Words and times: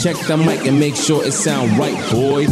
Check 0.00 0.16
the 0.28 0.36
mic 0.36 0.64
and 0.64 0.78
make 0.78 0.94
sure 0.94 1.24
it 1.24 1.32
sound 1.32 1.76
right, 1.76 1.98
boys. 2.12 2.48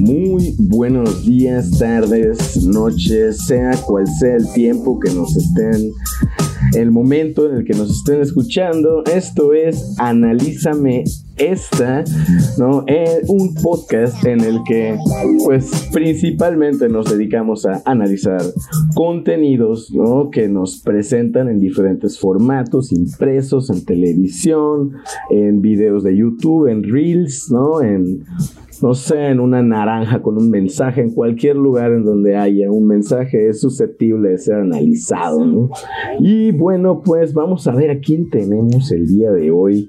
Muy 0.00 0.54
buenos 0.58 1.24
días, 1.26 1.70
tardes, 1.78 2.64
noches, 2.64 3.44
sea 3.46 3.72
cual 3.86 4.06
sea 4.06 4.36
el 4.36 4.50
tiempo 4.54 4.98
que 5.00 5.10
nos 5.10 5.36
estén, 5.36 5.92
el 6.74 6.90
momento 6.90 7.48
en 7.48 7.58
el 7.58 7.64
que 7.64 7.74
nos 7.74 7.90
estén 7.90 8.20
escuchando. 8.20 9.04
Esto 9.04 9.52
es 9.52 9.94
Analízame 9.98 11.04
esta, 11.36 12.02
¿no? 12.58 12.84
Es 12.86 13.28
un 13.28 13.54
podcast 13.54 14.24
en 14.24 14.40
el 14.40 14.60
que, 14.66 14.96
pues, 15.44 15.88
principalmente 15.92 16.88
nos 16.88 17.10
dedicamos 17.10 17.66
a 17.66 17.82
analizar 17.84 18.40
contenidos, 18.94 19.92
¿no? 19.92 20.30
Que 20.30 20.48
nos 20.48 20.80
presentan 20.80 21.48
en 21.48 21.60
diferentes 21.60 22.18
formatos, 22.18 22.92
impresos, 22.92 23.70
en 23.70 23.84
televisión, 23.84 24.92
en 25.30 25.60
videos 25.60 26.02
de 26.04 26.16
YouTube, 26.16 26.68
en 26.68 26.82
Reels, 26.82 27.50
¿no? 27.50 27.82
En 27.82 28.24
no 28.82 28.94
sé, 28.94 29.26
en 29.26 29.40
una 29.40 29.62
naranja 29.62 30.22
con 30.22 30.36
un 30.36 30.50
mensaje, 30.50 31.00
en 31.00 31.10
cualquier 31.10 31.56
lugar 31.56 31.92
en 31.92 32.04
donde 32.04 32.36
haya 32.36 32.70
un 32.70 32.86
mensaje 32.86 33.48
es 33.48 33.60
susceptible 33.60 34.30
de 34.30 34.38
ser 34.38 34.56
analizado, 34.56 35.44
¿no? 35.44 35.70
Y 36.20 36.52
bueno, 36.52 37.02
pues 37.04 37.34
vamos 37.34 37.66
a 37.66 37.74
ver 37.74 37.90
a 37.90 38.00
quién 38.00 38.30
tenemos 38.30 38.90
el 38.92 39.06
día 39.06 39.30
de 39.30 39.50
hoy, 39.50 39.88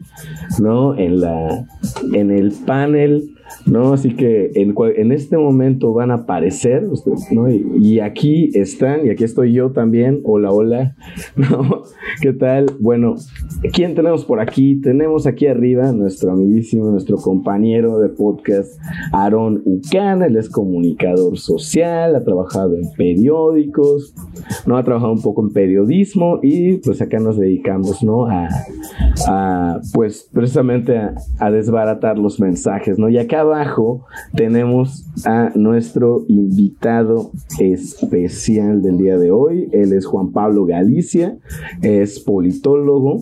¿no? 0.59 0.97
En 0.97 1.19
la, 1.19 1.65
en 2.13 2.31
el 2.31 2.51
panel 2.65 3.36
¿no? 3.65 3.93
Así 3.93 4.15
que 4.15 4.51
en, 4.55 4.73
en, 4.95 5.11
este 5.11 5.37
momento 5.37 5.93
van 5.93 6.11
a 6.11 6.15
aparecer, 6.15 6.87
¿no? 7.31 7.49
Y, 7.49 7.99
aquí 7.99 8.51
están, 8.53 9.05
y 9.05 9.09
aquí 9.09 9.23
estoy 9.23 9.53
yo 9.53 9.71
también, 9.71 10.21
hola, 10.23 10.51
hola. 10.51 10.95
¿Qué 12.21 12.33
tal? 12.33 12.67
Bueno, 12.79 13.15
¿quién 13.73 13.95
tenemos 13.95 14.25
por 14.25 14.39
aquí? 14.39 14.79
Tenemos 14.79 15.27
aquí 15.27 15.47
arriba 15.47 15.91
nuestro 15.91 16.31
amiguísimo, 16.31 16.89
nuestro 16.91 17.17
compañero 17.17 17.99
de 17.99 18.09
podcast, 18.09 18.79
Aaron 19.11 19.61
Ucana, 19.65 20.27
él 20.27 20.37
es 20.37 20.49
comunicador 20.49 21.37
social, 21.37 22.15
ha 22.15 22.23
trabajado 22.23 22.75
en 22.75 22.89
periódicos, 22.95 24.13
¿no? 24.65 24.77
Ha 24.77 24.83
trabajado 24.83 25.13
un 25.13 25.21
poco 25.21 25.41
en 25.41 25.51
periodismo 25.51 26.39
y 26.41 26.77
pues 26.77 27.01
acá 27.01 27.19
nos 27.19 27.37
dedicamos, 27.37 28.03
¿no? 28.03 28.27
A, 28.27 28.47
a 29.27 29.79
pues 29.93 30.29
precisamente 30.31 30.97
a, 30.97 31.15
a 31.39 31.51
desbaratar 31.51 32.17
los 32.17 32.39
mensajes, 32.39 32.97
¿no? 32.97 33.09
Y 33.09 33.17
acá 33.17 33.36
abajo 33.39 34.05
tenemos 34.35 35.05
a 35.25 35.51
nuestro 35.55 36.23
invitado 36.27 37.31
especial 37.59 38.81
del 38.81 38.97
día 38.97 39.17
de 39.17 39.31
hoy. 39.31 39.69
Él 39.71 39.93
es 39.93 40.05
Juan 40.05 40.31
Pablo 40.31 40.65
Galicia, 40.65 41.37
es 41.81 42.19
politólogo 42.19 43.21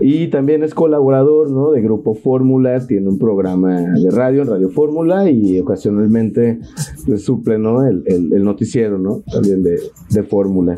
y 0.00 0.28
también 0.28 0.62
es 0.62 0.74
colaborador 0.74 1.50
¿no? 1.50 1.70
de 1.70 1.82
Grupo 1.82 2.14
Fórmula. 2.14 2.86
Tiene 2.86 3.08
un 3.08 3.18
programa 3.18 3.80
de 3.80 4.10
radio 4.10 4.44
Radio 4.44 4.70
Fórmula 4.70 5.30
y 5.30 5.58
ocasionalmente 5.60 6.58
le 7.06 7.18
suple 7.18 7.58
¿no? 7.58 7.84
el 7.84 8.44
noticiero 8.44 8.98
¿no? 8.98 9.22
también 9.32 9.62
de, 9.62 9.78
de 10.10 10.22
Fórmula. 10.22 10.76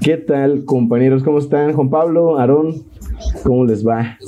¿Qué 0.00 0.16
tal, 0.16 0.64
compañeros? 0.64 1.22
¿Cómo 1.22 1.38
están? 1.38 1.72
Juan 1.72 1.90
Pablo, 1.90 2.38
Aarón, 2.38 2.84
¿cómo 3.42 3.64
les 3.64 3.86
va? 3.86 4.18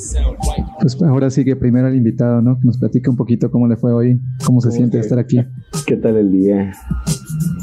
Pues 0.80 1.00
ahora 1.02 1.30
sí 1.30 1.44
que 1.44 1.56
primero 1.56 1.88
el 1.88 1.96
invitado, 1.96 2.42
¿no? 2.42 2.58
Que 2.58 2.66
nos 2.66 2.78
platique 2.78 3.10
un 3.10 3.16
poquito 3.16 3.50
cómo 3.50 3.66
le 3.68 3.76
fue 3.76 3.92
hoy, 3.92 4.20
cómo 4.44 4.60
se 4.60 4.70
siente 4.70 4.98
estar 4.98 5.18
aquí. 5.18 5.40
¿Qué 5.86 5.96
tal 5.96 6.16
el 6.16 6.32
día? 6.32 6.72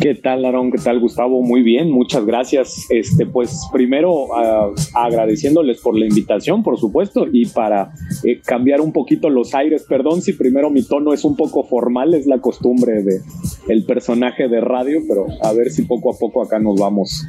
¿Qué 0.02 0.16
tal, 0.16 0.46
Aaron? 0.46 0.72
¿Qué 0.72 0.80
tal, 0.80 1.00
Gustavo? 1.00 1.44
Muy 1.44 1.62
bien, 1.62 1.91
muchas 1.91 2.25
gracias. 2.25 2.88
Este, 2.90 3.28
pues 3.28 3.68
primero 3.72 4.12
uh, 4.12 4.74
agradeciéndoles 4.96 5.80
por 5.80 5.97
la 5.97 6.06
invitación, 6.06 6.64
por 6.64 6.80
supuesto, 6.80 7.28
y 7.31 7.46
para 7.46 7.91
eh, 8.24 8.41
cambiar 8.44 8.81
un 8.81 8.94
poquito 8.94 9.30
los 9.30 9.53
aires. 9.53 9.86
Perdón 9.88 10.24
si 10.24 10.34
primero 10.34 10.72
mi 10.72 10.81
tono 10.81 11.14
es 11.14 11.24
un 11.24 11.36
poco 11.36 11.64
formal, 11.64 12.16
es 12.16 12.25
la 12.25 12.40
costumbre 12.40 13.03
de 13.03 13.22
el 13.70 13.86
personaje 13.86 14.47
de 14.47 14.59
radio, 14.59 15.02
pero 15.08 15.28
a 15.44 15.53
ver 15.53 15.70
si 15.70 15.84
poco 15.84 16.14
a 16.14 16.18
poco 16.18 16.41
acá 16.41 16.58
nos 16.58 16.80
vamos 16.80 17.24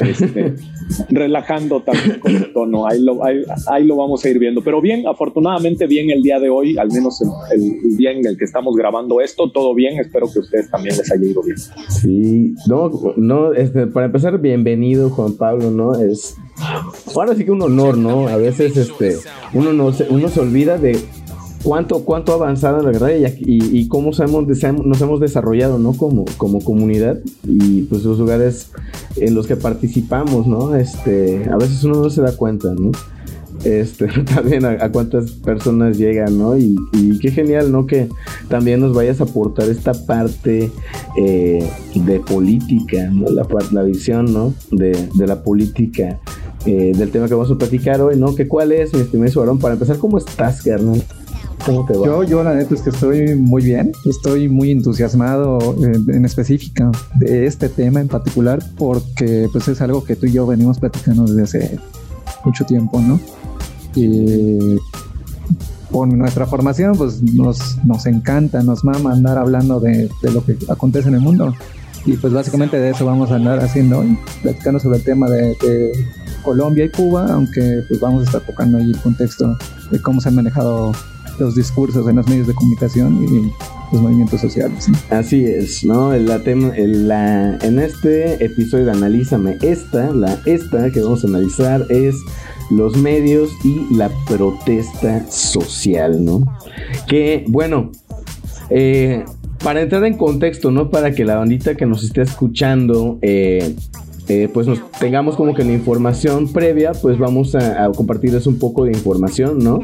este, 0.00 0.54
relajando 1.10 1.82
también 1.82 2.20
con 2.20 2.34
el 2.34 2.52
tono. 2.52 2.86
Ahí 2.86 3.02
lo, 3.02 3.24
ahí, 3.24 3.42
ahí 3.68 3.84
lo, 3.84 3.96
vamos 3.96 4.24
a 4.24 4.28
ir 4.28 4.38
viendo. 4.38 4.62
Pero 4.62 4.80
bien, 4.80 5.06
afortunadamente 5.06 5.86
bien 5.86 6.10
el 6.10 6.22
día 6.22 6.38
de 6.38 6.50
hoy, 6.50 6.76
al 6.78 6.90
menos 6.90 7.20
el, 7.22 7.28
el, 7.52 7.96
día 7.96 8.12
en 8.12 8.26
el 8.26 8.36
que 8.36 8.44
estamos 8.44 8.74
grabando 8.76 9.20
esto, 9.20 9.50
todo 9.50 9.74
bien. 9.74 9.98
Espero 9.98 10.26
que 10.32 10.38
a 10.38 10.42
ustedes 10.42 10.70
también 10.70 10.96
les 10.96 11.10
haya 11.10 11.24
ido 11.24 11.42
bien. 11.42 11.56
Sí, 11.88 12.54
no, 12.68 12.90
no, 13.16 13.52
este, 13.52 13.86
para 13.86 14.06
empezar, 14.06 14.40
bienvenido 14.40 15.10
Juan 15.10 15.34
Pablo, 15.34 15.70
¿no? 15.70 15.94
Es 15.94 16.36
ahora 17.14 17.34
sí 17.34 17.44
que 17.44 17.50
un 17.50 17.62
honor, 17.62 17.96
¿no? 17.96 18.28
A 18.28 18.36
veces 18.36 18.76
este, 18.76 19.16
uno, 19.52 19.72
no 19.72 19.92
se, 19.92 20.04
uno 20.08 20.28
se 20.28 20.40
olvida 20.40 20.78
de 20.78 20.98
cuánto, 21.64 22.04
cuánto 22.04 22.32
ha 22.32 22.34
avanzado 22.36 22.82
la 22.82 22.90
verdad 22.90 23.08
y, 23.38 23.78
y, 23.78 23.88
cómo 23.88 24.10
hemos, 24.16 24.46
nos 24.84 25.00
hemos 25.00 25.20
desarrollado, 25.20 25.78
¿no? 25.78 25.94
Como, 25.94 26.26
como 26.36 26.60
comunidad 26.60 27.18
y 27.42 27.82
pues 27.82 28.04
los 28.04 28.18
lugares 28.18 28.70
en 29.16 29.34
los 29.34 29.46
que 29.46 29.56
participamos, 29.56 30.46
¿no? 30.46 30.76
Este, 30.76 31.48
a 31.50 31.56
veces 31.56 31.82
uno 31.82 32.02
no 32.02 32.10
se 32.10 32.20
da 32.22 32.36
cuenta, 32.36 32.74
¿no? 32.74 32.92
Este, 33.64 34.06
también 34.34 34.64
a, 34.66 34.92
cuántas 34.92 35.30
personas 35.32 35.96
llegan, 35.96 36.38
¿no? 36.38 36.56
Y, 36.56 36.76
y, 36.92 37.18
qué 37.18 37.30
genial, 37.30 37.72
¿no? 37.72 37.86
Que 37.86 38.08
también 38.48 38.80
nos 38.80 38.94
vayas 38.94 39.20
a 39.20 39.24
aportar 39.24 39.68
esta 39.70 39.94
parte 39.94 40.70
eh, 41.16 41.66
de 41.94 42.20
política, 42.20 43.08
¿no? 43.10 43.30
La, 43.30 43.46
la 43.72 43.82
visión, 43.82 44.32
¿no? 44.32 44.52
De, 44.70 45.08
de 45.14 45.26
la 45.26 45.42
política. 45.42 46.20
Eh, 46.66 46.92
del 46.96 47.10
tema 47.10 47.28
que 47.28 47.34
vamos 47.34 47.50
a 47.50 47.58
platicar 47.58 48.00
hoy, 48.00 48.16
¿no? 48.16 48.34
¿Que 48.34 48.48
¿Cuál 48.48 48.72
es, 48.72 48.94
mi 48.94 49.00
estimado 49.00 49.42
Aaron? 49.42 49.58
Para 49.58 49.74
empezar, 49.74 49.98
¿cómo 49.98 50.16
estás, 50.16 50.62
carnal? 50.62 51.02
¿Cómo 51.64 51.86
te 51.86 51.96
va? 51.96 52.06
Yo, 52.06 52.22
yo 52.24 52.42
la 52.42 52.54
neta 52.54 52.74
es 52.74 52.82
que 52.82 52.90
estoy 52.90 53.34
muy 53.36 53.62
bien, 53.64 53.92
estoy 54.04 54.48
muy 54.48 54.70
entusiasmado 54.70 55.76
en, 55.78 56.14
en 56.14 56.24
específica 56.24 56.90
de 57.14 57.46
este 57.46 57.68
tema 57.68 58.00
en 58.00 58.08
particular 58.08 58.62
porque 58.76 59.48
pues 59.50 59.68
es 59.68 59.80
algo 59.80 60.04
que 60.04 60.16
tú 60.16 60.26
y 60.26 60.32
yo 60.32 60.46
venimos 60.46 60.78
platicando 60.78 61.24
desde 61.24 61.42
hace 61.42 61.78
mucho 62.44 62.64
tiempo, 62.64 63.00
¿no? 63.00 63.18
Y 63.94 64.76
con 65.90 66.18
nuestra 66.18 66.44
formación 66.46 66.96
pues 66.96 67.22
nos, 67.22 67.78
nos 67.84 68.06
encanta, 68.06 68.62
nos 68.62 68.84
mama 68.84 69.12
andar 69.12 69.38
hablando 69.38 69.80
de, 69.80 70.10
de 70.22 70.32
lo 70.32 70.44
que 70.44 70.56
acontece 70.68 71.08
en 71.08 71.14
el 71.14 71.20
mundo. 71.20 71.54
Y 72.04 72.18
pues 72.18 72.34
básicamente 72.34 72.78
de 72.78 72.90
eso 72.90 73.06
vamos 73.06 73.30
a 73.30 73.36
andar 73.36 73.60
haciendo 73.60 74.00
hoy, 74.00 74.18
platicando 74.42 74.78
sobre 74.78 74.98
el 74.98 75.04
tema 75.04 75.30
de, 75.30 75.56
de 75.62 75.92
Colombia 76.42 76.84
y 76.84 76.90
Cuba, 76.90 77.28
aunque 77.30 77.82
pues 77.88 77.98
vamos 78.00 78.22
a 78.22 78.24
estar 78.26 78.42
tocando 78.42 78.76
ahí 78.76 78.90
el 78.90 79.00
contexto 79.00 79.56
de 79.90 80.02
cómo 80.02 80.20
se 80.20 80.28
han 80.28 80.34
manejado 80.34 80.92
los 81.38 81.54
discursos 81.54 82.08
en 82.08 82.16
los 82.16 82.28
medios 82.28 82.46
de 82.46 82.54
comunicación 82.54 83.24
y 83.24 83.52
los 83.92 84.02
movimientos 84.02 84.40
sociales. 84.40 84.88
Así 85.10 85.44
es, 85.44 85.84
¿no? 85.84 86.14
La 86.16 86.38
la, 86.44 87.58
en 87.58 87.78
este 87.78 88.44
episodio 88.44 88.90
Analízame 88.90 89.56
esta, 89.62 90.12
la 90.12 90.38
esta 90.46 90.90
que 90.90 91.00
vamos 91.00 91.24
a 91.24 91.28
analizar 91.28 91.86
es 91.90 92.14
los 92.70 92.96
medios 92.96 93.50
y 93.62 93.94
la 93.94 94.10
protesta 94.26 95.30
social, 95.30 96.24
¿no? 96.24 96.44
Que, 97.06 97.44
bueno, 97.48 97.92
eh, 98.70 99.24
para 99.62 99.82
entrar 99.82 100.04
en 100.04 100.16
contexto, 100.16 100.70
¿no? 100.70 100.90
Para 100.90 101.12
que 101.12 101.24
la 101.24 101.36
bandita 101.36 101.74
que 101.74 101.86
nos 101.86 102.04
esté 102.04 102.22
escuchando 102.22 103.18
eh, 103.22 103.74
eh, 104.28 104.48
pues 104.52 104.66
nos 104.66 104.90
tengamos 104.92 105.36
como 105.36 105.54
que 105.54 105.64
la 105.64 105.72
información 105.72 106.52
previa, 106.52 106.92
pues 106.92 107.18
vamos 107.18 107.54
a, 107.54 107.84
a, 107.84 107.92
compartirles 107.92 108.46
un 108.46 108.58
poco 108.58 108.84
de 108.84 108.92
información, 108.92 109.58
¿no? 109.58 109.80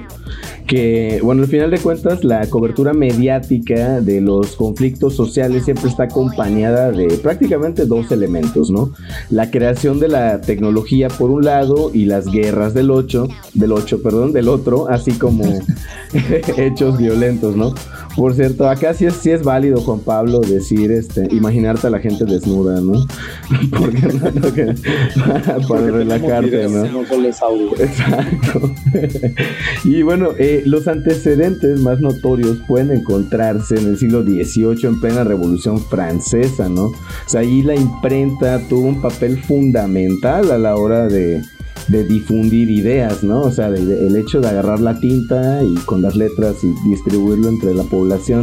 Que, 0.67 1.21
bueno, 1.23 1.43
al 1.43 1.49
final 1.49 1.71
de 1.71 1.79
cuentas, 1.79 2.25
la 2.25 2.47
cobertura 2.49 2.93
mediática 2.93 4.01
de 4.01 4.21
los 4.21 4.57
conflictos 4.57 5.15
sociales 5.15 5.65
siempre 5.65 5.89
está 5.89 6.05
acompañada 6.05 6.93
de 6.93 7.09
prácticamente 7.19 7.87
dos 7.87 8.11
elementos, 8.13 8.71
¿no? 8.71 8.93
La 9.31 9.51
creación 9.51 10.01
de 10.01 10.09
la 10.09 10.41
tecnología 10.41 11.09
por 11.09 11.31
un 11.31 11.45
lado 11.45 11.91
y 11.93 12.05
las 12.05 12.27
guerras 12.27 12.73
del 12.73 12.91
8, 12.91 13.29
del 13.55 13.73
8, 13.73 14.03
perdón, 14.03 14.33
del 14.33 14.49
otro, 14.49 14.89
así 14.89 15.13
como 15.13 15.45
hechos 16.57 16.99
violentos, 16.99 17.57
¿no? 17.57 17.75
Por 18.17 18.35
cierto, 18.35 18.69
acá 18.69 18.93
sí 18.95 19.07
es, 19.07 19.15
sí 19.15 19.31
es 19.31 19.43
válido, 19.43 19.81
Juan 19.81 20.01
Pablo, 20.01 20.41
decir, 20.41 20.91
este, 20.91 21.29
imaginarte 21.35 21.87
a 21.87 21.91
la 21.91 22.01
gente 22.01 22.25
desnuda, 22.25 22.81
¿no? 22.81 23.07
Porque 23.79 24.03
no, 24.03 24.30
para, 25.69 25.87
relajarte, 25.91 26.69
¿no? 26.69 26.85
No 26.87 27.07
solo 27.07 27.29
es 27.29 27.43
audio. 27.43 27.73
Exacto. 27.79 28.73
y 29.85 30.03
bueno, 30.03 30.31
eh, 30.39 30.63
los 30.65 30.89
antecedentes 30.89 31.81
más 31.81 32.01
notorios 32.01 32.59
pueden 32.67 32.91
encontrarse 32.91 33.77
en 33.77 33.89
el 33.89 33.99
siglo 33.99 34.23
XVIII 34.23 34.87
en 34.87 35.01
plena 35.01 35.25
Revolución 35.25 35.81
Francesa, 35.81 36.69
¿no? 36.69 36.87
O 36.87 36.95
sea, 37.27 37.41
ahí 37.41 37.63
la 37.63 37.75
imprenta 37.75 38.61
tuvo 38.69 38.89
un 38.89 39.01
papel 39.01 39.39
fundamental 39.43 40.51
a 40.51 40.59
la 40.59 40.77
hora 40.77 41.07
de, 41.09 41.43
de 41.89 42.05
difundir 42.05 42.71
ideas, 42.71 43.23
¿no? 43.23 43.43
O 43.43 43.51
sea, 43.51 43.69
el 43.69 44.17
hecho 44.17 44.41
de 44.41 44.49
agarrar 44.49 44.81
la 44.81 44.99
tinta 44.99 45.63
y 45.63 45.75
con 45.87 46.03
las 46.03 46.17
letras 46.17 46.57
y 46.63 46.89
distribuirlo 46.89 47.49
entre 47.49 47.75
la 47.75 47.85
población 47.85 48.43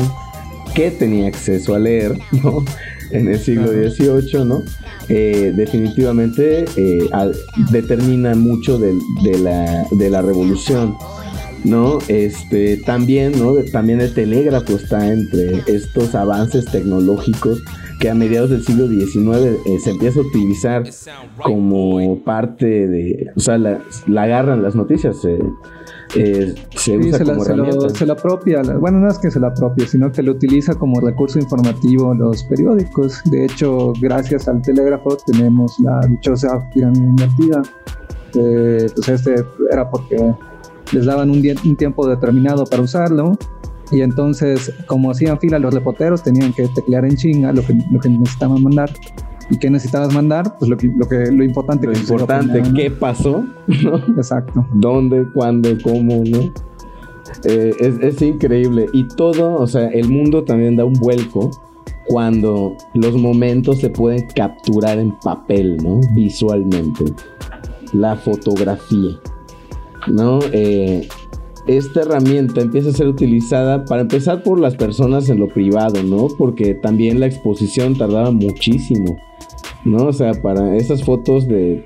que 0.78 0.92
tenía 0.92 1.28
acceso 1.28 1.74
a 1.74 1.80
leer, 1.80 2.19
¿no? 2.44 2.63
En 3.12 3.27
el 3.27 3.39
siglo 3.39 3.68
XVIII, 3.68 4.45
¿no? 4.45 4.63
Eh, 5.09 5.54
definitivamente 5.56 6.65
eh, 6.75 7.09
determina 7.71 8.36
mucho 8.36 8.77
de, 8.77 8.94
la, 9.39 9.86
de 9.92 10.09
la 10.09 10.21
revolución. 10.21 10.95
¿no? 11.63 11.98
Este, 12.07 12.77
también, 12.77 13.38
¿no? 13.38 13.56
También 13.71 14.00
el 14.00 14.13
telégrafo 14.13 14.75
está 14.75 15.12
entre 15.12 15.63
estos 15.68 16.15
avances 16.15 16.65
tecnológicos 16.65 17.62
que 18.00 18.09
a 18.09 18.13
mediados 18.13 18.50
del 18.50 18.63
siglo 18.63 18.88
XIX 18.88 19.60
eh, 19.65 19.80
se 19.80 19.92
empieza 19.92 20.19
a 20.19 20.24
utilizar 20.24 20.83
como 21.42 22.24
parte 22.24 22.88
de, 22.88 23.31
o 23.36 23.39
sea, 23.39 23.57
la, 23.57 23.81
agarran 24.15 24.62
las 24.62 24.75
noticias, 24.75 25.24
eh, 25.25 25.39
se 26.09 26.98
usa 26.98 27.19
como 27.19 27.44
la, 27.44 27.54
herramienta. 27.54 27.89
Se, 27.89 28.06
la 28.06 28.13
apropia, 28.13 28.62
bueno, 28.80 29.00
no 29.00 29.09
es 29.09 29.18
que 29.18 29.30
se 29.30 29.39
la 29.39 29.48
apropie, 29.48 29.88
sino 29.88 30.12
que 30.12 30.24
lo 30.24 30.31
utiliza 30.31 30.74
como 30.75 31.00
recurso 31.00 31.39
informativo 31.39 32.13
los 32.13 32.44
periódicos. 32.44 33.21
De 33.25 33.45
hecho, 33.45 33.94
gracias 34.01 34.48
al 34.48 34.62
telégrafo 34.62 35.18
tenemos 35.25 35.80
la 35.80 36.00
dichosa 36.07 36.68
pirámide 36.74 37.06
invertida. 37.06 37.62
Eh, 38.36 38.88
pues 38.95 39.09
este 39.09 39.36
era 39.71 39.89
porque 39.89 40.33
les 40.92 41.06
daban 41.06 41.30
un, 41.30 41.44
un 41.65 41.75
tiempo 41.75 42.07
determinado 42.07 42.65
para 42.65 42.83
usarlo 42.83 43.38
y 43.92 44.01
entonces, 44.01 44.74
como 44.86 45.12
hacían 45.12 45.39
fila 45.39 45.60
los 45.60 45.74
reporteros, 45.74 46.21
tenían 46.24 46.53
que 46.53 46.68
teclear 46.68 47.06
en 47.06 47.15
chinga 47.15 47.53
lo 47.53 47.62
que, 47.65 47.77
lo 47.92 48.00
que 48.00 48.10
necesitaban 48.10 48.62
mandar. 48.62 48.92
¿Y 49.49 49.57
qué 49.57 49.69
necesitabas 49.69 50.13
mandar? 50.13 50.57
Pues 50.57 50.69
lo, 50.69 50.77
lo, 50.97 51.07
que, 51.07 51.31
lo 51.31 51.44
importante. 51.44 51.88
Lo 51.88 51.97
importante, 51.97 52.63
¿qué 52.75 52.91
pasó? 52.91 53.45
Exacto. 54.17 54.65
¿Dónde, 54.73 55.25
cuándo, 55.33 55.69
cómo, 55.83 56.23
no? 56.25 56.51
Eh, 57.44 57.73
es, 57.79 57.99
es 58.01 58.21
increíble. 58.21 58.88
Y 58.94 59.07
todo, 59.07 59.55
o 59.55 59.67
sea, 59.67 59.88
el 59.88 60.09
mundo 60.09 60.44
también 60.44 60.75
da 60.75 60.85
un 60.85 60.94
vuelco 60.94 61.51
cuando 62.07 62.75
los 62.94 63.15
momentos 63.15 63.79
se 63.79 63.89
pueden 63.89 64.27
capturar 64.35 64.97
en 64.97 65.11
papel, 65.19 65.77
¿no? 65.77 66.00
Visualmente. 66.13 67.05
La 67.93 68.15
fotografía, 68.15 69.17
¿no? 70.07 70.39
Eh, 70.51 71.07
esta 71.67 72.01
herramienta 72.01 72.61
empieza 72.61 72.89
a 72.89 72.93
ser 72.93 73.07
utilizada 73.07 73.85
para 73.85 74.01
empezar 74.01 74.41
por 74.43 74.59
las 74.59 74.75
personas 74.75 75.29
en 75.29 75.39
lo 75.39 75.49
privado, 75.49 76.01
¿no? 76.03 76.27
Porque 76.37 76.73
también 76.73 77.19
la 77.19 77.27
exposición 77.27 77.97
tardaba 77.97 78.31
muchísimo, 78.31 79.17
¿no? 79.83 80.05
O 80.07 80.13
sea, 80.13 80.33
para 80.41 80.75
esas 80.77 81.03
fotos 81.03 81.47
de, 81.47 81.85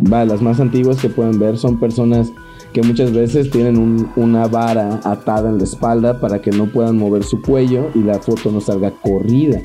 va, 0.00 0.24
las 0.24 0.42
más 0.42 0.60
antiguas 0.60 1.00
que 1.00 1.08
pueden 1.08 1.38
ver 1.38 1.56
son 1.56 1.80
personas 1.80 2.30
que 2.72 2.82
muchas 2.82 3.12
veces 3.12 3.50
tienen 3.50 4.08
una 4.16 4.46
vara 4.46 5.00
atada 5.04 5.50
en 5.50 5.58
la 5.58 5.64
espalda 5.64 6.20
para 6.20 6.40
que 6.40 6.50
no 6.50 6.66
puedan 6.66 6.96
mover 6.96 7.22
su 7.22 7.40
cuello 7.42 7.90
y 7.94 8.00
la 8.00 8.18
foto 8.18 8.50
no 8.50 8.60
salga 8.60 8.90
corrida, 8.90 9.60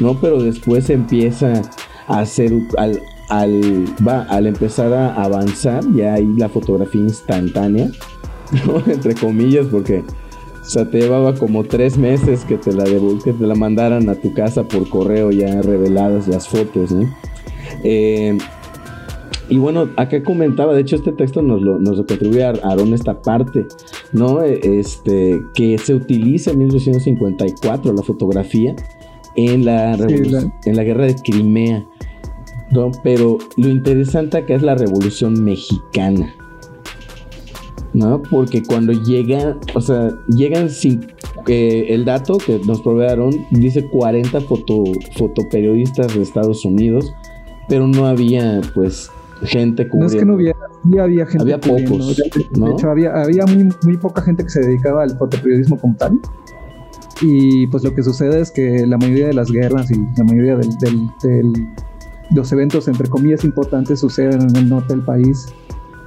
¿no? 0.00 0.18
Pero 0.20 0.42
después 0.42 0.88
empieza 0.90 1.62
a 2.06 2.20
hacer, 2.20 2.52
al, 2.76 3.00
al, 3.28 3.84
va, 4.06 4.22
al 4.24 4.46
empezar 4.46 4.92
a 4.92 5.14
avanzar, 5.14 5.82
ya 5.94 6.14
hay 6.14 6.26
la 6.36 6.48
fotografía 6.48 7.00
instantánea, 7.00 7.90
Entre 8.86 9.14
comillas, 9.14 9.66
porque 9.66 10.04
o 10.64 10.64
sea, 10.66 10.88
te 10.90 11.00
llevaba 11.00 11.34
como 11.34 11.64
tres 11.64 11.98
meses 11.98 12.44
que 12.44 12.56
te 12.56 12.72
la 12.72 12.84
que 12.84 13.32
te 13.32 13.46
la 13.46 13.54
mandaran 13.54 14.08
a 14.08 14.14
tu 14.14 14.32
casa 14.32 14.64
por 14.64 14.88
correo 14.88 15.30
ya 15.30 15.60
reveladas 15.60 16.26
las 16.26 16.48
fotos, 16.48 16.94
eh, 17.82 18.38
y 19.50 19.58
bueno, 19.58 19.90
acá 19.96 20.22
comentaba, 20.22 20.74
de 20.74 20.80
hecho 20.80 20.96
este 20.96 21.12
texto 21.12 21.42
nos 21.42 21.60
lo, 21.60 21.78
nos 21.78 21.98
lo 21.98 22.06
contribuye 22.06 22.44
Aarón 22.44 22.94
esta 22.94 23.20
parte, 23.20 23.66
¿no? 24.12 24.40
Este, 24.42 25.42
que 25.54 25.76
se 25.76 25.94
utiliza 25.94 26.52
en 26.52 26.60
1854 26.60 27.92
la 27.92 28.02
fotografía 28.02 28.74
en 29.36 29.66
la, 29.66 29.94
en 29.94 30.76
la 30.76 30.82
guerra 30.82 31.06
de 31.06 31.16
Crimea, 31.16 31.84
¿no? 32.70 32.90
Pero 33.02 33.36
lo 33.58 33.68
interesante 33.68 34.38
acá 34.38 34.54
es 34.54 34.62
la 34.62 34.76
revolución 34.76 35.44
mexicana, 35.44 36.34
¿no? 37.94 38.20
Porque 38.22 38.62
cuando 38.62 38.92
llegan, 38.92 39.58
o 39.74 39.80
sea, 39.80 40.10
llegan 40.28 40.68
sin 40.68 41.06
eh, 41.46 41.86
el 41.90 42.04
dato 42.04 42.38
que 42.38 42.60
nos 42.66 42.82
provearon 42.82 43.32
dice 43.50 43.88
40 43.88 44.40
foto, 44.42 44.82
fotoperiodistas 45.16 46.14
de 46.14 46.22
Estados 46.22 46.64
Unidos, 46.64 47.14
pero 47.68 47.86
no 47.86 48.06
había 48.06 48.60
pues 48.74 49.10
gente 49.44 49.88
cubriendo. 49.88 50.06
No 50.06 50.06
es 50.06 50.16
que 50.16 50.24
no 50.26 50.34
hubiera, 50.34 50.58
sí 50.90 50.98
había 50.98 51.26
gente. 51.26 51.42
Había 51.42 51.60
pocos. 51.60 52.16
De, 52.16 52.70
hecho, 52.72 52.90
había, 52.90 53.14
había 53.14 53.46
muy, 53.46 53.68
muy 53.84 53.96
poca 53.96 54.22
gente 54.22 54.42
que 54.42 54.50
se 54.50 54.60
dedicaba 54.60 55.04
al 55.04 55.16
fotoperiodismo 55.16 55.78
como 55.78 55.94
tal. 55.96 56.18
Y 57.22 57.68
pues 57.68 57.84
lo 57.84 57.94
que 57.94 58.02
sucede 58.02 58.40
es 58.40 58.50
que 58.50 58.84
la 58.86 58.98
mayoría 58.98 59.28
de 59.28 59.34
las 59.34 59.50
guerras 59.50 59.88
y 59.90 59.94
la 60.18 60.24
mayoría 60.24 60.56
del, 60.56 60.68
del, 61.22 61.52
los 62.32 62.50
eventos, 62.52 62.88
entre 62.88 63.08
comillas, 63.08 63.44
importantes 63.44 64.00
suceden 64.00 64.42
en 64.42 64.56
el 64.56 64.68
norte 64.68 64.94
del 64.94 65.04
país 65.04 65.46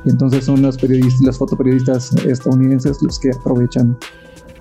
y 0.05 0.09
entonces 0.09 0.45
son 0.45 0.61
los 0.61 0.77
periodistas, 0.77 1.21
los 1.21 1.37
fotoperiodistas 1.37 2.13
estadounidenses 2.25 3.01
los 3.01 3.19
que 3.19 3.31
aprovechan 3.31 3.97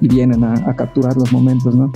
y 0.01 0.09
vienen 0.09 0.45
a, 0.45 0.75
capturar 0.77 1.17
los 1.17 1.33
momentos, 1.33 1.75
¿no? 1.75 1.91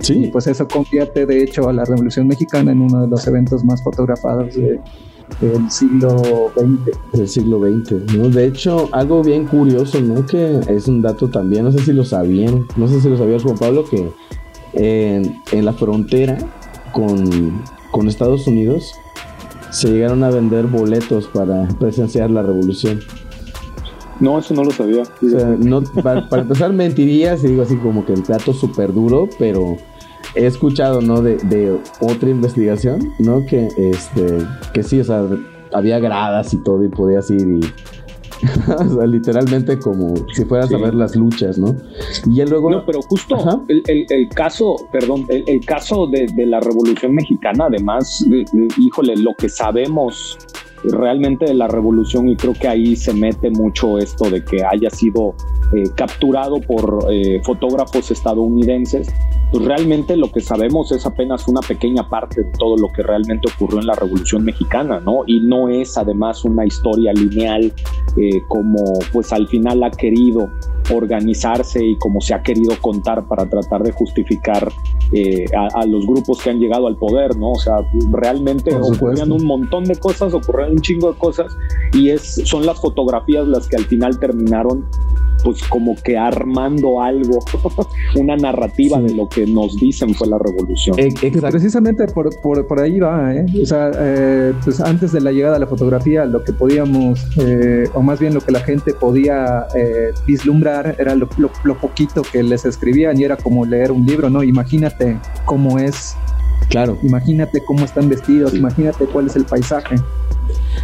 Sí. 0.00 0.28
pues 0.30 0.46
eso 0.46 0.68
convierte, 0.68 1.24
de 1.24 1.42
hecho, 1.42 1.68
a 1.68 1.72
la 1.72 1.84
Revolución 1.84 2.26
Mexicana 2.26 2.72
en 2.72 2.82
uno 2.82 3.02
de 3.02 3.08
los 3.08 3.26
eventos 3.26 3.64
más 3.64 3.82
fotografados 3.82 4.54
del 4.54 5.70
siglo 5.70 6.50
XX. 6.54 7.16
Del 7.18 7.28
siglo 7.28 7.60
XX, 7.60 8.14
¿no? 8.14 8.28
De 8.28 8.46
hecho, 8.46 8.88
algo 8.92 9.22
bien 9.22 9.46
curioso, 9.46 10.00
¿no? 10.00 10.26
Que 10.26 10.60
es 10.68 10.86
un 10.86 11.00
dato 11.00 11.28
también, 11.28 11.64
no 11.64 11.72
sé 11.72 11.78
si 11.78 11.92
lo 11.92 12.04
sabían, 12.04 12.66
no 12.76 12.88
sé 12.88 13.00
si 13.00 13.08
lo 13.08 13.16
sabías 13.16 13.42
Juan 13.42 13.56
Pablo, 13.56 13.84
que 13.88 14.12
en, 14.74 15.40
en 15.52 15.64
la 15.64 15.72
frontera 15.72 16.36
con, 16.92 17.62
con 17.90 18.08
Estados 18.08 18.46
Unidos 18.46 18.92
se 19.76 19.90
llegaron 19.90 20.24
a 20.24 20.30
vender 20.30 20.66
boletos 20.66 21.26
para 21.26 21.68
presenciar 21.78 22.30
la 22.30 22.42
revolución. 22.42 23.00
No, 24.20 24.38
eso 24.38 24.54
no 24.54 24.64
lo 24.64 24.70
sabía. 24.70 25.02
O 25.02 25.28
sea, 25.28 25.48
no, 25.48 25.82
para, 26.02 26.20
empezar, 26.40 26.72
mentirías 26.72 27.44
y 27.44 27.48
digo 27.48 27.62
así 27.62 27.76
como 27.76 28.06
que 28.06 28.14
el 28.14 28.22
trato 28.22 28.54
súper 28.54 28.94
duro, 28.94 29.28
pero 29.38 29.76
he 30.34 30.46
escuchado, 30.46 31.02
¿no? 31.02 31.20
De, 31.20 31.36
de, 31.36 31.78
otra 32.00 32.30
investigación, 32.30 33.12
¿no? 33.18 33.44
Que, 33.44 33.68
este, 33.76 34.38
que 34.72 34.82
sí, 34.82 34.98
o 34.98 35.04
sea, 35.04 35.26
había 35.74 35.98
gradas 35.98 36.54
y 36.54 36.56
todo 36.56 36.82
y 36.82 36.88
podías 36.88 37.30
ir 37.30 37.46
y 37.46 37.60
o 38.78 38.94
sea, 38.94 39.06
literalmente 39.06 39.78
como 39.78 40.14
si 40.32 40.44
fueras 40.44 40.72
a 40.72 40.78
ver 40.78 40.94
las 40.94 41.16
luchas, 41.16 41.58
¿no? 41.58 41.74
Y 42.26 42.44
luego... 42.44 42.70
No, 42.70 42.84
pero 42.84 43.00
justo 43.02 43.64
el, 43.68 44.28
caso, 44.30 44.76
perdón, 44.92 45.26
el, 45.28 45.64
caso 45.64 46.06
de, 46.06 46.26
la 46.46 46.60
Revolución 46.60 47.14
Mexicana, 47.14 47.66
además, 47.66 48.24
híjole, 48.78 49.16
lo 49.16 49.34
que 49.34 49.48
sabemos 49.48 50.38
realmente 50.84 51.46
de 51.46 51.54
la 51.54 51.68
revolución 51.68 52.28
y 52.28 52.36
creo 52.36 52.54
que 52.54 52.68
ahí 52.68 52.96
se 52.96 53.12
mete 53.12 53.50
mucho 53.50 53.98
esto 53.98 54.30
de 54.30 54.44
que 54.44 54.64
haya 54.64 54.90
sido 54.90 55.34
eh, 55.74 55.84
capturado 55.96 56.60
por 56.60 57.06
eh, 57.10 57.40
fotógrafos 57.44 58.10
estadounidenses, 58.10 59.08
pues 59.50 59.64
realmente 59.64 60.16
lo 60.16 60.30
que 60.30 60.40
sabemos 60.40 60.92
es 60.92 61.06
apenas 61.06 61.48
una 61.48 61.60
pequeña 61.60 62.08
parte 62.08 62.42
de 62.42 62.50
todo 62.58 62.76
lo 62.76 62.92
que 62.92 63.02
realmente 63.02 63.50
ocurrió 63.54 63.80
en 63.80 63.86
la 63.86 63.94
Revolución 63.94 64.44
Mexicana, 64.44 65.00
¿no? 65.00 65.24
Y 65.26 65.40
no 65.40 65.68
es 65.68 65.98
además 65.98 66.44
una 66.44 66.64
historia 66.64 67.12
lineal 67.12 67.72
eh, 68.16 68.42
como 68.48 68.78
pues 69.12 69.32
al 69.32 69.48
final 69.48 69.82
ha 69.82 69.90
querido 69.90 70.48
organizarse 70.92 71.84
y 71.84 71.96
como 71.96 72.20
se 72.20 72.34
ha 72.34 72.42
querido 72.42 72.74
contar 72.80 73.26
para 73.26 73.48
tratar 73.48 73.82
de 73.82 73.92
justificar 73.92 74.72
a, 75.74 75.86
los 75.86 76.06
grupos 76.06 76.42
que 76.42 76.50
han 76.50 76.58
llegado 76.58 76.86
al 76.86 76.96
poder, 76.96 77.36
¿no? 77.36 77.52
O 77.52 77.58
sea, 77.58 77.78
realmente 78.12 78.74
ocurrían 78.74 79.30
un 79.30 79.44
montón 79.44 79.84
de 79.84 79.96
cosas, 79.96 80.34
ocurrieron 80.34 80.72
un 80.72 80.80
chingo 80.80 81.12
de 81.12 81.18
cosas 81.18 81.56
y 81.92 82.10
es, 82.10 82.40
son 82.44 82.66
las 82.66 82.80
fotografías 82.80 83.46
las 83.46 83.68
que 83.68 83.76
al 83.76 83.84
final 83.84 84.18
terminaron 84.18 84.84
pues 85.44 85.62
como 85.68 85.94
que 86.02 86.16
armando 86.18 87.00
algo, 87.00 87.38
una 88.16 88.36
narrativa 88.36 89.00
de 89.00 89.14
lo 89.14 89.28
que 89.28 89.46
nos 89.46 89.76
dicen 89.76 90.14
fue 90.14 90.26
la 90.28 90.38
revolución. 90.38 90.96
Precisamente 90.96 92.06
por, 92.08 92.30
por, 92.40 92.80
ahí 92.80 92.98
va, 92.98 93.34
¿eh? 93.34 93.46
O 93.62 93.66
sea, 93.66 93.90
eh, 93.96 94.52
pues 94.64 94.80
antes 94.80 95.12
de 95.12 95.20
la 95.20 95.30
llegada 95.30 95.54
de 95.54 95.60
la 95.60 95.66
fotografía, 95.66 96.24
lo 96.24 96.42
que 96.42 96.52
podíamos, 96.52 97.24
eh, 97.38 97.88
o 97.94 98.02
más 98.02 98.18
bien 98.18 98.34
lo 98.34 98.40
que 98.40 98.50
la 98.50 98.60
gente 98.60 98.92
podía 98.92 99.66
vislumbrar 100.26 100.75
era 100.80 101.14
lo, 101.14 101.28
lo, 101.36 101.78
poquito 101.78 102.22
que 102.22 102.42
les 102.42 102.64
escribían 102.64 103.18
y 103.20 103.24
era 103.24 103.36
como 103.36 103.64
leer 103.64 103.92
un 103.92 104.04
libro, 104.04 104.30
¿no? 104.30 104.42
Imagínate 104.42 105.18
cómo 105.44 105.78
es 105.78 106.16
Claro. 106.68 106.98
Imagínate 107.02 107.62
cómo 107.64 107.84
están 107.84 108.08
vestidos, 108.08 108.54
imagínate 108.54 109.06
cuál 109.06 109.26
es 109.26 109.36
el 109.36 109.44
paisaje. 109.44 109.96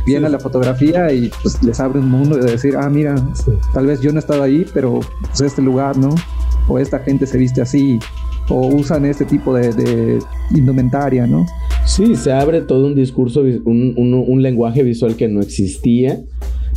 Viene 0.06 0.28
la 0.28 0.38
fotografía 0.38 1.12
y 1.12 1.30
pues 1.42 1.62
les 1.62 1.78
abre 1.80 2.00
un 2.00 2.10
mundo 2.10 2.36
de 2.36 2.50
decir, 2.50 2.76
ah, 2.76 2.88
mira, 2.88 3.14
tal 3.72 3.86
vez 3.86 4.00
yo 4.00 4.10
no 4.12 4.18
he 4.18 4.20
estado 4.20 4.42
ahí, 4.42 4.66
pero 4.72 5.00
pues 5.28 5.40
este 5.40 5.62
lugar, 5.62 5.96
¿no? 5.96 6.14
O 6.68 6.78
esta 6.78 6.98
gente 7.00 7.26
se 7.26 7.38
viste 7.38 7.60
así, 7.60 7.98
o 8.48 8.68
usan 8.68 9.04
este 9.04 9.24
tipo 9.24 9.54
de, 9.54 10.18
indumentaria, 10.50 11.26
¿no? 11.26 11.46
Sí, 11.84 12.16
se 12.16 12.32
abre 12.32 12.62
todo 12.62 12.86
un 12.86 12.94
discurso, 12.94 13.40
un, 13.40 13.94
un 13.96 14.42
lenguaje 14.42 14.82
visual 14.82 15.16
que 15.16 15.28
no 15.28 15.40
existía 15.40 16.20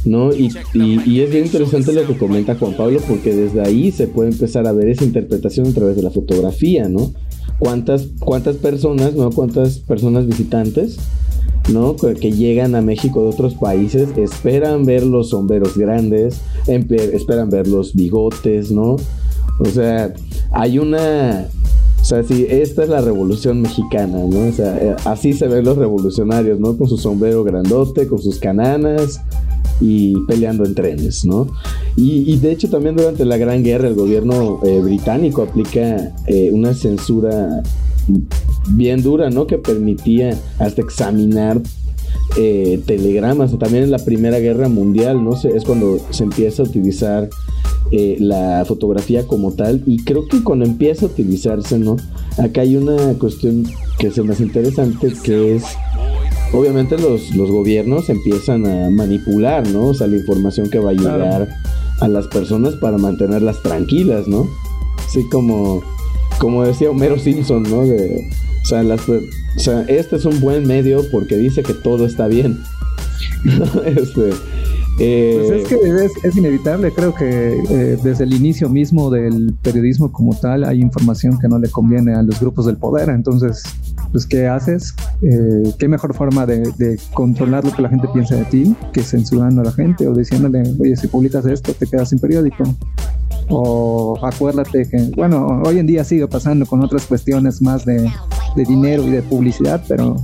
¿no? 0.06 0.34
Y, 0.34 0.52
y, 0.74 1.20
es 1.20 1.32
bien 1.32 1.46
interesante 1.46 1.92
lo 1.92 2.06
que 2.06 2.18
comenta 2.18 2.56
Juan 2.56 2.76
Pablo 2.78 3.00
porque 3.08 3.36
desde 3.36 3.62
ahí 3.62 3.92
se 3.92 4.08
puede 4.08 4.30
empezar 4.30 4.68
a 4.68 4.72
ver 4.72 4.88
esa 4.88 5.04
interpretación 5.04 5.68
a 5.68 5.72
través 5.72 5.96
de 5.96 6.04
la 6.04 6.12
fotografía, 6.12 6.88
¿no? 6.88 7.12
¿Cuántas, 7.58 8.08
cuántas 8.20 8.58
personas, 8.58 9.16
¿no? 9.16 9.32
¿Cuántas 9.32 9.80
personas 9.80 10.28
visitantes, 10.28 10.98
¿no? 11.72 11.96
Que, 11.96 12.32
llegan 12.32 12.76
a 12.76 12.82
México 12.82 13.24
de 13.24 13.30
otros 13.30 13.56
países 13.56 14.10
esperan 14.18 14.86
ver 14.86 15.04
los 15.04 15.30
sombreros 15.30 15.78
grandes, 15.78 16.42
esperan 16.68 17.50
ver 17.50 17.68
los 17.68 17.96
bigotes, 17.96 18.72
¿no? 18.72 18.98
O 19.60 19.66
sea, 19.66 20.14
hay 20.52 20.80
una... 20.80 21.48
O 22.02 22.08
sea, 22.08 22.20
esta 22.20 22.84
es 22.84 22.90
la 22.90 23.02
revolución 23.02 23.62
mexicana, 23.62 24.20
¿no? 24.20 24.48
O 24.48 24.52
sea, 24.52 24.78
eh, 24.78 24.96
así 25.06 25.34
se 25.34 25.48
ven 25.48 25.66
los 25.66 25.76
revolucionarios, 25.76 26.60
¿no? 26.60 26.78
Con 26.78 26.88
su 26.88 27.00
sombrero 27.00 27.44
grandote, 27.44 28.08
con 28.08 28.22
sus 28.22 28.38
cananas, 28.38 29.22
y 29.82 30.16
peleando 30.26 30.66
en 30.66 30.76
trenes, 30.76 31.26
¿no? 31.26 31.48
Y, 31.96 32.38
de 32.38 32.52
hecho 32.52 32.70
también 32.70 32.96
durante 32.96 33.26
la 33.26 33.38
Gran 33.38 33.64
Guerra 33.64 33.88
el 33.88 33.96
gobierno 33.96 34.60
eh, 34.64 34.80
británico 34.80 35.42
aplica 35.44 36.14
eh, 36.28 36.50
una 36.52 36.74
censura 36.74 37.64
bien 38.70 39.02
dura, 39.02 39.30
¿no? 39.30 39.48
Que 39.48 39.58
permitía 39.58 40.38
hasta 40.60 40.82
examinar 40.82 41.62
eh, 42.38 42.82
telegramas. 42.86 43.58
También 43.58 43.84
en 43.84 43.92
la 43.92 44.00
Primera 44.00 44.40
Guerra 44.40 44.70
Mundial, 44.70 45.24
¿no? 45.24 45.36
es 45.36 45.64
cuando 45.64 46.00
se 46.10 46.24
empieza 46.24 46.64
a 46.64 46.66
utilizar 46.66 47.30
la 47.92 48.66
fotografía 48.66 49.26
como 49.26 49.54
tal. 49.54 49.84
Y 49.86 50.04
creo 50.04 50.28
que 50.28 50.44
cuando 50.44 50.66
empieza 50.66 51.06
a 51.06 51.10
utilizarse, 51.10 51.80
¿no? 51.80 51.96
Acá 52.38 52.62
hay 52.62 52.76
una 52.76 53.14
cuestión 53.14 53.66
que 53.98 54.12
se 54.12 54.22
me 54.24 54.34
hace 54.34 54.44
interesante, 54.44 55.14
que 55.24 55.56
es 55.56 55.64
obviamente 56.58 56.98
los, 56.98 57.36
los 57.36 57.52
gobiernos 57.52 58.10
empiezan 58.10 58.66
a 58.66 58.90
manipular, 58.90 59.68
¿no? 59.68 59.88
O 59.88 59.94
sea, 59.94 60.08
la 60.08 60.18
información 60.18 60.70
que 60.70 60.80
va 60.80 60.92
a 60.92 60.94
llegar 60.94 61.50
a 62.00 62.08
las 62.08 62.28
personas 62.28 62.76
para 62.76 62.98
mantenerlas 62.98 63.62
tranquilas, 63.62 64.28
¿no? 64.28 64.48
Así 65.06 65.28
como, 65.30 65.82
como 66.40 66.64
decía 66.64 66.90
Homero 66.90 67.18
Simpson, 67.20 67.64
¿no? 67.64 67.86
De, 67.86 68.30
o 68.64 68.66
sea, 68.66 68.84
las, 68.84 69.08
o 69.08 69.22
sea, 69.58 69.82
este 69.84 70.16
es 70.16 70.26
un 70.26 70.40
buen 70.42 70.68
medio 70.68 71.02
porque 71.12 71.38
dice 71.38 71.64
que 71.64 71.74
todo 71.74 72.06
está 72.06 72.28
bien. 72.28 72.60
este, 73.86 74.32
eh, 74.98 75.36
pues 75.38 75.72
es 75.72 76.12
que 76.22 76.28
es, 76.28 76.36
inevitable, 76.38 76.92
creo 76.92 77.14
que 77.14 77.58
eh, 77.70 77.98
desde 78.02 78.24
el 78.24 78.34
inicio 78.34 78.70
mismo 78.70 79.10
del 79.10 79.54
periodismo 79.62 80.12
como 80.12 80.34
tal 80.36 80.64
hay 80.64 80.82
información 80.82 81.38
que 81.38 81.50
no 81.50 81.60
le 81.60 81.70
conviene 81.70 82.14
a 82.14 82.24
los 82.24 82.40
grupos 82.40 82.66
del 82.66 82.78
poder, 82.78 83.10
entonces, 83.10 83.64
pues 84.16 84.26
¿qué 84.28 84.48
haces? 84.48 84.96
Eh, 85.22 85.74
¿Qué 85.78 85.90
mejor 85.90 86.14
forma 86.14 86.46
de, 86.46 86.98
controlar 87.14 87.66
lo 87.66 87.72
que 87.74 87.82
la 87.82 87.90
gente 87.90 88.08
piensa 88.14 88.36
de 88.36 88.46
ti 88.46 88.74
que 88.94 89.04
censurando 89.04 89.60
a 89.60 89.66
la 89.66 89.74
gente 89.74 90.08
o 90.08 90.14
diciéndole, 90.14 90.64
oye, 90.80 90.96
si 90.96 91.08
publicas 91.08 91.46
esto 91.46 91.74
te 91.74 91.86
quedas 91.86 92.12
sin 92.12 92.20
periódico? 92.20 92.64
O 93.50 94.18
acuérdate 94.26 94.88
que, 94.90 95.12
bueno, 95.18 95.62
hoy 95.66 95.80
en 95.80 95.88
día 95.88 96.06
sigue 96.06 96.30
pasando 96.30 96.66
con 96.66 96.82
otras 96.82 97.06
cuestiones 97.08 97.62
más 97.62 97.84
de, 97.84 98.10
de 98.56 98.64
dinero 98.64 99.04
y 99.04 99.10
de 99.10 99.22
publicidad, 99.22 99.84
pero 99.86 100.16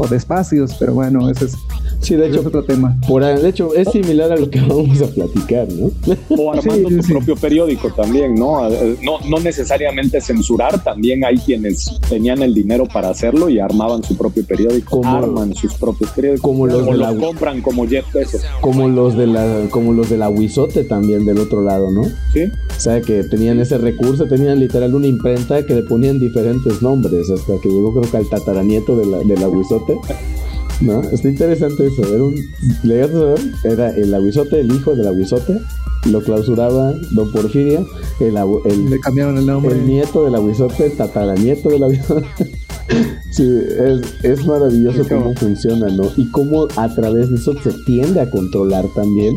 o 0.00 0.08
de 0.08 0.16
espacios, 0.16 0.74
pero 0.78 0.94
bueno, 0.94 1.28
ese 1.28 1.44
es 1.44 1.56
Sí, 2.00 2.14
de 2.14 2.28
hecho, 2.28 2.40
otro 2.40 2.64
tema. 2.64 2.96
Por, 3.06 3.22
de 3.22 3.48
hecho, 3.48 3.74
es 3.74 3.88
similar 3.90 4.32
a 4.32 4.36
lo 4.36 4.48
que 4.48 4.60
vamos 4.68 5.00
a 5.02 5.06
platicar, 5.06 5.68
¿no? 5.70 5.90
O 6.30 6.52
armando 6.52 6.88
tu 6.88 7.08
propio 7.08 7.36
periódico 7.36 7.92
también, 7.92 8.34
¿no? 8.34 8.68
¿no? 9.02 9.18
No 9.28 9.38
necesariamente 9.38 10.20
censurar, 10.20 10.82
también 10.82 11.24
hay 11.24 11.36
quienes 11.38 12.00
tenían 12.08 12.42
el 12.42 12.54
dinero 12.54 12.86
para 12.86 13.10
hacerlo 13.10 13.48
y 13.48 13.58
armaban 13.58 14.02
su 14.02 14.16
propio 14.16 14.44
periódico, 14.44 15.02
como, 15.02 15.10
arman 15.10 15.54
sus 15.54 15.74
propios 15.74 16.10
periódicos, 16.10 16.42
como 16.42 16.66
los 16.66 16.86
de 16.86 16.96
la, 16.96 17.14
compran 17.14 17.60
como 17.60 17.86
Jeff 17.86 18.10
Bezos. 18.12 18.42
Como 18.60 18.88
los 18.88 19.16
de 19.16 19.26
la, 19.26 19.66
como 19.70 19.92
los 19.92 20.08
de 20.08 20.16
la 20.16 20.28
Wizote 20.28 20.84
también 20.84 21.26
del 21.26 21.38
otro 21.38 21.62
lado, 21.62 21.90
¿no? 21.90 22.04
Sí. 22.32 22.44
O 22.44 22.80
sea, 22.80 23.02
que 23.02 23.24
tenían 23.24 23.60
ese 23.60 23.76
recurso, 23.76 24.26
tenían 24.26 24.58
literal 24.58 24.94
una 24.94 25.06
imprenta 25.06 25.66
que 25.66 25.74
le 25.74 25.82
ponían 25.82 26.18
diferentes 26.18 26.80
nombres, 26.80 27.30
hasta 27.30 27.60
que 27.60 27.68
llegó 27.68 27.92
creo 27.92 28.10
que 28.10 28.16
al 28.16 28.28
tataranieto 28.28 28.96
de 28.96 29.06
la, 29.06 29.18
de 29.18 29.36
la 29.36 29.46
¿No? 30.80 31.02
Está 31.02 31.28
interesante 31.28 31.86
eso. 31.86 32.02
Era 32.02 32.24
un, 32.24 32.36
era 33.64 33.90
el 33.90 34.14
aguizote, 34.14 34.60
el 34.60 34.72
hijo 34.72 34.94
del 34.94 35.08
aguizote. 35.08 35.60
Lo 36.06 36.22
clausuraba 36.22 36.94
Don 37.10 37.30
Porfirio. 37.32 37.86
El, 38.18 38.36
el, 38.64 38.90
Le 38.90 38.98
cambiaron 39.00 39.36
el 39.36 39.46
nombre. 39.46 39.74
El 39.74 39.86
nieto 39.86 40.24
del 40.24 40.34
aguizote, 40.34 40.90
tataranieto 40.90 41.68
del 41.68 41.84
aguizote. 41.84 42.26
sí, 43.30 43.44
es, 43.44 44.24
es 44.24 44.46
maravilloso 44.46 45.06
cómo 45.08 45.34
funciona, 45.34 45.88
¿no? 45.88 46.04
Y 46.16 46.30
cómo 46.30 46.66
a 46.76 46.88
través 46.94 47.30
de 47.30 47.36
eso 47.36 47.54
se 47.62 47.72
tiende 47.84 48.20
a 48.20 48.30
controlar 48.30 48.86
también 48.94 49.34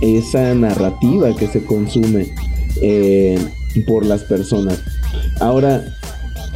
esa 0.00 0.54
narrativa 0.54 1.34
que 1.36 1.46
se 1.46 1.62
consume 1.64 2.32
eh, 2.80 3.38
por 3.86 4.06
las 4.06 4.24
personas. 4.24 4.82
Ahora, 5.40 5.84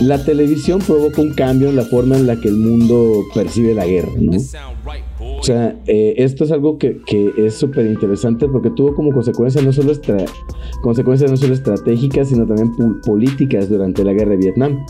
la 0.00 0.22
televisión 0.24 0.80
provoca 0.80 1.22
un 1.22 1.30
cambio 1.34 1.68
en 1.68 1.76
la 1.76 1.84
forma 1.84 2.16
en 2.16 2.26
la 2.26 2.40
que 2.40 2.48
el 2.48 2.56
mundo 2.56 3.24
percibe 3.34 3.74
la 3.74 3.86
guerra, 3.86 4.12
¿no? 4.18 4.32
O 5.38 5.42
sea, 5.42 5.78
eh, 5.86 6.14
esto 6.18 6.44
es 6.44 6.52
algo 6.52 6.78
que, 6.78 7.00
es 7.36 7.54
súper 7.54 7.86
interesante 7.86 8.48
porque 8.48 8.70
tuvo 8.70 8.94
como 8.94 9.12
consecuencia 9.12 9.62
no 9.62 9.72
solo 9.72 9.92
consecuencias 10.82 11.30
no 11.30 11.36
solo 11.36 11.54
estratégicas, 11.54 12.28
sino 12.28 12.46
también 12.46 12.72
políticas 13.02 13.68
durante 13.68 14.04
la 14.04 14.12
guerra 14.12 14.32
de 14.32 14.36
Vietnam. 14.38 14.84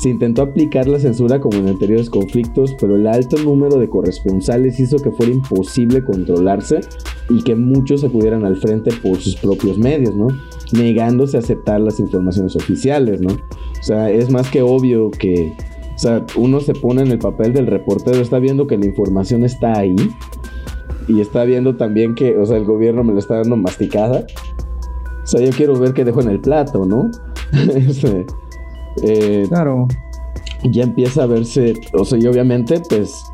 Se 0.00 0.08
intentó 0.08 0.40
aplicar 0.40 0.88
la 0.88 0.98
censura 0.98 1.40
como 1.40 1.58
en 1.58 1.68
anteriores 1.68 2.08
conflictos, 2.08 2.74
pero 2.80 2.96
el 2.96 3.06
alto 3.06 3.36
número 3.36 3.76
de 3.76 3.90
corresponsales 3.90 4.80
hizo 4.80 4.96
que 4.96 5.10
fuera 5.10 5.30
imposible 5.30 6.02
controlarse 6.02 6.80
y 7.28 7.42
que 7.42 7.54
muchos 7.54 8.02
acudieran 8.02 8.46
al 8.46 8.56
frente 8.56 8.92
por 9.02 9.18
sus 9.18 9.36
propios 9.36 9.76
medios, 9.76 10.16
¿no? 10.16 10.28
Negándose 10.72 11.36
a 11.36 11.40
aceptar 11.40 11.82
las 11.82 12.00
informaciones 12.00 12.56
oficiales, 12.56 13.20
¿no? 13.20 13.28
O 13.28 13.82
sea, 13.82 14.10
es 14.10 14.30
más 14.30 14.50
que 14.50 14.62
obvio 14.62 15.10
que, 15.10 15.52
o 15.94 15.98
sea, 15.98 16.24
uno 16.34 16.60
se 16.60 16.72
pone 16.72 17.02
en 17.02 17.08
el 17.08 17.18
papel 17.18 17.52
del 17.52 17.66
reportero, 17.66 18.22
está 18.22 18.38
viendo 18.38 18.66
que 18.66 18.78
la 18.78 18.86
información 18.86 19.44
está 19.44 19.78
ahí 19.78 19.96
y 21.08 21.20
está 21.20 21.44
viendo 21.44 21.76
también 21.76 22.14
que, 22.14 22.38
o 22.38 22.46
sea, 22.46 22.56
el 22.56 22.64
gobierno 22.64 23.04
me 23.04 23.12
lo 23.12 23.18
está 23.18 23.34
dando 23.34 23.58
masticada. 23.58 24.24
O 25.22 25.26
sea, 25.26 25.42
yo 25.42 25.50
quiero 25.50 25.78
ver 25.78 25.92
qué 25.92 26.06
dejo 26.06 26.22
en 26.22 26.30
el 26.30 26.40
plato, 26.40 26.86
¿no? 26.86 27.10
Eh, 29.02 29.46
claro. 29.48 29.88
Ya 30.64 30.82
empieza 30.82 31.22
a 31.22 31.26
verse, 31.26 31.74
o 31.94 32.04
sea, 32.04 32.18
y 32.18 32.26
obviamente, 32.26 32.82
pues, 32.88 33.24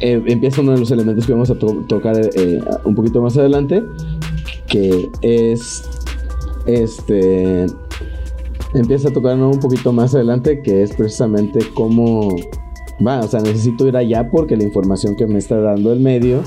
eh, 0.00 0.22
empieza 0.26 0.60
uno 0.60 0.72
de 0.72 0.78
los 0.78 0.90
elementos 0.90 1.26
que 1.26 1.32
vamos 1.32 1.50
a 1.50 1.58
tocar 1.58 2.16
eh, 2.34 2.60
un 2.84 2.94
poquito 2.94 3.20
más 3.20 3.36
adelante, 3.36 3.82
que 4.68 5.10
es, 5.22 5.82
este, 6.66 7.66
empieza 8.74 9.08
a 9.08 9.12
tocar 9.12 9.36
un 9.36 9.58
poquito 9.58 9.92
más 9.92 10.14
adelante, 10.14 10.62
que 10.62 10.82
es 10.82 10.94
precisamente 10.94 11.58
cómo 11.74 12.36
va, 13.04 13.20
o 13.20 13.28
sea, 13.28 13.40
necesito 13.40 13.88
ir 13.88 13.96
allá 13.96 14.30
porque 14.30 14.56
la 14.56 14.62
información 14.62 15.16
que 15.16 15.26
me 15.26 15.38
está 15.38 15.58
dando 15.60 15.92
el 15.92 15.98
medio, 15.98 16.42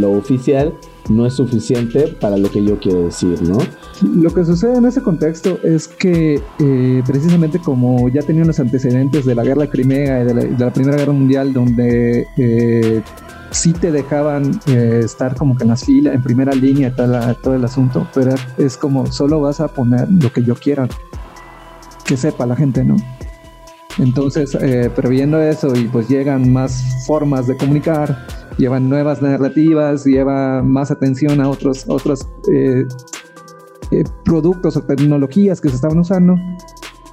lo 0.00 0.10
oficial, 0.12 0.74
no 1.08 1.26
es 1.26 1.34
suficiente 1.34 2.08
para 2.20 2.36
lo 2.36 2.50
que 2.50 2.64
yo 2.64 2.80
quiero 2.80 3.04
decir, 3.04 3.40
¿no? 3.42 3.58
Lo 4.02 4.32
que 4.34 4.44
sucede 4.44 4.76
en 4.76 4.86
ese 4.86 5.02
contexto 5.02 5.58
es 5.62 5.86
que 5.86 6.40
eh, 6.58 7.02
precisamente 7.06 7.58
como 7.58 8.08
ya 8.08 8.22
tenía 8.22 8.44
los 8.44 8.58
antecedentes 8.58 9.24
de 9.24 9.34
la 9.34 9.44
guerra 9.44 9.62
de 9.62 9.68
Crimea 9.68 10.22
y 10.22 10.24
de 10.24 10.56
la, 10.58 10.72
Primera 10.72 10.96
Guerra 10.96 11.12
Mundial, 11.12 11.52
donde 11.52 12.26
eh, 12.36 13.02
sí 13.50 13.72
te 13.72 13.92
dejaban 13.92 14.60
eh, 14.66 15.02
estar 15.04 15.36
como 15.36 15.56
que 15.56 15.62
en 15.62 15.70
las 15.70 15.84
filas, 15.84 16.14
en 16.14 16.22
primera 16.22 16.52
línea, 16.52 16.94
todo, 16.94 17.34
todo 17.36 17.54
el 17.54 17.64
asunto, 17.64 18.06
pero 18.14 18.34
es 18.58 18.76
como 18.76 19.06
solo 19.06 19.40
vas 19.40 19.60
a 19.60 19.68
poner 19.68 20.08
lo 20.10 20.32
que 20.32 20.42
yo 20.42 20.54
quiera 20.56 20.88
que 22.04 22.16
sepa 22.16 22.46
la 22.46 22.56
gente, 22.56 22.84
¿no? 22.84 22.96
Entonces, 23.98 24.56
eh, 24.60 24.90
previendo 24.94 25.40
eso 25.40 25.74
y 25.74 25.84
pues 25.84 26.08
llegan 26.08 26.52
más 26.52 26.82
formas 27.06 27.46
de 27.46 27.56
comunicar, 27.56 28.26
llevan 28.58 28.88
nuevas 28.88 29.22
narrativas, 29.22 30.04
lleva 30.04 30.62
más 30.62 30.90
atención 30.90 31.40
a 31.40 31.48
otros, 31.48 31.84
otros 31.86 32.26
eh, 32.52 32.84
eh, 33.90 34.04
productos 34.24 34.76
o 34.76 34.82
tecnologías 34.82 35.60
que 35.60 35.68
se 35.68 35.76
estaban 35.76 35.98
usando, 35.98 36.36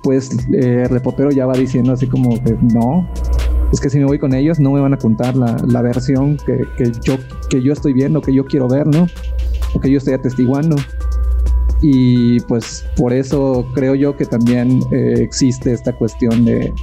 pues 0.04 0.32
el 0.52 0.90
reportero 0.90 1.32
ya 1.32 1.46
va 1.46 1.54
diciendo 1.54 1.94
así 1.94 2.08
como 2.08 2.42
que 2.44 2.58
no, 2.74 3.08
es 3.72 3.80
que 3.80 3.90
si 3.90 4.00
me 4.00 4.06
voy 4.06 4.20
con 4.20 4.34
ellos 4.34 4.60
no 4.60 4.72
me 4.72 4.80
van 4.80 4.94
a 4.94 4.98
contar 4.98 5.36
la, 5.36 5.56
la 5.68 5.82
versión 5.82 6.38
que, 6.38 6.66
que, 6.78 6.92
yo, 7.04 7.16
que 7.50 7.62
yo 7.62 7.74
estoy 7.74 7.94
viendo, 7.94 8.22
que 8.22 8.34
yo 8.34 8.46
quiero 8.46 8.68
ver, 8.68 8.88
¿no? 8.88 9.08
O 9.74 9.80
que 9.80 9.90
yo 9.90 9.98
estoy 9.98 10.14
atestiguando 10.14 10.76
y 11.82 12.40
pues 12.42 12.86
por 12.96 13.12
eso 13.12 13.66
creo 13.74 13.96
yo 13.96 14.16
que 14.16 14.26
también 14.26 14.82
eh, 14.92 15.16
existe 15.18 15.74
esta 15.74 15.94
cuestión 15.94 16.46
de, 16.46 16.74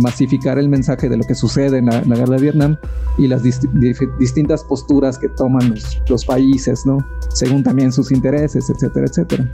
masificar 0.00 0.58
el 0.58 0.68
mensaje 0.68 1.08
de 1.08 1.16
lo 1.16 1.24
que 1.24 1.34
sucede 1.34 1.78
en 1.78 1.86
la, 1.86 2.00
guerra 2.00 2.36
de 2.36 2.42
Vietnam 2.42 2.76
y 3.18 3.26
las 3.26 3.42
distintas 3.42 4.64
posturas 4.64 5.18
que 5.18 5.28
toman 5.28 5.74
los, 6.08 6.24
países, 6.24 6.86
¿no? 6.86 6.98
Según 7.30 7.62
también 7.62 7.92
sus 7.92 8.12
intereses, 8.12 8.70
etcétera, 8.70 9.06
etcétera. 9.06 9.50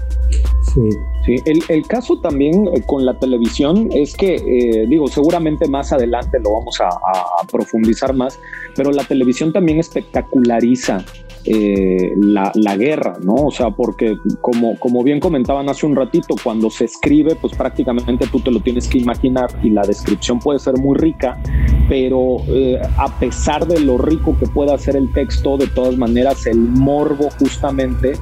Sí, 0.74 0.90
sí. 1.24 1.36
El, 1.68 1.86
caso 1.86 2.20
también 2.20 2.68
eh, 2.68 2.82
con 2.86 3.04
la 3.04 3.18
televisión 3.18 3.88
es 3.92 4.14
que, 4.14 4.36
eh, 4.36 4.86
digo, 4.88 5.08
seguramente 5.08 5.68
más 5.68 5.92
adelante 5.92 6.38
lo 6.38 6.52
vamos 6.52 6.78
a 6.80 7.46
profundizar 7.50 8.14
más, 8.14 8.38
pero 8.76 8.92
la 8.92 9.04
televisión 9.04 9.52
también 9.52 9.78
espectaculariza 9.78 11.04
eh, 11.50 12.12
la, 12.16 12.76
guerra, 12.76 13.16
¿no? 13.22 13.34
O 13.34 13.50
sea, 13.50 13.70
porque 13.70 14.18
como, 14.42 14.78
como 14.78 15.02
bien 15.02 15.18
comentaban 15.18 15.68
hace 15.70 15.86
un 15.86 15.96
ratito, 15.96 16.34
cuando 16.42 16.68
se 16.68 16.84
escribe, 16.84 17.36
pues 17.36 17.54
prácticamente 17.54 18.26
tú 18.30 18.40
te 18.40 18.50
lo 18.50 18.60
tienes 18.60 18.86
que 18.86 18.98
imaginar 18.98 19.48
y 19.62 19.70
la 19.78 19.86
descripción 19.86 20.40
puede 20.40 20.58
ser 20.58 20.76
muy 20.76 20.96
rica, 20.98 21.38
pero 21.88 22.38
eh, 22.48 22.80
a 22.96 23.08
pesar 23.20 23.64
de 23.64 23.78
lo 23.78 23.96
rico 23.96 24.36
que 24.36 24.46
pueda 24.46 24.76
ser 24.76 24.96
el 24.96 25.12
texto, 25.12 25.56
de 25.56 25.68
todas 25.68 25.96
maneras 25.96 26.46
el 26.46 26.58
morbo 26.58 27.28
justamente 27.38 28.14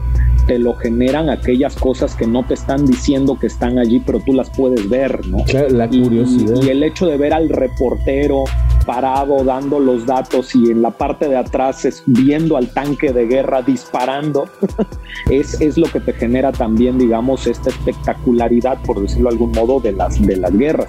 te 0.47 0.59
lo 0.59 0.75
generan 0.75 1.29
aquellas 1.29 1.75
cosas 1.75 2.15
que 2.15 2.27
no 2.27 2.45
te 2.45 2.55
están 2.55 2.87
diciendo 2.87 3.39
que 3.39 3.49
están 3.49 3.79
allí, 3.79 4.01
pero 4.05 4.21
tú 4.21 4.33
las 4.33 4.51
puedes 4.51 4.89
ver, 4.89 5.27
¿no? 5.27 5.39
la 5.71 5.89
curiosidad. 5.89 6.63
Y, 6.63 6.69
el 6.69 6.83
hecho 6.83 7.07
de 7.07 7.17
ver 7.17 7.33
al 7.33 7.49
reportero 7.49 8.45
parado 8.85 9.43
dando 9.43 9.81
los 9.81 10.07
datos 10.07 10.55
y 10.55 10.71
en 10.71 10.83
la 10.83 10.91
parte 10.91 11.29
de 11.29 11.37
atrás 11.37 11.85
es, 11.85 12.03
viendo 12.07 12.57
al 12.57 12.69
tanque 12.69 13.13
de 13.13 13.27
guerra 13.27 13.63
disparando, 13.63 14.49
es, 15.31 15.61
es 15.61 15.77
lo 15.77 15.91
que 15.91 16.01
te 16.01 16.13
genera 16.13 16.53
también, 16.53 16.97
digamos, 16.97 17.47
esta 17.49 17.71
espectacularidad, 17.71 18.81
por 18.83 19.01
decirlo 19.01 19.31
de 19.31 19.35
algún 19.35 19.51
modo, 19.51 19.81
de 19.81 19.93
las, 19.93 20.25
de 20.25 20.37
las 20.37 20.57
guerras. 20.57 20.89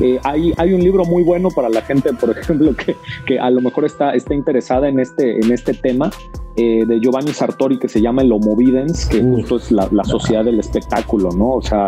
Eh, 0.00 0.18
hay, 0.24 0.52
hay 0.56 0.72
un 0.72 0.80
libro 0.80 1.04
muy 1.04 1.22
bueno 1.22 1.50
para 1.50 1.68
la 1.68 1.82
gente, 1.82 2.12
por 2.12 2.30
ejemplo, 2.38 2.74
que, 2.74 2.96
que 3.26 3.38
a 3.38 3.50
lo 3.50 3.60
mejor 3.60 3.84
está, 3.84 4.14
está 4.14 4.34
interesada 4.34 4.88
en 4.88 5.00
este, 5.00 5.38
en 5.38 5.52
este 5.52 5.74
tema, 5.74 6.10
eh, 6.58 6.86
de 6.86 7.00
Giovanni 7.00 7.34
Sartori 7.34 7.78
que 7.78 7.86
se 7.86 8.00
llama 8.00 8.22
el 8.22 8.32
Homo 8.32 8.56
Videns, 8.56 9.04
que 9.04 9.22
justo 9.22 9.56
es 9.56 9.70
la, 9.70 10.04
sociedad 10.04 10.42
del 10.42 10.58
espectáculo, 10.58 11.30
¿no? 11.30 11.50
O 11.50 11.62
sea, 11.62 11.86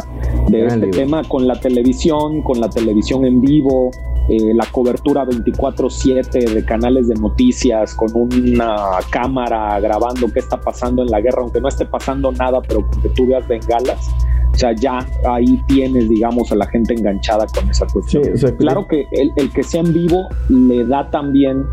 de 0.48 0.66
este 0.66 0.88
tema 0.88 1.22
con 1.24 1.48
la 1.48 1.58
televisión, 1.58 2.42
con 2.42 2.60
la 2.60 2.68
televisión 2.68 3.24
en 3.24 3.40
vivo, 3.40 3.90
eh, 4.28 4.52
la 4.54 4.66
cobertura 4.70 5.24
24/7 5.24 6.50
de 6.52 6.64
canales 6.66 7.08
de 7.08 7.14
noticias, 7.14 7.94
con 7.94 8.14
una 8.14 8.98
cámara 9.08 9.80
grabando 9.80 10.30
qué 10.30 10.40
está 10.40 10.60
pasando 10.60 11.02
en 11.02 11.08
la 11.08 11.22
guerra, 11.22 11.40
aunque 11.40 11.62
no 11.62 11.68
esté 11.68 11.86
pasando 11.86 12.30
nada, 12.30 12.60
pero 12.60 12.86
que 13.02 13.08
tú 13.08 13.26
veas 13.26 13.48
bengalas. 13.48 14.10
O 14.52 14.58
sea, 14.58 14.74
ya 14.74 14.98
ahí 15.30 15.62
tienes, 15.68 16.10
digamos, 16.10 16.52
a 16.52 16.56
la 16.56 16.66
gente 16.66 16.92
enganchada 16.92 17.46
con 17.46 17.70
esa 17.70 17.86
cuestión. 17.86 18.22
claro 18.58 18.86
que 18.86 19.06
el, 19.12 19.30
el 19.36 19.50
que 19.50 19.62
sea 19.62 19.80
en 19.80 19.94
vivo 19.94 20.28
le 20.50 20.84
da 20.84 21.08
también 21.10 21.64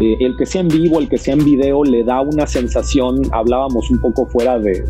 eh, 0.00 0.16
el 0.20 0.34
que 0.36 0.46
sea 0.46 0.62
en 0.62 0.68
vivo, 0.68 0.98
el 0.98 1.08
que 1.08 1.18
sea 1.18 1.34
en 1.34 1.44
video, 1.44 1.84
le 1.84 2.02
da 2.02 2.22
una 2.22 2.46
sensación, 2.46 3.20
hablábamos 3.32 3.90
un 3.90 4.00
poco 4.00 4.26
fuera 4.26 4.58
de, 4.58 4.82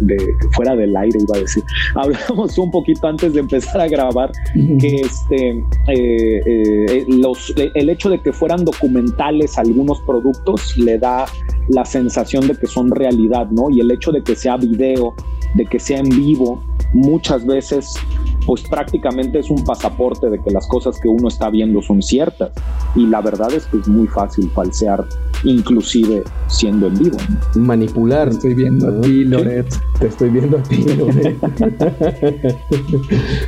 fuera 0.52 0.76
del 0.76 0.96
aire, 0.96 1.18
iba 1.20 1.36
a 1.36 1.40
decir, 1.40 1.64
hablábamos 1.96 2.56
un 2.56 2.70
poquito 2.70 3.08
antes 3.08 3.32
de 3.32 3.40
empezar 3.40 3.80
a 3.80 3.88
grabar, 3.88 4.30
que 4.54 5.00
este, 5.00 5.50
eh, 5.88 6.40
eh, 6.46 7.04
los, 7.08 7.52
el 7.56 7.90
hecho 7.90 8.08
de 8.08 8.20
que 8.20 8.32
fueran 8.32 8.64
documentales 8.64 9.58
algunos 9.58 10.00
productos 10.02 10.76
le 10.78 10.96
da 10.98 11.26
la 11.70 11.84
sensación 11.84 12.46
de 12.46 12.54
que 12.54 12.68
son 12.68 12.90
realidad, 12.90 13.48
¿no? 13.50 13.68
Y 13.68 13.80
el 13.80 13.90
hecho 13.90 14.12
de 14.12 14.22
que 14.22 14.36
sea 14.36 14.56
video, 14.56 15.14
de 15.54 15.66
que 15.66 15.80
sea 15.80 15.98
en 15.98 16.08
vivo, 16.08 16.62
muchas 16.92 17.44
veces 17.44 17.94
pues 18.50 18.62
prácticamente 18.62 19.38
es 19.38 19.48
un 19.48 19.62
pasaporte 19.62 20.28
de 20.28 20.42
que 20.42 20.50
las 20.50 20.66
cosas 20.66 20.98
que 20.98 21.08
uno 21.08 21.28
está 21.28 21.50
viendo 21.50 21.80
son 21.82 22.02
ciertas. 22.02 22.50
Y 22.96 23.06
la 23.06 23.20
verdad 23.20 23.52
es 23.52 23.64
que 23.66 23.76
es 23.76 23.86
muy 23.86 24.08
fácil 24.08 24.50
falsear, 24.50 25.06
inclusive 25.44 26.24
siendo 26.48 26.88
en 26.88 26.98
vivo. 26.98 27.16
Manipular. 27.54 28.28
Te 28.30 28.34
estoy 28.34 28.54
viendo 28.54 28.88
a 28.88 29.00
ti, 29.02 29.24
Loret. 29.24 29.72
Te 30.00 30.08
estoy 30.08 30.30
viendo 30.30 30.58
a 30.58 30.62
ti, 30.64 30.82
Loret. 30.96 31.38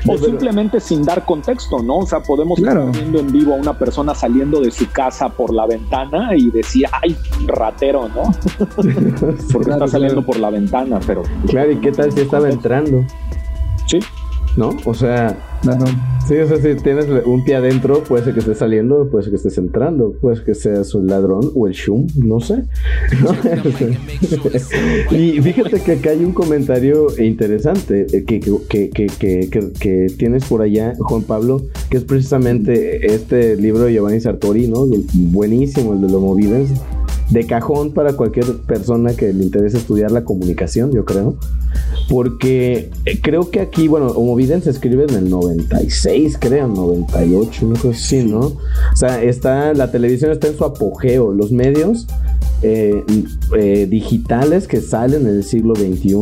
o 0.07 0.19
simplemente 0.19 0.79
sin 0.79 1.03
dar 1.03 1.25
contexto, 1.25 1.83
¿no? 1.83 1.97
O 1.97 2.07
sea, 2.07 2.21
podemos 2.21 2.61
estar 2.61 2.93
viendo 2.93 3.19
en 3.19 3.33
vivo 3.33 3.55
a 3.55 3.57
una 3.57 3.77
persona 3.77 4.15
saliendo 4.15 4.61
de 4.61 4.71
su 4.71 4.89
casa 4.93 5.31
por 5.31 5.53
la 5.53 5.67
ventana 5.67 6.37
y 6.37 6.49
decir, 6.53 6.87
ay, 6.93 7.17
ratero, 7.49 8.09
¿no? 8.09 8.23
Porque 9.53 9.71
está 9.73 9.89
saliendo 9.89 10.25
por 10.25 10.39
la 10.39 10.51
ventana, 10.51 11.01
pero... 11.05 11.25
Claro, 11.49 11.73
¿y 11.73 11.81
qué 11.81 11.91
tal 11.91 12.13
si 12.13 12.21
estaba 12.21 12.49
entrando? 12.49 13.05
Sí. 13.89 13.99
¿No? 14.57 14.77
O 14.85 14.95
sea, 14.95 15.37
sí, 16.27 16.37
o 16.37 16.47
sea, 16.47 16.57
si 16.57 16.83
tienes 16.83 17.07
un 17.25 17.45
pie 17.45 17.57
adentro, 17.57 18.03
puede 18.05 18.25
ser 18.25 18.35
que 18.35 18.41
estés 18.41 18.59
saliendo, 18.59 19.09
puede 19.11 19.25
ser 19.25 19.31
que 19.31 19.37
estés 19.37 19.59
entrando, 19.59 20.13
puede 20.21 20.37
ser 20.37 20.45
que 20.45 20.55
seas 20.55 20.95
un 20.95 21.07
ladrón 21.07 21.51
o 21.55 21.67
el 21.67 21.73
shum, 21.73 22.07
no 22.17 22.41
sé. 22.41 22.65
y 25.11 25.41
fíjate 25.41 25.81
que 25.81 25.93
acá 25.93 26.11
hay 26.11 26.25
un 26.25 26.33
comentario 26.33 27.09
interesante 27.19 28.07
eh, 28.13 28.25
que, 28.25 28.41
que, 28.41 28.91
que, 28.91 29.73
que, 29.79 30.07
tienes 30.19 30.45
por 30.45 30.63
allá, 30.63 30.95
Juan 30.99 31.23
Pablo, 31.23 31.63
que 31.91 31.99
es 31.99 32.05
precisamente 32.05 33.15
este 33.15 33.57
libro 33.57 33.85
de 33.85 33.95
Giovanni 33.95 34.21
Sartori, 34.21 34.69
¿no? 34.69 34.87
Buenísimo, 35.15 35.95
el 35.95 36.03
de 36.03 36.09
los 36.09 36.21
movidas 36.21 36.69
de 37.33 37.47
cajón 37.47 37.93
para 37.93 38.13
cualquier 38.13 38.59
persona 38.59 39.15
que 39.15 39.33
le 39.33 39.45
interese 39.45 39.79
estudiar 39.79 40.11
la 40.13 40.25
comunicación, 40.25 40.93
yo 40.93 41.05
creo. 41.07 41.37
Porque 42.09 42.91
eh, 43.07 43.21
creo 43.23 43.51
que 43.51 43.61
aquí, 43.61 43.89
bueno, 43.89 44.09
Homo 44.09 44.39
se 44.39 44.69
escribe 44.69 45.05
en 45.09 45.15
el 45.15 45.31
96, 45.31 46.37
creo, 46.39 46.69
98, 46.69 47.67
no 47.67 47.75
creo 47.75 47.95
sí, 47.95 48.23
¿no? 48.25 48.41
O 48.41 48.97
sea, 48.97 49.23
está, 49.23 49.73
la 49.73 49.91
televisión 49.91 50.31
está 50.31 50.49
en 50.49 50.59
su 50.59 50.65
apogeo, 50.65 51.33
los 51.33 51.53
medios 51.53 52.07
eh, 52.63 53.03
eh, 53.57 53.87
digitales 53.89 54.69
que 54.69 54.83
salen 54.83 55.23
en 55.23 55.37
el 55.37 55.45
siglo 55.45 55.75
XXI. 55.75 56.13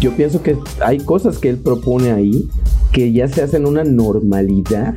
yo 0.00 0.16
pienso 0.16 0.42
que 0.42 0.58
hay 0.84 0.98
cosas 0.98 1.38
que 1.38 1.48
él 1.48 1.56
propone 1.56 2.12
ahí 2.12 2.48
que 2.92 3.12
ya 3.12 3.26
se 3.28 3.42
hacen 3.42 3.66
una 3.66 3.84
normalidad 3.84 4.94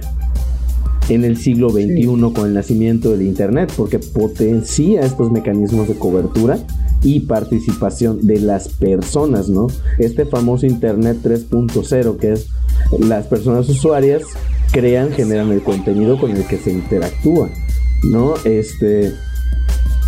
en 1.10 1.26
el 1.26 1.38
siglo 1.38 1.70
XXI 1.70 2.06
con 2.34 2.46
el 2.48 2.54
nacimiento 2.54 3.12
del 3.12 3.24
Internet, 3.24 3.72
porque 3.76 4.00
potencia 4.00 5.02
estos 5.02 5.32
mecanismos 5.32 5.88
de 5.88 5.96
cobertura 5.96 6.60
y 7.04 7.22
participación 7.22 8.26
de 8.26 8.40
las 8.40 8.70
personas, 8.70 9.50
¿no? 9.50 9.68
Este 9.98 10.26
famoso 10.26 10.66
Internet 10.66 11.18
3.0, 11.24 12.18
que 12.18 12.34
es 12.34 12.48
las 13.00 13.26
personas 13.28 13.68
usuarias 13.70 14.24
crean, 14.72 15.12
generan 15.12 15.52
el 15.52 15.62
contenido 15.62 16.20
con 16.20 16.32
el 16.32 16.46
que 16.46 16.58
se 16.58 16.72
interactúa, 16.72 17.50
¿no? 18.04 18.36
Este 18.46 19.14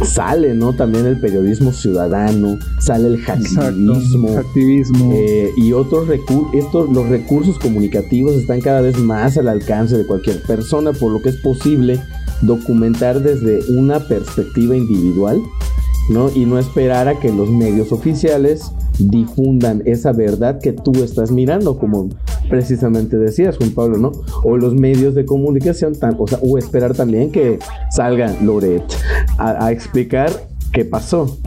sale, 0.04 0.54
¿no? 0.54 0.74
También 0.74 1.06
el 1.06 1.20
periodismo 1.20 1.72
ciudadano, 1.72 2.58
sale 2.80 3.08
el 3.08 3.22
hacktivismo, 3.22 4.42
eh, 5.14 5.52
y 5.58 5.74
otros 5.74 6.08
recursos, 6.08 6.54
estos, 6.54 6.90
los 6.90 7.08
recursos 7.10 7.60
comunicativos 7.60 8.34
están 8.36 8.62
cada 8.62 8.82
vez 8.82 8.98
más 8.98 9.38
al 9.38 9.48
alcance 9.48 9.98
de 9.98 10.06
cualquier 10.06 10.42
persona, 10.44 10.94
por 10.94 11.12
lo 11.12 11.22
que 11.22 11.30
es 11.30 11.38
posible 11.38 12.02
documentar 12.42 13.22
desde 13.22 13.60
una 13.74 14.00
perspectiva 14.00 14.76
individual, 14.76 15.42
¿no? 16.10 16.30
Y 16.34 16.46
no 16.46 16.60
esperar 16.60 17.08
a 17.08 17.20
que 17.20 17.32
los 17.32 17.50
medios 17.50 17.92
oficiales 17.92 18.72
difundan 19.10 19.82
esa 19.86 20.12
verdad 20.12 20.60
que 20.60 20.74
tú 20.74 20.92
estás 21.04 21.32
mirando, 21.32 21.78
como 21.78 22.10
precisamente 22.50 23.18
decías, 23.18 23.58
Juan 23.58 23.72
Pablo, 23.72 23.98
¿no? 23.98 24.12
O 24.44 24.58
los 24.58 24.74
medios 24.74 25.16
de 25.16 25.26
comunicación, 25.26 25.94
o, 26.18 26.28
sea, 26.28 26.40
o 26.42 26.58
esperar 26.58 26.94
también 26.94 27.32
que 27.32 27.60
salga 27.90 28.36
Loret 28.42 28.84
a, 29.38 29.72
explicar 29.72 30.32
qué 30.72 30.86
pasó, 30.86 31.38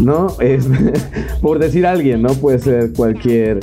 ¿no? 0.00 0.28
Es, 0.40 0.68
por 1.42 1.58
decir 1.58 1.86
alguien, 1.86 2.22
¿no? 2.22 2.34
Puede 2.34 2.58
ser 2.58 2.92
cualquier 2.92 3.60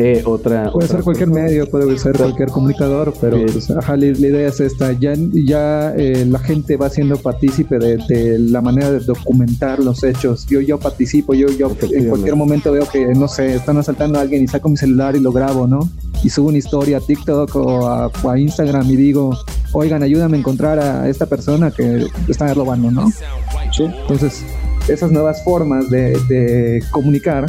eh, 0.00 0.22
otra. 0.24 0.70
Puede 0.70 0.86
ser 0.86 1.02
cualquier 1.02 1.28
medio, 1.28 1.68
puede 1.68 1.98
ser 1.98 2.16
cualquier 2.16 2.50
comunicador, 2.50 3.12
pero 3.20 3.36
pues, 3.52 3.68
la, 3.68 3.96
idea 3.96 4.46
es 4.46 4.60
esta. 4.60 4.92
Ya, 4.92 5.12
ya 5.32 5.92
eh, 5.96 6.24
la 6.24 6.38
gente 6.38 6.76
va 6.76 6.88
siendo 6.88 7.16
partícipe 7.16 7.78
de, 7.80 8.38
la 8.38 8.60
manera 8.60 8.92
de 8.92 9.00
documentar 9.00 9.80
los 9.80 10.04
hechos. 10.04 10.46
Yo, 10.46 10.60
yo 10.60 10.78
participo, 10.78 11.34
yo, 11.34 11.48
yo 11.50 11.72
en 11.90 12.08
cualquier 12.08 12.36
momento 12.36 12.70
veo 12.70 12.88
que, 12.88 13.06
no 13.06 13.26
sé, 13.26 13.56
están 13.56 13.76
asaltando 13.78 14.20
a 14.20 14.22
alguien 14.22 14.44
y 14.44 14.46
saco 14.46 14.68
mi 14.68 14.76
celular 14.76 15.16
y 15.16 15.20
lo 15.20 15.32
grabo, 15.32 15.66
¿no? 15.66 15.88
Y 16.22 16.30
subo 16.30 16.48
una 16.50 16.58
historia 16.58 16.98
a 16.98 17.00
TikTok 17.00 17.56
o 17.56 17.88
a, 17.88 18.38
Instagram 18.38 18.88
y 18.88 18.94
digo, 18.94 19.36
oigan, 19.72 20.04
ayúdame 20.04 20.36
a 20.36 20.40
encontrar 20.40 20.78
a 20.78 21.08
esta 21.08 21.26
persona 21.26 21.72
que 21.72 22.06
está 22.28 22.54
robando, 22.54 22.92
¿no? 22.92 23.10
Entonces, 23.80 24.44
esas 24.86 25.10
nuevas 25.10 25.42
formas 25.42 25.90
de, 25.90 26.16
de 26.28 26.84
comunicar 26.92 27.46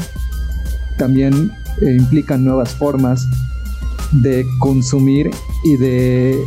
también 0.98 1.52
eh, 1.82 1.96
implican 1.98 2.44
nuevas 2.44 2.72
formas 2.72 3.28
de 4.12 4.46
consumir 4.60 5.30
y 5.64 5.78
de, 5.78 6.40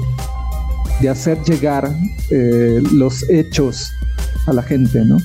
de 1.01 1.09
hacer 1.09 1.43
llegar 1.43 1.91
eh, 2.31 2.83
los 2.93 3.29
hechos 3.29 3.93
a 4.47 4.53
la 4.53 4.63
gente, 4.63 5.05
¿no? 5.05 5.19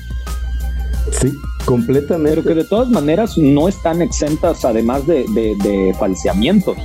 Sí, 1.12 1.34
completamente. 1.66 2.42
Pero 2.42 2.48
que 2.48 2.56
de 2.56 2.64
todas 2.64 2.90
maneras 2.90 3.38
no 3.38 3.68
están 3.68 4.02
exentas 4.02 4.66
además 4.66 5.08
de, 5.08 5.26
de, 5.34 5.96
falseamientos. 5.98 6.78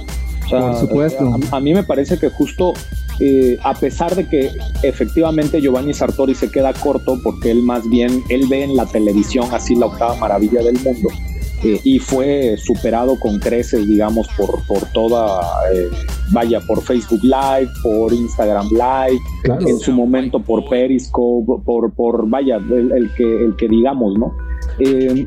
O 0.46 0.60
Por 0.60 0.76
supuesto. 0.76 1.38
A, 1.50 1.60
mí 1.60 1.72
me 1.72 1.82
parece 1.82 2.18
que 2.18 2.28
justo, 2.28 2.74
eh, 3.20 3.58
a 3.62 3.74
pesar 3.74 4.14
de 4.14 4.28
que 4.28 4.50
efectivamente 4.82 5.60
Giovanni 5.60 5.94
Sartori 5.94 6.34
se 6.34 6.50
queda 6.50 6.72
corto, 6.72 7.18
porque 7.22 7.50
él 7.50 7.62
más 7.62 7.88
bien, 7.88 8.22
él 8.28 8.46
ve 8.48 8.64
en 8.64 8.76
la 8.76 8.86
televisión 8.86 9.48
así 9.52 9.74
la 9.74 9.86
octava 9.86 10.14
maravilla 10.16 10.62
del 10.62 10.78
mundo, 10.80 11.08
eh, 11.64 11.80
y 11.84 11.98
fue 11.98 12.56
superado 12.56 13.18
con 13.18 13.38
creces, 13.38 13.86
digamos, 13.86 14.28
por, 14.36 14.66
por 14.66 14.84
toda, 14.92 15.40
eh, 15.72 15.88
vaya, 16.32 16.60
por 16.60 16.82
Facebook 16.82 17.22
Live, 17.22 17.70
por 17.82 18.12
Instagram 18.12 18.68
Live, 18.70 19.20
en 19.68 19.78
su 19.78 19.92
momento 19.92 20.40
por 20.40 20.68
Periscope, 20.68 21.62
por, 21.64 21.92
por 21.92 22.28
vaya, 22.28 22.56
el, 22.56 23.10
que, 23.16 23.44
el 23.44 23.54
que 23.56 23.68
digamos, 23.68 24.18
¿no? 24.18 24.34
Eh, 24.78 25.26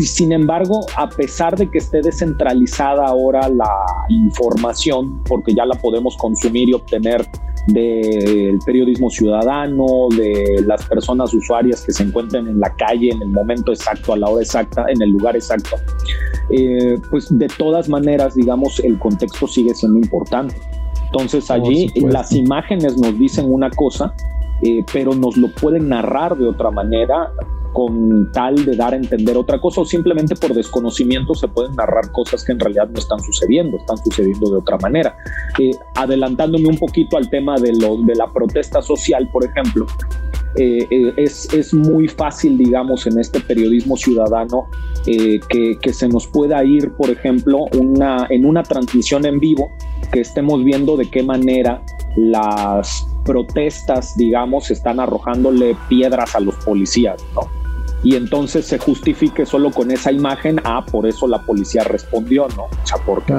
sin 0.00 0.32
embargo, 0.32 0.86
a 0.96 1.08
pesar 1.08 1.56
de 1.56 1.70
que 1.70 1.78
esté 1.78 2.00
descentralizada 2.02 3.06
ahora 3.06 3.48
la 3.48 3.74
información, 4.08 5.22
porque 5.24 5.54
ya 5.54 5.64
la 5.64 5.74
podemos 5.76 6.16
consumir 6.16 6.68
y 6.68 6.74
obtener 6.74 7.26
del 7.72 8.58
periodismo 8.64 9.10
ciudadano, 9.10 9.86
de 10.16 10.64
las 10.66 10.84
personas 10.86 11.32
usuarias 11.34 11.84
que 11.84 11.92
se 11.92 12.02
encuentran 12.02 12.48
en 12.48 12.60
la 12.60 12.74
calle 12.76 13.10
en 13.10 13.22
el 13.22 13.28
momento 13.28 13.72
exacto, 13.72 14.12
a 14.12 14.16
la 14.16 14.28
hora 14.28 14.42
exacta, 14.42 14.84
en 14.88 15.00
el 15.02 15.10
lugar 15.10 15.36
exacto, 15.36 15.76
eh, 16.50 16.98
pues 17.10 17.26
de 17.30 17.48
todas 17.48 17.88
maneras, 17.88 18.34
digamos, 18.34 18.80
el 18.80 18.98
contexto 18.98 19.46
sigue 19.46 19.74
siendo 19.74 19.98
importante. 19.98 20.54
Entonces 21.06 21.50
allí 21.50 21.90
las 21.96 22.32
imágenes 22.32 22.96
nos 22.96 23.18
dicen 23.18 23.52
una 23.52 23.70
cosa, 23.70 24.14
eh, 24.62 24.84
pero 24.92 25.14
nos 25.14 25.36
lo 25.36 25.52
pueden 25.54 25.88
narrar 25.88 26.36
de 26.36 26.46
otra 26.46 26.70
manera 26.70 27.32
con 27.72 28.30
tal 28.32 28.64
de 28.64 28.76
dar 28.76 28.94
a 28.94 28.96
entender 28.96 29.36
otra 29.36 29.60
cosa 29.60 29.82
o 29.82 29.84
simplemente 29.84 30.34
por 30.36 30.54
desconocimiento 30.54 31.34
se 31.34 31.48
pueden 31.48 31.74
narrar 31.76 32.10
cosas 32.12 32.44
que 32.44 32.52
en 32.52 32.60
realidad 32.60 32.88
no 32.88 32.98
están 32.98 33.20
sucediendo, 33.20 33.76
están 33.76 33.96
sucediendo 33.98 34.50
de 34.50 34.58
otra 34.58 34.76
manera. 34.78 35.16
Eh, 35.58 35.70
adelantándome 35.94 36.68
un 36.68 36.78
poquito 36.78 37.16
al 37.16 37.28
tema 37.30 37.56
de, 37.58 37.72
lo, 37.74 37.98
de 38.02 38.14
la 38.14 38.26
protesta 38.32 38.82
social, 38.82 39.28
por 39.32 39.44
ejemplo, 39.44 39.86
eh, 40.56 40.86
eh, 40.90 41.12
es, 41.16 41.52
es, 41.54 41.72
muy 41.72 42.08
fácil, 42.08 42.58
digamos, 42.58 43.06
en 43.06 43.18
este 43.20 43.38
periodismo 43.38 43.96
ciudadano 43.96 44.66
que, 45.04 45.78
que, 45.80 45.92
se 45.92 46.08
nos 46.08 46.26
pueda 46.26 46.64
ir, 46.64 46.92
por 46.94 47.08
ejemplo, 47.08 47.66
una, 47.78 48.26
en 48.30 48.44
una 48.44 48.64
transmisión 48.64 49.24
en 49.26 49.38
vivo, 49.38 49.70
que 50.12 50.20
estemos 50.20 50.64
viendo 50.64 50.96
de 50.96 51.08
qué 51.08 51.22
manera 51.22 51.82
las 52.16 53.06
protestas, 53.24 54.16
digamos, 54.16 54.70
están 54.72 54.98
arrojándole 54.98 55.76
piedras 55.88 56.34
a 56.34 56.40
los 56.40 56.56
policías, 56.56 57.24
¿no? 57.34 57.59
Y 58.02 58.16
entonces 58.16 58.66
se 58.66 58.78
justifique 58.78 59.44
solo 59.44 59.70
con 59.70 59.90
esa 59.90 60.10
imagen, 60.10 60.60
ah, 60.64 60.84
por 60.90 61.06
eso 61.06 61.28
la 61.28 61.42
policía 61.42 61.84
respondió, 61.84 62.48
¿no? 62.56 62.64
O 62.64 62.86
sea, 62.86 62.96
porque 63.04 63.34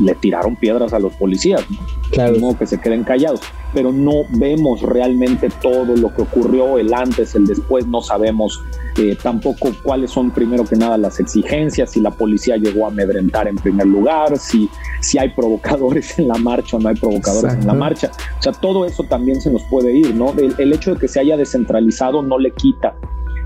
le, 0.00 0.14
tiraron 0.14 0.56
piedras 0.56 0.92
a 0.92 0.98
los 0.98 1.12
policías, 1.14 1.62
¿no? 1.70 1.78
Claro. 2.10 2.56
que 2.58 2.66
se 2.66 2.80
queden 2.80 3.04
callados, 3.04 3.40
pero 3.74 3.92
no 3.92 4.22
vemos 4.30 4.80
realmente 4.80 5.50
todo 5.60 5.94
lo 5.94 6.14
que 6.14 6.22
ocurrió, 6.22 6.78
el 6.78 6.94
antes, 6.94 7.34
el 7.34 7.46
después, 7.46 7.86
no 7.86 8.00
sabemos 8.00 8.62
eh, 8.96 9.16
tampoco 9.22 9.70
cuáles 9.82 10.10
son 10.10 10.30
primero 10.30 10.64
que 10.64 10.76
nada 10.76 10.96
las 10.96 11.20
exigencias, 11.20 11.92
si 11.92 12.00
la 12.00 12.10
policía 12.10 12.56
llegó 12.56 12.86
a 12.86 12.88
amedrentar 12.88 13.46
en 13.46 13.56
primer 13.56 13.86
lugar, 13.86 14.38
si, 14.38 14.70
si 15.00 15.18
hay 15.18 15.28
provocadores 15.30 16.18
en 16.18 16.28
la 16.28 16.36
marcha 16.36 16.78
o 16.78 16.80
no 16.80 16.88
hay 16.88 16.96
provocadores 16.96 17.54
en 17.54 17.66
la 17.66 17.74
marcha. 17.74 18.10
O 18.38 18.42
sea, 18.42 18.52
todo 18.52 18.86
eso 18.86 19.04
también 19.04 19.40
se 19.40 19.50
nos 19.50 19.62
puede 19.64 19.92
ir, 19.92 20.14
¿no? 20.14 20.32
el 20.38 20.72
hecho 20.72 20.94
de 20.94 21.00
que 21.00 21.08
se 21.08 21.20
haya 21.20 21.36
descentralizado 21.36 22.22
no 22.22 22.38
le 22.38 22.52
quita 22.52 22.94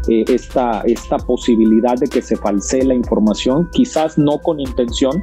eh, 0.09 0.25
esta, 0.29 0.81
esta 0.83 1.17
posibilidad 1.19 1.97
de 1.97 2.09
que 2.09 2.23
se 2.23 2.37
falsee 2.37 2.85
la 2.85 2.95
información, 2.95 3.69
quizás 3.73 4.19
no 4.19 4.39
con 4.39 4.59
intención, 4.59 5.23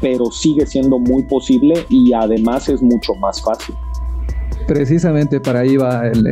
pero 0.00 0.30
sigue 0.30 0.66
siendo 0.66 0.98
muy 0.98 1.22
posible 1.22 1.86
y 1.88 2.12
además 2.12 2.68
es 2.68 2.82
mucho 2.82 3.14
más 3.14 3.40
fácil. 3.42 3.74
Precisamente 4.66 5.40
para 5.40 5.60
ahí 5.60 5.76
va 5.76 6.06
el, 6.06 6.22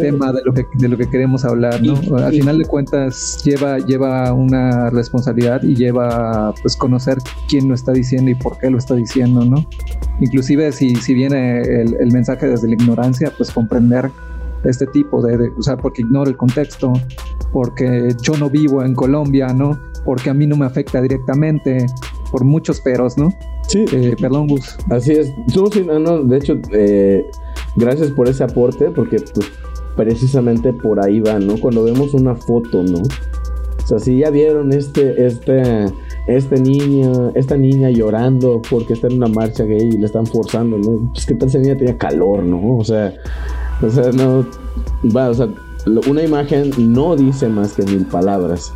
tema 0.00 0.32
de 0.32 0.40
lo, 0.44 0.54
que, 0.54 0.64
de 0.74 0.88
lo 0.88 0.96
que 0.96 1.08
queremos 1.08 1.44
hablar, 1.44 1.82
¿no? 1.82 1.94
Al 2.16 2.32
final 2.32 2.58
de 2.58 2.64
cuentas 2.64 3.42
lleva, 3.44 3.78
lleva 3.78 4.32
una 4.32 4.90
responsabilidad 4.90 5.62
y 5.62 5.74
lleva 5.74 6.54
pues 6.62 6.76
conocer 6.76 7.18
quién 7.48 7.68
lo 7.68 7.74
está 7.74 7.92
diciendo 7.92 8.30
y 8.30 8.34
por 8.34 8.58
qué 8.58 8.70
lo 8.70 8.78
está 8.78 8.94
diciendo, 8.94 9.44
¿no? 9.44 9.66
Inclusive 10.20 10.72
si, 10.72 10.94
si 10.96 11.14
viene 11.14 11.60
el, 11.60 11.96
el 12.00 12.12
mensaje 12.12 12.46
desde 12.46 12.68
la 12.68 12.74
ignorancia, 12.74 13.32
pues 13.36 13.50
comprender 13.50 14.10
este 14.64 14.86
tipo 14.88 15.22
de, 15.22 15.50
o 15.56 15.62
sea, 15.62 15.76
porque 15.76 16.02
ignoro 16.02 16.30
el 16.30 16.36
contexto, 16.36 16.92
porque 17.52 18.14
yo 18.22 18.36
no 18.36 18.50
vivo 18.50 18.82
en 18.84 18.94
Colombia, 18.94 19.48
¿no? 19.48 19.78
Porque 20.04 20.30
a 20.30 20.34
mí 20.34 20.46
no 20.46 20.56
me 20.56 20.66
afecta 20.66 21.00
directamente, 21.00 21.86
por 22.30 22.44
muchos 22.44 22.80
peros, 22.80 23.18
¿no? 23.18 23.32
Sí. 23.68 23.84
Eh, 23.92 24.16
perdón, 24.20 24.46
Gus. 24.48 24.76
Así 24.90 25.12
es. 25.12 25.32
no, 25.54 26.22
de 26.22 26.36
hecho, 26.36 26.58
eh, 26.72 27.24
gracias 27.76 28.10
por 28.10 28.28
ese 28.28 28.44
aporte, 28.44 28.90
porque 28.90 29.18
pues, 29.34 29.50
precisamente 29.96 30.72
por 30.72 31.04
ahí 31.04 31.20
va, 31.20 31.38
¿no? 31.38 31.58
Cuando 31.58 31.84
vemos 31.84 32.14
una 32.14 32.34
foto, 32.34 32.82
¿no? 32.82 32.98
O 32.98 33.86
sea, 33.86 33.98
si 33.98 34.18
ya 34.18 34.30
vieron 34.30 34.72
este, 34.72 35.26
este, 35.26 35.86
este 36.28 36.60
niño, 36.60 37.32
esta 37.34 37.56
niña 37.56 37.90
llorando 37.90 38.62
porque 38.70 38.92
está 38.92 39.08
en 39.08 39.14
una 39.14 39.26
marcha 39.26 39.64
gay 39.64 39.88
y 39.88 39.98
le 39.98 40.06
están 40.06 40.26
forzando, 40.26 40.78
¿no? 40.78 41.12
Pues 41.12 41.26
que 41.26 41.34
tal 41.34 41.48
esa 41.48 41.58
niña 41.58 41.76
tenía 41.76 41.98
calor, 41.98 42.44
¿no? 42.44 42.76
O 42.76 42.84
sea, 42.84 43.12
o 43.82 43.90
sea, 43.90 44.12
no. 44.12 44.46
Va, 45.14 45.30
o 45.30 45.34
sea, 45.34 45.48
una 46.08 46.22
imagen 46.22 46.70
no 46.78 47.16
dice 47.16 47.48
más 47.48 47.72
que 47.72 47.82
mil 47.84 48.04
palabras. 48.06 48.72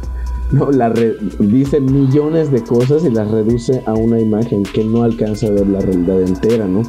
No, 0.52 0.70
la 0.70 0.92
dice 1.38 1.80
millones 1.80 2.50
de 2.50 2.62
cosas 2.62 3.04
y 3.04 3.10
las 3.10 3.30
reduce 3.30 3.82
a 3.86 3.94
una 3.94 4.20
imagen 4.20 4.62
que 4.62 4.84
no 4.84 5.02
alcanza 5.02 5.46
a 5.46 5.50
ver 5.50 5.66
la 5.66 5.80
realidad 5.80 6.22
entera, 6.22 6.66
¿no? 6.66 6.82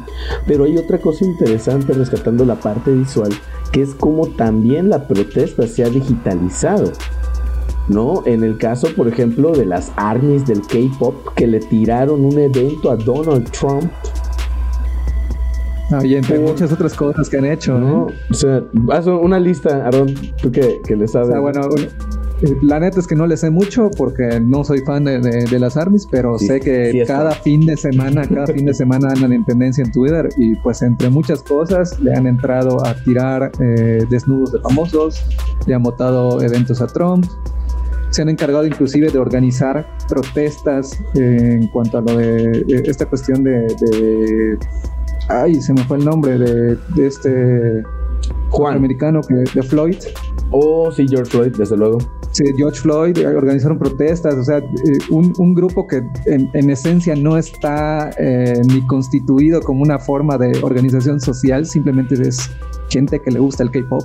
Pero 0.46 0.64
hay 0.64 0.76
otra 0.76 0.98
cosa 0.98 1.24
interesante 1.24 1.94
rescatando 1.94 2.44
la 2.44 2.56
parte 2.56 2.92
visual, 2.92 3.30
que 3.72 3.82
es 3.82 3.94
como 3.94 4.28
también 4.28 4.90
la 4.90 5.08
protesta 5.08 5.66
se 5.66 5.84
ha 5.84 5.88
digitalizado. 5.88 6.92
¿no? 7.88 8.22
En 8.26 8.42
el 8.42 8.58
caso, 8.58 8.88
por 8.96 9.08
ejemplo, 9.08 9.52
de 9.52 9.64
las 9.64 9.92
armies 9.96 10.44
del 10.46 10.62
K-pop 10.62 11.14
que 11.34 11.46
le 11.46 11.60
tiraron 11.60 12.24
un 12.24 12.38
evento 12.38 12.90
a 12.90 12.96
Donald 12.96 13.48
Trump 13.50 13.90
Ah, 15.90 16.04
y 16.04 16.16
entre 16.16 16.38
muchas 16.38 16.72
otras 16.72 16.94
cosas 16.94 17.28
que 17.28 17.38
han 17.38 17.44
hecho, 17.44 17.78
¿no? 17.78 18.08
O 18.30 18.34
sea, 18.34 18.62
haz 18.90 19.06
una 19.06 19.38
lista, 19.38 19.86
Aaron, 19.86 20.12
tú 20.42 20.50
que, 20.50 20.80
que 20.84 20.96
le 20.96 21.06
sabes. 21.06 21.38
bueno, 21.40 21.60
eh, 22.42 22.56
la 22.62 22.80
neta 22.80 22.98
es 22.98 23.06
que 23.06 23.14
no 23.14 23.26
le 23.26 23.36
sé 23.36 23.50
mucho 23.50 23.90
porque 23.96 24.40
no 24.40 24.64
soy 24.64 24.80
fan 24.80 25.04
de, 25.04 25.58
las 25.58 25.76
armies, 25.76 26.06
pero 26.10 26.38
sé 26.38 26.60
que 26.60 27.04
cada 27.06 27.30
fin 27.30 27.64
de 27.64 27.76
semana, 27.76 28.26
cada 28.26 28.46
fin 28.48 28.66
de 28.66 28.74
semana 28.74 29.08
andan 29.14 29.32
en 29.32 29.44
tendencia 29.44 29.84
en 29.84 29.92
Twitter 29.92 30.28
y 30.36 30.54
pues 30.56 30.82
entre 30.82 31.08
muchas 31.08 31.42
cosas 31.42 31.98
le 32.00 32.12
han 32.14 32.26
entrado 32.26 32.84
a 32.84 32.94
tirar 33.04 33.52
eh, 33.60 34.04
desnudos 34.10 34.52
de 34.52 34.60
famosos, 34.60 35.24
le 35.66 35.74
han 35.74 35.82
votado 35.82 36.42
eventos 36.42 36.82
a 36.82 36.88
Trump, 36.88 37.24
se 38.10 38.22
han 38.22 38.28
encargado 38.28 38.66
inclusive 38.66 39.10
de 39.10 39.18
organizar 39.18 39.86
protestas 40.08 40.98
en 41.14 41.68
cuanto 41.68 41.98
a 41.98 42.00
lo 42.02 42.16
de, 42.16 42.64
esta 42.86 43.06
cuestión 43.06 43.44
de 43.44 44.58
Ay, 45.28 45.60
se 45.60 45.72
me 45.72 45.82
fue 45.84 45.98
el 45.98 46.04
nombre 46.04 46.38
de, 46.38 46.78
este 46.96 47.82
Juan 48.50 48.76
americano 48.76 49.20
que, 49.22 49.34
de 49.34 49.62
Floyd. 49.62 49.96
Oh, 50.50 50.90
sí, 50.92 51.06
George 51.08 51.30
Floyd, 51.30 51.52
desde 51.56 51.76
luego. 51.76 51.98
Sí, 52.30 52.44
George 52.56 52.80
Floyd, 52.80 53.16
eh, 53.18 53.26
organizaron 53.26 53.78
protestas, 53.78 54.34
o 54.34 54.44
sea, 54.44 54.58
eh, 54.58 54.98
un, 55.10 55.54
grupo 55.54 55.86
que 55.86 56.02
en, 56.26 56.70
esencia 56.70 57.16
no 57.16 57.38
está 57.38 58.10
eh, 58.18 58.60
ni 58.68 58.86
constituido 58.86 59.60
como 59.62 59.82
una 59.82 59.98
forma 59.98 60.36
de 60.36 60.52
organización 60.62 61.18
social, 61.18 61.64
simplemente 61.64 62.14
es 62.20 62.50
gente 62.90 63.20
que 63.20 63.30
le 63.30 63.38
gusta 63.38 63.62
el 63.62 63.70
K-pop. 63.70 64.04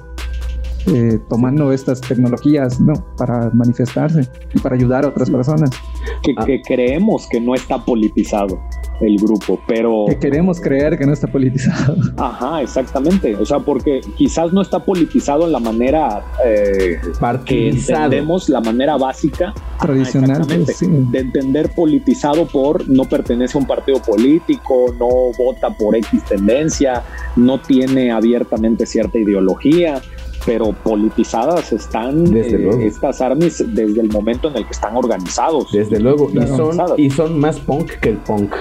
Tomando 1.29 1.71
estas 1.71 2.01
tecnologías 2.01 2.79
¿no? 2.79 2.93
para 3.17 3.49
manifestarse 3.53 4.27
y 4.53 4.59
para 4.59 4.75
ayudar 4.75 5.05
a 5.05 5.09
otras 5.09 5.29
personas. 5.29 5.69
que, 6.23 6.33
ah. 6.37 6.45
creemos 6.65 7.27
que 7.27 7.39
no 7.39 7.55
está 7.55 7.83
politizado 7.83 8.59
el 9.01 9.17
grupo, 9.17 9.59
pero... 9.67 10.05
Que 10.07 10.17
queremos 10.17 10.59
creer 10.59 10.97
que 10.97 11.05
no 11.05 11.13
está 11.13 11.27
politizado. 11.27 11.95
Ajá, 12.17 12.61
exactamente. 12.61 13.35
O 13.35 13.45
sea, 13.45 13.59
porque 13.59 14.01
quizás 14.15 14.53
no 14.53 14.61
está 14.61 14.83
politizado 14.83 15.45
en 15.45 15.51
la 15.51 15.59
manera 15.59 16.23
eh, 16.45 16.99
que 17.45 17.69
entendemos, 17.69 18.49
la 18.49 18.61
manera 18.61 18.97
básica. 18.97 19.53
Tradicional. 19.79 20.45
Pues, 20.47 20.79
de 20.79 21.19
entender 21.19 21.73
politizado 21.73 22.47
por 22.47 22.87
no 22.87 23.05
pertenece 23.05 23.57
a 23.57 23.61
un 23.61 23.67
partido 23.67 24.01
político, 24.01 24.93
no 24.99 25.07
vota 25.37 25.69
por 25.71 25.95
X 25.95 26.23
tendencia, 26.25 27.03
no 27.35 27.59
tiene 27.59 28.11
abiertamente 28.11 28.85
cierta 28.85 29.17
ideología 29.17 30.01
pero 30.45 30.71
politizadas 30.71 31.71
están 31.71 32.25
desde 32.25 32.67
eh, 32.67 32.87
estas 32.87 33.21
armies 33.21 33.63
desde 33.73 34.01
el 34.01 34.09
momento 34.09 34.49
en 34.49 34.57
el 34.57 34.65
que 34.65 34.71
están 34.71 34.95
organizados. 34.95 35.71
Desde 35.71 35.99
luego, 35.99 36.29
y, 36.31 36.47
son, 36.47 36.77
y 36.97 37.09
son 37.09 37.39
más 37.39 37.59
punk 37.59 37.91
que 37.99 38.09
el 38.09 38.17
punk. 38.17 38.53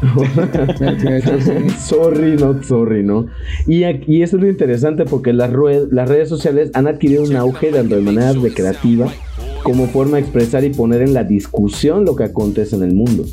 sorry, 1.78 2.36
not 2.36 2.64
sorry, 2.64 3.02
¿no? 3.02 3.26
Y, 3.66 3.84
y 3.84 4.22
eso 4.22 4.36
es 4.36 4.42
lo 4.42 4.48
interesante 4.48 5.04
porque 5.04 5.32
las, 5.32 5.50
las 5.90 6.08
redes 6.08 6.28
sociales 6.28 6.70
han 6.74 6.86
adquirido 6.86 7.22
un 7.22 7.36
auge 7.36 7.70
tanto 7.70 7.96
de 7.96 8.00
manera 8.00 8.32
recreativa 8.32 9.08
como 9.62 9.86
forma 9.86 10.16
de 10.16 10.22
expresar 10.22 10.64
y 10.64 10.70
poner 10.70 11.02
en 11.02 11.12
la 11.12 11.24
discusión 11.24 12.04
lo 12.04 12.16
que 12.16 12.24
acontece 12.24 12.76
en 12.76 12.82
el 12.82 12.94
mundo. 12.94 13.26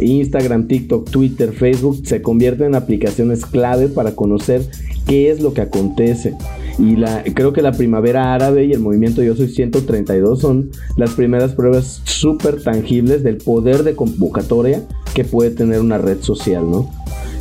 Instagram, 0.00 0.66
TikTok, 0.66 1.10
Twitter, 1.10 1.52
Facebook 1.52 2.00
se 2.04 2.22
convierten 2.22 2.68
en 2.68 2.74
aplicaciones 2.74 3.44
clave 3.44 3.88
para 3.88 4.12
conocer 4.12 4.62
qué 5.06 5.30
es 5.30 5.40
lo 5.40 5.54
que 5.54 5.62
acontece. 5.62 6.34
Y 6.78 6.94
creo 7.34 7.52
que 7.52 7.62
la 7.62 7.72
primavera 7.72 8.32
árabe 8.34 8.64
y 8.64 8.72
el 8.72 8.80
movimiento 8.80 9.22
Yo 9.22 9.36
Soy 9.36 9.48
132 9.48 10.40
son 10.40 10.70
las 10.96 11.10
primeras 11.10 11.52
pruebas 11.52 12.00
súper 12.04 12.62
tangibles 12.62 13.22
del 13.22 13.36
poder 13.36 13.82
de 13.84 13.94
convocatoria 13.94 14.82
que 15.14 15.24
puede 15.24 15.50
tener 15.50 15.80
una 15.80 15.98
red 15.98 16.22
social, 16.22 16.70
¿no? 16.70 16.90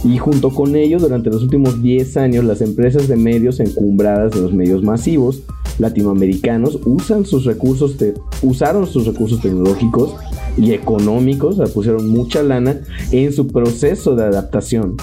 Y 0.03 0.17
junto 0.17 0.49
con 0.49 0.75
ello, 0.75 0.97
durante 0.97 1.29
los 1.29 1.43
últimos 1.43 1.81
10 1.81 2.17
años, 2.17 2.45
las 2.45 2.61
empresas 2.61 3.07
de 3.07 3.15
medios 3.15 3.59
encumbradas 3.59 4.31
de 4.31 4.41
los 4.41 4.53
medios 4.53 4.83
masivos 4.83 5.43
latinoamericanos 5.77 6.79
usan 6.85 7.25
sus 7.25 7.45
recursos 7.45 7.95
usaron 8.41 8.85
sus 8.85 9.05
recursos 9.05 9.41
tecnológicos 9.41 10.13
y 10.57 10.73
económicos, 10.73 11.57
pusieron 11.71 12.09
mucha 12.09 12.43
lana 12.43 12.81
en 13.11 13.31
su 13.31 13.47
proceso 13.47 14.15
de 14.15 14.25
adaptación 14.25 14.97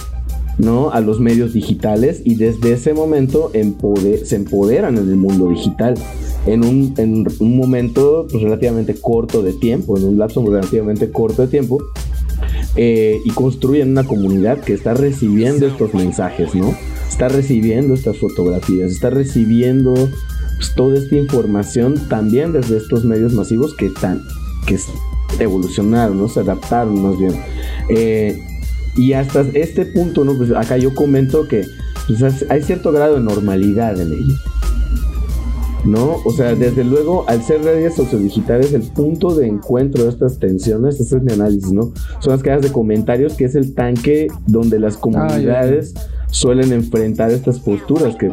¿no? 0.58 0.90
a 0.90 1.00
los 1.00 1.20
medios 1.20 1.52
digitales 1.52 2.22
y 2.24 2.36
desde 2.36 2.72
ese 2.72 2.94
momento 2.94 3.50
se 3.52 4.36
empoderan 4.36 4.96
en 4.96 5.08
el 5.08 5.16
mundo 5.16 5.50
digital 5.50 5.96
en 6.46 6.64
un, 6.64 6.94
en 6.96 7.26
un 7.40 7.56
momento 7.56 8.26
pues, 8.30 8.42
relativamente 8.42 8.94
corto 8.94 9.42
de 9.42 9.52
tiempo, 9.52 9.98
en 9.98 10.04
un 10.04 10.18
lapso 10.18 10.44
relativamente 10.48 11.10
corto 11.10 11.42
de 11.42 11.48
tiempo, 11.48 11.82
eh, 12.76 13.20
y 13.24 13.30
construyen 13.30 13.90
una 13.90 14.04
comunidad 14.04 14.60
que 14.60 14.74
está 14.74 14.94
recibiendo 14.94 15.66
estos 15.66 15.92
mensajes, 15.94 16.54
¿no? 16.54 16.74
Está 17.08 17.28
recibiendo 17.28 17.94
estas 17.94 18.18
fotografías, 18.18 18.92
está 18.92 19.10
recibiendo 19.10 19.94
pues, 19.94 20.74
toda 20.76 20.98
esta 20.98 21.16
información 21.16 22.08
también 22.08 22.52
desde 22.52 22.76
estos 22.76 23.04
medios 23.04 23.32
masivos 23.32 23.74
que, 23.74 23.86
están 23.86 24.22
que 24.66 24.78
evolucionaron, 25.38 26.18
¿no? 26.18 26.28
Se 26.28 26.40
adaptaron 26.40 27.02
más 27.02 27.18
bien. 27.18 27.32
Eh, 27.88 28.38
y 28.96 29.12
hasta 29.12 29.40
este 29.52 29.86
punto, 29.86 30.24
¿no? 30.24 30.36
Pues 30.36 30.50
acá 30.52 30.76
yo 30.78 30.94
comento 30.94 31.46
que 31.46 31.64
pues, 32.06 32.44
hay 32.48 32.62
cierto 32.62 32.92
grado 32.92 33.14
de 33.14 33.20
normalidad 33.20 34.00
en 34.00 34.12
ello. 34.12 34.34
¿No? 35.84 36.16
O 36.24 36.32
sea, 36.32 36.56
desde 36.56 36.82
luego, 36.82 37.28
al 37.28 37.44
ser 37.44 37.62
redes 37.62 37.94
sociodigitales, 37.94 38.72
el 38.72 38.82
punto 38.82 39.36
de 39.36 39.46
encuentro 39.46 40.02
de 40.02 40.08
estas 40.08 40.40
tensiones, 40.40 40.98
ese 40.98 41.18
es 41.18 41.22
mi 41.22 41.32
análisis, 41.32 41.70
¿no? 41.70 41.92
Son 42.18 42.32
las 42.32 42.42
cajas 42.42 42.62
de 42.62 42.72
comentarios, 42.72 43.34
que 43.34 43.44
es 43.44 43.54
el 43.54 43.72
tanque 43.72 44.26
donde 44.48 44.80
las 44.80 44.96
comunidades 44.96 45.94
suelen 46.28 46.72
enfrentar 46.72 47.30
estas 47.30 47.60
posturas 47.60 48.16
que 48.16 48.32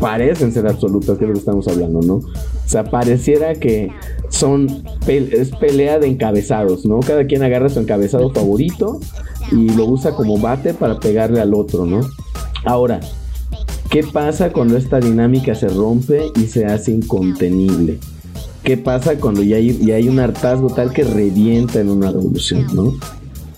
parecen 0.00 0.52
ser 0.52 0.66
absolutas, 0.66 1.16
que 1.16 1.24
es 1.24 1.28
lo 1.28 1.32
que 1.32 1.38
estamos 1.38 1.66
hablando, 1.66 2.02
¿no? 2.02 2.14
O 2.16 2.68
sea, 2.68 2.84
pareciera 2.84 3.54
que 3.54 3.90
son 4.28 4.66
es 5.06 5.50
pelea 5.56 5.98
de 5.98 6.08
encabezados, 6.08 6.84
¿no? 6.84 7.00
Cada 7.00 7.24
quien 7.26 7.42
agarra 7.42 7.68
su 7.68 7.80
encabezado 7.80 8.30
favorito 8.30 9.00
y 9.50 9.70
lo 9.70 9.86
usa 9.86 10.14
como 10.14 10.38
bate 10.38 10.74
para 10.74 11.00
pegarle 11.00 11.40
al 11.40 11.54
otro, 11.54 11.86
¿no? 11.86 12.00
Ahora, 12.64 13.00
¿qué 13.90 14.04
pasa 14.04 14.52
cuando 14.52 14.76
esta 14.76 15.00
dinámica 15.00 15.54
se 15.54 15.68
rompe 15.68 16.30
y 16.36 16.46
se 16.46 16.66
hace 16.66 16.92
incontenible? 16.92 17.98
¿Qué 18.62 18.76
pasa 18.76 19.18
cuando 19.18 19.42
ya 19.42 19.56
hay, 19.56 19.76
ya 19.78 19.96
hay 19.96 20.08
un 20.08 20.20
hartazgo 20.20 20.68
tal 20.68 20.92
que 20.92 21.02
revienta 21.02 21.80
en 21.80 21.90
una 21.90 22.12
revolución, 22.12 22.66
¿no? 22.72 22.94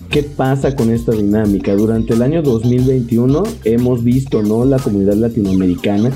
¿Qué 0.09 0.23
pasa 0.23 0.75
con 0.75 0.91
esta 0.91 1.11
dinámica? 1.11 1.75
Durante 1.75 2.13
el 2.13 2.21
año 2.21 2.41
2021 2.41 3.43
hemos 3.65 4.03
visto, 4.03 4.41
¿no? 4.41 4.65
La 4.65 4.79
comunidad 4.79 5.15
latinoamericana, 5.15 6.09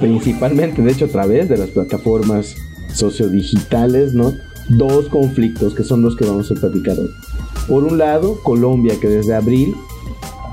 principalmente, 0.00 0.82
de 0.82 0.92
hecho, 0.92 1.04
a 1.06 1.08
través 1.08 1.48
de 1.48 1.56
las 1.56 1.70
plataformas 1.70 2.54
sociodigitales, 2.92 4.12
¿no? 4.12 4.32
Dos 4.70 5.06
conflictos 5.06 5.74
que 5.74 5.84
son 5.84 6.02
los 6.02 6.16
que 6.16 6.26
vamos 6.26 6.50
a 6.50 6.54
platicar 6.54 6.98
hoy. 6.98 7.10
Por 7.68 7.84
un 7.84 7.98
lado, 7.98 8.38
Colombia, 8.42 8.94
que 9.00 9.08
desde 9.08 9.34
abril 9.34 9.76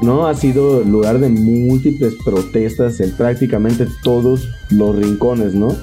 ¿no? 0.03 0.27
Ha 0.27 0.35
sido 0.35 0.83
lugar 0.83 1.19
de 1.19 1.29
múltiples 1.29 2.15
protestas 2.23 2.99
en 2.99 3.11
prácticamente 3.15 3.87
todos 4.03 4.49
los 4.69 4.95
rincones, 4.95 5.55
¿no? 5.55 5.75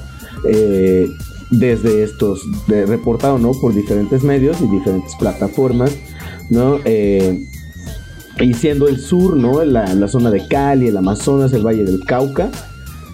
Eh, 0.45 1.09
desde 1.51 2.05
estos, 2.05 2.43
de, 2.69 2.87
reportado, 2.87 3.39
¿no? 3.39 3.53
Por 3.53 3.75
diferentes 3.75 4.23
medios 4.23 4.61
y 4.61 4.67
diferentes 4.69 5.15
plataformas, 5.17 5.97
¿no? 6.49 6.79
Eh, 6.85 7.47
y 8.41 8.55
siendo 8.55 8.89
el 8.89 8.99
sur, 8.99 9.37
¿no? 9.37 9.65
La, 9.65 9.93
la, 9.95 10.09
zona 10.09 10.31
de 10.31 10.47
Cali, 10.47 10.89
el 10.89 10.97
Amazonas, 10.97 11.53
el 11.53 11.67
Valle 11.67 11.85
del 11.85 12.05
Cauca, 12.05 12.51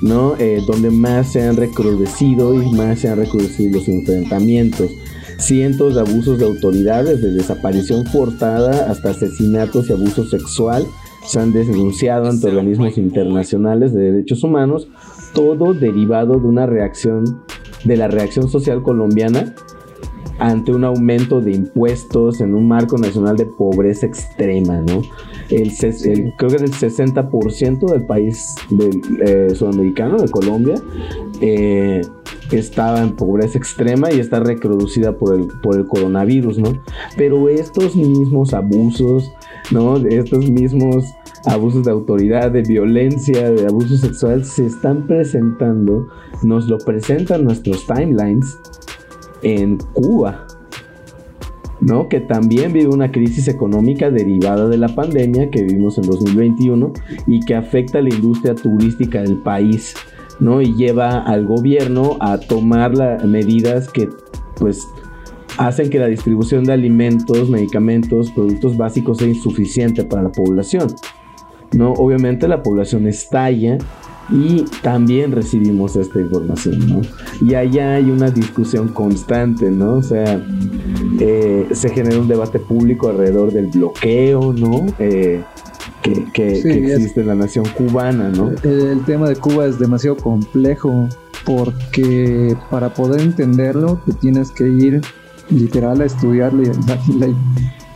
¿no? 0.03 0.35
Eh, 0.39 0.61
donde 0.67 0.91
más 0.91 1.33
se 1.33 1.43
han 1.43 1.57
recrudecido 1.57 2.55
y 2.61 2.71
más 2.73 3.01
se 3.01 3.09
han 3.09 3.19
recrudecido 3.19 3.79
los 3.79 3.89
enfrentamientos 3.89 4.91
cientos 5.39 5.95
de 5.95 6.01
abusos 6.01 6.39
de 6.39 6.45
autoridades, 6.45 7.21
de 7.23 7.33
desaparición 7.33 8.05
forzada 8.07 8.91
hasta 8.91 9.11
asesinatos 9.11 9.89
y 9.89 9.93
abuso 9.93 10.25
sexual, 10.25 10.87
se 11.27 11.41
han 11.41 11.53
denunciado 11.53 12.29
ante 12.29 12.47
organismos 12.47 12.97
internacionales 12.99 13.93
de 13.93 14.13
derechos 14.13 14.45
humanos, 14.45 14.89
todo 15.35 15.75
derivado 15.75 16.39
de 16.39 16.47
una 16.47 16.67
reacción, 16.67 17.43
de 17.85 17.97
la 17.97 18.09
reacción 18.09 18.49
social 18.49 18.83
colombiana 18.83 19.55
ante 20.39 20.73
un 20.73 20.85
aumento 20.85 21.41
de 21.41 21.53
impuestos 21.53 22.41
en 22.41 22.55
un 22.55 22.69
marco 22.69 22.99
nacional 22.99 23.37
de 23.37 23.47
pobreza 23.47 24.07
extrema, 24.07 24.83
¿no? 24.83 25.03
El, 25.49 25.71
creo 26.37 26.51
que 26.51 26.57
el 26.57 26.73
60% 26.73 27.91
del 27.91 28.05
país 28.07 28.55
eh, 29.25 29.51
sudamericano, 29.55 30.19
de 30.19 30.29
Colombia, 30.29 30.75
eh, 31.41 32.03
estaba 32.53 33.01
en 33.01 33.17
pobreza 33.17 33.59
extrema 33.59 34.13
y 34.13 34.21
está 34.21 34.41
reproducida 34.41 35.17
por 35.17 35.35
el, 35.35 35.47
por 35.63 35.77
el 35.77 35.87
coronavirus, 35.87 36.59
¿no? 36.59 36.81
Pero 37.17 37.49
estos 37.49 37.97
mismos 37.97 38.55
abusos, 38.55 39.33
¿no? 39.71 39.97
Estos 39.97 40.49
mismos 40.51 41.05
abusos 41.47 41.85
de 41.85 41.91
autoridad, 41.91 42.51
de 42.51 42.63
violencia, 42.63 43.51
de 43.51 43.67
abuso 43.67 43.97
sexual, 43.97 44.45
se 44.45 44.67
están 44.67 45.07
presentando, 45.07 46.09
nos 46.43 46.67
lo 46.69 46.79
presentan 46.79 47.45
nuestros 47.45 47.87
timelines 47.87 48.59
en 49.43 49.79
Cuba, 49.93 50.47
¿no? 51.81 52.09
Que 52.09 52.21
también 52.21 52.73
vive 52.73 52.89
una 52.89 53.13
crisis 53.13 53.49
económica 53.49 54.11
derivada 54.11 54.69
de 54.69 54.77
la 54.77 54.89
pandemia 54.89 55.51
que 55.51 55.63
vivimos 55.63 55.99
en 55.99 56.05
2021 56.05 56.93
y 57.27 57.41
que 57.41 57.55
afecta 57.55 57.99
a 57.99 58.03
la 58.03 58.15
industria 58.15 58.55
turística 58.55 59.23
del 59.23 59.39
país. 59.39 59.95
¿No? 60.41 60.61
Y 60.61 60.75
lleva 60.75 61.19
al 61.19 61.47
gobierno 61.47 62.17
a 62.21 62.39
tomar 62.39 62.95
las 62.95 63.25
medidas 63.25 63.89
que 63.89 64.09
pues 64.59 64.87
hacen 65.59 65.91
que 65.91 65.99
la 65.99 66.07
distribución 66.07 66.65
de 66.65 66.73
alimentos, 66.73 67.49
medicamentos, 67.49 68.31
productos 68.31 68.77
básicos 68.77 69.19
sea 69.19 69.29
insuficiente 69.29 70.05
para 70.05 70.23
la 70.23 70.33
población. 70.33 70.89
¿no? 71.73 71.93
Obviamente 71.93 72.49
la 72.49 72.63
población 72.63 73.07
estalla 73.07 73.79
y 74.31 74.65
también 74.83 75.33
recibimos 75.33 75.95
esta 75.95 76.21
información, 76.21 76.87
¿no? 76.89 77.01
Y 77.41 77.55
allá 77.55 77.95
hay 77.95 78.11
una 78.11 78.29
discusión 78.31 78.89
constante, 78.89 79.71
¿no? 79.71 79.95
O 79.95 80.03
sea, 80.03 80.43
eh, 81.21 81.69
se 81.71 81.91
genera 81.91 82.19
un 82.19 82.27
debate 82.27 82.59
público 82.59 83.09
alrededor 83.09 83.53
del 83.53 83.69
bloqueo, 83.69 84.53
¿no? 84.53 84.85
Eh, 84.99 85.43
que, 86.33 86.59
existe 86.59 87.21
en 87.21 87.27
la 87.27 87.35
nación 87.35 87.65
cubana, 87.77 88.29
¿no? 88.31 88.51
El, 88.63 89.05
tema 89.05 89.29
de 89.29 89.37
Cuba 89.37 89.67
es 89.67 89.79
demasiado 89.79 90.17
complejo 90.17 91.09
porque 91.45 92.57
para 92.71 92.93
poder 92.93 93.21
entenderlo 93.21 94.01
te 94.05 94.13
tienes 94.13 94.51
que 94.51 94.69
ir 94.69 95.01
literal 95.51 96.01
a 96.01 96.05
estudiar 96.05 96.53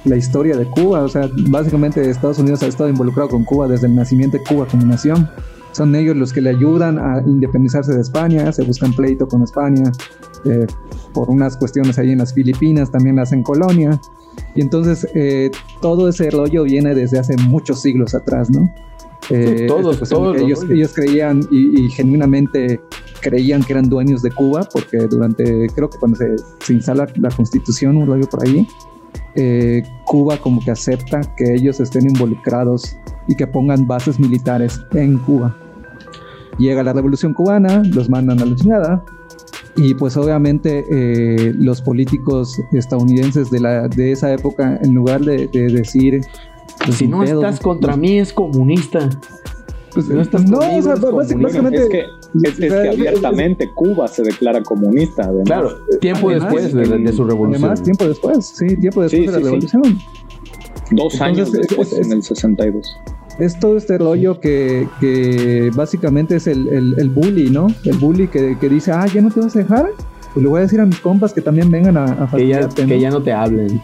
la, 0.04 0.16
historia 0.16 0.56
de 0.56 0.66
Cuba. 0.66 1.02
O 1.02 1.08
sea, 1.08 1.28
básicamente 1.48 2.08
Estados 2.08 2.38
Unidos 2.38 2.62
ha 2.62 2.66
estado 2.66 2.88
involucrado 2.88 3.28
con 3.28 3.44
Cuba 3.44 3.68
desde 3.68 3.86
el 3.86 3.94
nacimiento 3.94 4.38
de 4.38 4.44
Cuba 4.44 4.66
como 4.66 4.84
nación. 4.86 5.28
Son 5.72 5.94
ellos 5.94 6.16
los 6.16 6.32
que 6.32 6.40
le 6.40 6.50
ayudan 6.50 6.98
a 6.98 7.22
independizarse 7.24 7.94
de 7.94 8.00
España, 8.00 8.50
se 8.52 8.64
buscan 8.64 8.92
pleito 8.92 9.28
con 9.28 9.42
España 9.42 9.92
eh, 10.44 10.66
por 11.14 11.30
unas 11.30 11.56
cuestiones 11.56 11.98
ahí 11.98 12.10
en 12.10 12.18
las 12.18 12.34
Filipinas, 12.34 12.90
también 12.90 13.16
la 13.16 13.22
hacen 13.22 13.42
colonia. 13.42 14.00
Y 14.54 14.60
entonces 14.60 15.06
eh, 15.14 15.50
todo 15.80 16.08
ese 16.08 16.30
rollo 16.30 16.64
viene 16.64 16.94
desde 16.94 17.18
hace 17.18 17.36
muchos 17.36 17.80
siglos 17.82 18.14
atrás, 18.14 18.50
¿no? 18.50 18.72
Eh, 19.28 19.66
todos, 19.68 20.08
todos 20.08 20.36
ellos, 20.38 20.64
ellos, 20.68 20.92
creían 20.92 21.40
y, 21.52 21.88
genuinamente 21.90 22.80
creían 23.20 23.62
que 23.62 23.74
eran 23.74 23.88
dueños 23.88 24.22
de 24.22 24.30
Cuba, 24.30 24.66
porque 24.72 24.98
durante, 25.06 25.68
creo 25.68 25.88
que 25.88 25.98
cuando 25.98 26.16
se, 26.16 26.36
se 26.60 26.72
instala 26.72 27.06
la 27.16 27.28
constitución, 27.30 27.96
un 27.96 28.06
rollo 28.06 28.28
por 28.28 28.44
ahí, 28.44 28.66
eh, 29.36 29.82
Cuba 30.04 30.38
como 30.38 30.60
que 30.60 30.72
acepta 30.72 31.20
que 31.36 31.54
ellos 31.54 31.78
estén 31.80 32.06
involucrados 32.06 32.96
y 33.28 33.36
que 33.36 33.46
pongan 33.46 33.86
bases 33.86 34.18
militares 34.18 34.80
en 34.92 35.18
Cuba. 35.18 35.56
Llega 36.58 36.82
la 36.82 36.92
revolución 36.92 37.32
cubana, 37.32 37.82
los 37.84 38.10
mandan 38.10 38.40
a 38.40 38.44
la 38.44 38.56
chingada, 38.56 39.04
y 39.76 39.94
pues 39.94 40.16
obviamente 40.16 40.84
eh, 40.90 41.52
los 41.56 41.80
políticos 41.82 42.60
estadounidenses 42.72 43.50
de, 43.50 43.60
la, 43.60 43.88
de 43.88 44.12
esa 44.12 44.32
época, 44.32 44.78
en 44.82 44.94
lugar 44.94 45.20
de, 45.20 45.48
decir... 45.48 46.20
Pues, 46.84 46.96
si 46.96 47.06
no 47.06 47.22
estás 47.22 47.60
contra 47.60 47.96
mí 47.96 48.18
es 48.18 48.32
comunista. 48.32 49.08
Pues, 49.92 50.08
no 50.08 50.20
estás 50.20 50.48
no, 50.48 50.58
o 50.58 50.82
sea, 50.82 50.94
básicamente... 50.94 51.82
Es 51.82 51.88
que 51.88 52.04
Es, 52.44 52.54
que 52.56 52.88
abiertamente 52.88 53.68
Cuba 53.74 54.08
se 54.08 54.22
declara 54.22 54.62
comunista. 54.62 55.30
Claro, 55.44 55.78
tiempo 56.00 56.30
después 56.30 56.72
de, 56.72 57.12
su 57.12 57.24
revolución. 57.24 57.64
Además, 57.64 57.82
tiempo 57.82 58.06
después, 58.06 58.46
sí, 58.46 58.76
tiempo 58.76 59.02
después 59.02 59.26
de 59.26 59.32
la 59.32 59.38
revolución. 59.38 59.98
Dos 60.92 61.20
años 61.20 61.52
después, 61.52 61.92
en 61.92 62.12
el 62.12 62.22
62 62.22 62.96
es 63.40 63.58
todo 63.58 63.76
este 63.76 63.98
rollo 63.98 64.38
que, 64.38 64.86
que 65.00 65.70
básicamente 65.74 66.36
es 66.36 66.46
el, 66.46 66.94
el, 66.96 67.08
bully, 67.08 67.50
¿no? 67.50 67.68
El 67.84 67.96
bully 67.96 68.28
que, 68.28 68.56
que, 68.58 68.68
dice, 68.68 68.92
ah, 68.92 69.06
ya 69.06 69.22
no 69.22 69.30
te 69.30 69.40
vas 69.40 69.56
a 69.56 69.60
dejar. 69.60 69.90
Pues 70.34 70.44
le 70.44 70.48
voy 70.48 70.58
a 70.58 70.62
decir 70.62 70.80
a 70.80 70.86
mis 70.86 71.00
compas 71.00 71.32
que 71.32 71.40
también 71.40 71.70
vengan 71.70 71.96
a, 71.96 72.04
a 72.04 72.30
que, 72.30 72.46
ya, 72.46 72.68
que 72.68 73.00
ya 73.00 73.10
no 73.10 73.22
te 73.22 73.32
hablen. 73.32 73.80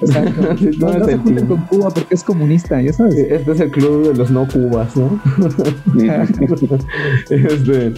Exacto. 0.00 0.40
No, 0.78 0.98
no, 0.98 1.04
se 1.04 1.18
junten 1.18 1.46
con 1.46 1.58
Cuba 1.66 1.90
porque 1.90 2.14
es 2.14 2.24
comunista, 2.24 2.80
ya 2.80 2.92
sabes. 2.92 3.14
Este 3.16 3.52
es 3.52 3.60
el 3.60 3.70
club 3.70 4.08
de 4.08 4.14
los 4.14 4.30
no 4.30 4.46
cubas, 4.48 4.96
¿no? 4.96 5.20
este, 7.30 7.92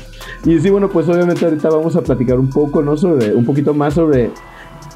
y 0.44 0.59
sí, 0.59 0.70
bueno, 0.70 0.88
pues 0.90 1.09
obviamente 1.09 1.44
ahorita 1.44 1.70
vamos 1.70 1.96
a 1.96 2.02
platicar 2.02 2.38
un 2.38 2.50
poco, 2.50 2.83
¿no? 2.83 2.96
Sobre, 2.96 3.35
un 3.35 3.44
poquito 3.44 3.72
más 3.72 3.94
sobre, 3.94 4.31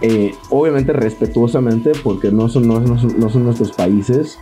eh, 0.00 0.34
obviamente 0.50 0.92
respetuosamente, 0.92 1.92
porque 2.02 2.30
no 2.30 2.48
son, 2.48 2.66
no, 2.66 2.80
no 2.80 3.30
son 3.30 3.44
nuestros 3.44 3.72
países, 3.72 4.38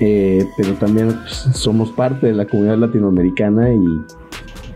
eh, 0.00 0.46
pero 0.56 0.74
también 0.74 1.18
somos 1.26 1.90
parte 1.90 2.26
de 2.26 2.34
la 2.34 2.46
comunidad 2.46 2.78
latinoamericana 2.78 3.72
y, 3.72 3.86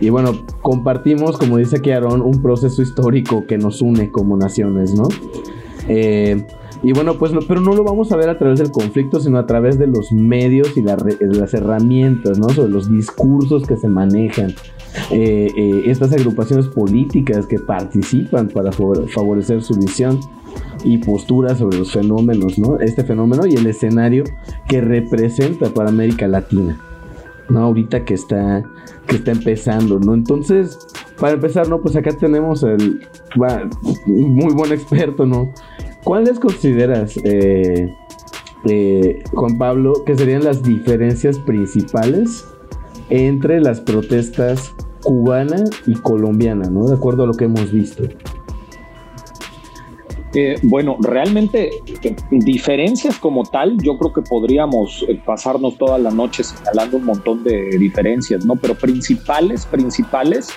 y 0.01 0.09
bueno, 0.09 0.47
compartimos, 0.63 1.37
como 1.37 1.59
dice 1.59 1.77
aquí 1.77 1.91
Aaron, 1.91 2.23
un 2.23 2.41
proceso 2.41 2.81
histórico 2.81 3.47
que 3.47 3.59
nos 3.59 3.83
une 3.83 4.11
como 4.11 4.37
naciones, 4.37 4.95
¿no? 4.95 5.09
Eh, 5.89 6.47
y 6.83 6.93
bueno, 6.93 7.19
pues, 7.19 7.33
pero 7.47 7.61
no 7.61 7.75
lo 7.75 7.85
vamos 7.85 8.11
a 8.11 8.17
ver 8.17 8.31
a 8.31 8.39
través 8.39 8.59
del 8.59 8.71
conflicto, 8.71 9.21
sino 9.21 9.39
a 9.39 9.47
través 9.47 9.79
de 9.79 9.87
los 9.87 10.13
medios 10.13 10.75
y 10.79 10.83
las 10.83 11.53
herramientas, 11.53 12.39
¿no? 12.39 12.49
Sobre 12.49 12.71
los 12.71 12.91
discursos 12.91 13.67
que 13.67 13.77
se 13.77 13.89
manejan. 13.89 14.55
Eh, 15.11 15.83
estas 15.85 16.13
agrupaciones 16.13 16.67
políticas 16.69 17.47
que 17.47 17.59
participan 17.59 18.49
para 18.49 18.73
favorecer 18.73 19.63
su 19.63 19.75
visión 19.75 20.19
y 20.85 20.99
postura 20.99 21.55
sobre 21.55 21.79
los 21.79 21.93
fenómenos, 21.93 22.59
¿no? 22.59 22.79
Este 22.79 23.05
fenómeno 23.05 23.47
y 23.47 23.55
el 23.55 23.67
escenario 23.67 24.25
que 24.69 24.81
representa 24.81 25.71
para 25.71 25.91
América 25.91 26.29
Latina, 26.29 26.79
¿no? 27.49 27.61
Ahorita 27.61 28.05
que 28.05 28.15
está, 28.15 28.63
que 29.07 29.17
está 29.17 29.33
empezando, 29.33 29.99
¿no? 29.99 30.15
Entonces, 30.15 30.79
para 31.19 31.35
empezar, 31.35 31.69
¿no? 31.69 31.81
Pues 31.81 31.97
acá 31.97 32.13
tenemos 32.13 32.63
el 32.63 33.01
muy 34.07 34.55
buen 34.55 34.73
experto, 34.73 35.27
¿no? 35.27 35.53
¿Cuáles 36.05 36.41
consideras, 36.41 37.17
eh, 37.25 37.95
eh, 38.65 39.23
Juan 39.33 39.59
Pablo, 39.59 40.05
que 40.05 40.17
serían 40.17 40.45
las 40.45 40.63
diferencias 40.63 41.39
principales 41.39 42.47
entre 43.11 43.61
las 43.61 43.81
protestas 43.81 44.73
cubana 45.03 45.65
y 45.87 45.95
colombiana, 45.95 46.69
¿no? 46.71 46.87
De 46.87 46.95
acuerdo 46.95 47.25
a 47.25 47.27
lo 47.27 47.35
que 47.35 47.45
hemos 47.45 47.73
visto. 47.73 48.05
Eh, 50.33 50.57
bueno, 50.63 50.97
realmente 51.01 51.71
eh, 52.03 52.17
diferencias 52.31 53.19
como 53.19 53.43
tal, 53.45 53.77
yo 53.83 53.99
creo 53.99 54.13
que 54.13 54.23
podríamos 54.23 55.05
eh, 55.09 55.21
pasarnos 55.25 55.77
toda 55.77 55.99
la 55.99 56.11
noche 56.11 56.45
señalando 56.45 56.99
un 56.99 57.05
montón 57.05 57.43
de 57.43 57.77
diferencias, 57.79 58.45
¿no? 58.45 58.55
Pero 58.55 58.77
principales, 58.77 59.67
principales, 59.67 60.51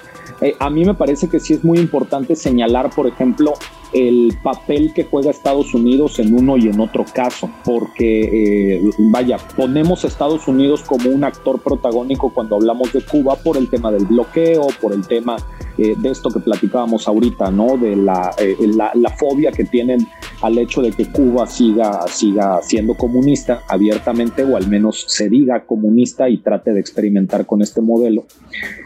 a 0.59 0.69
mí 0.69 0.85
me 0.85 0.93
parece 0.93 1.29
que 1.29 1.39
sí 1.39 1.53
es 1.53 1.63
muy 1.63 1.79
importante 1.79 2.35
señalar, 2.35 2.89
por 2.89 3.07
ejemplo, 3.07 3.53
el 3.93 4.35
papel 4.41 4.91
que 4.93 5.03
juega 5.05 5.29
Estados 5.29 5.73
Unidos 5.73 6.19
en 6.19 6.33
uno 6.33 6.57
y 6.57 6.67
en 6.67 6.79
otro 6.79 7.05
caso, 7.13 7.49
porque, 7.63 8.81
vaya, 8.97 9.37
ponemos 9.55 10.03
a 10.03 10.07
Estados 10.07 10.47
Unidos 10.47 10.81
como 10.81 11.09
un 11.09 11.23
actor 11.23 11.61
protagónico 11.61 12.33
cuando 12.33 12.55
hablamos 12.55 12.91
de 12.91 13.01
Cuba 13.01 13.35
por 13.35 13.55
el 13.55 13.69
tema 13.69 13.91
del 13.91 14.05
bloqueo, 14.05 14.67
por 14.81 14.93
el 14.93 15.05
tema 15.07 15.37
eh, 15.77 15.95
de 15.97 16.09
esto 16.09 16.29
que 16.29 16.39
platicábamos 16.39 17.07
ahorita, 17.07 17.51
¿no? 17.51 17.77
De 17.77 17.93
eh, 17.93 17.97
la, 17.97 18.91
la, 18.93 19.09
fobia 19.11 19.51
que 19.51 19.63
tienen 19.63 20.07
al 20.43 20.57
hecho 20.57 20.81
de 20.81 20.91
que 20.91 21.05
Cuba 21.05 21.47
siga, 21.47 22.05
siga 22.07 22.59
siendo 22.61 22.95
comunista 22.95 23.61
abiertamente 23.69 24.43
o 24.43 24.57
al 24.57 24.67
menos 24.67 25.05
se 25.07 25.29
diga 25.29 25.65
comunista 25.65 26.29
y 26.29 26.39
trate 26.39 26.73
de 26.73 26.81
experimentar 26.81 27.45
con 27.45 27.61
este 27.61 27.79
modelo. 27.79 28.25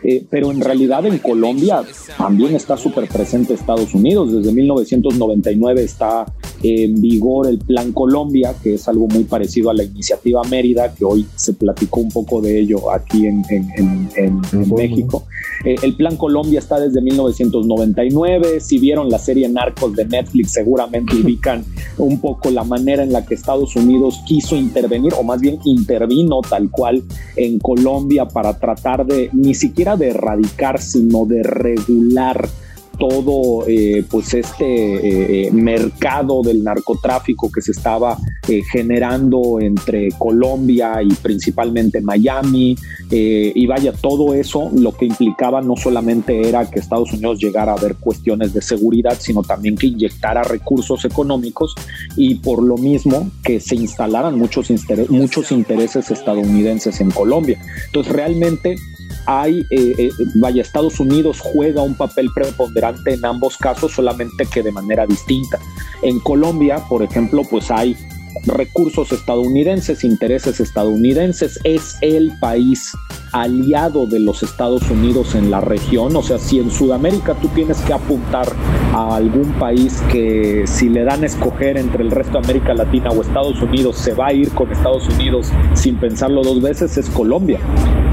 Eh, 0.04 0.24
pero 0.30 0.52
en 0.52 0.62
realidad 0.62 1.04
en 1.08 1.18
Colombia 1.18 1.82
también 2.16 2.56
está 2.56 2.78
súper 2.78 3.08
presente 3.08 3.56
Estados 3.56 3.96
Unidos. 3.96 4.32
Desde 4.32 4.52
1999 4.52 5.82
está 5.84 6.32
en 6.62 7.02
vigor 7.02 7.48
el 7.48 7.58
Plan 7.58 7.92
Colombia, 7.92 8.54
que 8.62 8.76
es 8.76 8.88
algo 8.88 9.08
muy 9.08 9.24
parecido 9.24 9.72
a 9.72 9.74
la 9.74 9.84
iniciativa 9.84 10.44
Mérida, 10.44 10.94
que 10.94 11.06
hoy 11.06 11.26
se 11.36 11.54
platicó 11.54 12.02
un 12.02 12.10
poco 12.10 12.40
de 12.40 12.60
ello 12.60 12.92
aquí 12.92 13.26
en, 13.26 13.44
en, 13.50 13.68
en, 14.16 14.42
en 14.54 14.76
México. 14.76 15.26
el 15.66 15.96
Plan 15.96 16.18
Colombia 16.18 16.60
está 16.60 16.80
desde 16.80 17.02
1999. 17.02 18.60
Si 18.60 18.78
vieron 18.78 19.10
la 19.10 19.18
serie 19.18 19.50
Narcos 19.50 19.96
de 19.96 20.06
Netflix, 20.06 20.52
seguramente 20.52 21.16
ubican 21.16 21.47
un 21.98 22.20
poco 22.20 22.50
la 22.50 22.64
manera 22.64 23.04
en 23.04 23.12
la 23.12 23.26
que 23.26 23.36
Estados 23.36 23.76
Unidos 23.76 24.22
quiso 24.26 24.56
intervenir, 24.56 25.14
o 25.14 25.24
más 25.24 25.40
bien 25.40 25.60
intervino 25.66 26.42
tal 26.42 26.70
cual 26.70 27.04
en 27.36 27.60
Colombia 27.60 28.26
para 28.26 28.58
tratar 28.58 29.06
de 29.06 29.30
ni 29.34 29.54
siquiera 29.54 29.96
de 29.96 30.10
erradicar, 30.10 30.82
sino 30.82 31.26
de 31.26 31.44
regular 31.44 32.48
todo 32.98 33.66
eh, 33.68 34.04
pues 34.10 34.34
este 34.34 34.66
eh, 34.66 35.48
eh, 35.48 35.52
mercado 35.52 36.42
del 36.42 36.64
narcotráfico 36.64 37.52
que 37.52 37.62
se 37.62 37.72
estaba 37.72 38.18
generando 38.72 39.60
entre 39.60 40.10
Colombia 40.14 41.02
y 41.04 41.14
principalmente 41.16 42.00
Miami 42.00 42.78
y 43.10 43.68
vaya 43.68 43.92
todo 43.92 44.34
eso 44.34 44.72
lo 44.74 44.94
que 44.94 45.06
implicaba 45.06 45.62
no 45.62 45.76
solamente 45.76 46.48
era 46.48 46.66
que 46.70 46.80
Estados 46.80 47.12
Unidos 47.12 47.40
llegara 47.40 47.74
a 47.74 47.76
ver 47.76 47.96
cuestiones 47.96 48.54
de 48.54 48.62
seguridad 48.62 49.18
sino 49.20 49.44
también 49.44 49.76
que 49.76 49.88
inyectara 49.88 50.44
recursos 50.44 51.04
económicos 51.04 51.76
y 52.16 52.36
por 52.36 52.64
lo 52.64 52.78
mismo 52.78 53.30
que 53.44 53.60
se 53.60 53.76
instalaran 53.76 54.38
muchos, 54.38 54.72
muchos 55.10 55.52
intereses 55.52 56.10
estadounidenses 56.10 57.02
en 57.02 57.12
Colombia. 57.12 57.60
Entonces 57.88 58.14
realmente 58.14 58.78
hay, 59.28 59.68
eh, 59.70 59.94
eh, 59.98 60.10
vaya, 60.36 60.62
Estados 60.62 61.00
Unidos 61.02 61.40
juega 61.42 61.82
un 61.82 61.96
papel 61.96 62.30
preponderante 62.34 63.14
en 63.14 63.26
ambos 63.26 63.58
casos, 63.58 63.92
solamente 63.92 64.46
que 64.46 64.64
de 64.64 64.72
manera 64.72 65.06
distinta. 65.06 65.60
En 66.02 66.20
Colombia, 66.22 66.82
por 66.88 67.04
ejemplo, 67.04 67.44
pues 67.44 67.70
hay 67.70 67.96
recursos 68.46 69.12
estadounidenses, 69.12 70.06
intereses 70.06 70.62
estadounidenses, 70.62 71.60
es 71.66 71.98
el 72.02 72.32
país 72.40 72.94
aliado 73.32 74.06
de 74.06 74.20
los 74.20 74.44
Estados 74.44 74.90
Unidos 74.90 75.36
en 75.36 75.52
la 75.52 75.62
región. 75.62 76.16
O 76.16 76.22
sea, 76.22 76.38
si 76.38 76.60
en 76.60 76.72
Sudamérica 76.72 77.36
tú 77.36 77.48
tienes 77.50 77.80
que 77.82 77.94
apuntar 77.94 78.48
a 78.94 79.16
algún 79.16 79.52
país 79.54 80.02
que 80.12 80.64
si 80.66 80.90
le 80.90 81.04
dan 81.04 81.24
a 81.24 81.26
escoger 81.26 81.78
entre 81.78 82.04
el 82.04 82.12
resto 82.12 82.34
de 82.34 82.46
América 82.46 82.74
Latina 82.74 83.10
o 83.12 83.22
Estados 83.22 83.62
Unidos, 83.62 83.98
se 83.98 84.14
va 84.14 84.28
a 84.28 84.34
ir 84.34 84.50
con 84.52 84.72
Estados 84.72 85.08
Unidos 85.10 85.52
sin 85.74 85.98
pensarlo 85.98 86.42
dos 86.42 86.62
veces, 86.62 86.98
es 86.98 87.10
Colombia. 87.10 87.60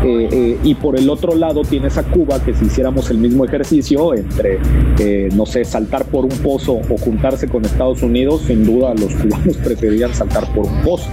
Eh, 0.05 0.29
eh, 0.31 0.59
y 0.62 0.74
por 0.74 0.98
el 0.98 1.09
otro 1.09 1.35
lado 1.35 1.62
tienes 1.62 1.96
a 1.96 2.03
Cuba, 2.03 2.42
que 2.44 2.53
si 2.53 2.66
hiciéramos 2.66 3.09
el 3.11 3.16
mismo 3.16 3.44
ejercicio 3.46 4.12
entre, 4.12 4.59
eh, 4.98 5.31
no 5.35 5.46
sé, 5.46 5.64
saltar 5.64 6.05
por 6.05 6.24
un 6.27 6.37
pozo 6.38 6.74
o 6.74 6.98
juntarse 6.98 7.48
con 7.48 7.64
Estados 7.64 8.03
Unidos, 8.03 8.42
sin 8.46 8.66
duda 8.66 8.92
los 8.94 9.14
cubanos 9.14 9.57
preferirían 9.64 10.14
saltar 10.14 10.53
por 10.55 10.66
un 10.66 10.83
pozo. 10.83 11.09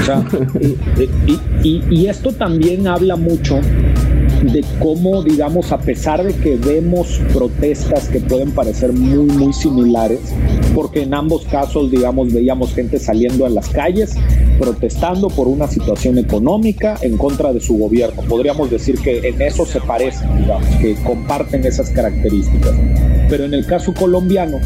O 0.00 0.04
sea, 0.04 0.22
y, 1.64 1.82
y 1.88 2.06
esto 2.08 2.32
también 2.32 2.86
habla 2.86 3.16
mucho 3.36 3.60
de 4.42 4.64
cómo, 4.78 5.22
digamos, 5.22 5.72
a 5.72 5.78
pesar 5.78 6.22
de 6.22 6.34
que 6.34 6.56
vemos 6.56 7.20
protestas 7.32 8.08
que 8.08 8.20
pueden 8.20 8.52
parecer 8.52 8.92
muy, 8.92 9.26
muy 9.26 9.52
similares, 9.52 10.20
porque 10.74 11.02
en 11.02 11.14
ambos 11.14 11.44
casos, 11.46 11.90
digamos, 11.90 12.32
veíamos 12.32 12.74
gente 12.74 12.98
saliendo 12.98 13.46
a 13.46 13.48
las 13.48 13.68
calles 13.68 14.14
protestando 14.58 15.28
por 15.28 15.48
una 15.48 15.66
situación 15.66 16.18
económica 16.18 16.96
en 17.02 17.16
contra 17.16 17.52
de 17.52 17.60
su 17.60 17.76
gobierno. 17.76 18.22
Podríamos 18.28 18.70
decir 18.70 18.98
que 19.00 19.26
en 19.26 19.40
eso 19.42 19.66
se 19.66 19.80
parecen, 19.80 20.28
digamos, 20.38 20.68
que 20.80 20.94
comparten 21.04 21.64
esas 21.64 21.90
características. 21.90 22.72
Pero 23.28 23.44
en 23.44 23.54
el 23.54 23.66
caso 23.66 23.92
colombiano 23.92 24.58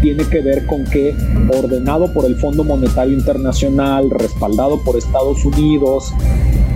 tiene 0.00 0.24
que 0.24 0.40
ver 0.40 0.66
con 0.66 0.84
que, 0.84 1.14
ordenado 1.56 2.12
por 2.12 2.24
el 2.24 2.36
Fondo 2.36 2.64
Monetario 2.64 3.14
Internacional, 3.14 4.10
respaldado 4.10 4.82
por 4.82 4.96
Estados 4.96 5.44
Unidos, 5.44 6.12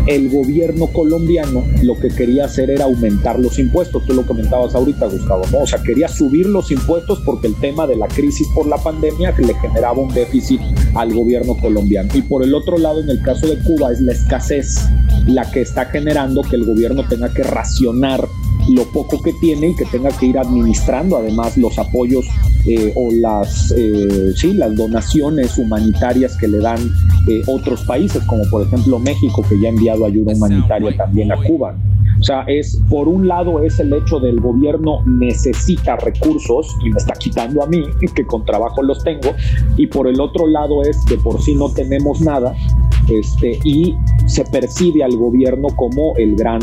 el 0.07 0.29
gobierno 0.31 0.87
colombiano 0.89 1.65
lo 1.83 1.99
que 1.99 2.09
quería 2.09 2.47
hacer 2.47 2.71
era 2.71 2.85
aumentar 2.85 3.39
los 3.39 3.59
impuestos. 3.59 4.05
Tú 4.07 4.15
lo 4.15 4.27
comentabas 4.27 4.75
ahorita, 4.75 5.07
Gustavo, 5.07 5.43
¿no? 5.53 5.59
O 5.61 5.67
sea, 5.67 5.83
quería 5.83 6.09
subir 6.09 6.47
los 6.47 6.71
impuestos 6.71 7.21
porque 7.25 7.47
el 7.47 7.55
tema 7.57 7.87
de 7.87 7.97
la 7.97 8.09
crisis 8.09 8.49
por 8.55 8.67
la 8.67 8.77
pandemia 8.77 9.35
le 9.39 9.55
generaba 9.55 10.01
un 10.01 10.13
déficit 10.13 10.61
al 10.95 11.13
gobierno 11.15 11.57
colombiano. 11.57 12.11
Y 12.15 12.23
por 12.23 12.43
el 12.43 12.55
otro 12.55 12.79
lado, 12.79 13.01
en 13.01 13.11
el 13.11 13.23
caso 13.23 13.47
de 13.47 13.59
Cuba, 13.59 13.93
es 13.93 14.01
la 14.01 14.13
escasez 14.13 14.89
la 15.27 15.51
que 15.51 15.61
está 15.61 15.87
generando 15.87 16.43
que 16.43 16.57
el 16.57 16.65
gobierno 16.65 17.07
tenga 17.09 17.33
que 17.33 17.43
racionar 17.43 18.29
lo 18.75 18.85
poco 18.85 19.21
que 19.23 19.33
tiene 19.35 19.69
y 19.69 19.75
que 19.75 19.85
tenga 19.87 20.11
que 20.11 20.27
ir 20.27 20.39
administrando 20.39 21.17
además 21.17 21.57
los 21.57 21.79
apoyos 21.79 22.27
eh, 22.67 22.93
o 22.95 23.11
las, 23.13 23.73
eh, 23.77 24.33
sí, 24.37 24.53
las 24.53 24.77
donaciones 24.77 25.57
humanitarias 25.59 26.37
que 26.37 26.49
le 26.49 26.59
dan 26.59 26.79
eh, 27.27 27.43
otros 27.47 27.83
países, 27.85 28.23
como 28.25 28.43
por 28.51 28.63
ejemplo 28.63 28.99
México, 28.99 29.45
que 29.49 29.59
ya 29.59 29.69
ha 29.69 29.73
enviado 29.73 30.05
ayuda 30.05 30.35
humanitaria 30.35 30.97
también 30.97 31.33
a 31.33 31.37
Cuba. 31.37 31.75
O 32.21 32.23
sea, 32.23 32.43
es 32.49 32.79
por 32.91 33.09
un 33.09 33.27
lado 33.27 33.63
es 33.63 33.81
el 33.81 33.95
hecho 33.95 34.21
del 34.21 34.41
gobierno 34.41 35.03
necesita 35.07 35.97
recursos 35.97 36.77
y 36.85 36.91
me 36.91 36.99
está 36.99 37.15
quitando 37.15 37.63
a 37.63 37.67
mí, 37.67 37.83
que 38.15 38.27
con 38.27 38.45
trabajo 38.45 38.83
los 38.83 39.03
tengo, 39.03 39.35
y 39.77 39.87
por 39.87 40.07
el 40.07 40.21
otro 40.21 40.47
lado 40.47 40.83
es 40.83 41.03
de 41.07 41.17
por 41.17 41.41
sí 41.41 41.55
no 41.55 41.71
tenemos 41.73 42.21
nada, 42.21 42.55
este, 43.09 43.59
y 43.65 43.97
se 44.27 44.45
percibe 44.45 45.03
al 45.03 45.17
gobierno 45.17 45.69
como 45.77 46.15
el 46.17 46.37
gran 46.37 46.61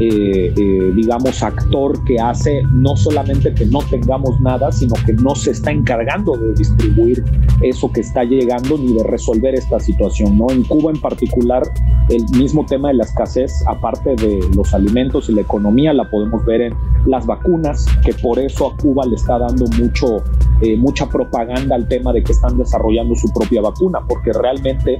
eh, 0.00 0.54
eh, 0.56 0.92
digamos, 0.94 1.42
actor 1.42 2.02
que 2.04 2.18
hace 2.18 2.62
no 2.72 2.96
solamente 2.96 3.52
que 3.52 3.66
no 3.66 3.80
tengamos 3.90 4.40
nada, 4.40 4.72
sino 4.72 4.94
que 5.04 5.12
no 5.12 5.34
se 5.34 5.50
está 5.50 5.70
encargando 5.72 6.38
de 6.38 6.54
distribuir 6.54 7.22
eso 7.60 7.92
que 7.92 8.00
está 8.00 8.24
llegando 8.24 8.78
ni 8.78 8.94
de 8.94 9.04
resolver 9.04 9.54
esta 9.54 9.78
situación. 9.78 10.38
¿no? 10.38 10.50
En 10.50 10.64
Cuba 10.64 10.90
en 10.90 11.00
particular, 11.00 11.62
el 12.08 12.24
mismo 12.38 12.64
tema 12.64 12.88
de 12.88 12.94
la 12.94 13.04
escasez, 13.04 13.62
aparte 13.66 14.16
de 14.16 14.40
los 14.56 14.72
alimentos 14.72 15.28
y 15.28 15.34
la 15.34 15.42
economía, 15.42 15.92
la 15.92 16.08
podemos 16.08 16.44
ver 16.46 16.62
en 16.62 16.74
las 17.04 17.26
vacunas, 17.26 17.84
que 18.02 18.14
por 18.14 18.38
eso 18.38 18.68
a 18.68 18.76
Cuba 18.78 19.04
le 19.06 19.16
está 19.16 19.38
dando 19.38 19.66
mucho, 19.78 20.22
eh, 20.62 20.76
mucha 20.78 21.06
propaganda 21.08 21.76
al 21.76 21.86
tema 21.88 22.12
de 22.14 22.22
que 22.22 22.32
están 22.32 22.56
desarrollando 22.56 23.14
su 23.14 23.30
propia 23.34 23.60
vacuna, 23.60 24.00
porque 24.08 24.32
realmente 24.32 24.98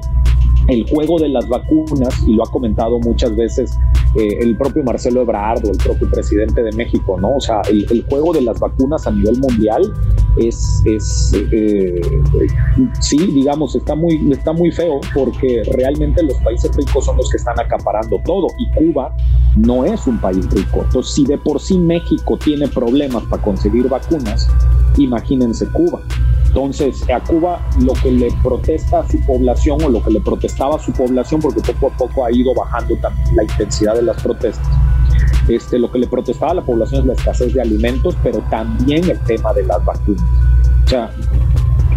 el 0.68 0.88
juego 0.88 1.18
de 1.18 1.28
las 1.28 1.48
vacunas, 1.48 2.22
y 2.26 2.34
lo 2.34 2.44
ha 2.44 2.50
comentado 2.50 2.98
muchas 3.00 3.34
veces 3.34 3.76
eh, 4.16 4.38
el 4.40 4.56
propio 4.56 4.82
Marcelo 4.82 5.22
Ebrard 5.22 5.64
el 5.64 5.76
propio 5.78 6.10
presidente 6.10 6.62
de 6.62 6.72
México, 6.72 7.18
¿no? 7.20 7.36
O 7.36 7.40
sea, 7.40 7.62
el, 7.68 8.04
juego 8.08 8.32
de 8.32 8.42
las 8.42 8.58
vacunas 8.58 9.06
a 9.06 9.10
nivel 9.10 9.38
mundial 9.38 9.82
es, 10.36 10.82
es 10.84 11.32
eh, 11.52 12.00
sí, 13.00 13.18
digamos, 13.18 13.76
está 13.76 13.94
muy, 13.94 14.32
está 14.32 14.52
muy 14.52 14.72
feo 14.72 15.00
porque 15.14 15.62
realmente 15.76 16.22
los 16.22 16.36
países 16.38 16.74
ricos 16.74 17.04
son 17.04 17.16
los 17.16 17.30
que 17.30 17.36
están 17.36 17.58
acaparando 17.60 18.20
todo 18.24 18.48
y 18.58 18.68
Cuba 18.70 19.14
no 19.56 19.84
es 19.84 20.06
un 20.06 20.18
país 20.20 20.48
rico. 20.50 20.82
Entonces, 20.84 21.14
si 21.14 21.24
de 21.24 21.38
por 21.38 21.60
sí 21.60 21.78
México 21.78 22.36
tiene 22.36 22.68
problemas 22.68 23.22
para 23.24 23.42
conseguir 23.42 23.88
vacunas, 23.88 24.48
imagínense 24.96 25.66
Cuba. 25.68 26.00
Entonces, 26.50 27.08
a 27.08 27.20
Cuba 27.20 27.64
lo 27.80 27.92
que 27.92 28.10
le 28.10 28.28
protesta 28.42 28.98
a 29.00 29.08
su 29.08 29.20
población 29.20 29.80
o 29.84 29.88
lo 29.88 30.02
que 30.02 30.10
le 30.10 30.20
protestaba 30.20 30.74
a 30.74 30.78
su 30.80 30.92
población, 30.92 31.40
porque 31.40 31.60
poco 31.60 31.86
a 31.86 31.96
poco 31.96 32.24
ha 32.24 32.32
ido 32.32 32.52
bajando 32.54 32.96
también 32.96 33.36
la 33.36 33.44
intensidad 33.44 33.94
de 33.94 34.02
las 34.02 34.20
protestas, 34.20 34.68
este, 35.46 35.78
lo 35.78 35.92
que 35.92 36.00
le 36.00 36.08
protestaba 36.08 36.50
a 36.50 36.54
la 36.56 36.62
población 36.62 37.02
es 37.02 37.06
la 37.06 37.12
escasez 37.12 37.54
de 37.54 37.60
alimentos, 37.60 38.16
pero 38.24 38.40
también 38.50 39.08
el 39.08 39.20
tema 39.20 39.52
de 39.52 39.62
las 39.62 39.84
vacunas. 39.84 40.24
O 40.84 40.88
sea, 40.88 41.10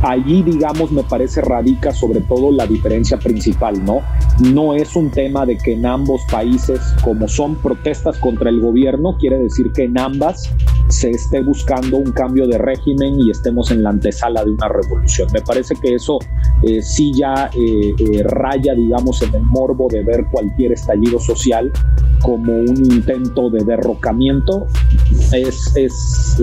allí, 0.04 0.44
digamos, 0.44 0.92
me 0.92 1.04
parece 1.04 1.42
radica 1.42 1.94
sobre 1.94 2.22
todo 2.22 2.52
la 2.52 2.68
diferencia 2.68 3.18
principal, 3.18 3.84
¿no? 3.84 4.02
No 4.40 4.74
es 4.74 4.96
un 4.96 5.10
tema 5.10 5.46
de 5.46 5.58
que 5.58 5.74
en 5.74 5.86
ambos 5.86 6.22
países, 6.30 6.80
como 7.04 7.28
son 7.28 7.56
protestas 7.56 8.18
contra 8.18 8.50
el 8.50 8.60
gobierno, 8.60 9.18
quiere 9.18 9.38
decir 9.38 9.72
que 9.72 9.84
en 9.84 9.98
ambas 9.98 10.50
se 10.90 11.10
esté 11.12 11.42
buscando 11.42 11.98
un 11.98 12.12
cambio 12.12 12.48
de 12.48 12.58
régimen 12.58 13.20
y 13.20 13.32
estemos 13.32 13.72
en 13.72 13.84
la 13.84 13.92
antesala 13.92 14.44
de 14.44 14.52
una 14.52 14.68
revolución. 14.68 15.30
Me 15.34 15.42
parece 15.42 15.76
que 15.76 15.96
eso 15.96 16.20
eh, 16.62 16.82
sí 16.82 17.12
ya 17.16 17.50
eh, 17.56 17.96
eh, 17.98 18.24
raya, 18.24 18.74
digamos, 18.74 19.22
en 19.22 19.34
el 19.34 19.44
morbo 19.44 19.88
de 19.90 20.04
ver 20.04 20.26
cualquier 20.32 20.74
estallido 20.74 21.20
social 21.20 21.72
como 22.22 22.54
un 22.54 22.78
intento 22.78 23.50
de 23.50 23.64
derrocamiento, 23.66 24.66
es, 25.34 25.76
es 25.76 26.42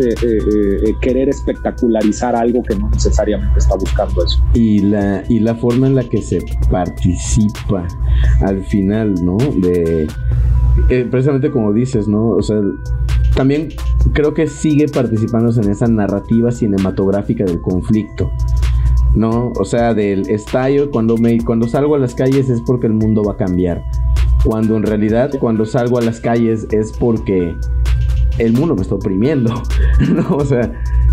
querer 1.01 1.31
espectacularizar 1.31 2.37
algo 2.37 2.63
que 2.63 2.77
no 2.77 2.91
necesariamente 2.91 3.50
está 3.57 3.75
buscando 3.75 4.25
eso. 4.25 4.43
Y 4.55 4.81
la, 4.81 5.25
y 5.29 5.41
la 5.41 5.55
forma 5.55 5.87
en 5.87 5.95
la 5.95 6.05
que 6.05 6.23
se 6.23 6.39
participa 6.71 7.87
al 8.41 8.65
final, 8.65 9.15
¿no? 9.25 9.37
De 9.37 10.07
precisamente 11.11 11.51
como 11.51 11.73
dices, 11.73 12.09
¿no? 12.09 12.31
O 12.31 12.43
sea, 12.43 12.61
también 13.35 13.69
creo 14.13 14.35
que 14.35 14.47
sigue 14.47 14.89
participándose 14.89 15.61
en 15.61 15.71
esa 15.71 15.87
narrativa 15.87 16.51
cinematográfica 16.51 17.45
del 17.45 17.61
conflicto. 17.61 18.31
¿No? 19.15 19.51
O 19.59 19.65
sea, 19.65 19.93
del 19.93 20.29
estallo, 20.31 20.89
cuando, 20.93 21.17
me, 21.17 21.39
cuando 21.45 21.67
salgo 21.67 21.97
a 21.97 21.99
las 21.99 22.15
calles 22.15 22.49
es 22.49 22.61
porque 22.61 22.87
el 22.87 22.93
mundo 22.93 23.25
va 23.25 23.33
a 23.33 23.37
cambiar. 23.37 23.83
Cuando 24.45 24.77
en 24.77 24.85
realidad, 24.85 25.33
cuando 25.41 25.67
salgo 25.67 25.99
a 25.99 26.01
las 26.01 26.21
calles 26.21 26.69
es 26.71 26.93
porque 26.93 27.57
el 28.41 28.53
mundo 28.53 28.75
me 28.75 28.83
está 28.83 28.95
oprimiendo. 28.95 29.63
¿no? 30.09 30.37
O 30.37 30.45
sea, 30.45 30.73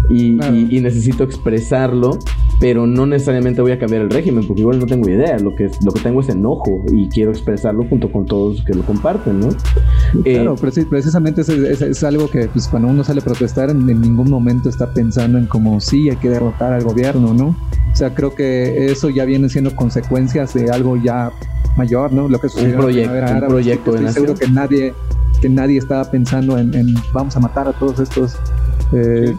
y, 0.09 0.38
y 0.75 0.82
necesito 0.82 1.23
expresarlo 1.23 2.17
pero 2.59 2.88
no 2.88 3.05
necesariamente 3.05 3.61
voy 3.61 3.71
a 3.71 3.80
cambiar 3.80 4.01
el 4.03 4.09
régimen, 4.09 4.45
porque 4.47 4.61
igual 4.61 4.80
no 4.80 4.86
tengo 4.88 5.07
idea, 5.09 5.38
lo 5.38 5.55
que, 5.55 5.69
lo 5.84 5.91
que 5.91 5.99
tengo 5.99 6.21
es 6.21 6.30
enojo 6.30 6.84
y 6.91 7.07
quiero 7.09 7.32
expresarlo 7.32 7.84
junto 7.88 8.11
con 8.11 8.25
todos 8.25 8.63
que 8.63 8.73
lo 8.73 8.84
comparten, 8.84 9.39
¿no? 9.39 9.49
Claro, 10.23 10.55
eh, 10.55 10.86
precisamente 10.89 11.41
es, 11.41 11.49
es, 11.49 12.03
algo 12.03 12.30
que 12.30 12.47
pues, 12.47 12.67
cuando 12.67 12.88
uno 12.88 13.03
sale 13.03 13.21
a 13.21 13.23
protestar 13.23 13.69
en, 13.69 13.86
ningún 13.86 14.30
momento 14.30 14.69
está 14.69 14.91
pensando 14.91 15.38
en 15.38 15.45
como 15.45 15.80
sí, 15.80 16.09
hay 16.09 16.15
que 16.15 16.30
derrotar 16.30 16.73
al 16.73 16.84
gobierno, 16.84 17.34
¿no? 17.34 17.55
O 17.91 17.95
sea, 17.95 18.13
creo 18.13 18.34
que 18.34 18.88
eso 18.88 19.09
ya 19.09 19.25
viene 19.25 19.49
siendo 19.49 19.75
consecuencias 19.75 20.53
de 20.53 20.71
algo 20.71 20.97
ya 20.97 21.32
mayor, 21.78 22.11
¿no? 22.11 22.28
Lo 22.28 22.39
que 22.39 22.49
sucedió 22.49 22.75
un 22.75 22.82
proyecto, 22.82 23.34
un 23.34 23.47
proyecto 23.47 23.95
estoy 23.95 24.13
seguro 24.13 24.36
que 24.36 24.47
nadie 24.47 24.93
que 25.39 25.49
nadie 25.49 25.77
estaba 25.77 26.03
pensando 26.05 26.57
en, 26.57 26.93
vamos 27.13 27.35
a 27.35 27.39
matar 27.39 27.67
a 27.67 27.73
todos 27.73 27.99
estos 27.99 28.35
eh, 28.93 29.35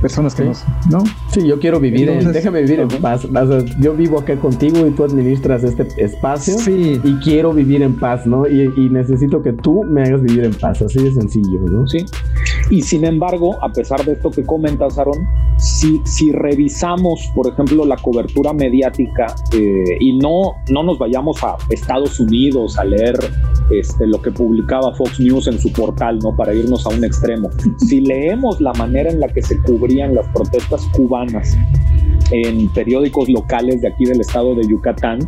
personas 0.00 0.34
que 0.34 0.52
¿no? 0.90 1.04
Sí, 1.32 1.46
yo 1.46 1.58
quiero 1.58 1.80
vivir, 1.80 2.10
en, 2.10 2.30
déjame 2.30 2.60
vivir 2.62 2.80
en 2.80 2.88
paz. 2.88 3.26
yo 3.80 3.94
vivo 3.94 4.18
acá 4.18 4.36
contigo 4.36 4.86
y 4.86 4.90
tú 4.90 5.04
administras 5.04 5.64
este 5.64 5.86
espacio 5.96 6.58
sí. 6.58 7.00
y 7.02 7.14
quiero 7.24 7.54
vivir 7.54 7.82
en 7.82 7.98
paz, 7.98 8.26
¿no? 8.26 8.46
Y, 8.46 8.90
necesito 8.90 9.42
que 9.42 9.54
tú 9.54 9.82
me 9.84 10.02
hagas 10.02 10.20
vivir 10.20 10.44
en 10.44 10.52
paz, 10.52 10.82
así 10.82 11.02
de 11.02 11.10
sencillo, 11.12 11.60
¿no? 11.60 11.86
Sí. 11.86 12.04
Y 12.70 12.82
sin 12.82 13.06
embargo, 13.06 13.56
a 13.62 13.72
pesar 13.72 14.04
de 14.04 14.12
esto 14.12 14.30
que 14.30 14.44
comentas, 14.44 14.98
Aaron, 14.98 15.26
si, 15.56 16.02
si 16.04 16.32
revisamos, 16.32 17.30
por 17.34 17.46
ejemplo, 17.46 17.86
la 17.86 17.96
cobertura 17.96 18.52
mediática 18.52 19.34
eh, 19.54 19.84
y 20.00 20.18
no, 20.18 20.56
no 20.70 20.82
nos 20.82 20.98
vayamos 20.98 21.42
a 21.42 21.56
Estados 21.70 22.20
Unidos 22.20 22.78
a 22.78 22.84
leer 22.84 23.14
este, 23.70 24.06
lo 24.06 24.20
que 24.20 24.30
publicaba 24.30 24.94
Fox 24.94 25.18
News 25.18 25.46
en 25.46 25.58
su 25.58 25.72
portal, 25.72 26.18
¿no? 26.18 26.36
Para 26.36 26.52
irnos 26.52 26.84
a 26.84 26.90
un 26.90 27.04
extremo. 27.04 27.48
Si 27.78 28.00
leemos 28.00 28.60
la 28.60 28.72
manera 28.74 29.10
en 29.10 29.20
la 29.20 29.28
que 29.28 29.42
se 29.42 29.58
cubrió 29.60 29.92
las 30.08 30.26
protestas 30.28 30.86
cubanas 30.96 31.21
en 32.30 32.68
periódicos 32.72 33.28
locales 33.28 33.80
de 33.82 33.88
aquí 33.88 34.04
del 34.04 34.20
estado 34.20 34.54
de 34.54 34.66
Yucatán, 34.66 35.20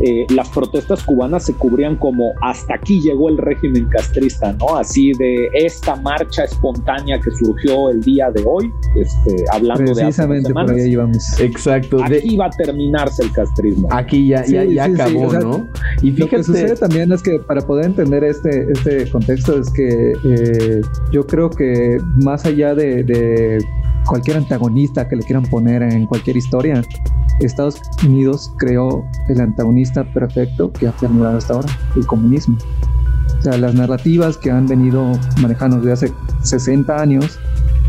eh, 0.00 0.26
las 0.30 0.48
protestas 0.50 1.02
cubanas 1.02 1.46
se 1.46 1.54
cubrían 1.54 1.96
como 1.96 2.32
hasta 2.40 2.74
aquí 2.74 3.00
llegó 3.00 3.28
el 3.28 3.36
régimen 3.36 3.86
castrista, 3.86 4.52
¿no? 4.52 4.76
Así 4.76 5.12
de 5.18 5.48
esta 5.54 5.96
marcha 5.96 6.44
espontánea 6.44 7.18
que 7.18 7.32
surgió 7.32 7.90
el 7.90 8.00
día 8.02 8.30
de 8.30 8.44
hoy, 8.46 8.72
este, 8.94 9.44
hablando 9.52 9.92
de 9.92 10.04
hace 10.04 10.24
por 10.24 10.70
ahí 10.70 10.92
íbamos. 10.92 11.40
Exacto. 11.40 12.02
Aquí 12.04 12.36
va 12.36 12.46
a 12.46 12.50
terminarse 12.50 13.24
el 13.24 13.32
castrismo. 13.32 13.88
Aquí 13.90 14.28
ya, 14.28 14.44
ya, 14.46 14.84
acabó, 14.84 15.32
¿no? 15.32 15.68
Y 16.00 16.12
fíjate, 16.12 16.20
lo 16.20 16.28
que 16.28 16.44
sucede 16.44 16.76
también 16.76 17.10
es 17.10 17.20
que 17.20 17.40
para 17.40 17.60
poder 17.60 17.86
entender 17.86 18.22
este, 18.22 18.70
este 18.70 19.10
contexto 19.10 19.58
es 19.58 19.68
que 19.70 20.12
eh, 20.24 20.80
yo 21.10 21.26
creo 21.26 21.50
que 21.50 21.98
más 22.22 22.44
allá 22.44 22.76
de 22.76 23.02
cualquier 24.08 24.38
antagonista 24.38 25.06
que 25.06 25.16
le 25.16 25.22
quieran 25.22 25.44
poner 25.44 25.82
en 25.82 26.06
cualquier 26.06 26.36
historia, 26.36 26.82
Estados 27.40 27.80
Unidos 28.04 28.52
creó 28.56 29.04
el 29.28 29.40
antagonista 29.40 30.04
perfecto 30.12 30.72
que 30.72 30.88
ha 30.88 30.92
perdurado 30.92 31.38
hasta 31.38 31.54
ahora, 31.54 31.68
el 31.94 32.06
comunismo. 32.06 32.56
O 33.38 33.42
sea, 33.42 33.56
las 33.58 33.74
narrativas 33.74 34.36
que 34.36 34.50
han 34.50 34.66
venido 34.66 35.12
manejando 35.40 35.76
desde 35.76 35.92
hace 35.92 36.12
60 36.42 37.00
años, 37.00 37.38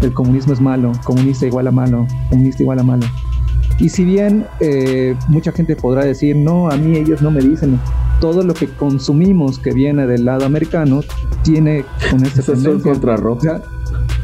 el 0.01 0.13
comunismo 0.13 0.53
es 0.53 0.61
malo, 0.61 0.91
comunista 1.03 1.47
igual 1.47 1.67
a 1.67 1.71
malo, 1.71 2.05
comunista 2.29 2.61
igual 2.61 2.79
a 2.79 2.83
malo. 2.83 3.07
Y 3.79 3.89
si 3.89 4.03
bien 4.03 4.45
eh, 4.59 5.15
mucha 5.29 5.51
gente 5.51 5.75
podrá 5.75 6.03
decir, 6.03 6.35
no, 6.35 6.69
a 6.69 6.75
mí 6.75 6.97
ellos 6.97 7.21
no 7.21 7.31
me 7.31 7.39
dicen, 7.41 7.79
todo 8.19 8.43
lo 8.43 8.53
que 8.53 8.67
consumimos 8.67 9.57
que 9.57 9.71
viene 9.73 10.05
del 10.05 10.25
lado 10.25 10.45
americano 10.45 10.99
tiene 11.43 11.85
con 12.11 12.25
esta 12.25 12.43
tendencia. 12.43 12.91
O 12.91 13.39
sea, 13.39 13.61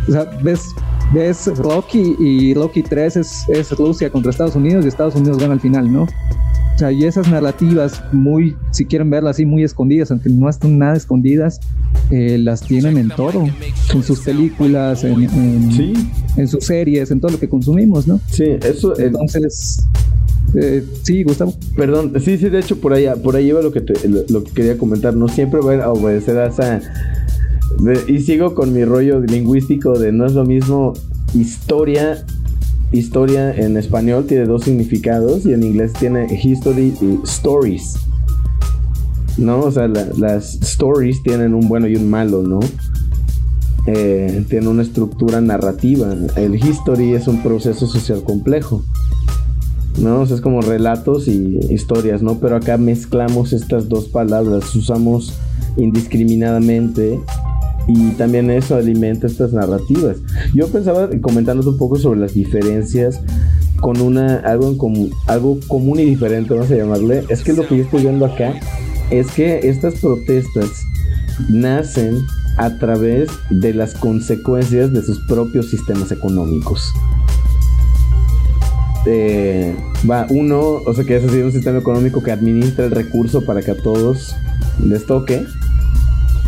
o 0.08 0.12
sea, 0.12 0.26
ves 0.44 0.76
es 1.14 1.46
Rocky 1.58 2.16
y 2.20 2.54
Rocky 2.54 2.82
3 2.82 3.18
es, 3.18 3.46
es 3.50 3.72
Rusia 3.72 4.10
contra 4.10 4.32
Estados 4.32 4.56
Unidos 4.56 4.86
y 4.86 4.88
Estados 4.88 5.16
Unidos 5.16 5.38
gana 5.38 5.54
al 5.54 5.60
final, 5.60 5.92
¿no? 5.92 6.04
O 6.04 6.78
sea, 6.78 6.92
y 6.92 7.06
esas 7.06 7.30
narrativas 7.30 8.04
muy, 8.12 8.56
si 8.72 8.86
quieren 8.86 9.10
verlas 9.10 9.38
así, 9.38 9.46
muy 9.46 9.64
escondidas, 9.64 10.12
aunque 10.12 10.30
no 10.30 10.50
están 10.50 10.78
nada 10.78 10.98
escondidas, 10.98 11.62
eh, 12.12 12.38
las 12.38 12.62
tienen 12.62 12.98
en 12.98 13.08
todo, 13.10 13.46
en 13.94 14.04
sus 14.04 14.20
películas, 14.20 15.06
en, 15.06 15.24
en, 16.36 16.48
sus 16.50 16.66
series, 16.66 17.12
en 17.12 17.22
todo 17.22 17.32
lo 17.32 17.40
que 17.40 17.48
consumimos, 17.48 18.08
¿no? 18.08 18.20
Sí, 18.28 18.58
eso. 18.62 19.00
Entonces, 19.00 19.86
eh, 20.54 20.84
sí, 21.04 21.24
Gustavo. 21.24 21.54
Perdón, 21.78 22.14
sí, 22.20 22.38
sí, 22.38 22.50
de 22.50 22.60
hecho 22.60 22.78
por 22.80 22.94
ahí, 22.94 23.08
por 23.24 23.38
ahí 23.38 23.48
iba 23.48 23.62
lo 23.62 23.72
que, 23.72 23.82
lo, 24.30 24.44
que 24.44 24.52
quería 24.52 24.78
comentar. 24.78 25.16
No 25.16 25.30
siempre 25.30 25.62
voy 25.62 25.76
a 25.76 25.90
obedecer 25.90 26.38
a 26.38 26.48
esa 26.48 26.82
y 28.08 28.20
sigo 28.20 28.56
con 28.56 28.74
mi 28.74 28.86
rollo 28.86 29.20
lingüístico 29.20 29.98
de 29.98 30.12
no 30.12 30.26
es 30.26 30.34
lo 30.34 30.46
mismo 30.46 30.94
historia. 31.34 32.26
Historia 32.92 33.54
en 33.54 33.78
español 33.78 34.26
tiene 34.26 34.46
dos 34.46 34.64
significados 34.64 35.46
y 35.46 35.54
en 35.54 35.64
inglés 35.64 35.94
tiene 35.94 36.28
history 36.42 36.94
y 37.02 37.20
stories. 37.24 37.96
¿no? 39.38 39.60
O 39.62 39.72
sea, 39.72 39.88
las 39.88 40.56
stories 40.62 41.22
tienen 41.24 41.54
un 41.54 41.68
bueno 41.68 41.88
y 41.88 41.96
un 41.96 42.10
malo, 42.10 42.44
¿no? 42.44 42.60
Eh, 43.88 44.46
tiene 44.50 44.68
una 44.68 44.82
estructura 44.82 45.42
narrativa. 45.42 46.16
El 46.36 46.56
history 46.56 47.14
es 47.14 47.28
un 47.28 47.44
proceso 47.44 47.88
social 47.88 48.24
complejo. 48.24 48.84
¿no? 50.00 50.24
es 50.24 50.42
como 50.42 50.62
relatos 50.62 51.28
y 51.28 51.58
historias, 51.70 52.22
¿no? 52.22 52.40
Pero 52.40 52.58
acá 52.58 52.78
mezclamos 52.78 53.54
estas 53.54 53.88
dos 53.88 54.06
palabras, 54.06 54.76
usamos 54.76 55.34
indiscriminadamente 55.78 57.20
y 57.88 58.12
también 58.12 58.50
eso 58.50 58.76
alimenta 58.76 59.28
estas 59.28 59.54
narrativas. 59.54 60.18
Yo 60.54 60.68
pensaba 60.68 61.10
comentándote 61.22 61.70
un 61.70 61.78
poco 61.78 61.98
sobre 61.98 62.20
las 62.20 62.34
diferencias 62.34 63.22
con 63.80 64.02
una 64.02 64.38
algo 64.38 64.70
en 64.70 64.78
común, 64.78 65.12
algo 65.28 65.60
común 65.68 66.00
y 66.00 66.06
diferente, 66.06 66.54
vamos 66.54 66.72
a 66.72 66.76
llamarle. 66.76 67.24
Es 67.30 67.44
que 67.44 67.54
lo 67.54 67.68
que 67.68 67.78
yo 67.78 67.84
estoy 67.84 68.02
viendo 68.02 68.26
acá 68.26 68.54
es 69.12 69.32
que 69.32 69.60
estas 69.64 69.96
protestas 69.96 70.86
nacen 71.50 72.18
a 72.58 72.78
través 72.80 73.30
de 73.50 73.74
las 73.74 73.94
consecuencias 73.94 74.94
de 74.94 75.02
sus 75.04 75.20
propios 75.28 75.70
sistemas 75.70 76.12
económicos. 76.12 76.94
Eh, 79.06 79.76
va 80.10 80.26
uno, 80.30 80.82
o 80.84 80.94
sea 80.94 81.04
que 81.04 81.18
es 81.18 81.24
así 81.24 81.38
un 81.40 81.52
sistema 81.52 81.78
económico 81.78 82.24
que 82.24 82.32
administra 82.32 82.86
el 82.86 82.92
recurso 82.92 83.46
para 83.46 83.62
que 83.62 83.72
a 83.72 83.78
todos 83.78 84.36
les 84.84 85.06
toque, 85.06 85.46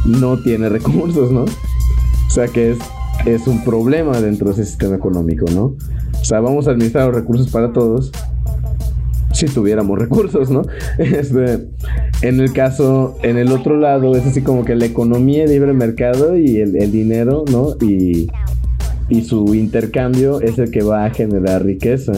no 0.08 0.38
tiene 0.38 0.70
recursos, 0.70 1.32
¿no? 1.32 1.44
O 1.44 2.30
sea 2.30 2.48
que 2.48 2.72
es, 2.72 2.78
es 3.26 3.48
un 3.48 3.64
problema 3.64 4.20
dentro 4.20 4.48
de 4.48 4.54
ese 4.54 4.66
sistema 4.66 4.96
económico, 4.96 5.46
¿no? 5.52 5.76
O 6.20 6.26
sea, 6.26 6.40
vamos 6.40 6.68
a 6.68 6.72
administrar 6.72 7.08
los 7.08 7.16
recursos 7.16 7.50
para 7.50 7.72
todos 7.72 8.12
si 9.34 9.46
tuviéramos 9.46 10.00
recursos, 10.00 10.50
¿no? 10.50 10.64
Este, 10.98 11.68
en 12.22 12.40
el 12.40 12.54
caso, 12.54 13.18
en 13.22 13.38
el 13.38 13.52
otro 13.52 13.78
lado, 13.78 14.16
es 14.16 14.26
así 14.26 14.42
como 14.42 14.66
que 14.66 14.76
la 14.76 14.86
economía 14.86 15.44
de 15.44 15.50
libre 15.50 15.74
mercado 15.74 16.38
y 16.38 16.58
el, 16.58 16.76
el 16.76 16.92
dinero, 16.92 17.46
¿no? 17.52 17.76
Y, 17.82 18.28
y 19.10 19.24
su 19.24 19.54
intercambio 19.54 20.42
es 20.42 20.58
el 20.58 20.72
que 20.72 20.82
va 20.82 21.06
a 21.06 21.10
generar 21.12 21.64
riqueza 21.64 22.14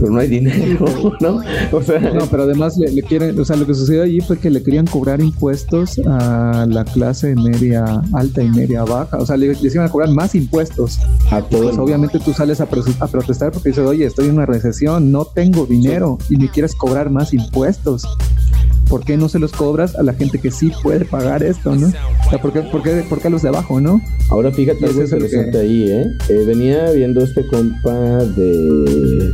pero 0.00 0.12
no 0.12 0.18
hay 0.18 0.28
dinero, 0.28 0.86
¿no? 1.20 1.40
O 1.70 1.82
sea, 1.82 2.00
no, 2.00 2.26
pero 2.26 2.44
además 2.44 2.76
le, 2.78 3.02
quieren, 3.02 3.38
o 3.38 3.44
sea, 3.44 3.56
lo 3.56 3.66
que 3.66 3.74
sucedió 3.74 4.02
allí 4.02 4.20
fue 4.20 4.38
que 4.38 4.50
le 4.50 4.62
querían 4.62 4.86
cobrar 4.86 5.20
impuestos 5.20 6.00
a 6.06 6.66
la 6.68 6.84
clase 6.84 7.36
media 7.36 8.02
alta 8.14 8.42
y 8.42 8.48
media 8.48 8.84
baja, 8.84 9.18
o 9.18 9.26
sea, 9.26 9.36
le, 9.36 9.54
iban 9.60 9.86
a 9.86 9.90
cobrar 9.90 10.10
más 10.10 10.34
impuestos. 10.34 10.98
A 11.30 11.42
todos. 11.42 11.66
Pues, 11.66 11.78
obviamente 11.78 12.18
tú 12.18 12.32
sales 12.32 12.60
a, 12.60 12.66
protestar 12.66 13.52
porque 13.52 13.68
dices, 13.68 13.86
oye, 13.86 14.06
estoy 14.06 14.26
en 14.26 14.34
una 14.34 14.46
recesión, 14.46 15.12
no 15.12 15.26
tengo 15.26 15.66
dinero 15.66 16.18
y 16.28 16.36
me 16.36 16.48
quieres 16.48 16.74
cobrar 16.74 17.10
más 17.10 17.34
impuestos. 17.34 18.06
¿por 18.90 19.04
qué 19.04 19.16
no 19.16 19.28
se 19.28 19.38
los 19.38 19.52
cobras 19.52 19.94
a 19.94 20.02
la 20.02 20.12
gente 20.12 20.40
que 20.40 20.50
sí 20.50 20.72
puede 20.82 21.04
pagar 21.04 21.44
esto, 21.44 21.76
no? 21.76 21.86
O 21.86 22.28
sea, 22.28 22.42
¿por 22.42 22.52
qué, 22.52 22.62
por 22.62 22.82
qué, 22.82 23.04
por 23.08 23.20
qué 23.20 23.28
a 23.28 23.30
los 23.30 23.42
de 23.42 23.48
abajo, 23.48 23.80
no? 23.80 24.00
Ahora 24.30 24.50
fíjate 24.50 24.84
algo 24.84 25.02
interesante 25.02 25.58
ahí, 25.58 25.88
¿eh? 25.88 26.06
¿eh? 26.28 26.44
Venía 26.44 26.90
viendo 26.90 27.22
este 27.22 27.46
compa 27.46 27.92
de 27.92 29.32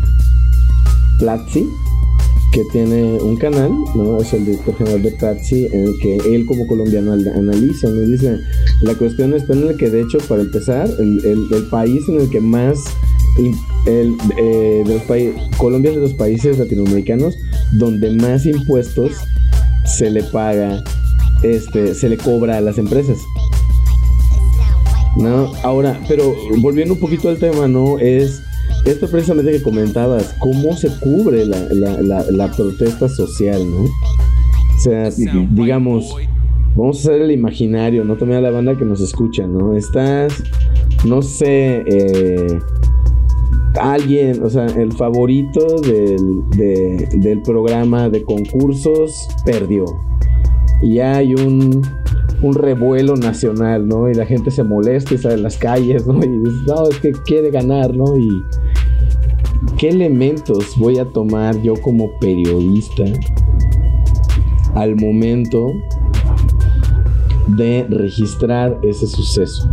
Platzi, 1.18 1.68
que 2.52 2.62
tiene 2.72 3.18
un 3.20 3.36
canal, 3.36 3.70
¿no? 3.94 4.18
Es 4.20 4.32
el 4.32 4.46
director 4.46 4.76
general 4.78 5.02
de 5.02 5.10
Platzi, 5.12 5.66
en 5.66 5.88
el 5.88 5.98
que 6.00 6.16
él 6.16 6.46
como 6.46 6.66
colombiano 6.66 7.12
analiza, 7.12 7.88
¿no? 7.88 8.00
Dice, 8.00 8.38
la 8.80 8.94
cuestión 8.94 9.34
está 9.34 9.52
en 9.52 9.68
el 9.68 9.76
que, 9.76 9.90
de 9.90 10.02
hecho, 10.02 10.18
para 10.28 10.42
empezar, 10.42 10.88
el, 10.98 11.20
el, 11.24 11.64
país 11.70 12.02
en 12.08 12.20
el 12.20 12.30
que 12.30 12.40
más... 12.40 12.84
El, 13.86 14.16
eh, 14.38 14.82
de 14.86 14.94
los 14.94 15.02
Colombia 15.58 15.90
es 15.90 15.96
de 15.96 16.02
los 16.02 16.14
países 16.14 16.58
latinoamericanos 16.58 17.36
donde 17.72 18.10
más 18.10 18.46
impuestos 18.46 19.12
se 19.84 20.10
le 20.10 20.22
paga, 20.22 20.82
este, 21.42 21.94
se 21.94 22.08
le 22.08 22.16
cobra 22.16 22.56
a 22.56 22.60
las 22.60 22.78
empresas. 22.78 23.18
¿No? 25.16 25.52
Ahora, 25.62 26.00
pero 26.08 26.34
volviendo 26.58 26.94
un 26.94 27.00
poquito 27.00 27.28
al 27.28 27.38
tema, 27.38 27.68
¿no? 27.68 27.98
Es 27.98 28.42
esto 28.86 29.08
precisamente 29.08 29.50
que 29.50 29.62
comentabas, 29.62 30.34
cómo 30.38 30.76
se 30.76 30.88
cubre 31.00 31.44
la, 31.44 32.50
protesta 32.56 33.08
social, 33.08 33.68
¿no? 33.68 33.82
O 33.82 34.78
sea, 34.78 35.10
digamos, 35.50 36.14
vamos 36.76 36.98
a 36.98 37.00
hacer 37.00 37.22
el 37.22 37.32
imaginario, 37.32 38.04
no 38.04 38.16
tomé 38.16 38.36
a 38.36 38.40
la 38.40 38.50
banda 38.50 38.76
que 38.76 38.84
nos 38.84 39.00
escucha, 39.00 39.46
¿no? 39.46 39.76
Estás, 39.76 40.32
no 41.04 41.20
sé, 41.20 41.82
eh, 41.86 42.58
alguien, 43.80 44.42
o 44.44 44.50
sea, 44.50 44.66
el 44.66 44.92
favorito 44.92 45.80
del, 45.80 46.48
del 46.50 47.42
programa 47.42 48.08
de 48.08 48.22
concursos 48.22 49.28
perdió. 49.44 49.84
Y 50.82 50.98
hay 51.00 51.34
un 51.34 51.82
un 52.42 52.54
revuelo 52.54 53.16
nacional, 53.16 53.86
¿no? 53.88 54.10
Y 54.10 54.14
la 54.14 54.26
gente 54.26 54.50
se 54.50 54.62
molesta 54.62 55.14
y 55.14 55.18
sale 55.18 55.34
a 55.34 55.38
las 55.38 55.56
calles, 55.56 56.06
¿no? 56.06 56.18
Y 56.22 56.28
dice, 56.28 56.58
no, 56.66 56.88
es 56.88 56.98
que 56.98 57.12
quiere 57.12 57.50
ganar, 57.50 57.94
¿no? 57.94 58.16
Y 58.16 58.42
qué 59.78 59.88
elementos 59.88 60.76
voy 60.76 60.98
a 60.98 61.04
tomar 61.06 61.60
yo 61.62 61.74
como 61.82 62.18
periodista 62.18 63.04
al 64.74 64.96
momento 64.96 65.72
de 67.48 67.86
registrar 67.88 68.78
ese 68.82 69.06
suceso. 69.06 69.70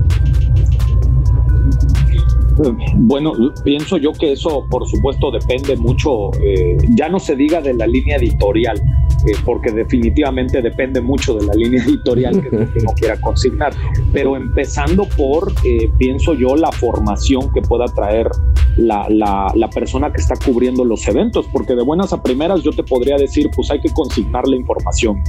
Bueno, 2.95 3.34
pienso 3.64 3.97
yo 3.97 4.12
que 4.14 4.34
eso, 4.34 4.66
por 4.70 4.88
supuesto, 4.88 5.32
depende 5.32 5.76
mucho, 5.76 6.32
eh, 6.41 6.78
ya 6.95 7.10
no 7.10 7.20
se 7.20 7.36
diga 7.36 7.62
de 7.62 7.74
la 7.74 7.88
línea 7.88 8.18
editorial, 8.18 8.80
eh, 9.26 9.36
porque 9.45 9.71
definitivamente 9.71 10.61
depende 10.61 11.01
mucho 11.01 11.36
de 11.36 11.45
la 11.45 11.53
línea 11.53 11.84
editorial 11.84 12.41
que 12.41 12.49
uno 12.55 12.93
quiera 12.95 13.19
consignar, 13.19 13.74
pero 14.11 14.36
empezando 14.36 15.05
por, 15.17 15.51
eh, 15.63 15.89
pienso 15.97 16.34
yo, 16.34 16.55
la 16.55 16.71
formación 16.71 17.51
que 17.53 17.61
pueda 17.61 17.86
traer 17.86 18.30
la, 18.78 19.07
la, 19.09 19.69
persona 19.69 20.11
que 20.11 20.21
está 20.21 20.36
cubriendo 20.36 20.84
los 20.84 21.07
eventos, 21.07 21.47
porque 21.51 21.76
de 21.76 21.84
buenas 21.84 22.13
a 22.13 22.21
primeras 22.21 22.63
yo 22.63 22.71
te 22.71 22.84
podría 22.84 23.17
decir, 23.17 23.49
pues 23.55 23.69
hay 23.71 23.80
que 23.80 23.89
consignar 23.89 24.47
la 24.47 24.55
información. 24.55 25.21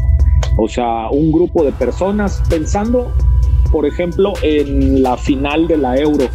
O 0.57 0.69
sea, 0.69 1.09
un 1.11 1.33
grupo 1.33 1.65
de 1.65 1.73
personas 1.73 2.43
pensando, 2.49 3.13
por 3.71 3.87
ejemplo, 3.87 4.33
en 4.43 5.03
la 5.03 5.17
final 5.17 5.67
de 5.67 5.77
la 5.77 5.97
Euro 5.97 6.29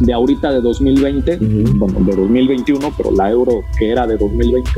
de 0.00 0.12
ahorita 0.12 0.52
de 0.52 0.60
2020, 0.60 1.38
bueno, 1.76 2.00
de 2.00 2.16
2021, 2.16 2.92
pero 2.96 3.10
la 3.12 3.30
euro 3.30 3.62
que 3.78 3.90
era 3.90 4.06
de 4.06 4.16
2020, 4.16 4.70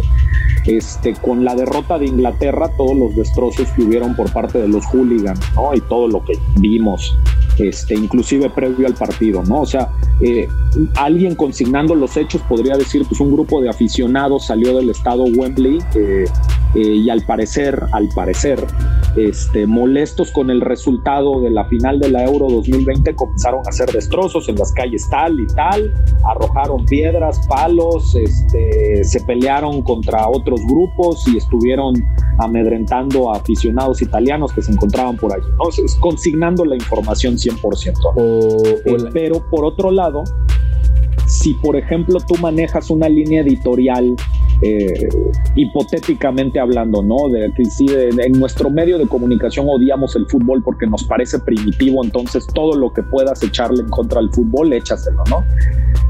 este, 0.69 1.15
con 1.15 1.45
la 1.45 1.55
derrota 1.55 1.99
de 1.99 2.07
Inglaterra, 2.07 2.71
todos 2.77 2.95
los 2.95 3.17
destrozos 3.17 3.67
que 3.73 3.83
hubieron 3.83 4.15
por 4.15 4.31
parte 4.31 4.59
de 4.59 4.69
los 4.69 4.85
hooligans, 4.87 5.41
¿no? 5.55 5.75
Y 5.75 5.81
todo 5.81 6.09
lo 6.09 6.23
que 6.25 6.39
vimos, 6.57 7.17
este, 7.59 7.95
inclusive 7.95 8.51
previo 8.51 8.87
al 8.87 8.93
partido, 8.93 9.43
¿no? 9.43 9.63
O 9.63 9.67
sea, 9.67 9.91
eh, 10.21 10.47
alguien 10.97 11.35
consignando 11.35 11.95
los 11.95 12.19
hechos 12.19 12.43
podría 12.43 12.77
decir, 12.77 13.03
pues 13.09 13.19
un 13.21 13.33
grupo 13.33 13.63
de 13.63 13.71
aficionados 13.71 14.47
salió 14.47 14.77
del 14.77 14.91
estado 14.91 15.25
Wembley 15.25 15.79
eh, 15.95 16.27
y 16.75 17.09
al 17.09 17.23
parecer, 17.23 17.83
al 17.93 18.09
parecer, 18.15 18.63
este, 19.17 19.67
molestos 19.67 20.31
con 20.31 20.51
el 20.51 20.61
resultado 20.61 21.41
de 21.41 21.51
la 21.51 21.65
final 21.65 21.99
de 21.99 22.11
la 22.11 22.25
Euro 22.25 22.49
2020, 22.49 23.15
comenzaron 23.15 23.61
a 23.67 23.71
hacer 23.71 23.91
destrozos 23.91 24.49
en 24.49 24.57
las 24.57 24.71
calles 24.73 25.09
tal 25.09 25.41
y 25.41 25.47
tal, 25.47 25.93
arrojaron 26.25 26.85
piedras, 26.85 27.41
palos, 27.49 28.15
este, 28.15 29.03
se 29.03 29.21
pelearon 29.23 29.83
contra 29.83 30.29
otros 30.29 30.58
grupos 30.67 31.27
y 31.29 31.37
estuvieron 31.37 31.95
amedrentando 32.39 33.33
a 33.33 33.39
aficionados 33.39 34.03
italianos 34.03 34.53
que 34.53 34.63
se 34.63 34.73
encontraban 34.73 35.17
por 35.17 35.33
allí, 35.33 35.49
¿no? 35.53 35.65
consignando 36.01 36.65
la 36.65 36.77
información 36.77 37.35
100%. 37.35 37.95
Eh, 38.17 39.11
pero 39.13 39.49
por 39.51 39.65
otro 39.65 39.91
lado, 39.91 40.25
si 41.27 41.55
por 41.55 41.77
ejemplo 41.77 42.19
tú 42.27 42.35
manejas 42.37 42.91
una 42.91 43.09
línea 43.09 43.43
editorial 43.43 44.17
eh, 44.61 45.09
hipotéticamente 45.55 46.59
hablando, 46.59 47.01
¿no? 47.03 47.29
De 47.29 47.53
que 47.57 47.65
si 47.65 47.87
en 47.89 48.33
nuestro 48.33 48.71
medio 48.71 48.99
de 48.99 49.07
comunicación 49.07 49.67
odiamos 49.69 50.17
el 50.17 50.27
fútbol 50.27 50.63
porque 50.65 50.87
nos 50.87 51.05
parece 51.05 51.39
primitivo, 51.39 52.05
entonces 52.05 52.45
todo 52.47 52.75
lo 52.77 52.93
que 52.93 53.03
puedas 53.05 53.41
echarle 53.43 53.83
en 53.83 53.89
contra 53.89 54.21
del 54.21 54.31
fútbol, 54.31 54.73
échaselo, 54.73 55.23
¿no? 55.31 55.45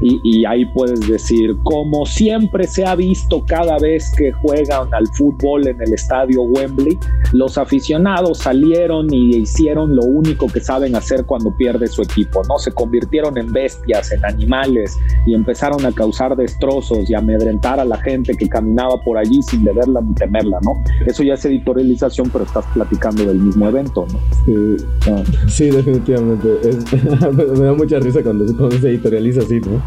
Y, 0.01 0.45
ahí 0.45 0.65
puedes 0.65 1.01
decir, 1.09 1.57
como 1.63 2.05
siempre 2.05 2.65
se 2.65 2.85
ha 2.85 2.95
visto 2.95 3.43
cada 3.45 3.77
vez 3.79 4.09
que 4.17 4.31
juegan 4.31 4.93
al 4.93 5.05
fútbol 5.07 5.67
en 5.67 5.81
el 5.81 5.93
estadio 5.93 6.43
Wembley, 6.43 6.97
los 7.33 7.57
aficionados 7.57 8.37
salieron 8.37 9.13
y 9.13 9.35
hicieron 9.35 9.95
lo 9.95 10.03
único 10.03 10.47
que 10.47 10.61
saben 10.61 10.95
hacer 10.95 11.25
cuando 11.25 11.53
pierde 11.55 11.87
su 11.87 12.01
equipo, 12.01 12.41
¿no? 12.47 12.57
Se 12.59 12.71
convirtieron 12.71 13.37
en 13.37 13.51
bestias, 13.51 14.13
en 14.13 14.23
animales 14.23 14.97
y 15.25 15.33
empezaron 15.33 15.85
a 15.85 15.91
causar 15.91 16.35
destrozos 16.35 17.09
y 17.09 17.13
amedrentar 17.13 17.79
a 17.79 17.85
la 17.85 17.97
gente 17.97 18.35
que 18.35 18.47
caminaba 18.47 19.01
por 19.01 19.17
allí 19.17 19.41
sin 19.41 19.63
deberla 19.63 20.01
ni 20.01 20.13
temerla, 20.13 20.59
¿no? 20.63 20.81
Eso 21.05 21.23
ya 21.23 21.33
es 21.33 21.45
editorialización, 21.45 22.29
pero 22.29 22.45
estás 22.45 22.65
platicando 22.73 23.25
del 23.25 23.39
mismo 23.39 23.67
evento, 23.67 24.05
¿no? 24.11 24.19
Sí, 24.45 24.85
ah. 25.09 25.23
sí 25.47 25.69
definitivamente. 25.69 26.47
me 27.57 27.65
da 27.65 27.73
mucha 27.73 27.99
risa 27.99 28.23
cuando, 28.23 28.71
se 28.71 28.89
editorializa 28.89 29.41
así, 29.41 29.59
¿no? 29.59 29.81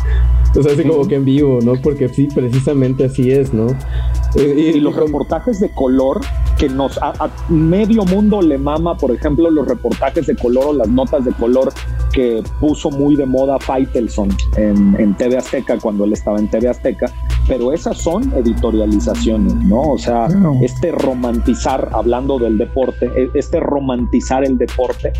O 0.54 0.62
sea, 0.62 0.72
así 0.72 0.82
como 0.82 1.08
que 1.08 1.14
en 1.14 1.24
vivo, 1.24 1.60
¿no? 1.62 1.74
Porque 1.80 2.08
sí, 2.08 2.28
precisamente 2.34 3.04
así 3.04 3.30
es, 3.30 3.54
¿no? 3.54 3.68
Y, 4.34 4.80
los 4.80 4.96
reportajes 4.96 5.60
de 5.60 5.70
color 5.70 6.20
que 6.58 6.68
nos 6.68 6.98
a, 7.02 7.30
medio 7.48 8.04
mundo 8.04 8.40
le 8.40 8.56
mama, 8.56 8.96
por 8.96 9.10
ejemplo, 9.10 9.50
los 9.50 9.66
reportajes 9.66 10.26
de 10.26 10.36
color 10.36 10.66
o 10.68 10.72
las 10.72 10.88
notas 10.88 11.24
de 11.24 11.32
color 11.32 11.72
que 12.12 12.42
puso 12.60 12.90
muy 12.90 13.16
de 13.16 13.26
moda 13.26 13.58
Faitelson 13.58 14.28
en, 14.56 14.96
en 15.03 15.14
TV 15.14 15.36
Azteca 15.36 15.78
cuando 15.78 16.05
él 16.05 16.12
estaba 16.12 16.38
en 16.38 16.48
TV 16.48 16.68
Azteca, 16.68 17.11
pero 17.49 17.72
esas 17.72 17.99
son 17.99 18.32
editorializaciones, 18.34 19.55
¿no? 19.55 19.80
O 19.93 19.99
sea, 19.99 20.28
este 20.62 20.93
romantizar, 20.93 21.88
hablando 21.93 22.38
del 22.38 22.59
deporte, 22.59 23.11
e, 23.16 23.30
este 23.34 23.61
romantizar 23.61 24.45
el 24.45 24.59
deporte 24.59 25.12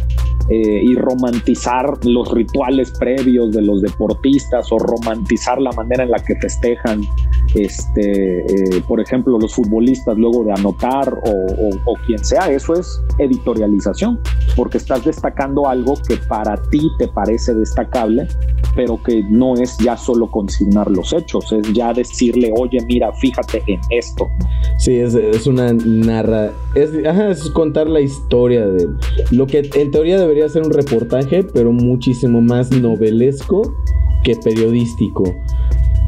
eh, 0.49 0.83
y 0.83 0.95
romantizar 0.97 2.05
los 2.05 2.31
rituales 2.33 2.93
previos 2.99 3.53
de 3.53 3.63
los 3.63 3.81
deportistas 3.81 4.71
o 4.73 4.79
romantizar 4.79 5.61
la 5.61 5.71
manera 5.73 6.03
en 6.03 6.11
la 6.11 6.19
que 6.19 6.35
festejan, 6.37 7.03
este, 7.55 8.41
eh, 8.41 8.83
por 8.89 9.01
ejemplo, 9.01 9.39
los 9.39 9.55
futbolistas 9.55 10.17
luego 10.19 10.45
de 10.45 10.53
anotar 10.53 11.21
o, 11.25 11.95
quien 12.07 12.25
sea, 12.25 12.51
eso 12.51 12.75
es 12.75 13.01
editorialización, 13.19 14.19
porque 14.57 14.79
estás 14.79 15.05
destacando 15.05 15.69
algo 15.69 15.95
que 16.09 16.17
para 16.17 16.57
ti 16.71 16.81
te 16.99 17.07
parece 17.09 17.55
destacable, 17.55 18.27
pero 18.75 19.01
que 19.03 19.23
no 19.25 19.55
es 19.55 19.77
ya 19.79 19.97
solo 19.97 20.31
consignar 20.31 20.91
los 20.91 21.13
hechos, 21.13 21.53
es 21.53 21.73
ya 21.73 21.93
decirle, 22.13 22.53
oye, 22.55 22.79
mira, 22.87 23.13
fíjate 23.15 23.63
en 23.67 23.81
esto. 23.91 24.31
Sí, 24.79 24.97
es, 24.97 25.47
una 25.47 25.73
narra, 25.73 26.53
es, 26.75 26.91
es 26.93 27.51
contar 27.51 27.89
la 27.89 28.01
historia 28.01 28.67
de 28.67 28.87
lo 29.31 29.47
que 29.47 29.69
en 29.75 29.91
teoría 29.91 30.21
debería 30.21 30.49
ser 30.49 30.63
un 30.63 30.73
reportaje, 30.73 31.43
pero 31.43 31.73
muchísimo 31.73 32.41
más 32.41 32.71
novelesco 32.71 33.75
que 34.25 34.37
periodístico. 34.37 35.25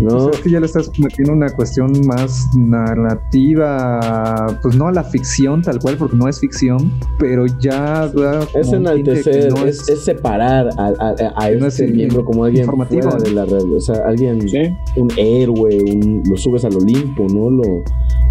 ¿No? 0.04 0.24
Pues 0.24 0.36
es 0.36 0.42
que 0.42 0.50
ya 0.50 0.60
le 0.60 0.66
estás 0.66 0.90
metiendo 0.98 1.32
una 1.32 1.50
cuestión 1.50 1.92
más 2.06 2.46
narrativa, 2.56 4.58
pues 4.62 4.76
no 4.76 4.88
a 4.88 4.92
la 4.92 5.04
ficción 5.04 5.62
tal 5.62 5.78
cual, 5.78 5.96
porque 5.96 6.16
no 6.16 6.28
es 6.28 6.40
ficción, 6.40 6.92
pero 7.18 7.46
ya 7.46 8.10
es 8.54 8.72
enaltecer, 8.72 9.52
es, 9.66 9.88
es, 9.88 10.04
separar 10.04 10.68
a, 10.78 10.92
a, 10.98 11.14
a 11.36 11.50
ese 11.50 11.86
miembro 11.86 12.24
como 12.24 12.44
alguien 12.44 12.64
informativo 12.64 13.16
de 13.16 13.32
la 13.32 13.44
realidad, 13.44 13.76
o 13.76 13.80
sea, 13.80 14.06
alguien, 14.06 14.38
un 14.96 15.10
héroe, 15.16 15.82
un, 15.82 16.22
lo 16.28 16.36
subes 16.36 16.64
al 16.64 16.76
Olimpo, 16.76 17.26
¿no? 17.28 17.50
Lo, 17.50 17.84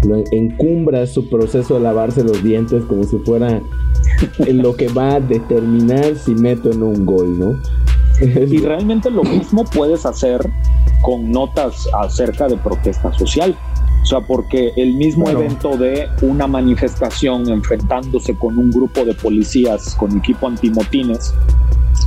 lo 0.04 0.22
encumbras 0.32 1.10
su 1.10 1.28
proceso 1.28 1.74
de 1.74 1.80
lavarse 1.80 2.22
los 2.22 2.42
dientes 2.42 2.84
como 2.84 3.04
si 3.04 3.18
fuera 3.18 3.62
lo 4.52 4.76
que 4.76 4.88
va 4.88 5.14
a 5.14 5.20
determinar 5.20 6.16
si 6.16 6.34
meto 6.34 6.70
en 6.70 6.82
un 6.82 7.06
gol, 7.06 7.38
¿no? 7.38 7.58
y 8.50 8.58
realmente 8.58 9.10
lo 9.10 9.22
mismo 9.22 9.64
puedes 9.64 10.06
hacer 10.06 10.40
con 11.02 11.30
notas 11.30 11.86
acerca 12.00 12.48
de 12.48 12.56
protesta 12.56 13.12
social. 13.12 13.56
O 14.02 14.06
sea, 14.06 14.20
porque 14.20 14.72
el 14.76 14.94
mismo 14.94 15.30
evento 15.30 15.78
de 15.78 16.08
una 16.20 16.46
manifestación 16.46 17.48
enfrentándose 17.48 18.36
con 18.36 18.58
un 18.58 18.70
grupo 18.70 19.02
de 19.04 19.14
policías 19.14 19.94
con 19.94 20.18
equipo 20.18 20.46
antimotines, 20.46 21.32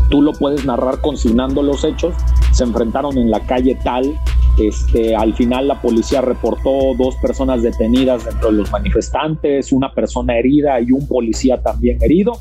tú 0.10 0.22
lo 0.22 0.32
puedes 0.34 0.64
narrar 0.64 1.02
consignando 1.02 1.64
los 1.64 1.84
hechos. 1.84 2.14
Se 2.52 2.64
enfrentaron 2.64 3.18
en 3.18 3.32
la 3.32 3.40
calle 3.40 3.76
tal, 3.84 4.20
este, 4.58 5.16
al 5.16 5.34
final 5.34 5.68
la 5.68 5.82
policía 5.82 6.22
reportó 6.22 6.94
dos 6.98 7.16
personas 7.18 7.62
detenidas 7.62 8.26
dentro 8.26 8.52
de 8.52 8.58
los 8.58 8.72
manifestantes, 8.72 9.72
una 9.72 9.94
persona 9.94 10.38
herida 10.38 10.80
y 10.82 10.92
un 10.92 11.08
policía 11.08 11.62
también 11.62 12.02
herido. 12.02 12.34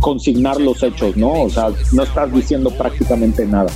Consignar 0.00 0.60
los 0.60 0.82
hechos, 0.82 1.16
¿no? 1.16 1.42
O 1.42 1.50
sea, 1.50 1.70
no 1.92 2.02
estás 2.02 2.32
diciendo 2.32 2.70
prácticamente 2.70 3.44
nada 3.46 3.70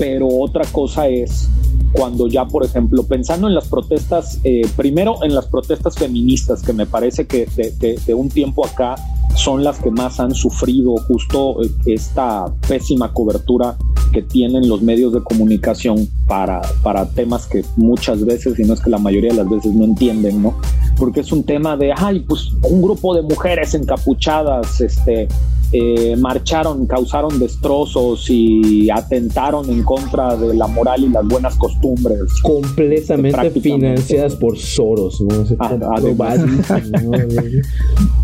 pero 0.00 0.28
otra 0.28 0.64
cosa 0.72 1.08
es 1.08 1.50
cuando 1.92 2.26
ya, 2.26 2.46
por 2.46 2.64
ejemplo, 2.64 3.02
pensando 3.02 3.48
en 3.48 3.54
las 3.54 3.68
protestas, 3.68 4.40
eh, 4.44 4.62
primero 4.74 5.22
en 5.22 5.34
las 5.34 5.46
protestas 5.46 5.94
feministas, 5.96 6.62
que 6.62 6.72
me 6.72 6.86
parece 6.86 7.26
que 7.26 7.46
de, 7.46 8.14
un 8.14 8.30
tiempo 8.30 8.64
acá 8.64 8.94
son 9.36 9.62
las 9.62 9.78
que 9.78 9.90
más 9.90 10.18
han 10.18 10.34
sufrido 10.34 10.96
justo 11.06 11.62
eh, 11.62 11.70
esta 11.84 12.46
pésima 12.66 13.12
cobertura 13.12 13.76
que 14.10 14.22
tienen 14.22 14.70
los 14.70 14.80
medios 14.80 15.12
de 15.12 15.22
comunicación 15.22 16.08
para, 16.26 16.62
para 16.82 17.09
temas 17.14 17.46
que 17.46 17.64
muchas 17.76 18.24
veces, 18.24 18.58
y 18.58 18.64
no 18.64 18.74
es 18.74 18.80
que 18.80 18.90
la 18.90 18.98
mayoría 18.98 19.30
de 19.30 19.38
las 19.38 19.48
veces 19.48 19.72
no 19.74 19.84
entienden, 19.84 20.42
¿no? 20.42 20.54
Porque 20.96 21.20
es 21.20 21.32
un 21.32 21.44
tema 21.44 21.76
de, 21.76 21.92
ay, 21.96 22.20
pues 22.20 22.52
un 22.62 22.82
grupo 22.82 23.14
de 23.14 23.22
mujeres 23.22 23.74
encapuchadas, 23.74 24.80
este, 24.80 25.28
eh, 25.72 26.16
marcharon, 26.16 26.84
causaron 26.86 27.38
destrozos 27.38 28.28
y 28.28 28.90
atentaron 28.90 29.70
en 29.70 29.84
contra 29.84 30.34
de 30.34 30.52
la 30.52 30.66
moral 30.66 31.04
y 31.04 31.08
las 31.08 31.24
buenas 31.24 31.54
costumbres. 31.54 32.20
Completamente 32.42 33.52
financiadas 33.52 34.34
por 34.34 34.58
Soros, 34.58 35.20
¿no? 35.20 35.44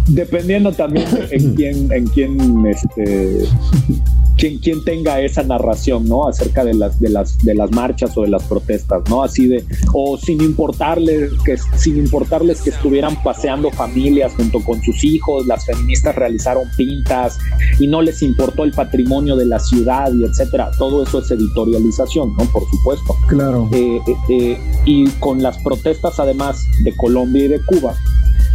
Dependiendo 0.09 0.73
también 0.73 1.07
en 1.31 1.55
quién, 1.55 1.93
en 1.93 2.07
quién, 2.09 2.67
este, 2.67 3.45
quien, 4.37 4.59
quien 4.59 4.85
tenga 4.85 5.21
esa 5.21 5.45
narración, 5.45 6.09
¿no? 6.09 6.27
Acerca 6.27 6.65
de 6.65 6.75
las, 6.75 6.99
de 6.99 7.11
las, 7.11 7.39
de 7.39 7.55
las 7.55 7.71
marchas 7.71 8.19
o 8.19 8.23
de 8.23 8.29
las 8.29 8.43
protestas, 8.43 8.76
¿no? 9.09 9.23
Así 9.23 9.47
de, 9.47 9.65
o 9.93 10.17
sin 10.17 10.41
importarles 10.43 11.33
que, 11.45 11.57
sin 11.77 11.97
importarles 11.97 12.63
que 12.63 12.71
estuvieran 12.71 13.23
paseando 13.23 13.71
familias 13.71 14.33
junto 14.37 14.61
con 14.61 14.83
sus 14.83 15.05
hijos, 15.05 15.47
las 15.47 15.67
feministas 15.67 16.15
realizaron 16.15 16.65
pintas 16.77 17.39
y 17.79 17.87
no 17.87 18.03
les 18.03 18.23
importó 18.23 18.65
el 18.65 18.73
patrimonio 18.73 19.37
de 19.37 19.47
la 19.47 19.59
ciudad 19.59 20.13
y 20.13 20.25
etcétera. 20.25 20.71
Todo 20.79 21.03
eso 21.03 21.21
es 21.21 21.31
editorialización, 21.31 22.35
¿no? 22.37 22.45
Por 22.53 22.69
supuesto. 22.71 23.17
Claro. 23.29 23.69
Eh, 23.73 24.01
eh, 24.07 24.17
eh, 24.29 24.59
y 24.85 25.09
con 25.21 25.43
las 25.43 25.59
protestas 25.59 26.19
además 26.19 26.65
de 26.85 26.95
Colombia 26.97 27.45
y 27.45 27.49
de 27.49 27.61
Cuba, 27.65 27.95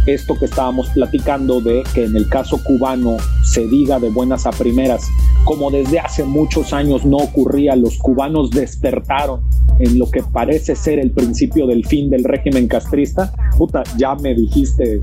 esto 0.06 0.34
que 0.34 0.46
estábamos 0.46 0.88
platicando 0.90 1.60
de 1.60 1.82
que 1.94 2.04
en 2.04 2.16
el 2.16 2.28
caso 2.28 2.62
cubano 2.62 3.16
se 3.44 3.66
diga 3.66 3.98
de 3.98 4.10
buenas 4.10 4.46
a 4.46 4.50
primeras, 4.50 5.06
como 5.44 5.70
desde 5.70 5.98
hace 5.98 6.24
muchos 6.24 6.72
años 6.72 7.04
no 7.04 7.18
ocurría, 7.18 7.76
los 7.76 7.98
cubanos 7.98 8.50
despertaron 8.50 9.40
en 9.78 9.98
lo 9.98 10.10
que 10.10 10.22
parece 10.22 10.76
ser 10.76 10.98
el 10.98 11.10
principio 11.10 11.66
del 11.66 11.84
fin 11.84 12.10
del 12.10 12.24
régimen 12.24 12.68
castrista, 12.68 13.32
puta, 13.56 13.82
ya 13.96 14.14
me 14.14 14.34
dijiste. 14.34 15.00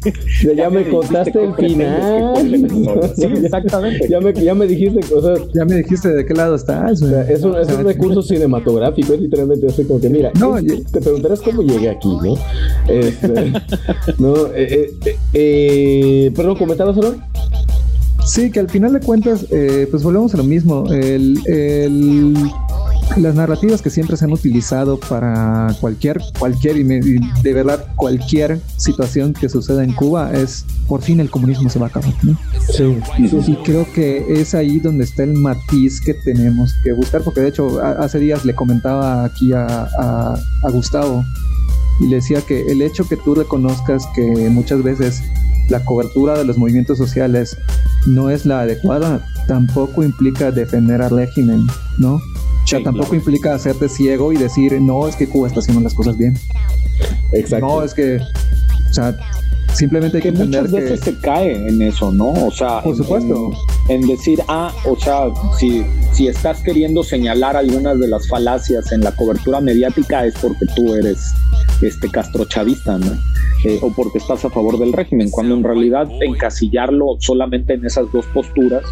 ya, 0.56 0.70
me, 0.70 0.88
contaste 0.88 1.44
el 1.44 1.54
final. 1.54 2.32
sí, 3.16 3.24
exactamente. 3.24 4.08
ya, 4.08 4.20
me, 4.20 4.32
ya 4.32 4.54
me 4.54 4.66
dijiste 4.66 5.00
cosas. 5.12 5.40
Ya 5.54 5.64
me 5.64 5.76
dijiste 5.76 6.08
de 6.08 6.24
qué 6.24 6.34
lado 6.34 6.54
estás. 6.54 7.02
es, 7.02 7.42
un, 7.42 7.56
es 7.56 7.68
un 7.68 7.84
recurso 7.84 8.22
cinematográfico, 8.22 9.12
es 9.12 9.20
literalmente 9.20 9.66
así 9.66 9.84
como 9.84 10.00
que, 10.00 10.08
mira, 10.08 10.30
no, 10.38 10.54
te 10.54 11.00
preguntarás 11.00 11.40
cómo 11.40 11.62
llegué 11.62 11.90
aquí, 11.90 12.08
¿no? 12.08 12.34
Este, 12.88 13.52
no, 14.18 14.41
eh, 14.54 14.94
eh, 15.04 15.18
eh, 15.32 16.32
perdón, 16.34 16.56
¿comentabas, 16.56 16.96
Aaron? 16.96 17.22
Sí, 18.26 18.50
que 18.50 18.60
al 18.60 18.70
final 18.70 18.92
de 18.92 19.00
cuentas, 19.00 19.46
pues 19.90 20.02
volvemos 20.02 20.32
a 20.34 20.36
lo 20.36 20.44
mismo. 20.44 20.86
El, 20.92 21.38
el, 21.46 22.34
las 23.16 23.34
narrativas 23.34 23.82
que 23.82 23.90
siempre 23.90 24.16
se 24.16 24.24
han 24.24 24.32
utilizado 24.32 24.98
para 24.98 25.74
cualquier, 25.80 26.20
cualquier, 26.38 26.76
y, 26.76 26.84
de 26.84 27.52
verdad, 27.52 27.84
cualquier 27.96 28.60
situación 28.76 29.34
que 29.34 29.48
suceda 29.48 29.82
en 29.82 29.92
Cuba 29.92 30.32
es 30.32 30.64
por 30.86 31.02
fin 31.02 31.20
el 31.20 31.30
comunismo 31.30 31.68
se 31.68 31.78
va 31.78 31.86
a 31.86 31.88
acabar. 31.88 32.14
¿no? 32.22 32.38
Sí, 32.70 32.96
Y 33.18 33.56
creo 33.64 33.86
que 33.92 34.40
es 34.40 34.54
ahí 34.54 34.78
donde 34.78 35.04
está 35.04 35.24
el 35.24 35.34
matiz 35.34 36.00
que 36.00 36.14
tenemos 36.14 36.72
que 36.84 36.92
buscar, 36.92 37.22
porque 37.22 37.40
de 37.40 37.48
hecho 37.48 37.82
hace 37.82 38.18
días 38.18 38.44
le 38.44 38.54
comentaba 38.54 39.24
aquí 39.24 39.52
a, 39.52 39.88
a, 39.98 40.34
a 40.62 40.70
Gustavo 40.70 41.24
y 42.00 42.08
le 42.08 42.16
decía 42.16 42.40
que 42.40 42.62
el 42.62 42.82
hecho 42.82 43.08
que 43.08 43.16
tú 43.16 43.34
reconozcas 43.34 44.06
que 44.14 44.50
muchas 44.50 44.82
veces 44.82 45.22
la 45.68 45.84
cobertura 45.84 46.36
de 46.36 46.44
los 46.44 46.58
movimientos 46.58 46.98
sociales 46.98 47.56
no 48.06 48.30
es 48.30 48.44
la 48.46 48.60
adecuada, 48.60 49.24
tampoco 49.46 50.02
implica 50.02 50.50
defender 50.50 51.02
al 51.02 51.10
régimen, 51.10 51.66
¿no? 51.98 52.20
o 52.62 52.66
sea, 52.66 52.82
tampoco 52.82 53.14
implica 53.14 53.54
hacerte 53.54 53.88
ciego 53.88 54.32
y 54.32 54.36
decir, 54.36 54.80
no, 54.80 55.08
es 55.08 55.16
que 55.16 55.28
Cuba 55.28 55.48
está 55.48 55.60
haciendo 55.60 55.82
las 55.82 55.94
cosas 55.94 56.16
bien. 56.16 56.38
Exacto. 57.32 57.66
No, 57.66 57.82
es 57.82 57.92
que, 57.92 58.18
o 58.18 58.94
sea, 58.94 59.16
simplemente 59.74 60.18
hay 60.18 60.22
que, 60.22 60.28
entender 60.28 60.62
muchas 60.62 60.72
veces 60.72 61.00
se 61.00 61.18
cae 61.18 61.68
en 61.68 61.82
eso, 61.82 62.12
¿no? 62.12 62.32
O 62.32 62.50
sea, 62.50 62.82
por 62.82 62.96
supuesto. 62.96 63.52
En, 63.88 64.06
decir, 64.06 64.40
ah, 64.48 64.72
o 64.86 64.96
sea, 64.96 65.26
si, 65.58 65.84
si 66.12 66.28
estás 66.28 66.62
queriendo 66.62 67.02
señalar 67.02 67.56
algunas 67.56 67.98
de 67.98 68.08
las 68.08 68.28
falacias 68.28 68.92
en 68.92 69.00
la 69.00 69.12
cobertura 69.12 69.60
mediática 69.60 70.24
es 70.24 70.34
porque 70.34 70.66
tú 70.76 70.94
eres 70.94 71.32
este 71.80 72.08
castrochavista, 72.08 72.98
¿no? 72.98 73.12
Eh, 73.64 73.78
o 73.80 73.92
porque 73.92 74.18
estás 74.18 74.44
a 74.44 74.50
favor 74.50 74.78
del 74.78 74.92
régimen, 74.92 75.30
cuando 75.30 75.54
en 75.54 75.62
realidad 75.62 76.08
encasillarlo 76.20 77.16
solamente 77.20 77.74
en 77.74 77.84
esas 77.84 78.10
dos 78.12 78.26
posturas 78.26 78.82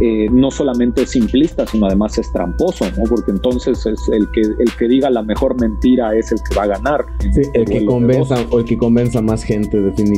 eh, 0.00 0.26
no 0.30 0.50
solamente 0.50 1.02
es 1.02 1.10
simplista, 1.10 1.66
sino 1.66 1.86
además 1.86 2.18
es 2.18 2.32
tramposo, 2.32 2.84
¿no? 2.96 3.04
Porque 3.04 3.30
entonces 3.30 3.86
es 3.86 4.00
el 4.12 4.28
que 4.32 4.40
el 4.40 4.76
que 4.76 4.88
diga 4.88 5.08
la 5.08 5.22
mejor 5.22 5.60
mentira 5.60 6.16
es 6.16 6.32
el 6.32 6.38
que 6.48 6.56
va 6.56 6.64
a 6.64 6.66
ganar. 6.66 7.06
el 7.54 7.64
que 7.64 7.84
convenza 7.84 8.34
o 8.50 8.58
el 8.58 8.64
que 8.64 8.76
convenza 8.76 9.22
más 9.22 9.44
gente, 9.44 9.80
definitivamente. 9.80 10.13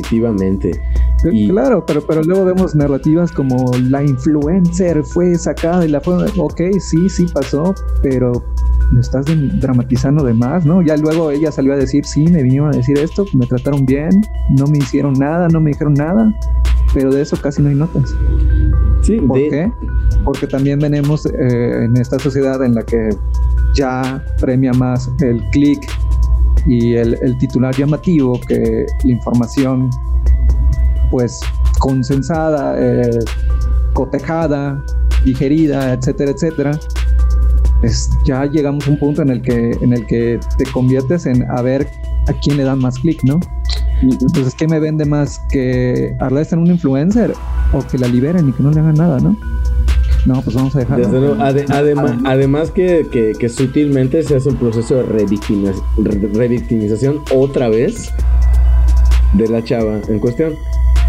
Claro, 1.49 1.85
pero, 1.85 2.01
pero 2.05 2.23
luego 2.23 2.45
vemos 2.45 2.75
narrativas 2.75 3.31
como 3.31 3.71
la 3.89 4.03
influencer 4.03 5.03
fue 5.03 5.35
sacada 5.35 5.85
y 5.85 5.89
la 5.89 5.99
fue, 5.99 6.25
ok, 6.37 6.61
sí, 6.79 7.09
sí 7.09 7.25
pasó, 7.33 7.73
pero 8.01 8.43
lo 8.91 9.01
estás 9.01 9.25
dramatizando 9.59 10.23
de 10.23 10.33
más, 10.33 10.65
¿no? 10.65 10.81
Ya 10.81 10.95
luego 10.95 11.31
ella 11.31 11.51
salió 11.51 11.73
a 11.73 11.77
decir, 11.77 12.05
sí, 12.05 12.25
me 12.27 12.43
vinieron 12.43 12.69
a 12.69 12.77
decir 12.77 12.97
esto, 12.97 13.25
me 13.33 13.45
trataron 13.45 13.85
bien, 13.85 14.09
no 14.57 14.67
me 14.67 14.77
hicieron 14.77 15.13
nada, 15.13 15.47
no 15.49 15.59
me 15.59 15.71
dijeron 15.71 15.93
nada, 15.93 16.31
pero 16.93 17.11
de 17.11 17.21
eso 17.21 17.35
casi 17.41 17.61
no 17.61 17.69
hay 17.69 17.75
notas. 17.75 18.15
Sí, 19.01 19.19
¿Por 19.19 19.37
qué? 19.37 19.71
Porque 20.23 20.47
también 20.47 20.79
venimos 20.79 21.25
eh, 21.25 21.85
en 21.85 21.97
esta 21.97 22.19
sociedad 22.19 22.63
en 22.63 22.75
la 22.75 22.83
que 22.83 23.09
ya 23.73 24.23
premia 24.39 24.73
más 24.73 25.09
el 25.21 25.41
clic 25.51 25.79
y 26.67 26.95
el, 26.95 27.37
titular 27.37 27.75
llamativo 27.75 28.39
que 28.47 28.85
la 29.03 29.11
información 29.11 29.89
pues 31.09 31.39
consensada, 31.79 32.75
eh, 32.77 33.19
cotejada, 33.93 34.83
digerida, 35.23 35.93
etcétera, 35.93 36.31
etcétera, 36.31 36.79
pues 37.79 38.09
ya 38.25 38.45
llegamos 38.45 38.87
a 38.87 38.91
un 38.91 38.99
punto 38.99 39.21
en 39.21 39.29
el 39.29 39.41
que, 39.41 39.71
en 39.81 39.93
el 39.93 40.05
que 40.07 40.39
te 40.57 40.65
conviertes 40.71 41.25
en 41.25 41.49
a 41.49 41.61
ver 41.61 41.87
a 42.27 42.33
quién 42.41 42.57
le 42.57 42.63
dan 42.63 42.79
más 42.79 42.99
clic, 42.99 43.23
¿no? 43.23 43.39
Entonces, 44.01 44.53
¿qué 44.55 44.67
me 44.67 44.79
vende 44.79 45.05
más? 45.05 45.41
¿Que 45.49 46.15
Arles 46.19 46.53
en 46.53 46.59
un 46.59 46.67
influencer 46.67 47.33
o 47.73 47.79
que 47.87 47.97
la 47.97 48.07
liberen 48.07 48.49
y 48.49 48.51
que 48.51 48.61
no 48.61 48.71
le 48.71 48.79
hagan 48.79 48.95
nada, 48.95 49.19
no? 49.19 49.35
No, 50.27 50.41
pues 50.41 50.57
vamos 50.57 50.75
a 50.75 50.79
dejarlo. 50.79 51.37
además, 51.39 52.17
además 52.25 52.71
que, 52.71 53.07
que, 53.39 53.47
sutilmente 53.47 54.21
se 54.23 54.35
hace 54.35 54.49
un 54.49 54.57
proceso 54.57 54.95
de 54.95 55.03
revictimización 56.33 57.21
otra 57.33 57.69
vez 57.69 58.11
de 59.33 59.47
la 59.47 59.63
chava 59.63 60.01
en 60.09 60.19
cuestión. 60.19 60.53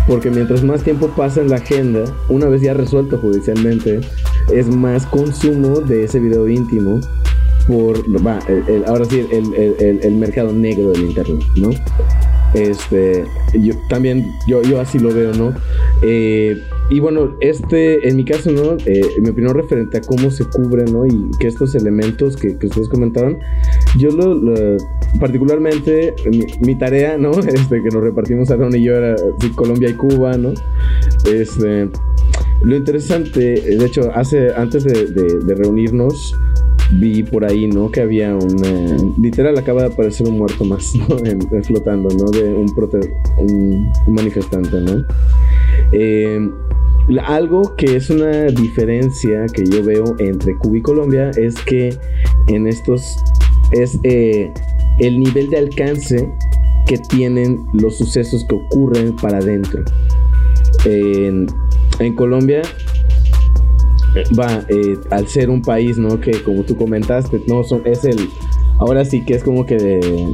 Porque 0.06 0.30
mientras 0.30 0.62
más 0.62 0.84
tiempo 0.84 1.08
pasa 1.08 1.40
en 1.40 1.50
la 1.50 1.56
agenda, 1.56 2.04
una 2.28 2.46
vez 2.46 2.62
ya 2.62 2.74
resuelto 2.74 3.18
judicialmente, 3.18 4.00
es 4.54 4.68
más 4.68 5.04
consumo 5.06 5.80
de 5.80 6.04
ese 6.04 6.20
video 6.20 6.48
íntimo 6.48 7.00
por, 7.66 7.98
va, 8.24 8.38
ahora 8.86 9.04
sí, 9.04 9.26
el, 9.32 10.00
el, 10.00 10.14
mercado 10.14 10.52
negro 10.52 10.92
del 10.92 11.10
Internet, 11.10 11.44
¿no? 11.56 11.70
Este, 12.54 13.24
yo 13.52 13.74
también, 13.90 14.24
yo, 14.46 14.62
yo 14.62 14.80
así 14.80 15.00
lo 15.00 15.12
veo, 15.12 15.34
¿no? 15.34 15.52
Eh, 16.02 16.56
y 16.90 17.00
bueno, 17.00 17.36
este, 17.40 18.08
en 18.08 18.16
mi 18.16 18.24
caso, 18.24 18.50
¿no? 18.50 18.76
Eh, 18.86 19.02
mi 19.20 19.30
opinión 19.30 19.54
referente 19.54 19.98
a 19.98 20.00
cómo 20.00 20.30
se 20.30 20.44
cubre, 20.44 20.84
¿no? 20.84 21.06
Y 21.06 21.30
que 21.38 21.46
estos 21.46 21.74
elementos 21.74 22.36
que, 22.36 22.56
ustedes 22.62 22.88
comentaron, 22.88 23.38
yo 23.98 24.10
lo, 24.10 24.76
particularmente, 25.20 26.14
mi, 26.60 26.74
tarea, 26.76 27.18
¿no? 27.18 27.30
Este, 27.48 27.82
que 27.82 27.88
nos 27.90 28.02
repartimos 28.02 28.50
Aaron 28.50 28.74
y 28.74 28.82
yo 28.82 28.94
era 28.94 29.16
Colombia 29.54 29.90
y 29.90 29.94
Cuba, 29.94 30.36
¿no? 30.36 30.52
Este, 31.30 31.88
lo 32.62 32.76
interesante, 32.76 33.60
de 33.60 33.84
hecho, 33.84 34.10
hace, 34.14 34.54
antes 34.54 34.84
de 34.84 35.54
reunirnos, 35.54 36.34
vi 36.92 37.22
por 37.22 37.44
ahí, 37.44 37.66
¿no? 37.66 37.90
Que 37.90 38.00
había 38.00 38.34
una... 38.34 38.96
Literal 39.20 39.56
acaba 39.58 39.82
de 39.82 39.88
aparecer 39.88 40.26
un 40.26 40.38
muerto 40.38 40.64
más, 40.64 40.94
¿no? 40.94 41.06
flotando, 41.62 42.08
¿no? 42.10 42.30
De 42.30 42.54
un, 42.54 42.72
un, 43.38 44.14
manifestante, 44.14 44.80
¿no? 44.80 45.04
Eh, 45.92 46.50
algo 47.24 47.74
que 47.76 47.96
es 47.96 48.10
una 48.10 48.46
diferencia 48.46 49.46
que 49.46 49.64
yo 49.64 49.82
veo 49.82 50.16
entre 50.18 50.56
Cuba 50.58 50.76
y 50.76 50.82
Colombia 50.82 51.30
es 51.36 51.54
que 51.62 51.96
en 52.48 52.66
estos 52.66 53.16
es 53.72 53.98
eh, 54.02 54.52
el 54.98 55.18
nivel 55.18 55.48
de 55.48 55.58
alcance 55.58 56.28
que 56.86 56.98
tienen 57.08 57.64
los 57.72 57.98
sucesos 57.98 58.44
que 58.48 58.54
ocurren 58.54 59.16
para 59.16 59.38
adentro. 59.38 59.84
en 60.84 62.14
Colombia 62.14 62.62
va, 64.38 64.64
eh, 64.68 64.98
al 65.10 65.26
ser 65.28 65.50
un 65.50 65.62
país, 65.62 65.98
¿no? 65.98 66.20
Que 66.20 66.42
como 66.42 66.62
tú 66.62 66.76
comentaste, 66.76 67.40
no 67.46 67.64
son, 67.64 67.82
es 67.84 68.04
el, 68.04 68.28
ahora 68.78 69.04
sí 69.04 69.24
que 69.24 69.34
es 69.34 69.44
como 69.44 69.66
que 69.66 70.32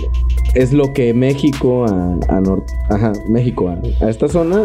es 0.54 0.72
lo 0.72 0.92
que 0.92 1.12
México 1.12 1.84
a, 1.86 2.18
a 2.28 2.42
ajá, 2.90 3.12
México 3.28 3.68
a, 3.68 4.08
esta 4.08 4.28
zona 4.28 4.64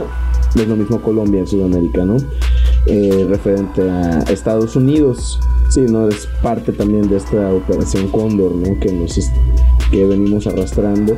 es 0.56 0.68
lo 0.68 0.76
mismo 0.76 1.02
Colombia 1.02 1.42
en 1.42 1.48
Sudamérica, 1.48 2.06
¿no? 2.06 2.18
Eh, 2.88 3.26
referente 3.30 3.90
a 3.90 4.20
Estados 4.32 4.76
Unidos, 4.76 5.40
sí, 5.70 5.82
¿no? 5.82 6.08
Es 6.08 6.28
parte 6.42 6.72
también 6.72 7.08
de 7.10 7.18
esta 7.18 7.54
operación 7.54 8.08
Cóndor, 8.08 8.56
¿no? 8.56 8.80
Que 8.80 8.92
nos 8.92 9.20
que 9.92 10.06
venimos 10.06 10.48
arrastrando 10.48 11.14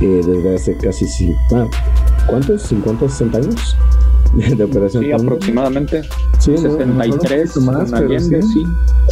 eh, 0.00 0.22
desde 0.24 0.54
hace 0.54 0.76
casi, 0.76 1.06
sí, 1.06 1.34
ah, 1.54 1.66
¿cuántos? 2.26 2.70
¿50, 2.70 3.08
60 3.08 3.38
años? 3.38 3.76
de 4.56 4.64
operación. 4.64 5.04
Sí, 5.04 5.12
aproximadamente. 5.12 6.02
Sí, 6.38 6.56
73 6.56 7.56
más, 7.58 7.90
sí. 7.90 8.64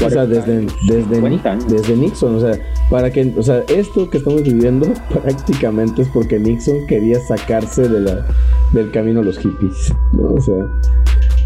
o 0.04 0.10
sea, 0.10 0.26
desde, 0.26 0.66
desde, 0.88 1.20
desde 1.68 1.96
Nixon, 1.96 2.36
o 2.36 2.40
sea, 2.40 2.58
para 2.90 3.10
que, 3.10 3.32
o 3.36 3.42
sea, 3.42 3.62
esto 3.68 4.08
que 4.10 4.18
estamos 4.18 4.42
viviendo 4.42 4.88
prácticamente 5.22 6.02
es 6.02 6.08
porque 6.08 6.38
Nixon 6.38 6.86
quería 6.86 7.20
sacarse 7.20 7.88
de 7.88 8.00
la, 8.00 8.26
del 8.72 8.90
camino 8.90 9.20
a 9.20 9.24
los 9.24 9.38
hippies, 9.38 9.92
¿no? 10.12 10.34
O 10.34 10.40
sea, 10.40 10.66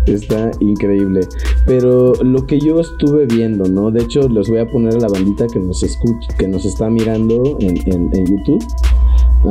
está 0.07 0.51
increíble. 0.61 1.21
Pero 1.67 2.15
lo 2.23 2.47
que 2.47 2.61
yo 2.61 2.81
estuve 2.81 3.27
viendo, 3.27 3.65
¿no? 3.69 3.91
De 3.91 4.03
hecho, 4.03 4.29
les 4.29 4.49
voy 4.49 4.59
a 4.59 4.71
poner 4.71 4.95
a 4.95 5.01
la 5.01 5.09
bandita 5.09 5.47
que 5.47 5.59
nos 5.59 5.83
escucha, 5.83 6.29
que 6.39 6.49
nos 6.49 6.65
está 6.65 6.89
mirando 6.89 7.59
en, 7.61 7.77
en, 7.93 8.11
en 8.15 8.27
YouTube 8.27 8.65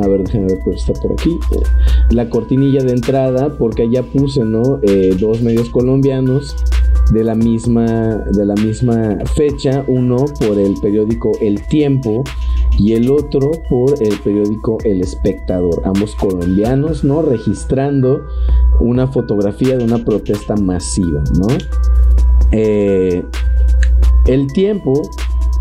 a 0.02 0.08
ver, 0.08 0.24
déjenme 0.24 0.46
ver, 0.46 0.60
pues 0.64 0.76
está 0.80 0.92
por 1.00 1.12
aquí. 1.12 1.38
La 2.10 2.28
cortinilla 2.28 2.82
de 2.82 2.92
entrada, 2.92 3.56
porque 3.56 3.82
allá 3.82 4.02
puse, 4.02 4.44
¿no? 4.44 4.80
Eh, 4.82 5.14
dos 5.18 5.40
medios 5.42 5.68
colombianos 5.70 6.56
de 7.12 7.22
la 7.22 7.34
misma 7.34 7.84
de 7.84 8.46
la 8.46 8.54
misma 8.54 9.18
fecha, 9.34 9.84
uno 9.88 10.24
por 10.40 10.58
el 10.58 10.74
periódico 10.80 11.32
El 11.40 11.66
Tiempo 11.66 12.24
y 12.78 12.94
el 12.94 13.10
otro 13.10 13.50
por 13.68 14.02
el 14.02 14.18
periódico 14.20 14.78
El 14.84 15.00
Espectador, 15.02 15.82
ambos 15.84 16.14
colombianos, 16.14 17.04
¿no? 17.04 17.22
Registrando 17.22 18.22
una 18.80 19.06
fotografía 19.06 19.76
de 19.76 19.84
una 19.84 19.98
protesta 19.98 20.56
masiva, 20.56 21.22
¿no? 21.38 21.46
Eh, 22.52 23.24
el 24.26 24.46
Tiempo 24.52 25.02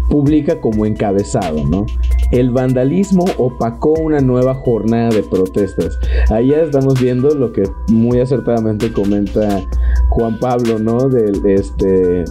publica 0.09 0.59
como 0.59 0.85
encabezado, 0.85 1.65
¿no? 1.65 1.85
El 2.31 2.51
vandalismo 2.51 3.25
opacó 3.37 3.93
una 3.93 4.19
nueva 4.19 4.55
jornada 4.55 5.09
de 5.09 5.23
protestas. 5.23 5.97
Ahí 6.29 6.49
ya 6.49 6.61
estamos 6.61 6.99
viendo 6.99 7.29
lo 7.35 7.51
que 7.51 7.63
muy 7.89 8.19
acertadamente 8.19 8.91
comenta 8.91 9.61
Juan 10.09 10.39
Pablo, 10.39 10.79
¿no? 10.79 11.09
Del 11.09 11.45
este. 11.45 12.25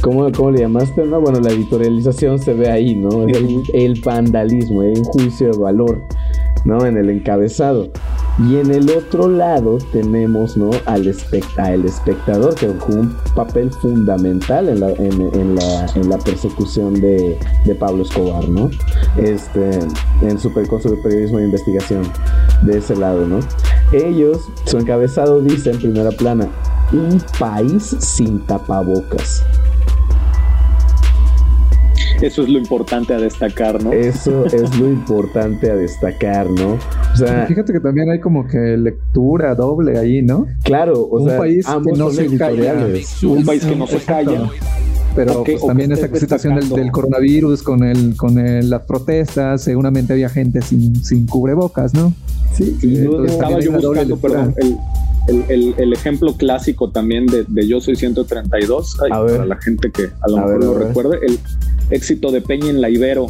¿Cómo, 0.00 0.30
¿Cómo, 0.32 0.52
le 0.52 0.60
llamaste? 0.60 1.04
No? 1.04 1.20
Bueno, 1.20 1.40
la 1.40 1.50
editorialización 1.50 2.38
se 2.38 2.54
ve 2.54 2.70
ahí, 2.70 2.94
¿no? 2.94 3.24
El, 3.24 3.62
el 3.72 4.00
vandalismo, 4.00 4.82
hay 4.82 4.92
un 4.96 5.04
juicio 5.04 5.50
de 5.50 5.58
valor, 5.58 6.00
¿no? 6.68 6.84
En 6.84 6.98
el 6.98 7.08
encabezado. 7.08 7.88
Y 8.46 8.56
en 8.56 8.70
el 8.70 8.90
otro 8.90 9.26
lado 9.26 9.78
tenemos 9.90 10.56
¿no? 10.56 10.70
al 10.84 11.08
espectador 11.08 12.54
que 12.54 12.68
jugó 12.68 13.00
un 13.00 13.16
papel 13.34 13.72
fundamental 13.72 14.68
en 14.68 14.80
la, 14.80 14.90
en, 14.90 15.54
la, 15.56 15.86
en 15.94 16.08
la 16.10 16.18
persecución 16.18 16.92
de, 17.00 17.38
de, 17.64 17.74
Pablo 17.74 18.02
Escobar, 18.02 18.46
¿no? 18.48 18.70
Este, 19.16 19.78
en 20.20 20.38
su 20.38 20.52
periodismo 20.52 21.38
de 21.38 21.44
investigación 21.44 22.02
de 22.62 22.78
ese 22.78 22.94
lado, 22.94 23.26
¿no? 23.26 23.40
Ellos, 23.92 24.42
su 24.66 24.78
encabezado 24.78 25.40
dice 25.40 25.70
en 25.70 25.78
primera 25.78 26.10
plana, 26.10 26.48
un 26.92 27.20
país 27.40 27.96
sin 27.98 28.40
tapabocas. 28.46 29.42
Eso 32.20 32.42
es 32.42 32.48
lo 32.48 32.58
importante 32.58 33.14
a 33.14 33.18
destacar, 33.18 33.82
¿no? 33.82 33.92
Eso 33.92 34.44
es 34.46 34.76
lo 34.78 34.88
importante 34.88 35.70
a 35.70 35.76
destacar, 35.76 36.50
¿no? 36.50 36.76
O 37.12 37.16
sea, 37.16 37.46
fíjate 37.46 37.72
que 37.72 37.80
también 37.80 38.10
hay 38.10 38.18
como 38.18 38.46
que 38.46 38.76
lectura 38.76 39.54
doble 39.54 39.98
ahí, 39.98 40.22
¿no? 40.22 40.46
Claro, 40.64 40.94
o 41.00 41.22
un 41.22 41.36
país 41.36 41.64
que 41.66 41.92
no 41.92 42.10
se 42.10 42.36
calla, 42.36 42.86
un 43.22 43.44
país 43.44 43.64
que 43.64 43.76
no 43.76 43.86
se 43.86 43.98
calla. 43.98 44.50
Pero 45.14 45.42
pues, 45.42 45.64
también 45.64 45.90
esta 45.92 46.08
situación 46.16 46.60
del, 46.68 46.90
coronavirus 46.90 47.62
con 47.62 47.82
el 47.82 48.16
con 48.16 48.34
las 48.68 48.82
protestas, 48.82 49.62
seguramente 49.62 50.12
había 50.12 50.28
gente 50.28 50.60
sin, 50.62 51.02
sin 51.02 51.26
cubrebocas, 51.26 51.94
¿no? 51.94 52.12
Sí, 52.52 52.76
y 52.82 53.26
estaba 53.26 53.60
yo 53.60 53.72
buscando, 53.72 54.16
perdón, 54.16 54.54
el, 55.28 55.74
el, 55.76 55.92
ejemplo 55.92 56.34
clásico 56.36 56.90
también 56.90 57.26
de, 57.26 57.44
de 57.46 57.66
Yo 57.66 57.80
Soy 57.80 57.96
132, 57.96 58.96
para 59.08 59.44
la 59.44 59.56
gente 59.56 59.90
que 59.90 60.04
a 60.04 60.28
lo 60.28 60.36
mejor 60.36 60.64
lo 60.64 60.74
recuerde, 60.78 61.18
el, 61.26 61.38
éxito 61.90 62.30
de 62.30 62.40
Peña 62.40 62.70
en 62.70 62.80
la 62.80 62.90
Ibero, 62.90 63.26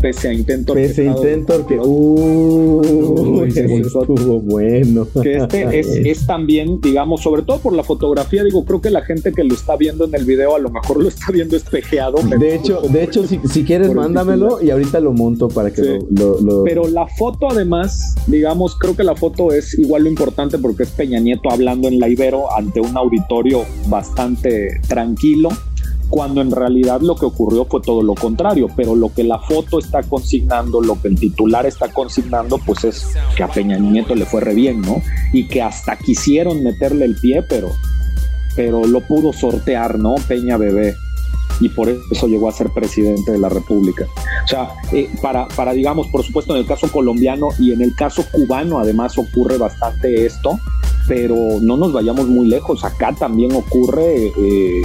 pese 0.00 0.28
a 0.28 0.32
intento 0.32 0.74
Pese 0.74 1.08
a 1.08 1.12
intento 1.12 1.66
que 1.66 1.78
uh, 1.78 3.44
estuvo 3.44 4.40
bueno. 4.40 5.06
Que 5.22 5.36
este 5.36 5.78
es, 5.78 5.88
es, 5.88 6.26
también, 6.26 6.80
digamos, 6.80 7.22
sobre 7.22 7.42
todo 7.42 7.58
por 7.58 7.72
la 7.72 7.82
fotografía, 7.84 8.42
digo, 8.44 8.64
creo 8.64 8.80
que 8.80 8.90
la 8.90 9.02
gente 9.02 9.32
que 9.32 9.44
lo 9.44 9.54
está 9.54 9.76
viendo 9.76 10.04
en 10.04 10.14
el 10.14 10.24
video 10.24 10.56
a 10.56 10.58
lo 10.58 10.70
mejor 10.70 11.02
lo 11.02 11.08
está 11.08 11.30
viendo 11.32 11.56
espejeado. 11.56 12.18
De 12.38 12.54
hecho, 12.54 12.80
de 12.82 13.02
hecho, 13.02 13.26
si, 13.26 13.40
si 13.50 13.64
quieres, 13.64 13.92
mándamelo 13.92 14.62
y 14.62 14.70
ahorita 14.70 15.00
lo 15.00 15.12
monto 15.12 15.48
para 15.48 15.70
que 15.70 15.98
lo, 16.10 16.40
lo, 16.40 16.64
Pero 16.64 16.88
la 16.88 17.06
foto, 17.06 17.50
además, 17.50 18.14
digamos, 18.26 18.76
creo 18.78 18.96
que 18.96 19.04
la 19.04 19.14
foto 19.14 19.52
es 19.52 19.78
igual 19.78 20.04
lo 20.04 20.10
importante 20.10 20.58
porque 20.58 20.84
es 20.84 20.90
Peña 20.90 21.20
Nieto 21.20 21.50
hablando 21.50 21.88
en 21.88 21.98
la 21.98 22.08
Ibero 22.08 22.52
ante 22.56 22.80
un 22.80 22.96
auditorio 22.96 23.64
bastante 23.88 24.80
tranquilo 24.88 25.50
cuando 26.10 26.40
en 26.40 26.50
realidad 26.50 27.00
lo 27.00 27.14
que 27.14 27.24
ocurrió 27.24 27.64
fue 27.64 27.80
todo 27.80 28.02
lo 28.02 28.14
contrario, 28.14 28.66
pero 28.76 28.94
lo 28.94 29.14
que 29.14 29.24
la 29.24 29.38
foto 29.38 29.78
está 29.78 30.02
consignando, 30.02 30.80
lo 30.80 31.00
que 31.00 31.08
el 31.08 31.18
titular 31.18 31.64
está 31.64 31.92
consignando, 31.92 32.58
pues 32.58 32.84
es 32.84 33.06
que 33.36 33.44
a 33.44 33.48
Peña 33.48 33.78
Nieto 33.78 34.14
le 34.14 34.26
fue 34.26 34.40
re 34.40 34.54
bien, 34.54 34.82
¿no? 34.82 35.00
Y 35.32 35.46
que 35.46 35.62
hasta 35.62 35.96
quisieron 35.96 36.62
meterle 36.62 37.04
el 37.04 37.14
pie, 37.14 37.42
pero, 37.48 37.70
pero 38.56 38.84
lo 38.84 39.00
pudo 39.06 39.32
sortear, 39.32 39.98
¿no? 39.98 40.16
Peña 40.28 40.56
Bebé 40.56 40.96
y 41.60 41.68
por 41.68 41.88
eso 41.88 42.26
llegó 42.26 42.48
a 42.48 42.52
ser 42.52 42.70
presidente 42.70 43.32
de 43.32 43.38
la 43.38 43.48
República. 43.48 44.06
O 44.44 44.48
sea, 44.48 44.70
eh, 44.92 45.08
para, 45.22 45.46
para, 45.48 45.72
digamos, 45.72 46.08
por 46.08 46.24
supuesto, 46.24 46.54
en 46.54 46.60
el 46.60 46.66
caso 46.66 46.90
colombiano 46.90 47.48
y 47.58 47.72
en 47.72 47.82
el 47.82 47.94
caso 47.94 48.24
cubano, 48.32 48.78
además 48.78 49.18
ocurre 49.18 49.58
bastante 49.58 50.26
esto, 50.26 50.58
pero 51.10 51.58
no 51.60 51.76
nos 51.76 51.92
vayamos 51.92 52.28
muy 52.28 52.46
lejos. 52.46 52.84
Acá 52.84 53.12
también 53.18 53.50
ocurre 53.50 54.28
eh, 54.28 54.82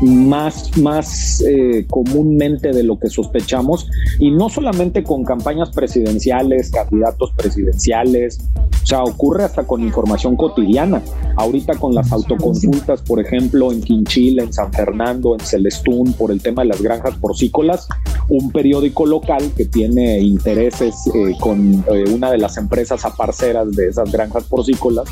más, 0.00 0.78
más 0.78 1.42
eh, 1.44 1.84
comúnmente 1.90 2.70
de 2.70 2.84
lo 2.84 3.00
que 3.00 3.08
sospechamos, 3.08 3.90
y 4.20 4.30
no 4.30 4.48
solamente 4.48 5.02
con 5.02 5.24
campañas 5.24 5.70
presidenciales, 5.70 6.70
candidatos 6.70 7.32
presidenciales, 7.36 8.38
o 8.80 8.86
sea, 8.86 9.02
ocurre 9.02 9.42
hasta 9.42 9.66
con 9.66 9.82
información 9.82 10.36
cotidiana. 10.36 11.02
Ahorita 11.34 11.74
con 11.74 11.96
las 11.96 12.12
autoconsultas, 12.12 13.02
por 13.02 13.18
ejemplo, 13.18 13.72
en 13.72 13.82
Quinchil, 13.82 14.38
en 14.38 14.52
San 14.52 14.72
Fernando, 14.72 15.34
en 15.34 15.44
Celestún, 15.44 16.12
por 16.12 16.30
el 16.30 16.40
tema 16.40 16.62
de 16.62 16.68
las 16.68 16.80
granjas 16.80 17.16
porcícolas, 17.16 17.88
un 18.28 18.52
periódico 18.52 19.04
local 19.04 19.42
que 19.56 19.64
tiene 19.64 20.20
intereses 20.20 20.94
eh, 21.12 21.34
con 21.40 21.84
una 22.12 22.30
de 22.30 22.38
las 22.38 22.56
empresas 22.56 23.04
aparceras 23.04 23.72
de 23.72 23.88
esas 23.88 24.12
granjas 24.12 24.44
porcícolas, 24.44 25.08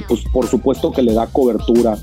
pues 0.00 0.22
por 0.32 0.46
supuesto 0.46 0.90
que 0.92 1.02
le 1.02 1.12
da 1.12 1.26
cobertura 1.26 1.98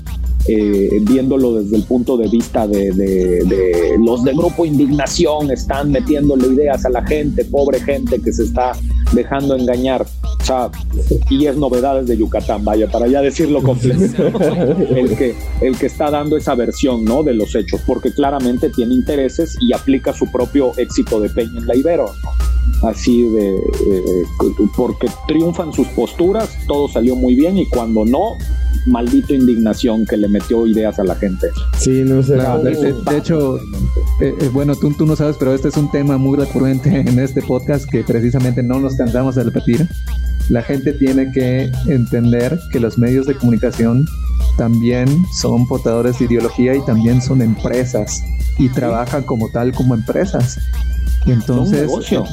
eh, 0.52 0.98
viéndolo 1.02 1.62
desde 1.62 1.76
el 1.76 1.84
punto 1.84 2.16
de 2.16 2.26
vista 2.26 2.66
de, 2.66 3.96
los 4.00 4.24
de 4.24 4.32
Grupo 4.32 4.66
Indignación, 4.66 5.52
están 5.52 5.92
metiéndole 5.92 6.48
ideas 6.48 6.84
a 6.84 6.90
la 6.90 7.06
gente, 7.06 7.44
pobre 7.44 7.78
gente 7.78 8.20
que 8.20 8.32
se 8.32 8.42
está 8.44 8.72
dejando 9.12 9.54
engañar. 9.54 10.04
O 10.40 10.44
sea, 10.44 10.68
y 11.28 11.46
es 11.46 11.56
novedades 11.56 12.08
de 12.08 12.16
Yucatán, 12.16 12.64
vaya, 12.64 12.88
para 12.90 13.06
ya 13.06 13.22
decirlo 13.22 13.62
completo, 13.62 14.26
el, 14.96 15.16
que, 15.16 15.36
el 15.60 15.78
que 15.78 15.86
está 15.86 16.10
dando 16.10 16.36
esa 16.36 16.56
versión 16.56 17.04
¿no? 17.04 17.22
de 17.22 17.34
los 17.34 17.54
hechos, 17.54 17.80
porque 17.86 18.12
claramente 18.12 18.70
tiene 18.70 18.94
intereses 18.94 19.56
y 19.60 19.72
aplica 19.72 20.12
su 20.12 20.32
propio 20.32 20.72
éxito 20.78 21.20
de 21.20 21.28
Peña 21.30 21.58
en 21.58 21.66
la 21.68 21.76
Ibero. 21.76 22.06
Así 22.82 23.22
de, 23.22 23.54
eh, 23.54 24.24
porque 24.76 25.08
triunfan 25.28 25.72
sus 25.72 25.86
posturas, 25.88 26.50
todo 26.66 26.88
salió 26.88 27.14
muy 27.14 27.36
bien 27.36 27.56
y 27.58 27.66
cuando 27.66 28.04
no, 28.04 28.32
maldito 28.86 29.34
indignación 29.34 30.06
que 30.06 30.16
le 30.16 30.28
metió 30.28 30.66
ideas 30.66 30.98
a 30.98 31.04
la 31.04 31.14
gente. 31.14 31.48
Sí, 31.78 32.02
no 32.04 32.22
sé. 32.22 32.36
de, 32.36 33.16
hecho, 33.16 33.58
eh, 34.20 34.34
eh, 34.40 34.50
bueno, 34.52 34.74
tú, 34.74 34.92
tú 34.94 35.06
no 35.06 35.16
sabes, 35.16 35.36
pero 35.38 35.54
este 35.54 35.68
es 35.68 35.76
un 35.76 35.90
tema 35.90 36.16
muy 36.16 36.38
recurrente 36.38 37.00
en 37.00 37.18
este 37.18 37.42
podcast 37.42 37.88
que 37.88 38.02
precisamente 38.02 38.62
no 38.62 38.80
nos 38.80 38.96
cansamos 38.96 39.34
de 39.34 39.44
repetir. 39.44 39.88
La 40.48 40.62
gente 40.62 40.92
tiene 40.92 41.30
que 41.30 41.70
entender 41.86 42.58
que 42.72 42.80
los 42.80 42.98
medios 42.98 43.26
de 43.26 43.34
comunicación 43.34 44.06
también 44.56 45.24
son 45.40 45.66
portadores 45.68 46.18
de 46.18 46.24
ideología 46.24 46.74
y 46.74 46.84
también 46.84 47.22
son 47.22 47.40
empresas 47.40 48.22
y 48.58 48.68
trabajan 48.68 49.22
como 49.22 49.48
tal 49.50 49.72
como 49.72 49.94
empresas. 49.94 50.58
Y 51.24 51.32
entonces, 51.32 51.82
negocio. 51.82 52.24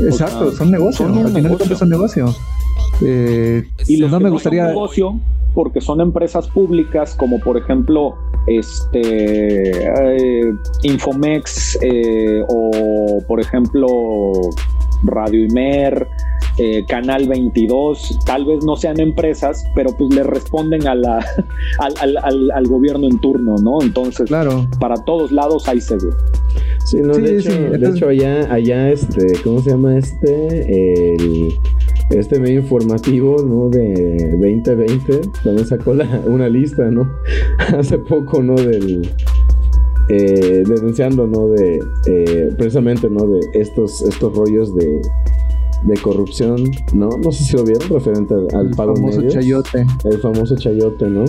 Exacto, 0.00 0.52
son 0.52 0.70
negocios. 0.70 0.96
Son 0.96 1.18
Al 1.18 1.28
final 1.28 1.42
negocio. 1.42 1.76
son 1.76 1.88
negocios. 1.88 2.40
Eh, 3.02 3.68
y 3.86 3.96
no 3.98 4.20
me 4.20 4.30
gustaría. 4.30 4.66
negocio 4.66 5.18
porque 5.54 5.80
son 5.80 6.00
empresas 6.00 6.48
públicas 6.48 7.14
como 7.16 7.40
por 7.40 7.56
ejemplo 7.56 8.14
este 8.46 9.70
eh, 9.70 10.52
Infomex 10.84 11.78
eh, 11.82 12.44
o 12.48 13.18
por 13.26 13.40
ejemplo 13.40 13.86
Radio 15.04 15.44
Imer, 15.46 16.06
eh, 16.58 16.84
Canal 16.86 17.26
22, 17.26 18.18
tal 18.26 18.44
vez 18.44 18.64
no 18.64 18.76
sean 18.76 19.00
empresas, 19.00 19.64
pero 19.74 19.96
pues 19.96 20.14
le 20.14 20.22
responden 20.22 20.86
a 20.86 20.94
la, 20.94 21.24
al, 21.78 22.66
gobierno 22.66 23.06
en 23.06 23.18
turno, 23.20 23.56
¿no? 23.62 23.80
Entonces, 23.82 24.28
claro. 24.28 24.66
para 24.78 24.96
todos 25.04 25.32
lados 25.32 25.68
hay 25.68 25.80
seguro. 25.80 26.16
Sí, 26.84 26.98
no, 27.02 27.14
de, 27.14 27.38
hecho, 27.38 27.52
de 27.52 27.88
hecho, 27.88 28.08
allá, 28.08 28.52
allá, 28.52 28.90
este, 28.90 29.40
¿cómo 29.42 29.60
se 29.60 29.70
llama 29.70 29.96
este? 29.96 31.14
El 31.14 31.54
este 32.10 32.40
medio 32.40 32.60
informativo, 32.60 33.42
¿no? 33.42 33.68
De 33.68 34.30
2020, 34.32 35.20
también 35.44 35.66
sacó 35.66 35.92
una 36.26 36.48
lista, 36.48 36.90
¿no? 36.90 37.10
Hace 37.78 37.98
poco, 37.98 38.42
¿no? 38.42 38.54
Del... 38.54 39.08
Eh, 40.12 40.64
denunciando, 40.66 41.28
¿no? 41.28 41.48
De, 41.48 41.78
eh, 42.06 42.48
precisamente, 42.58 43.08
¿no? 43.08 43.26
De 43.28 43.40
estos, 43.54 44.02
estos 44.02 44.34
rollos 44.34 44.74
de, 44.74 45.00
de 45.84 45.96
corrupción, 45.98 46.64
¿no? 46.92 47.10
No 47.22 47.30
sé 47.30 47.44
si 47.44 47.56
lo 47.56 47.64
vieron, 47.64 47.88
referente 47.88 48.34
al, 48.34 48.66
el 48.66 48.70
pago 48.70 48.96
famoso 48.96 49.22
chayote. 49.28 49.86
El 50.04 50.18
famoso 50.18 50.56
chayote, 50.56 51.06
¿no? 51.06 51.24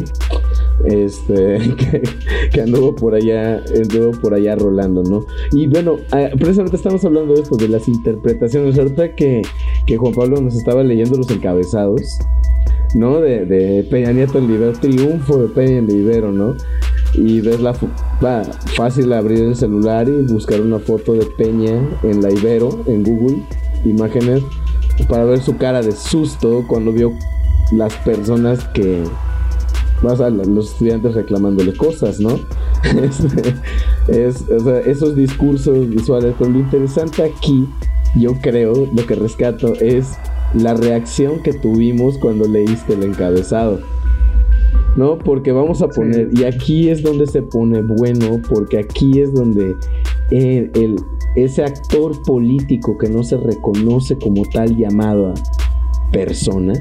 Este, 0.85 1.59
que, 2.51 2.61
anduvo 2.61 2.95
por 2.95 3.13
allá, 3.13 3.63
anduvo 3.75 4.11
por 4.19 4.33
allá 4.33 4.55
rolando, 4.55 5.03
¿no? 5.03 5.25
Y 5.51 5.67
bueno, 5.67 5.97
ah, 6.11 6.29
precisamente 6.37 6.75
estamos 6.75 7.03
hablando 7.05 7.33
de 7.33 7.41
esto, 7.41 7.55
de 7.55 7.67
las 7.67 7.87
interpretaciones. 7.87 8.77
Ahorita 8.77 9.15
que, 9.15 9.41
que 9.85 9.97
Juan 9.97 10.13
Pablo 10.13 10.41
nos 10.41 10.55
estaba 10.55 10.83
leyendo 10.83 11.17
los 11.17 11.29
encabezados, 11.29 12.19
¿no? 12.95 13.19
De, 13.19 13.85
Peña 13.89 14.11
Nieto 14.11 14.39
el 14.39 14.49
Ibero, 14.49 14.73
triunfo 14.73 15.37
de 15.37 15.47
Peña 15.49 15.77
en 15.77 15.89
Ibero, 15.89 16.31
¿no? 16.31 16.55
Y 17.13 17.41
ves 17.41 17.59
la 17.59 17.73
va 18.23 18.43
fácil 18.75 19.11
abrir 19.11 19.39
el 19.39 19.55
celular 19.55 20.07
y 20.07 20.31
buscar 20.31 20.61
una 20.61 20.79
foto 20.79 21.13
de 21.13 21.25
Peña 21.37 21.73
en 22.03 22.21
la 22.21 22.31
Ibero 22.31 22.83
en 22.87 23.03
Google 23.03 23.43
imágenes 23.83 24.43
para 25.09 25.25
ver 25.25 25.41
su 25.41 25.57
cara 25.57 25.81
de 25.81 25.91
susto 25.91 26.63
cuando 26.67 26.91
vio 26.91 27.11
las 27.71 27.95
personas 27.97 28.63
que 28.73 29.03
vas 30.01 30.19
a 30.19 30.29
los 30.29 30.71
estudiantes 30.71 31.13
reclamándole 31.13 31.73
cosas, 31.73 32.19
¿no? 32.19 32.39
Este, 33.01 33.55
es, 34.07 34.43
o 34.49 34.59
sea, 34.59 34.79
esos 34.79 35.15
discursos 35.15 35.89
visuales, 35.89 36.33
pero 36.37 36.49
lo 36.49 36.59
interesante 36.59 37.23
aquí, 37.23 37.67
yo 38.15 38.33
creo, 38.41 38.87
lo 38.93 39.05
que 39.05 39.15
rescato 39.15 39.73
es 39.75 40.17
la 40.53 40.73
reacción 40.73 41.41
que 41.43 41.53
tuvimos 41.53 42.17
cuando 42.17 42.47
leíste 42.47 42.93
el 42.93 43.03
encabezado. 43.03 43.79
¿no? 44.95 45.17
Porque 45.17 45.51
vamos 45.51 45.81
a 45.81 45.87
poner, 45.87 46.29
y 46.33 46.43
aquí 46.43 46.89
es 46.89 47.01
donde 47.01 47.27
se 47.27 47.41
pone 47.41 47.81
bueno, 47.81 48.41
porque 48.49 48.79
aquí 48.79 49.21
es 49.21 49.33
donde 49.33 49.75
el, 50.31 50.97
ese 51.35 51.63
actor 51.63 52.21
político 52.23 52.97
que 52.97 53.09
no 53.09 53.23
se 53.23 53.37
reconoce 53.37 54.17
como 54.17 54.43
tal 54.45 54.75
llamada 54.75 55.33
persona, 56.11 56.73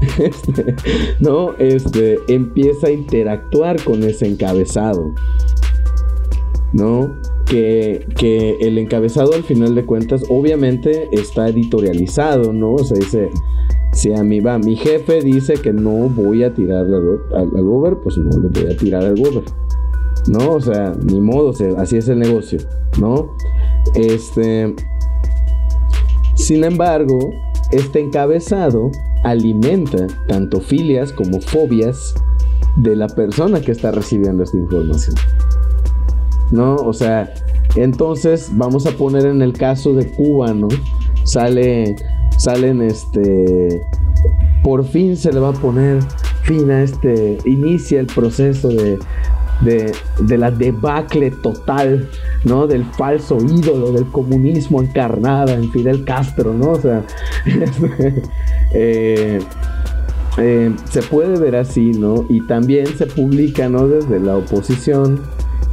este, 0.18 0.76
¿no? 1.20 1.54
Este, 1.58 2.18
empieza 2.28 2.88
a 2.88 2.90
interactuar 2.90 3.82
con 3.82 4.02
ese 4.02 4.26
encabezado, 4.26 5.14
¿no? 6.72 7.14
Que, 7.46 8.06
que, 8.16 8.56
el 8.60 8.76
encabezado 8.78 9.34
al 9.34 9.44
final 9.44 9.74
de 9.74 9.84
cuentas 9.86 10.24
obviamente 10.28 11.08
está 11.12 11.48
editorializado, 11.48 12.52
¿no? 12.52 12.74
O 12.74 12.84
sea, 12.84 12.96
dice, 12.98 13.30
si 13.92 14.12
a 14.12 14.22
mí 14.22 14.40
va, 14.40 14.58
mi 14.58 14.76
jefe 14.76 15.22
dice 15.22 15.54
que 15.54 15.72
no 15.72 16.08
voy 16.10 16.42
a 16.42 16.52
tirarle 16.52 16.96
al, 16.96 17.50
al, 17.56 17.62
gober, 17.62 17.96
pues 18.02 18.18
no 18.18 18.38
le 18.40 18.48
voy 18.48 18.72
a 18.72 18.76
tirar 18.76 19.04
al 19.04 19.16
gober. 19.16 19.44
¿No? 20.28 20.54
O 20.54 20.60
sea, 20.60 20.92
ni 21.04 21.20
modo, 21.20 21.54
así 21.78 21.96
es 21.96 22.08
el 22.08 22.18
negocio, 22.18 22.58
¿no? 22.98 23.36
Este. 23.94 24.74
Sin 26.34 26.64
embargo, 26.64 27.30
este 27.70 28.00
encabezado 28.00 28.90
alimenta 29.26 30.06
tanto 30.28 30.60
filias 30.60 31.12
como 31.12 31.40
fobias 31.40 32.14
de 32.76 32.94
la 32.94 33.08
persona 33.08 33.60
que 33.60 33.72
está 33.72 33.90
recibiendo 33.90 34.44
esta 34.44 34.56
información. 34.56 35.16
¿No? 36.52 36.76
O 36.76 36.92
sea, 36.92 37.34
entonces 37.74 38.50
vamos 38.52 38.86
a 38.86 38.92
poner 38.92 39.26
en 39.26 39.42
el 39.42 39.52
caso 39.52 39.94
de 39.94 40.10
Cuba, 40.12 40.54
¿no? 40.54 40.68
Sale 41.24 41.96
salen 42.38 42.82
este 42.82 43.82
por 44.62 44.84
fin 44.84 45.16
se 45.16 45.32
le 45.32 45.40
va 45.40 45.48
a 45.48 45.52
poner 45.52 46.02
fin 46.42 46.70
a 46.70 46.82
este 46.82 47.38
inicia 47.46 47.98
el 47.98 48.06
proceso 48.06 48.68
de 48.68 48.98
de, 49.60 49.92
la 50.36 50.50
debacle 50.50 51.30
total, 51.30 52.08
¿no? 52.44 52.66
Del 52.66 52.84
falso 52.84 53.38
ídolo 53.38 53.92
del 53.92 54.06
comunismo 54.06 54.82
encarnada 54.82 55.54
en 55.54 55.70
Fidel 55.70 56.04
Castro, 56.04 56.52
¿no? 56.52 56.72
O 56.72 56.80
sea, 56.80 57.02
eh, 58.72 59.40
eh, 60.38 60.72
se 60.90 61.02
puede 61.02 61.38
ver 61.38 61.56
así, 61.56 61.92
¿no? 61.92 62.26
Y 62.28 62.46
también 62.46 62.86
se 62.86 63.06
publica, 63.06 63.68
¿no? 63.68 63.88
Desde 63.88 64.20
la 64.20 64.36
oposición, 64.36 65.20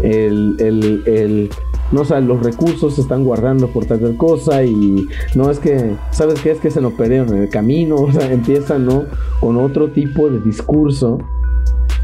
el, 0.01 0.55
el 0.59 1.49
no, 1.93 2.01
o 2.01 2.05
sea, 2.05 2.19
los 2.21 2.41
recursos 2.41 2.95
se 2.95 3.01
están 3.01 3.23
guardando 3.23 3.67
por 3.67 3.85
tal 3.85 4.17
cosa 4.17 4.63
y 4.63 5.07
no 5.35 5.51
es 5.51 5.59
que, 5.59 5.95
¿sabes 6.09 6.41
qué? 6.41 6.49
Es 6.49 6.59
que 6.59 6.71
se 6.71 6.81
nos 6.81 6.93
perdieron 6.93 7.29
en 7.35 7.43
el 7.43 7.49
camino, 7.49 7.97
o 7.97 8.11
sea, 8.11 8.31
empiezan, 8.31 8.87
¿no? 8.87 9.05
Con 9.39 9.57
otro 9.57 9.91
tipo 9.91 10.27
de 10.27 10.39
discurso 10.39 11.19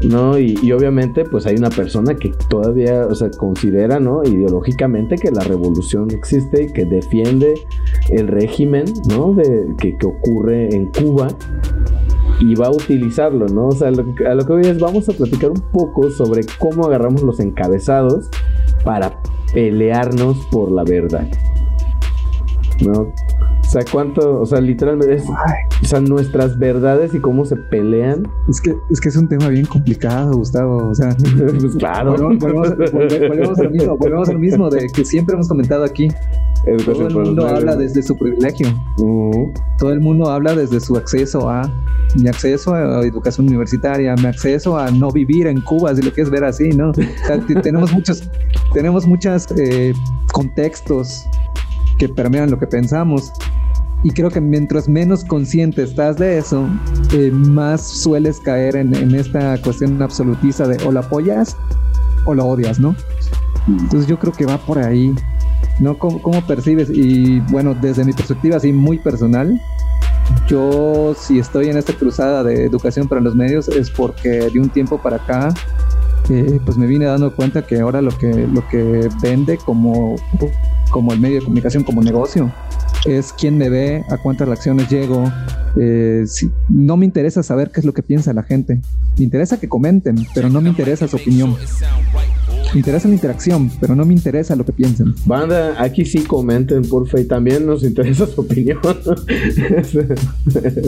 ¿no? 0.02 0.38
Y, 0.38 0.58
y, 0.62 0.72
obviamente, 0.72 1.24
pues 1.24 1.46
hay 1.46 1.56
una 1.56 1.70
persona 1.70 2.14
que 2.14 2.30
todavía, 2.48 3.06
o 3.06 3.14
sea, 3.14 3.30
considera, 3.30 4.00
¿no? 4.00 4.22
Ideológicamente 4.24 5.16
que 5.16 5.30
la 5.30 5.42
revolución 5.42 6.10
existe 6.10 6.64
y 6.64 6.72
que 6.72 6.84
defiende 6.84 7.54
el 8.10 8.28
régimen, 8.28 8.84
¿no? 9.08 9.34
De, 9.34 9.66
que, 9.78 9.96
que 9.96 10.06
ocurre 10.06 10.74
en 10.74 10.86
Cuba 10.86 11.28
y 12.40 12.54
va 12.54 12.68
a 12.68 12.70
utilizarlo, 12.70 13.46
¿no? 13.46 13.68
O 13.68 13.72
sea, 13.72 13.88
a 13.88 13.90
lo, 13.90 14.14
que, 14.14 14.26
a 14.26 14.34
lo 14.34 14.46
que 14.46 14.52
voy 14.52 14.66
es, 14.66 14.78
vamos 14.78 15.08
a 15.08 15.12
platicar 15.12 15.50
un 15.50 15.62
poco 15.72 16.10
sobre 16.10 16.42
cómo 16.58 16.86
agarramos 16.86 17.22
los 17.22 17.38
encabezados 17.38 18.28
para 18.84 19.20
pelearnos 19.52 20.38
por 20.46 20.70
la 20.70 20.84
verdad, 20.84 21.28
¿no? 22.82 23.12
O 23.70 23.72
sea, 23.72 23.84
cuánto, 23.88 24.40
o 24.40 24.46
sea, 24.46 24.60
literalmente 24.60 25.14
es, 25.14 25.22
o 25.28 25.86
sea, 25.86 26.00
nuestras 26.00 26.58
verdades 26.58 27.14
y 27.14 27.20
cómo 27.20 27.44
se 27.44 27.54
pelean. 27.54 28.26
Es 28.48 28.60
que 28.60 28.74
es, 28.90 29.00
que 29.00 29.10
es 29.10 29.16
un 29.16 29.28
tema 29.28 29.46
bien 29.46 29.64
complicado, 29.64 30.36
Gustavo. 30.38 30.88
O 30.88 30.94
sea, 30.96 31.16
pues 31.60 31.76
claro. 31.76 32.10
Volvemos, 32.10 32.76
volvemos, 32.76 33.28
volvemos, 33.28 33.58
a 33.60 33.62
lo 33.62 33.70
mismo, 33.70 33.96
volvemos 33.96 34.28
a 34.28 34.32
lo 34.32 34.38
mismo 34.40 34.70
de 34.70 34.88
que 34.88 35.04
siempre 35.04 35.36
hemos 35.36 35.46
comentado 35.46 35.84
aquí. 35.84 36.08
Todo 36.84 37.06
el 37.06 37.14
mundo 37.14 37.46
habla 37.46 37.76
desde 37.76 38.02
su 38.02 38.16
privilegio. 38.18 38.66
Uh 38.98 39.30
-huh. 39.30 39.52
Todo 39.78 39.92
el 39.92 40.00
mundo 40.00 40.28
habla 40.28 40.56
desde 40.56 40.80
su 40.80 40.96
acceso 40.96 41.48
a 41.48 41.62
mi 42.16 42.26
acceso 42.26 42.74
a 42.74 43.04
educación 43.06 43.46
universitaria, 43.46 44.16
mi 44.16 44.26
acceso 44.26 44.76
a 44.76 44.90
no 44.90 45.12
vivir 45.12 45.46
en 45.46 45.60
Cuba, 45.60 45.94
si 45.94 46.02
lo 46.02 46.12
quieres 46.12 46.28
ver 46.28 46.42
así, 46.42 46.70
¿no? 46.70 46.90
O 46.90 46.94
sea, 46.94 47.38
tenemos 47.62 47.92
muchos, 47.92 48.28
tenemos 48.74 49.06
muchos 49.06 49.46
eh, 49.56 49.94
contextos 50.32 51.24
que 51.98 52.08
permean 52.08 52.50
lo 52.50 52.58
que 52.58 52.66
pensamos. 52.66 53.32
Y 54.02 54.10
creo 54.10 54.30
que 54.30 54.40
mientras 54.40 54.88
menos 54.88 55.24
consciente 55.24 55.82
estás 55.82 56.16
de 56.16 56.38
eso, 56.38 56.66
eh, 57.12 57.30
más 57.30 57.82
sueles 57.82 58.40
caer 58.40 58.76
en, 58.76 59.14
esta 59.14 59.60
cuestión 59.60 60.00
absolutista 60.00 60.66
de 60.66 60.82
o 60.86 60.92
lo 60.92 61.00
apoyas 61.00 61.56
o 62.24 62.34
lo 62.34 62.46
odias, 62.46 62.80
¿no? 62.80 62.94
Entonces 63.68 64.06
yo 64.06 64.18
creo 64.18 64.32
que 64.32 64.46
va 64.46 64.56
por 64.56 64.78
ahí, 64.78 65.14
¿no? 65.80 65.98
¿Cómo, 65.98 66.22
cómo 66.22 66.40
percibes? 66.46 66.88
Y 66.88 67.40
bueno, 67.50 67.74
desde 67.74 68.04
mi 68.04 68.14
perspectiva 68.14 68.56
así 68.56 68.72
muy 68.72 68.98
personal, 68.98 69.60
yo 70.48 71.14
si 71.14 71.38
estoy 71.38 71.68
en 71.68 71.76
esta 71.76 71.92
cruzada 71.92 72.42
de 72.42 72.64
educación 72.64 73.06
para 73.06 73.20
los 73.20 73.34
medios 73.34 73.68
es 73.68 73.90
porque 73.90 74.28
de 74.28 74.60
un 74.60 74.70
tiempo 74.70 74.98
para 74.98 75.16
acá 75.16 75.52
eh, 76.28 76.60
pues 76.64 76.76
me 76.76 76.86
vine 76.86 77.06
dando 77.06 77.34
cuenta 77.34 77.66
que 77.66 77.80
ahora 77.80 78.00
lo 78.00 78.16
que, 78.16 78.46
lo 78.46 78.66
que 78.68 79.08
vende 79.22 79.58
como, 79.58 80.16
como 80.90 81.12
el 81.12 81.20
medio 81.20 81.36
de 81.36 81.44
comunicación, 81.44 81.84
como 81.84 82.02
negocio, 82.02 82.52
es 83.06 83.32
quién 83.32 83.56
me 83.56 83.68
ve, 83.68 84.04
a 84.10 84.18
cuántas 84.18 84.48
reacciones 84.48 84.88
llego. 84.88 85.30
Eh, 85.76 86.24
si, 86.26 86.50
no 86.68 86.96
me 86.96 87.06
interesa 87.06 87.42
saber 87.42 87.70
qué 87.70 87.80
es 87.80 87.86
lo 87.86 87.94
que 87.94 88.02
piensa 88.02 88.32
la 88.32 88.42
gente. 88.42 88.80
Me 89.16 89.24
interesa 89.24 89.58
que 89.58 89.68
comenten, 89.68 90.26
pero 90.34 90.48
no 90.48 90.60
me 90.60 90.68
interesa 90.68 91.08
su 91.08 91.16
opinión. 91.16 91.56
Me 92.72 92.78
interesa 92.78 93.08
la 93.08 93.14
interacción, 93.14 93.70
pero 93.80 93.96
no 93.96 94.04
me 94.04 94.14
interesa 94.14 94.54
lo 94.54 94.64
que 94.64 94.72
piensen. 94.72 95.14
Banda, 95.26 95.74
aquí 95.82 96.04
sí 96.04 96.22
comenten, 96.22 96.82
porfa, 96.82 97.18
y 97.20 97.24
también 97.24 97.66
nos 97.66 97.82
interesa 97.82 98.26
su 98.26 98.42
opinión. 98.42 98.78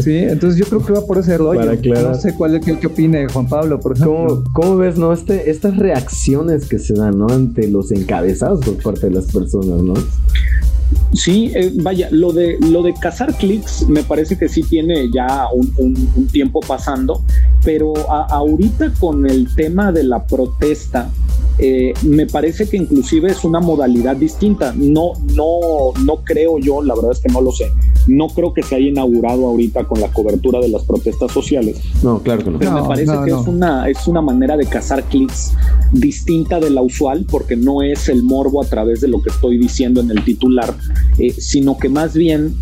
sí, 0.02 0.16
entonces 0.16 0.58
yo 0.58 0.66
creo 0.66 0.84
que 0.84 0.92
va 0.92 1.04
por 1.04 1.18
ese 1.18 1.36
rollo. 1.38 1.60
Para 1.60 2.02
no 2.02 2.14
sé 2.14 2.34
cuál 2.34 2.54
es 2.54 2.66
el 2.68 2.78
que 2.78 2.86
opine 2.86 3.26
Juan 3.28 3.48
Pablo, 3.48 3.80
por 3.80 3.92
ejemplo. 3.92 4.44
¿Cómo, 4.44 4.52
cómo 4.52 4.76
ves, 4.76 4.96
no? 4.96 5.12
Este, 5.12 5.50
estas 5.50 5.76
reacciones 5.76 6.68
que 6.68 6.78
se 6.78 6.94
dan, 6.94 7.18
¿no? 7.18 7.26
Ante 7.26 7.68
los 7.68 7.90
encabezados 7.90 8.64
por 8.64 8.76
parte 8.76 9.08
de 9.08 9.14
las 9.14 9.26
personas, 9.26 9.82
¿no? 9.82 9.94
Sí, 11.14 11.52
eh, 11.54 11.72
vaya, 11.76 12.08
lo 12.10 12.32
de 12.32 12.58
lo 12.60 12.82
de 12.82 12.94
cazar 12.94 13.34
clics 13.36 13.86
me 13.88 14.02
parece 14.02 14.36
que 14.36 14.48
sí 14.48 14.62
tiene 14.62 15.10
ya 15.12 15.46
un, 15.52 15.72
un, 15.78 16.10
un 16.16 16.26
tiempo 16.26 16.60
pasando, 16.60 17.22
pero 17.64 17.92
a, 18.10 18.26
ahorita 18.26 18.92
con 18.98 19.28
el 19.28 19.54
tema 19.54 19.92
de 19.92 20.04
la 20.04 20.26
protesta, 20.26 21.10
eh, 21.58 21.92
me 22.02 22.26
parece 22.26 22.68
que 22.68 22.76
inclusive 22.76 23.30
es 23.30 23.44
una 23.44 23.60
modalidad 23.60 24.16
distinta. 24.16 24.72
No, 24.76 25.12
no, 25.34 25.92
no 26.04 26.16
creo 26.24 26.58
yo, 26.58 26.82
la 26.82 26.94
verdad 26.94 27.12
es 27.12 27.20
que 27.20 27.28
no 27.28 27.40
lo 27.40 27.52
sé. 27.52 27.70
No 28.08 28.28
creo 28.28 28.52
que 28.52 28.62
se 28.62 28.74
haya 28.74 28.88
inaugurado 28.88 29.46
ahorita 29.46 29.84
con 29.84 30.00
la 30.00 30.08
cobertura 30.08 30.60
de 30.60 30.68
las 30.68 30.82
protestas 30.82 31.30
sociales. 31.30 31.80
No, 32.02 32.20
claro 32.20 32.42
que 32.42 32.50
no. 32.50 32.58
Pero 32.58 32.72
no, 32.72 32.82
me 32.82 32.88
parece 32.88 33.12
no, 33.12 33.24
que 33.24 33.30
no. 33.30 33.40
es 33.40 33.46
una 33.46 33.88
es 33.88 34.08
una 34.08 34.20
manera 34.20 34.56
de 34.56 34.66
cazar 34.66 35.04
clics 35.04 35.52
distinta 35.92 36.58
de 36.58 36.70
la 36.70 36.82
usual, 36.82 37.26
porque 37.30 37.54
no 37.54 37.82
es 37.82 38.08
el 38.08 38.22
morbo 38.22 38.62
a 38.62 38.66
través 38.66 39.00
de 39.00 39.08
lo 39.08 39.22
que 39.22 39.30
estoy 39.30 39.58
diciendo 39.58 40.00
en 40.00 40.10
el 40.10 40.24
titular, 40.24 40.74
eh, 41.18 41.32
sino 41.32 41.76
que 41.76 41.88
más 41.88 42.14
bien 42.14 42.56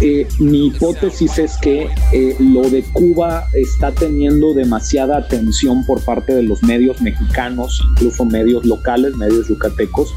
eh, 0.00 0.26
mi 0.38 0.68
hipótesis 0.68 1.38
es 1.38 1.56
que 1.58 1.90
eh, 2.12 2.36
lo 2.38 2.62
de 2.70 2.82
Cuba 2.82 3.46
está 3.52 3.92
teniendo 3.92 4.54
demasiada 4.54 5.18
atención 5.18 5.84
por 5.84 6.00
parte 6.02 6.34
de 6.34 6.42
los 6.42 6.62
medios 6.62 7.02
mexicanos, 7.02 7.82
incluso 7.90 8.24
medios 8.24 8.64
locales, 8.64 9.16
medios 9.16 9.48
yucatecos, 9.48 10.14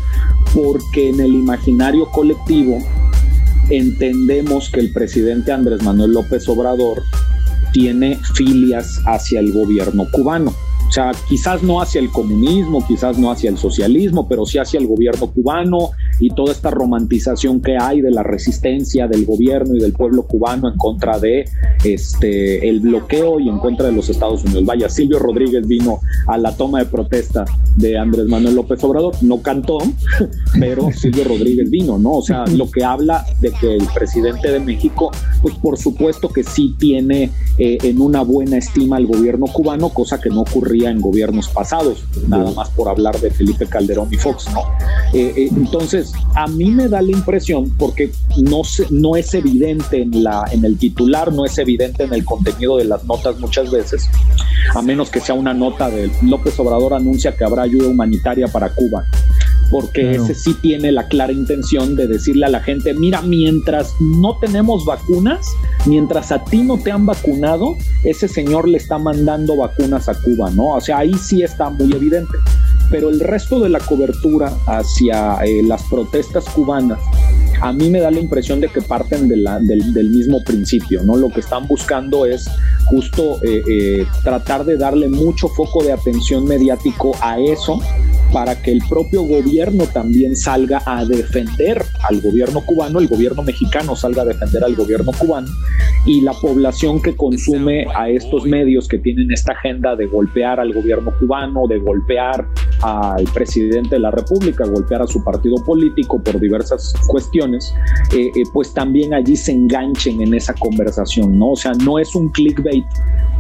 porque 0.54 1.10
en 1.10 1.20
el 1.20 1.34
imaginario 1.34 2.10
colectivo 2.12 2.80
entendemos 3.70 4.70
que 4.70 4.80
el 4.80 4.94
presidente 4.94 5.52
Andrés 5.52 5.84
Manuel 5.84 6.12
López 6.12 6.48
Obrador 6.48 7.04
tiene 7.74 8.20
filias 8.36 9.02
hacia 9.06 9.40
el 9.40 9.52
gobierno 9.52 10.08
cubano. 10.12 10.54
O 10.94 10.96
sea, 10.96 11.12
quizás 11.28 11.64
no 11.64 11.82
hacia 11.82 12.00
el 12.00 12.12
comunismo, 12.12 12.86
quizás 12.86 13.18
no 13.18 13.32
hacia 13.32 13.50
el 13.50 13.58
socialismo, 13.58 14.28
pero 14.30 14.46
sí 14.46 14.60
hacia 14.60 14.80
el 14.80 14.86
gobierno 14.86 15.26
cubano 15.26 15.90
y 16.20 16.30
toda 16.30 16.52
esta 16.52 16.70
romantización 16.70 17.62
que 17.62 17.76
hay 17.82 18.02
de 18.02 18.12
la 18.12 18.22
resistencia 18.22 19.08
del 19.08 19.26
gobierno 19.26 19.76
y 19.76 19.80
del 19.80 19.94
pueblo 19.94 20.28
cubano 20.28 20.70
en 20.70 20.78
contra 20.78 21.18
de 21.18 21.46
este 21.84 22.70
el 22.70 22.80
bloqueo 22.82 23.40
y 23.40 23.50
en 23.50 23.58
contra 23.58 23.88
de 23.88 23.94
los 23.94 24.08
Estados 24.08 24.44
Unidos. 24.44 24.66
Vaya, 24.66 24.88
Silvio 24.88 25.18
Rodríguez 25.18 25.66
vino 25.66 26.00
a 26.28 26.38
la 26.38 26.56
toma 26.56 26.78
de 26.78 26.86
protesta 26.86 27.44
de 27.76 27.98
Andrés 27.98 28.28
Manuel 28.28 28.54
López 28.54 28.84
Obrador, 28.84 29.16
no 29.24 29.42
cantó, 29.42 29.80
pero 30.60 30.92
Silvio 30.92 31.24
Rodríguez 31.24 31.72
vino, 31.72 31.98
¿no? 31.98 32.18
O 32.18 32.22
sea, 32.22 32.46
lo 32.46 32.70
que 32.70 32.84
habla 32.84 33.26
de 33.42 33.50
que 33.50 33.78
el 33.78 33.88
presidente 33.96 34.52
de 34.52 34.60
México, 34.60 35.10
pues 35.42 35.56
por 35.56 35.76
supuesto 35.80 36.30
que 36.30 36.44
sí 36.44 36.76
tiene 36.78 37.32
eh, 37.58 37.80
en 37.82 38.00
una 38.00 38.22
buena 38.22 38.58
estima 38.58 38.98
al 38.98 39.08
gobierno 39.08 39.48
cubano, 39.48 39.90
cosa 39.90 40.22
que 40.22 40.30
no 40.30 40.42
ocurría 40.42 40.83
en 40.90 41.02
gobiernos 41.02 41.50
pasados, 41.50 42.04
nada 42.28 42.52
más 42.52 42.70
por 42.70 42.90
hablar 42.90 43.20
de 43.20 43.32
Felipe 43.32 43.66
Calderón 43.66 44.08
y 44.12 44.18
Fox, 44.18 44.46
¿no? 44.54 44.62
Eh, 45.14 45.34
eh, 45.36 45.50
entonces, 45.56 46.14
a 46.36 46.48
mí 46.48 46.72
me 46.72 46.88
da 46.88 47.02
la 47.02 47.12
impresión, 47.12 47.70
porque 47.78 48.12
no, 48.38 48.62
no 48.90 49.16
es 49.16 49.34
evidente 49.34 50.02
en, 50.02 50.24
la, 50.24 50.46
en 50.52 50.66
el 50.66 50.78
titular, 50.78 51.32
no 51.32 51.46
es 51.46 51.58
evidente 51.58 52.04
en 52.04 52.14
el 52.14 52.26
contenido 52.26 52.78
de 52.78 52.86
las 52.86 53.04
notas 53.06 53.40
muchas 53.40 53.72
veces, 53.72 54.10
a 54.74 54.82
menos 54.82 55.10
que 55.10 55.20
sea 55.20 55.36
una 55.36 55.54
nota 55.54 55.90
de 55.90 56.12
López 56.22 56.60
Obrador 56.60 56.94
anuncia 56.94 57.36
que 57.36 57.44
habrá 57.44 57.64
ayuda 57.64 57.88
humanitaria 57.88 58.48
para 58.48 58.70
Cuba 58.74 59.06
porque 59.74 60.02
claro. 60.02 60.24
ese 60.26 60.36
sí 60.36 60.54
tiene 60.62 60.92
la 60.92 61.08
clara 61.08 61.34
intención 61.34 61.96
de 61.96 62.06
decirle 62.06 62.46
a 62.46 62.50
la 62.50 62.60
gente, 62.60 62.94
mira, 62.94 63.24
mientras 63.24 63.96
no 64.00 64.38
tenemos 64.38 64.86
vacunas, 64.86 65.48
mientras 65.88 66.32
a 66.32 66.44
ti 66.44 66.62
no 66.62 66.78
te 66.78 66.92
han 66.92 67.08
vacunado, 67.08 67.76
ese 68.04 68.28
señor 68.28 68.68
le 68.68 68.78
está 68.78 69.00
mandando 69.00 69.56
vacunas 69.56 70.08
a 70.10 70.14
Cuba, 70.14 70.52
¿no? 70.52 70.76
O 70.76 70.80
sea, 70.80 71.00
ahí 71.00 71.16
sí 71.16 71.42
está 71.42 71.72
muy 71.72 71.92
evidente. 71.92 72.38
Pero 72.92 73.10
el 73.10 73.20
resto 73.20 73.60
de 73.62 73.70
la 73.70 73.80
cobertura 73.80 74.54
hacia 74.68 75.38
eh, 75.44 75.64
las 75.64 75.82
protestas 75.86 76.46
cubanas, 76.50 77.00
a 77.60 77.74
mí 77.74 77.90
me 77.90 78.00
da 78.00 78.12
la 78.12 78.20
impresión 78.20 78.60
de 78.60 78.68
que 78.68 78.82
parten 78.84 79.28
de 79.28 79.38
la, 79.38 79.60
del, 79.60 79.92
del, 79.92 80.12
mismo 80.12 80.44
principio, 80.44 81.02
¿no? 81.02 81.16
Lo 81.16 81.30
que 81.30 81.40
están 81.40 81.68
buscando 81.68 82.28
es 82.28 82.48
justo 82.86 83.40
eh, 83.44 83.64
eh, 83.68 84.06
tratar 84.24 84.66
de 84.66 84.78
darle 84.78 85.08
mucho 85.10 85.48
foco 85.48 85.84
de 85.84 85.94
atención 85.94 86.46
mediático 86.46 87.16
a 87.22 87.40
eso 87.40 87.80
para 88.34 88.60
que 88.60 88.72
el 88.72 88.82
propio 88.90 89.22
gobierno 89.22 89.86
también 89.86 90.36
salga 90.36 90.82
a 90.86 91.06
defender 91.06 91.84
al 92.10 92.20
gobierno 92.20 92.62
cubano, 92.66 93.00
el 93.00 93.08
gobierno 93.08 93.44
mexicano 93.44 93.96
salga 93.96 94.24
a 94.24 94.26
defender 94.26 94.64
al 94.64 94.76
gobierno 94.76 95.12
cubano 95.18 95.48
y 96.06 96.22
la 96.22 96.34
población 96.34 97.02
que 97.02 97.16
consume 97.16 97.86
a 97.96 98.10
estos 98.10 98.46
medios 98.46 98.88
que 98.88 98.98
tienen 98.98 99.32
esta 99.32 99.54
agenda 99.54 99.96
de 99.96 100.08
golpear 100.08 100.60
al 100.60 100.74
gobierno 100.74 101.14
cubano, 101.20 101.68
de 101.68 101.78
golpear 101.78 102.48
al 102.82 103.24
presidente 103.34 103.96
de 103.96 104.00
la 104.00 104.12
República, 104.12 104.66
golpear 104.66 105.04
a 105.04 105.08
su 105.08 105.24
partido 105.24 105.56
político 105.64 106.22
por 106.22 106.40
diversas 106.40 106.94
cuestiones, 107.08 107.74
eh, 108.14 108.32
eh, 108.36 108.44
pues 108.52 108.74
también 108.74 109.14
allí 109.14 109.36
se 109.36 109.52
enganchen 109.52 110.22
en 110.22 110.34
esa 110.34 110.54
conversación, 110.56 111.38
¿no? 111.38 111.52
O 111.52 111.56
sea, 111.56 111.72
no 111.74 112.00
es 112.00 112.16
un 112.16 112.30
clickbait 112.30 112.86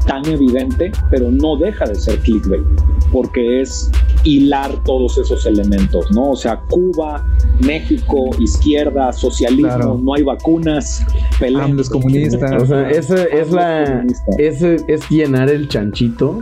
tan 0.05 0.25
evidente, 0.27 0.91
pero 1.09 1.31
no 1.31 1.57
deja 1.57 1.85
de 1.85 1.95
ser 1.95 2.19
clickbait, 2.19 2.63
porque 3.11 3.61
es 3.61 3.89
hilar 4.23 4.82
todos 4.85 5.17
esos 5.17 5.45
elementos, 5.45 6.11
¿no? 6.11 6.31
O 6.31 6.35
sea, 6.35 6.59
Cuba, 6.69 7.25
México, 7.59 8.29
izquierda, 8.39 9.11
socialismo, 9.13 9.67
claro. 9.67 9.99
no 10.01 10.13
hay 10.13 10.23
vacunas, 10.23 11.05
pelean 11.39 11.77
los 11.77 11.89
comunistas. 11.89 12.61
O 12.61 12.65
sea, 12.65 12.89
ese 12.89 13.27
es 13.31 13.51
la 13.51 14.05
ese 14.37 14.77
es 14.87 15.09
llenar 15.09 15.49
el 15.49 15.67
chanchito 15.67 16.41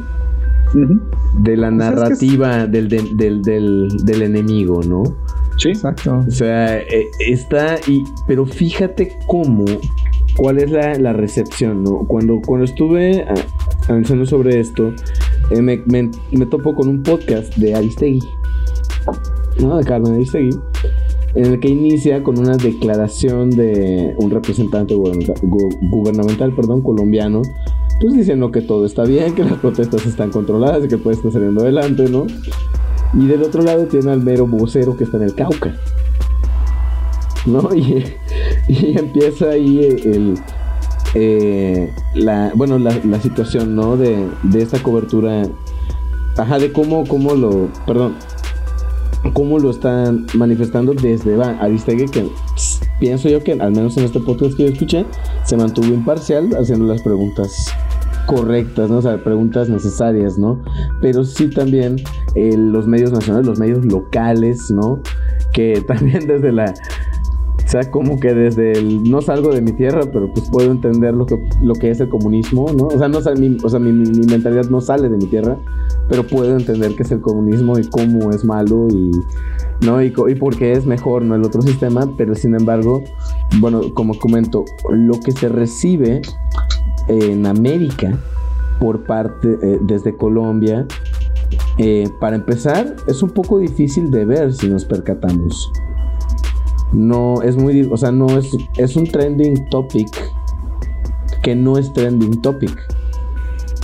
uh 0.73 0.77
-huh. 0.77 0.99
de 1.43 1.57
la 1.57 1.71
narrativa 1.71 2.63
es 2.63 2.69
que 2.69 2.77
es... 2.77 2.89
del, 2.89 3.17
del, 3.17 3.41
del, 3.41 3.87
del, 4.03 4.21
enemigo, 4.21 4.81
¿no? 4.83 5.03
Sí, 5.57 5.69
exacto. 5.69 6.23
O 6.27 6.31
sea, 6.31 6.77
eh, 6.77 7.07
está 7.19 7.77
y 7.87 8.03
pero 8.27 8.45
fíjate 8.45 9.17
cómo 9.27 9.65
cuál 10.35 10.59
es 10.59 10.71
la, 10.71 10.95
la 10.95 11.13
recepción, 11.13 11.83
¿no? 11.83 12.05
Cuando, 12.07 12.41
cuando 12.45 12.65
estuve 12.65 13.25
analizando 13.91 14.25
sobre 14.25 14.59
esto, 14.59 14.93
eh, 15.51 15.61
me, 15.61 16.45
topo 16.45 16.73
con 16.73 16.87
un 16.87 17.03
podcast 17.03 17.55
de 17.57 17.75
Aristegui, 17.75 18.21
¿no? 19.59 19.77
De 19.77 19.83
Carmen 19.83 20.13
Aristegui, 20.13 20.57
en 21.35 21.45
el 21.45 21.59
que 21.59 21.69
inicia 21.69 22.23
con 22.23 22.39
una 22.39 22.57
declaración 22.57 23.49
de 23.49 24.15
un 24.17 24.31
representante 24.31 24.95
gubernamental, 24.95 26.53
perdón, 26.55 26.81
colombiano, 26.81 27.41
pues 27.99 28.13
diciendo 28.13 28.51
que 28.51 28.61
todo 28.61 28.85
está 28.85 29.03
bien, 29.03 29.35
que 29.35 29.43
las 29.43 29.59
protestas 29.59 30.05
están 30.05 30.31
controladas 30.31 30.85
y 30.85 30.87
que 30.87 30.97
puede 30.97 31.17
estar 31.17 31.31
saliendo 31.31 31.61
adelante, 31.61 32.09
¿no? 32.09 32.25
Y 33.13 33.27
del 33.27 33.43
otro 33.43 33.61
lado 33.61 33.85
tiene 33.85 34.11
al 34.11 34.21
mero 34.21 34.47
vocero 34.47 34.95
que 34.95 35.03
está 35.03 35.17
en 35.17 35.23
el 35.23 35.35
Cauca. 35.35 35.75
¿No? 37.45 37.69
Y, 38.67 38.97
empieza 38.97 39.49
ahí 39.49 39.79
el, 39.83 40.35
eh, 41.13 41.93
la, 42.15 42.51
bueno, 42.55 42.77
la, 42.79 43.19
situación, 43.21 43.75
¿no? 43.75 43.97
De, 43.97 44.27
de, 44.43 44.61
esta 44.61 44.81
cobertura. 44.81 45.43
Ajá, 46.37 46.59
de 46.59 46.71
cómo, 46.71 47.05
cómo 47.05 47.35
lo, 47.35 47.67
perdón, 47.85 48.15
cómo 49.33 49.59
lo 49.59 49.69
están 49.69 50.25
manifestando 50.33 50.93
desde 50.93 51.41
Aristegui, 51.41 52.05
que 52.05 52.29
pienso 52.99 53.29
yo 53.29 53.43
que 53.43 53.53
al 53.53 53.71
menos 53.71 53.97
en 53.97 54.05
este 54.05 54.19
podcast 54.19 54.55
que 54.55 54.63
yo 54.63 54.69
escuché, 54.69 55.05
se 55.43 55.57
mantuvo 55.57 55.87
imparcial 55.87 56.49
haciendo 56.55 56.85
las 56.85 57.01
preguntas 57.01 57.71
correctas, 58.25 58.89
¿no? 58.89 58.99
O 58.99 59.17
preguntas 59.23 59.69
necesarias, 59.69 60.37
¿no? 60.37 60.61
Pero 61.01 61.23
sí 61.23 61.49
también 61.49 61.97
eh, 62.35 62.55
los 62.55 62.87
medios 62.87 63.11
nacionales, 63.11 63.47
los 63.47 63.59
medios 63.59 63.85
locales, 63.85 64.71
¿no? 64.71 65.01
Que 65.53 65.81
también 65.87 66.27
desde 66.27 66.51
la... 66.51 66.73
O 67.71 67.79
sea, 67.79 67.89
como 67.89 68.19
que 68.19 68.33
desde 68.33 68.73
el... 68.73 69.09
No 69.09 69.21
salgo 69.21 69.53
de 69.53 69.61
mi 69.61 69.71
tierra, 69.71 70.01
pero 70.11 70.29
pues 70.33 70.49
puedo 70.49 70.69
entender 70.69 71.13
lo 71.13 71.25
que, 71.25 71.41
lo 71.61 71.73
que 71.73 71.89
es 71.89 72.01
el 72.01 72.09
comunismo, 72.09 72.65
¿no? 72.73 72.87
O 72.87 72.97
sea, 72.97 73.07
no, 73.07 73.19
mi, 73.37 73.55
o 73.63 73.69
sea 73.69 73.79
mi, 73.79 73.93
mentalidad 73.93 74.69
no 74.69 74.81
sale 74.81 75.07
de 75.07 75.15
mi 75.15 75.27
tierra, 75.27 75.57
pero 76.09 76.27
puedo 76.27 76.57
entender 76.57 76.93
qué 76.97 77.03
es 77.03 77.11
el 77.13 77.21
comunismo 77.21 77.79
y 77.79 77.85
cómo 77.85 78.31
es 78.31 78.43
malo 78.43 78.89
y... 78.89 79.11
¿no? 79.85 80.03
Y, 80.03 80.07
y 80.07 80.35
por 80.35 80.57
qué 80.57 80.73
es 80.73 80.85
mejor, 80.85 81.23
¿no? 81.23 81.33
El 81.35 81.45
otro 81.45 81.61
sistema, 81.61 82.13
pero 82.17 82.35
sin 82.35 82.55
embargo, 82.55 83.05
bueno, 83.61 83.93
como 83.93 84.19
comento, 84.19 84.65
lo 84.89 85.17
que 85.21 85.31
se 85.31 85.47
recibe 85.47 86.21
en 87.07 87.45
América 87.45 88.19
por 88.81 89.05
parte 89.05 89.57
eh, 89.61 89.79
desde 89.81 90.17
Colombia. 90.17 90.85
Eh, 91.77 92.09
para 92.19 92.35
empezar, 92.35 92.97
es 93.07 93.23
un 93.23 93.29
poco 93.29 93.59
difícil 93.59 94.11
de 94.11 94.25
ver 94.25 94.51
si 94.51 94.67
nos 94.67 94.83
percatamos. 94.83 95.71
No 96.91 97.41
es 97.41 97.55
muy, 97.55 97.87
o 97.91 97.97
sea, 97.97 98.11
no 98.11 98.37
es, 98.37 98.51
es 98.77 98.95
un 98.95 99.05
trending 99.05 99.69
topic 99.69 100.09
que 101.41 101.55
no 101.55 101.77
es 101.77 101.91
trending 101.93 102.41
topic. 102.41 102.71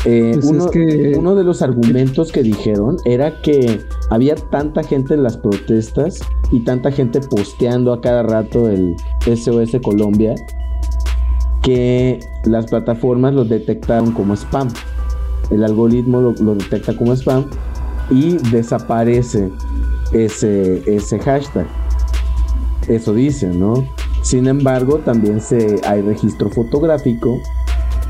Eh, 0.06 0.32
pues 0.36 0.46
uno, 0.46 0.70
uno, 1.18 1.36
de 1.36 1.44
los 1.44 1.62
argumentos 1.62 2.32
que 2.32 2.44
dijeron 2.44 2.98
era 3.04 3.42
que 3.42 3.82
había 4.10 4.36
tanta 4.36 4.84
gente 4.84 5.16
en 5.16 5.24
las 5.24 5.38
protestas 5.38 6.20
y 6.52 6.60
tanta 6.62 6.92
gente 6.92 7.20
posteando 7.20 7.92
a 7.92 8.00
cada 8.00 8.24
rato 8.24 8.70
el 8.70 8.96
SOS 9.26 9.82
Colombia 9.84 10.36
que 11.68 12.20
las 12.46 12.68
plataformas 12.68 13.34
lo 13.34 13.44
detectaron 13.44 14.14
como 14.14 14.36
spam. 14.36 14.70
El 15.50 15.64
algoritmo 15.64 16.22
lo, 16.22 16.56
detecta 16.56 16.96
como 16.96 17.14
spam 17.14 17.46
y 18.10 18.38
desaparece 18.52 19.52
ese, 20.14 20.82
ese 20.86 21.20
hashtag. 21.20 21.68
Eso 22.88 23.14
dice, 23.14 23.48
¿no? 23.48 23.86
Sin 24.22 24.48
embargo, 24.48 25.00
también 25.00 25.42
se, 25.42 25.80
hay 25.86 26.02
registro 26.02 26.50
fotográfico 26.50 27.40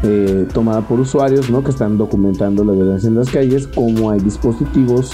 eh, 0.03 0.47
tomado 0.53 0.83
por 0.83 0.99
usuarios 0.99 1.49
¿no? 1.49 1.63
que 1.63 1.71
están 1.71 1.97
documentando 1.97 2.63
la 2.63 2.73
violencia 2.73 3.07
en 3.07 3.15
las 3.15 3.31
calles, 3.31 3.65
como 3.65 4.11
hay 4.11 4.19
dispositivos 4.19 5.11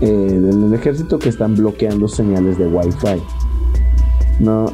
eh, 0.00 0.28
en 0.30 0.62
el 0.62 0.74
ejército 0.74 1.18
que 1.18 1.28
están 1.28 1.56
bloqueando 1.56 2.06
señales 2.06 2.56
de 2.56 2.68
Wi-Fi. 2.68 3.20
¿no? 4.38 4.66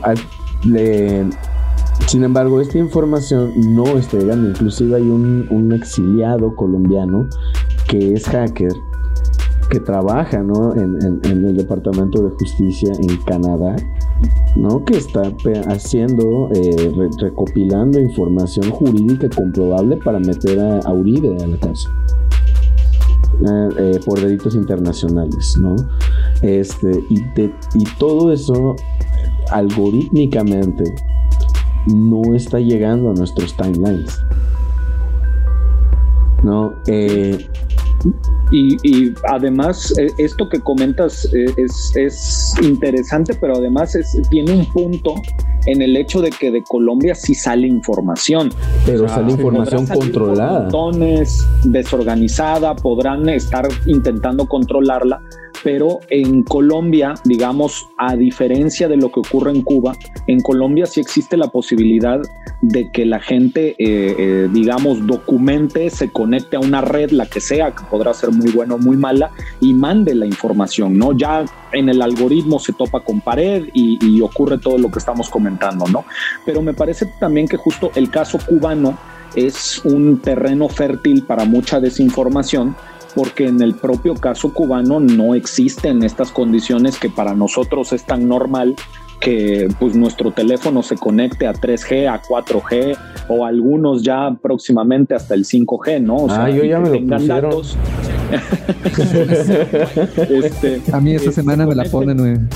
sin 2.06 2.24
embargo, 2.24 2.60
esta 2.60 2.78
información 2.78 3.52
no 3.74 3.86
está 3.98 4.18
llegando. 4.18 4.50
Inclusive 4.50 4.96
hay 4.96 5.02
un, 5.02 5.72
exiliado 5.72 6.54
colombiano 6.54 7.28
que 7.88 8.14
es 8.14 8.24
hacker, 8.24 8.72
que 9.70 9.80
trabaja 9.80 10.38
en, 10.38 11.20
el 11.24 11.56
Departamento 11.56 12.22
de 12.22 12.30
Justicia 12.30 12.92
en 12.98 13.16
Canadá, 13.18 13.76
¿no? 14.56 14.84
que 14.84 14.96
está 14.96 15.32
haciendo, 15.68 16.48
eh, 16.54 16.92
recopilando 17.20 18.00
información 18.00 18.70
jurídica 18.70 19.28
comprobable 19.28 19.98
para 19.98 20.18
meter 20.18 20.58
a, 20.60 20.92
Uribe 20.92 21.36
a 21.42 21.46
la 21.46 21.56
cárcel. 21.58 21.92
Eh, 23.40 23.68
eh, 23.78 24.00
por 24.04 24.20
delitos 24.20 24.56
internacionales, 24.56 25.56
¿no? 25.60 25.76
Este, 26.42 27.04
y, 27.08 27.20
y 27.74 27.84
todo 27.96 28.32
eso 28.32 28.74
algorítmicamente 29.52 30.82
no 31.86 32.34
está 32.34 32.58
llegando 32.58 33.10
a 33.10 33.14
nuestros 33.14 33.56
timelines. 33.56 34.18
No, 36.42 36.72
y, 38.50 39.12
además, 39.28 39.92
eh, 39.98 40.08
esto 40.18 40.48
que 40.48 40.60
comentas 40.60 41.28
eh, 41.34 41.52
es, 41.56 42.54
interesante, 42.62 43.34
pero 43.40 43.56
además 43.56 43.96
tiene 44.30 44.52
un 44.52 44.66
punto 44.66 45.14
en 45.66 45.82
el 45.82 45.96
hecho 45.96 46.22
de 46.22 46.30
que 46.30 46.50
de 46.50 46.62
Colombia 46.62 47.14
sí 47.14 47.34
sale 47.34 47.66
información. 47.66 48.50
Pero 48.86 49.08
sale 49.08 49.32
información 49.32 49.86
controlada. 49.86 50.68
desorganizada, 51.64 52.74
podrán 52.76 53.28
estar 53.28 53.68
intentando 53.86 54.46
controlarla, 54.46 55.20
pero 55.62 56.00
en 56.10 56.42
Colombia, 56.42 57.14
digamos, 57.24 57.88
a 57.96 58.16
diferencia 58.16 58.88
de 58.88 58.96
lo 58.96 59.10
que 59.10 59.20
ocurre 59.20 59.50
en 59.50 59.62
Cuba, 59.62 59.96
en 60.26 60.40
Colombia 60.40 60.86
sí 60.86 61.00
existe 61.00 61.36
la 61.36 61.48
posibilidad 61.48 62.20
de 62.60 62.90
que 62.90 63.04
la 63.04 63.20
gente, 63.20 63.70
eh, 63.78 64.14
eh, 64.18 64.48
digamos, 64.52 65.06
documente, 65.06 65.90
se 65.90 66.10
conecte 66.10 66.56
a 66.56 66.60
una 66.60 66.80
red, 66.80 67.10
la 67.10 67.26
que 67.26 67.40
sea, 67.40 67.72
que 67.72 67.84
podrá 67.84 68.12
ser 68.14 68.30
muy 68.30 68.50
buena 68.50 68.74
o 68.74 68.78
muy 68.78 68.96
mala, 68.96 69.30
y 69.60 69.74
mande 69.74 70.14
la 70.14 70.26
información, 70.26 70.98
¿no? 70.98 71.12
Ya 71.12 71.44
en 71.72 71.88
el 71.88 72.02
algoritmo 72.02 72.58
se 72.58 72.72
topa 72.72 73.00
con 73.00 73.20
pared 73.20 73.68
y, 73.72 73.98
y 74.04 74.20
ocurre 74.20 74.58
todo 74.58 74.78
lo 74.78 74.90
que 74.90 74.98
estamos 74.98 75.28
comentando, 75.28 75.86
¿no? 75.86 76.04
Pero 76.44 76.62
me 76.62 76.74
parece 76.74 77.06
también 77.18 77.46
que 77.46 77.56
justo 77.56 77.90
el 77.94 78.10
caso 78.10 78.38
cubano 78.46 78.98
es 79.34 79.84
un 79.84 80.20
terreno 80.20 80.68
fértil 80.68 81.24
para 81.24 81.44
mucha 81.44 81.80
desinformación 81.80 82.74
porque 83.14 83.46
en 83.46 83.62
el 83.62 83.74
propio 83.74 84.14
caso 84.14 84.52
cubano 84.52 85.00
no 85.00 85.34
existen 85.34 86.02
estas 86.02 86.30
condiciones 86.30 86.98
que 86.98 87.08
para 87.08 87.34
nosotros 87.34 87.92
es 87.92 88.04
tan 88.04 88.28
normal 88.28 88.76
que 89.20 89.68
pues 89.80 89.94
nuestro 89.96 90.30
teléfono 90.30 90.82
se 90.82 90.96
conecte 90.96 91.46
a 91.46 91.52
3G, 91.52 92.08
a 92.08 92.22
4G 92.22 92.96
o 93.28 93.44
algunos 93.44 94.02
ya 94.02 94.36
próximamente 94.40 95.14
hasta 95.14 95.34
el 95.34 95.44
5G, 95.44 96.00
¿no? 96.00 96.16
O 96.16 96.30
ah, 96.30 96.34
sea, 96.34 96.50
yo 96.50 96.64
ya 96.64 96.78
me 96.78 97.00
lo 97.00 97.18
datos. 97.26 97.76
Este, 100.44 100.80
a 100.92 101.00
mí 101.00 101.14
esta 101.14 101.32
semana 101.32 101.66
me 101.66 101.74
la 101.74 101.84
ponen, 101.84 102.48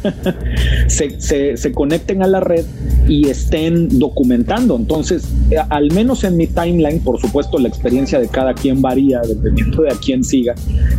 se, 0.88 1.56
se, 1.56 1.72
conecten 1.72 2.22
a 2.22 2.26
la 2.26 2.40
red 2.40 2.64
y 3.08 3.28
estén 3.28 3.98
documentando. 3.98 4.76
Entonces, 4.76 5.28
al 5.68 5.92
menos 5.92 6.24
en 6.24 6.36
mi 6.36 6.46
timeline, 6.46 7.00
por 7.00 7.20
supuesto, 7.20 7.58
la 7.58 7.68
experiencia 7.68 8.18
de 8.18 8.28
cada 8.28 8.54
quien 8.54 8.82
varía 8.82 9.20
dependiendo 9.20 9.82
de 9.82 9.90
a 9.90 9.94
quién 9.94 10.24
siga, 10.24 10.54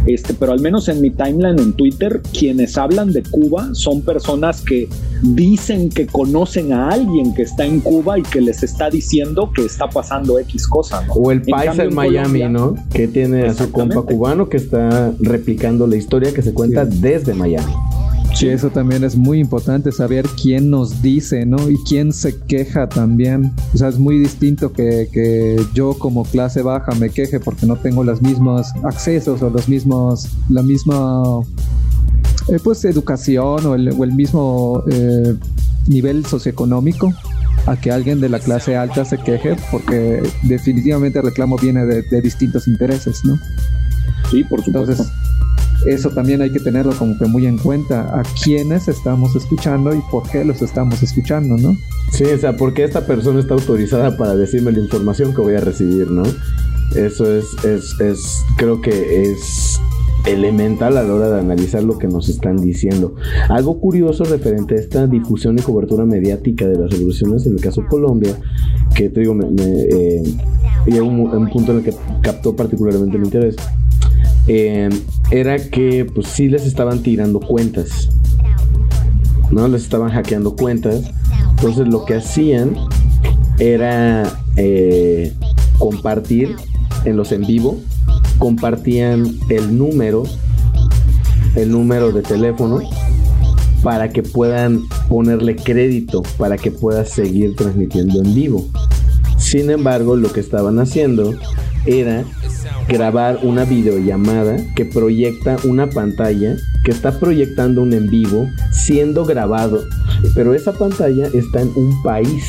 este, 0.05 0.33
pero 0.33 0.53
al 0.53 0.59
menos 0.59 0.87
en 0.89 1.01
mi 1.01 1.09
timeline 1.09 1.59
en 1.59 1.73
Twitter, 1.73 2.21
quienes 2.37 2.77
hablan 2.77 3.11
de 3.11 3.23
Cuba 3.23 3.69
son 3.73 4.01
personas 4.01 4.61
que 4.61 4.87
dicen 5.21 5.89
que 5.89 6.07
conocen 6.07 6.73
a 6.73 6.89
alguien 6.89 7.33
que 7.33 7.43
está 7.43 7.65
en 7.65 7.79
Cuba 7.79 8.17
y 8.17 8.23
que 8.23 8.41
les 8.41 8.63
está 8.63 8.89
diciendo 8.89 9.51
que 9.53 9.65
está 9.65 9.87
pasando 9.87 10.39
X 10.39 10.67
cosa. 10.67 11.05
O 11.09 11.31
el 11.31 11.41
país 11.41 11.77
en, 11.77 11.93
Miami, 11.93 12.43
¿no? 12.49 12.75
Que 12.91 13.07
tiene 13.07 13.45
a 13.47 13.53
su 13.53 13.71
compa 13.93 14.11
cubano 14.11 14.49
que 14.49 14.57
está 14.57 15.13
replicando 15.19 15.87
la 15.87 15.95
historia 15.95 16.33
que 16.33 16.41
se 16.41 16.53
cuenta 16.53 16.85
desde 16.85 17.33
Miami. 17.33 17.73
Sí, 18.33 18.47
eso 18.47 18.69
también 18.69 19.03
es 19.03 19.15
muy 19.15 19.39
importante, 19.39 19.91
saber 19.91 20.25
quién 20.41 20.69
nos 20.69 21.01
dice, 21.01 21.45
¿no? 21.45 21.69
Y 21.69 21.77
quién 21.87 22.13
se 22.13 22.39
queja 22.39 22.87
también. 22.87 23.51
O 23.73 23.77
sea, 23.77 23.89
es 23.89 23.99
muy 23.99 24.17
distinto 24.19 24.71
que, 24.71 25.09
que 25.11 25.61
yo 25.73 25.93
como 25.93 26.23
clase 26.23 26.61
baja 26.61 26.93
me 26.95 27.09
queje 27.09 27.39
porque 27.39 27.65
no 27.65 27.75
tengo 27.75 28.03
los 28.03 28.21
mismos 28.21 28.67
accesos 28.83 29.41
o 29.41 29.49
los 29.49 29.67
mismos, 29.67 30.29
la 30.49 30.63
misma 30.63 31.41
eh, 32.47 32.57
pues 32.63 32.83
educación 32.85 33.65
o 33.65 33.75
el, 33.75 33.89
o 33.89 34.03
el 34.03 34.13
mismo 34.13 34.83
eh, 34.89 35.35
nivel 35.87 36.25
socioeconómico 36.25 37.13
a 37.65 37.75
que 37.79 37.91
alguien 37.91 38.19
de 38.19 38.29
la 38.29 38.39
clase 38.39 38.75
alta 38.75 39.05
se 39.05 39.17
queje 39.17 39.55
porque 39.71 40.21
definitivamente 40.43 41.19
el 41.19 41.25
reclamo 41.25 41.57
viene 41.57 41.85
de, 41.85 42.21
distintos 42.21 42.67
intereses, 42.67 43.23
¿no? 43.23 43.39
Sí, 44.29 44.43
por 44.43 44.63
supuesto. 44.63 44.91
Entonces, 44.91 45.11
eso 45.85 46.09
también 46.11 46.41
hay 46.41 46.51
que 46.51 46.59
tenerlo 46.59 46.93
como 46.93 47.17
que 47.17 47.25
muy 47.25 47.47
en 47.47 47.57
cuenta 47.57 48.19
a 48.19 48.23
quiénes 48.43 48.87
estamos 48.87 49.35
escuchando 49.35 49.93
y 49.95 50.01
por 50.11 50.29
qué 50.29 50.45
los 50.45 50.61
estamos 50.61 51.01
escuchando, 51.01 51.57
¿no? 51.57 51.75
Sí, 52.11 52.25
o 52.25 52.37
sea, 52.37 52.55
porque 52.55 52.83
esta 52.83 53.05
persona 53.05 53.39
está 53.39 53.55
autorizada 53.55 54.15
para 54.15 54.35
decirme 54.35 54.71
la 54.71 54.79
información 54.79 55.33
que 55.33 55.41
voy 55.41 55.55
a 55.55 55.61
recibir, 55.61 56.11
¿no? 56.11 56.23
Eso 56.95 57.35
es, 57.35 57.45
es, 57.63 57.99
es, 57.99 58.43
creo 58.57 58.81
que 58.81 59.23
es 59.23 59.79
elemental 60.25 60.97
a 60.97 61.03
la 61.03 61.13
hora 61.13 61.29
de 61.29 61.39
analizar 61.39 61.83
lo 61.83 61.97
que 61.97 62.07
nos 62.07 62.29
están 62.29 62.57
diciendo. 62.57 63.15
Algo 63.49 63.79
curioso 63.79 64.23
referente 64.23 64.75
a 64.75 64.79
esta 64.79 65.07
difusión 65.07 65.57
y 65.57 65.61
cobertura 65.61 66.05
mediática 66.05 66.67
de 66.67 66.77
las 66.77 66.91
revoluciones 66.91 67.45
en 67.45 67.53
el 67.53 67.61
caso 67.61 67.85
Colombia, 67.89 68.35
que 68.95 69.09
te 69.09 69.21
digo, 69.21 69.33
me, 69.33 69.45
eh, 69.57 70.23
llegó 70.85 71.07
un, 71.07 71.49
punto 71.49 71.71
en 71.71 71.79
el 71.79 71.83
que 71.83 71.93
captó 72.21 72.55
particularmente 72.55 73.17
mi 73.17 73.25
interés, 73.25 73.55
eh, 74.47 74.89
era 75.31 75.57
que 75.57 76.05
pues 76.05 76.27
sí 76.27 76.49
les 76.49 76.65
estaban 76.65 77.01
tirando 77.01 77.39
cuentas, 77.39 78.09
¿no? 79.51 79.67
Les 79.67 79.83
estaban 79.83 80.09
hackeando 80.09 80.55
cuentas. 80.55 81.11
Entonces 81.51 81.87
lo 81.87 82.05
que 82.05 82.15
hacían 82.15 82.75
era 83.59 84.23
eh, 84.55 85.33
compartir 85.77 86.55
en 87.05 87.17
los 87.17 87.31
en 87.31 87.45
vivo 87.45 87.77
compartían 88.41 89.37
el 89.49 89.77
número, 89.77 90.23
el 91.55 91.69
número 91.69 92.11
de 92.11 92.23
teléfono 92.23 92.79
para 93.83 94.09
que 94.09 94.23
puedan 94.23 94.81
ponerle 95.07 95.55
crédito, 95.55 96.23
para 96.39 96.57
que 96.57 96.71
puedas 96.71 97.09
seguir 97.09 97.55
transmitiendo 97.55 98.19
en 98.19 98.33
vivo. 98.33 98.65
Sin 99.37 99.69
embargo, 99.69 100.15
lo 100.15 100.33
que 100.33 100.39
estaban 100.39 100.79
haciendo 100.79 101.35
era 101.85 102.23
grabar 102.87 103.39
una 103.43 103.63
videollamada 103.63 104.57
que 104.75 104.85
proyecta 104.85 105.57
una 105.63 105.87
pantalla 105.91 106.55
que 106.83 106.89
está 106.89 107.19
proyectando 107.19 107.83
un 107.83 107.93
en 107.93 108.09
vivo 108.09 108.47
siendo 108.71 109.23
grabado, 109.23 109.83
pero 110.33 110.55
esa 110.55 110.73
pantalla 110.73 111.27
está 111.31 111.61
en 111.61 111.71
un 111.75 112.01
país 112.01 112.43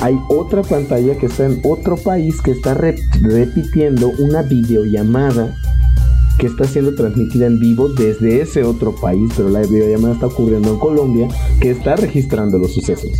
hay 0.00 0.18
otra 0.28 0.62
pantalla 0.62 1.16
que 1.18 1.26
está 1.26 1.46
en 1.46 1.60
otro 1.62 1.96
país 1.96 2.40
que 2.40 2.52
está 2.52 2.74
repitiendo 2.74 4.12
una 4.18 4.42
videollamada 4.42 5.54
que 6.38 6.46
está 6.46 6.64
siendo 6.64 6.94
transmitida 6.94 7.46
en 7.46 7.60
vivo 7.60 7.90
desde 7.90 8.40
ese 8.40 8.64
otro 8.64 8.94
país, 8.94 9.30
pero 9.36 9.50
la 9.50 9.60
videollamada 9.60 10.14
está 10.14 10.26
ocurriendo 10.26 10.70
en 10.70 10.78
Colombia, 10.78 11.28
que 11.60 11.70
está 11.70 11.96
registrando 11.96 12.56
los 12.58 12.72
sucesos. 12.72 13.12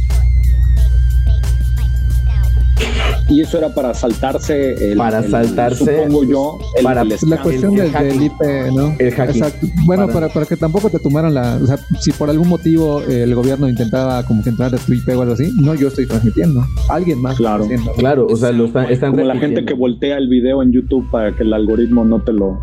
Y 3.30 3.40
eso 3.40 3.58
era 3.58 3.72
para 3.72 3.94
saltarse 3.94 4.92
el, 4.92 4.98
para 4.98 5.22
saltarse 5.22 5.84
supongo 5.84 6.24
yo 6.24 6.58
para 6.82 7.04
la 7.04 7.42
cuestión 7.42 7.74
del, 7.74 8.22
IP 8.22 8.40
no 8.74 8.94
exacto. 8.98 9.66
Bueno 9.86 10.08
para, 10.08 10.28
para, 10.28 10.46
que 10.46 10.56
tampoco 10.56 10.90
te 10.90 10.98
tomaran 10.98 11.32
la 11.32 11.58
o 11.62 11.66
sea 11.66 11.78
si 12.00 12.10
por 12.12 12.28
algún 12.28 12.48
motivo 12.48 13.00
el 13.02 13.34
gobierno 13.34 13.68
intentaba 13.68 14.24
como 14.24 14.42
que 14.42 14.50
entrar 14.50 14.74
a 14.74 14.78
tu 14.78 14.92
IP 14.92 15.08
o 15.10 15.22
algo 15.22 15.34
así 15.34 15.52
no 15.60 15.74
yo 15.74 15.88
estoy 15.88 16.06
transmitiendo. 16.06 16.66
Alguien 16.88 17.20
más 17.20 17.36
claro. 17.36 17.68
claro 17.96 18.26
o 18.26 18.36
sea 18.36 18.50
lo 18.50 18.66
están, 18.66 18.90
están 18.90 19.12
como 19.12 19.24
la 19.24 19.36
gente 19.36 19.64
que 19.64 19.74
voltea 19.74 20.18
el 20.18 20.28
video 20.28 20.62
en 20.62 20.72
YouTube 20.72 21.08
para 21.10 21.32
que 21.34 21.44
el 21.44 21.52
algoritmo 21.52 22.04
no 22.04 22.20
te 22.20 22.32
lo 22.32 22.58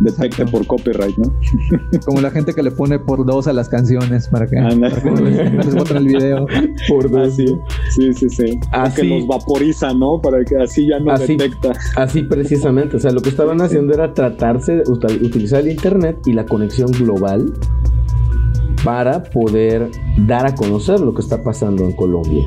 detecte 0.00 0.46
por 0.46 0.66
copyright, 0.66 1.16
¿no? 1.16 1.32
Como 2.06 2.20
la 2.20 2.30
gente 2.30 2.54
que 2.54 2.62
le 2.62 2.70
pone 2.70 2.98
por 2.98 3.24
dos 3.26 3.46
a 3.46 3.52
las 3.52 3.68
canciones 3.68 4.28
para 4.28 4.46
que, 4.46 4.56
no 4.56 4.68
les, 4.70 5.90
el 5.90 6.06
video. 6.06 6.46
Por 6.88 7.10
dos. 7.10 7.32
Así, 7.32 7.46
sí, 7.90 8.12
sí, 8.14 8.28
sí. 8.28 8.60
Así, 8.72 9.02
que 9.02 9.08
los 9.08 9.26
vaporiza, 9.26 9.92
¿no? 9.92 10.20
Para 10.20 10.44
que 10.44 10.56
así 10.56 10.88
ya 10.88 10.98
no 10.98 11.16
detecta. 11.18 11.72
Así 11.96 12.22
precisamente. 12.22 12.96
O 12.96 13.00
sea, 13.00 13.10
lo 13.10 13.20
que 13.20 13.28
estaban 13.28 13.60
haciendo 13.60 13.94
era 13.94 14.14
tratarse 14.14 14.76
de 14.76 14.82
utilizar 14.90 15.60
el 15.60 15.70
internet 15.70 16.18
y 16.26 16.32
la 16.32 16.46
conexión 16.46 16.90
global 16.92 17.52
para 18.84 19.22
poder 19.24 19.90
dar 20.26 20.46
a 20.46 20.54
conocer 20.54 21.00
lo 21.00 21.12
que 21.12 21.22
está 21.22 21.42
pasando 21.42 21.84
en 21.84 21.92
Colombia. 21.92 22.44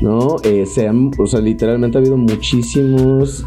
¿no? 0.00 0.36
Eh, 0.44 0.64
o 1.18 1.26
sea, 1.26 1.40
literalmente 1.40 1.98
ha 1.98 2.00
habido 2.00 2.16
muchísimos 2.16 3.44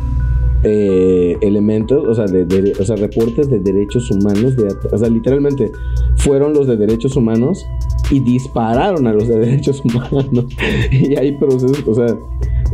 eh, 0.64 1.38
elementos, 1.41 2.07
o 2.07 2.14
sea, 2.14 2.26
de, 2.26 2.73
o 2.80 2.84
sea, 2.84 2.95
reportes 2.95 3.49
de 3.49 3.60
derechos 3.60 4.10
humanos, 4.11 4.56
de, 4.56 4.73
o 4.91 4.98
sea, 4.98 5.10
literalmente 5.10 5.72
fueron 6.18 6.53
los 6.53 6.68
de 6.68 6.77
derechos 6.77 7.15
humanos 7.15 7.65
y 8.11 8.19
dispararon 8.19 9.07
a 9.07 9.14
los 9.14 9.27
de 9.27 9.40
derechos 9.40 9.81
humanos. 9.84 10.45
y 10.91 11.15
hay 11.18 11.34
procesos, 11.34 11.84
o 11.88 11.94
sea, 11.94 12.18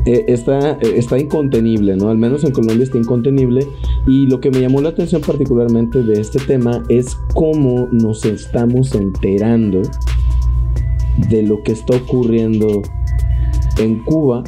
eh, 0.06 0.26
está, 0.28 0.72
eh, 0.82 0.94
está 0.95 1.18
incontenible, 1.18 1.95
¿no? 1.95 2.10
Al 2.10 2.18
menos 2.18 2.44
en 2.44 2.52
Colombia 2.52 2.84
está 2.84 2.98
incontenible. 2.98 3.68
Y 4.07 4.28
lo 4.28 4.40
que 4.40 4.49
me 4.49 4.61
llamó 4.61 4.82
la 4.82 4.90
atención 4.90 5.22
particularmente 5.22 6.03
de 6.03 6.22
este 6.22 6.40
tema 6.40 6.84
es 6.90 7.18
cómo 7.34 7.88
nos 7.91 8.26
estamos 8.26 8.95
enterando 8.95 9.82
de 11.30 11.44
lo 11.44 11.61
que 11.64 11.74
está 11.74 11.98
ocurriendo 11.98 12.82
en 13.78 14.03
Cuba 14.03 14.44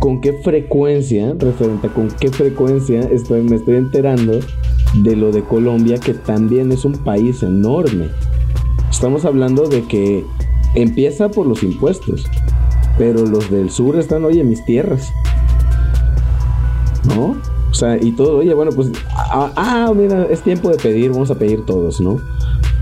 con 0.00 0.20
qué 0.20 0.32
frecuencia, 0.34 1.34
referente 1.38 1.86
a 1.86 1.94
con 1.94 2.08
qué 2.08 2.30
frecuencia 2.30 3.00
estoy, 3.00 3.42
me 3.42 3.56
estoy 3.56 3.76
enterando 3.76 4.40
de 4.94 5.16
lo 5.16 5.32
de 5.32 5.42
Colombia, 5.42 5.98
que 5.98 6.14
también 6.14 6.72
es 6.72 6.84
un 6.84 6.92
país 6.92 7.42
enorme. 7.42 8.08
Estamos 8.90 9.24
hablando 9.24 9.66
de 9.68 9.82
que 9.82 10.24
empieza 10.74 11.28
por 11.28 11.46
los 11.46 11.62
impuestos, 11.62 12.24
pero 12.98 13.26
los 13.26 13.50
del 13.50 13.70
sur 13.70 13.96
están, 13.96 14.24
oye, 14.24 14.44
mis 14.44 14.64
tierras. 14.64 15.12
¿No? 17.14 17.36
O 17.70 17.74
sea, 17.74 18.02
y 18.02 18.12
todo, 18.12 18.38
oye, 18.38 18.54
bueno, 18.54 18.72
pues, 18.72 18.90
ah, 19.14 19.52
ah 19.56 19.92
mira, 19.94 20.24
es 20.30 20.40
tiempo 20.42 20.70
de 20.70 20.76
pedir, 20.76 21.10
vamos 21.10 21.30
a 21.30 21.34
pedir 21.34 21.64
todos, 21.66 22.00
¿no? 22.00 22.20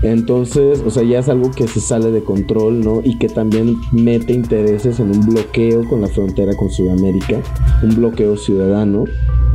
Entonces, 0.01 0.81
o 0.85 0.89
sea, 0.89 1.03
ya 1.03 1.19
es 1.19 1.29
algo 1.29 1.51
que 1.51 1.67
se 1.67 1.79
sale 1.79 2.11
de 2.11 2.23
control, 2.23 2.81
¿no? 2.81 3.01
Y 3.03 3.17
que 3.17 3.29
también 3.29 3.77
mete 3.91 4.33
intereses 4.33 4.99
en 4.99 5.11
un 5.11 5.25
bloqueo 5.25 5.87
con 5.87 6.01
la 6.01 6.07
frontera 6.07 6.55
con 6.55 6.69
Sudamérica, 6.69 7.41
un 7.81 7.95
bloqueo 7.95 8.37
ciudadano 8.37 9.05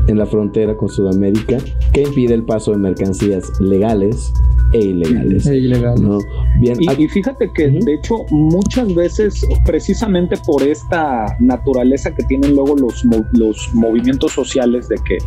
en 0.06 0.18
la 0.18 0.26
frontera 0.26 0.76
con 0.76 0.88
Sudamérica 0.88 1.58
que 1.92 2.02
impide 2.02 2.34
el 2.34 2.42
paso 2.42 2.72
de 2.72 2.78
mercancías 2.78 3.60
legales 3.60 4.32
e 4.72 4.78
ilegales. 4.78 5.46
E 5.46 5.56
ilegal. 5.56 6.00
¿no? 6.00 6.18
Bien, 6.60 6.76
y, 6.80 7.08
fíjate 7.08 7.50
que 7.52 7.68
de 7.68 7.94
hecho 7.94 8.24
muchas 8.30 8.94
veces 8.94 9.44
precisamente 9.64 10.36
por 10.46 10.62
esta 10.62 11.36
naturaleza 11.40 12.14
que 12.14 12.22
tienen 12.24 12.54
luego 12.54 12.76
los, 12.76 13.04
los 13.32 13.70
movimientos 13.74 14.32
sociales 14.32 14.88
de 14.88 14.96
que 15.04 15.18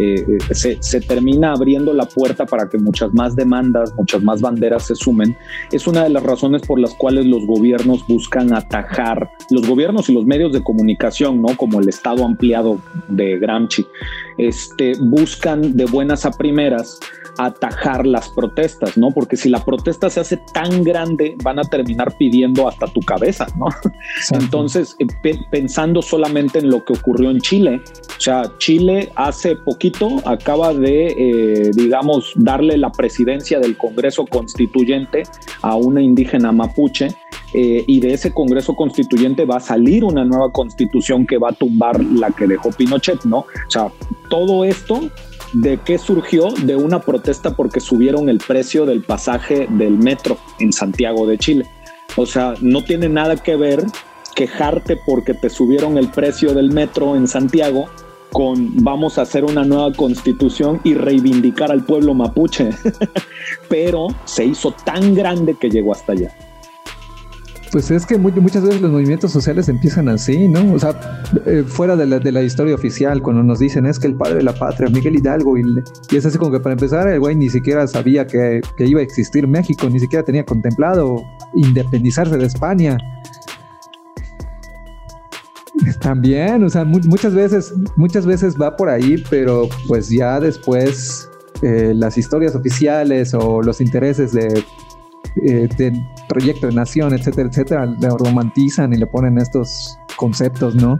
eh, 0.00 0.38
se, 0.52 0.78
se, 0.80 1.00
termina 1.00 1.52
abriendo 1.52 1.92
la 1.92 2.06
puerta 2.06 2.46
para 2.46 2.68
que 2.68 2.78
muchas 2.78 3.12
más 3.14 3.36
demandas, 3.36 3.94
muchas 3.96 4.22
más 4.22 4.40
se 4.78 4.94
sumen, 4.94 5.36
es 5.72 5.86
una 5.86 6.04
de 6.04 6.10
las 6.10 6.22
razones 6.22 6.62
por 6.62 6.78
las 6.78 6.94
cuales 6.94 7.26
los 7.26 7.46
gobiernos 7.46 8.06
buscan 8.06 8.54
atajar, 8.54 9.30
los 9.50 9.66
gobiernos 9.66 10.08
y 10.08 10.12
los 10.12 10.26
medios 10.26 10.52
de 10.52 10.62
comunicación, 10.62 11.40
¿no? 11.42 11.56
Como 11.56 11.80
el 11.80 11.88
Estado 11.88 12.24
ampliado 12.24 12.78
de 13.08 13.38
Gramsci, 13.38 13.86
este, 14.38 14.92
buscan 14.98 15.76
de 15.76 15.84
buenas 15.84 16.24
a 16.24 16.30
primeras 16.30 16.98
atajar 17.38 18.06
las 18.06 18.28
protestas, 18.28 18.98
¿no? 18.98 19.10
Porque 19.10 19.36
si 19.36 19.48
la 19.48 19.64
protesta 19.64 20.10
se 20.10 20.20
hace 20.20 20.38
tan 20.52 20.82
grande, 20.82 21.36
van 21.42 21.58
a 21.58 21.62
terminar 21.62 22.14
pidiendo 22.18 22.68
hasta 22.68 22.86
tu 22.88 23.00
cabeza, 23.00 23.46
¿no? 23.56 23.66
Entonces, 24.32 24.96
eh, 24.98 25.06
pensando 25.50 26.02
solamente 26.02 26.58
en 26.58 26.68
lo 26.68 26.84
que 26.84 26.92
ocurrió 26.94 27.30
en 27.30 27.40
Chile, 27.40 27.80
o 28.16 28.20
sea, 28.20 28.42
Chile 28.58 29.10
hace 29.14 29.54
poquito 29.56 30.20
acaba 30.24 30.74
de, 30.74 31.06
eh, 31.06 31.70
digamos, 31.74 32.32
darle 32.34 32.76
la 32.76 32.90
presidencia 32.90 33.60
del 33.60 33.76
Congreso 33.76 34.26
Constituyente 34.26 35.22
a 35.62 35.76
una 35.76 36.02
indígena 36.02 36.50
mapuche. 36.50 37.08
Eh, 37.54 37.82
y 37.86 38.00
de 38.00 38.12
ese 38.12 38.32
Congreso 38.32 38.76
Constituyente 38.76 39.46
va 39.46 39.56
a 39.56 39.60
salir 39.60 40.04
una 40.04 40.24
nueva 40.24 40.52
constitución 40.52 41.26
que 41.26 41.38
va 41.38 41.48
a 41.48 41.52
tumbar 41.52 42.02
la 42.04 42.30
que 42.30 42.46
dejó 42.46 42.70
Pinochet, 42.70 43.24
¿no? 43.24 43.38
O 43.38 43.70
sea, 43.70 43.90
todo 44.28 44.64
esto 44.64 45.10
¿De 45.52 45.78
qué 45.78 45.96
surgió? 45.96 46.50
De 46.50 46.76
una 46.76 47.00
protesta 47.00 47.56
porque 47.56 47.80
subieron 47.80 48.28
el 48.28 48.38
precio 48.38 48.84
del 48.84 49.02
pasaje 49.02 49.66
del 49.70 49.96
metro 49.96 50.36
en 50.58 50.74
Santiago 50.74 51.26
de 51.26 51.38
Chile. 51.38 51.66
O 52.16 52.26
sea, 52.26 52.54
no 52.60 52.84
tiene 52.84 53.08
nada 53.08 53.36
que 53.36 53.56
ver 53.56 53.82
quejarte 54.34 54.98
porque 55.06 55.32
te 55.34 55.48
subieron 55.48 55.96
el 55.96 56.08
precio 56.08 56.52
del 56.52 56.70
metro 56.70 57.16
en 57.16 57.26
Santiago 57.26 57.86
con 58.30 58.84
vamos 58.84 59.16
a 59.16 59.22
hacer 59.22 59.44
una 59.44 59.64
nueva 59.64 59.90
constitución 59.94 60.82
y 60.84 60.92
reivindicar 60.92 61.72
al 61.72 61.82
pueblo 61.84 62.12
mapuche. 62.12 62.68
Pero 63.70 64.08
se 64.26 64.44
hizo 64.44 64.72
tan 64.72 65.14
grande 65.14 65.54
que 65.54 65.70
llegó 65.70 65.92
hasta 65.92 66.12
allá. 66.12 66.36
Pues 67.70 67.90
es 67.90 68.06
que 68.06 68.16
muchas 68.16 68.62
veces 68.62 68.80
los 68.80 68.90
movimientos 68.90 69.30
sociales 69.30 69.68
empiezan 69.68 70.08
así, 70.08 70.48
¿no? 70.48 70.72
O 70.72 70.78
sea, 70.78 70.98
eh, 71.44 71.64
fuera 71.66 71.96
de 71.96 72.06
la, 72.06 72.18
de 72.18 72.32
la, 72.32 72.42
historia 72.42 72.74
oficial, 72.74 73.22
cuando 73.22 73.42
nos 73.42 73.58
dicen 73.58 73.84
es 73.84 73.98
que 73.98 74.06
el 74.06 74.14
padre 74.14 74.36
de 74.36 74.42
la 74.42 74.54
patria, 74.54 74.88
Miguel 74.88 75.16
Hidalgo, 75.16 75.58
y, 75.58 75.62
es 76.10 76.24
así 76.24 76.38
como 76.38 76.50
que 76.50 76.60
para 76.60 76.72
empezar, 76.72 77.06
el 77.08 77.20
güey 77.20 77.36
ni 77.36 77.50
siquiera 77.50 77.86
sabía 77.86 78.26
que, 78.26 78.62
que, 78.76 78.86
iba 78.86 79.00
a 79.00 79.02
existir 79.02 79.46
México, 79.46 79.88
ni 79.90 80.00
siquiera 80.00 80.24
tenía 80.24 80.44
contemplado 80.44 81.22
independizarse 81.54 82.38
de 82.38 82.46
España. 82.46 82.96
También, 86.00 86.64
o 86.64 86.70
sea, 86.70 86.84
muchas 86.84 87.34
veces, 87.34 87.74
muchas 87.96 88.24
veces 88.24 88.56
va 88.60 88.76
por 88.76 88.88
ahí, 88.88 89.22
pero 89.28 89.68
pues 89.86 90.08
ya 90.08 90.40
después 90.40 91.28
eh, 91.62 91.92
las 91.94 92.16
historias 92.16 92.54
oficiales 92.54 93.34
o 93.34 93.62
los 93.62 93.80
intereses 93.80 94.32
de 94.32 94.64
eh, 95.44 95.68
de 95.76 95.92
proyecto 96.28 96.66
de 96.66 96.74
nación, 96.74 97.14
etcétera, 97.14 97.48
etcétera, 97.48 97.86
le 97.86 98.08
romantizan 98.08 98.92
y 98.92 98.96
le 98.96 99.06
ponen 99.06 99.38
estos 99.38 99.98
conceptos, 100.16 100.74
¿no? 100.74 100.98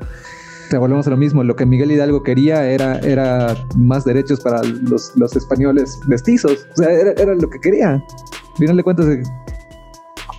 te 0.68 0.78
volvemos 0.78 1.06
a 1.06 1.10
lo 1.10 1.16
mismo. 1.16 1.42
Lo 1.42 1.56
que 1.56 1.66
Miguel 1.66 1.90
Hidalgo 1.90 2.22
quería 2.22 2.68
era, 2.70 2.98
era 3.00 3.56
más 3.76 4.04
derechos 4.04 4.40
para 4.40 4.62
los, 4.62 5.12
los 5.16 5.34
españoles 5.34 5.98
mestizos. 6.06 6.66
O 6.72 6.76
sea, 6.76 6.90
era, 6.90 7.12
era 7.12 7.34
lo 7.34 7.48
que 7.50 7.58
quería. 7.58 7.92
Al 7.92 8.56
final 8.56 8.76
de 8.76 8.82
cuentas, 8.82 9.06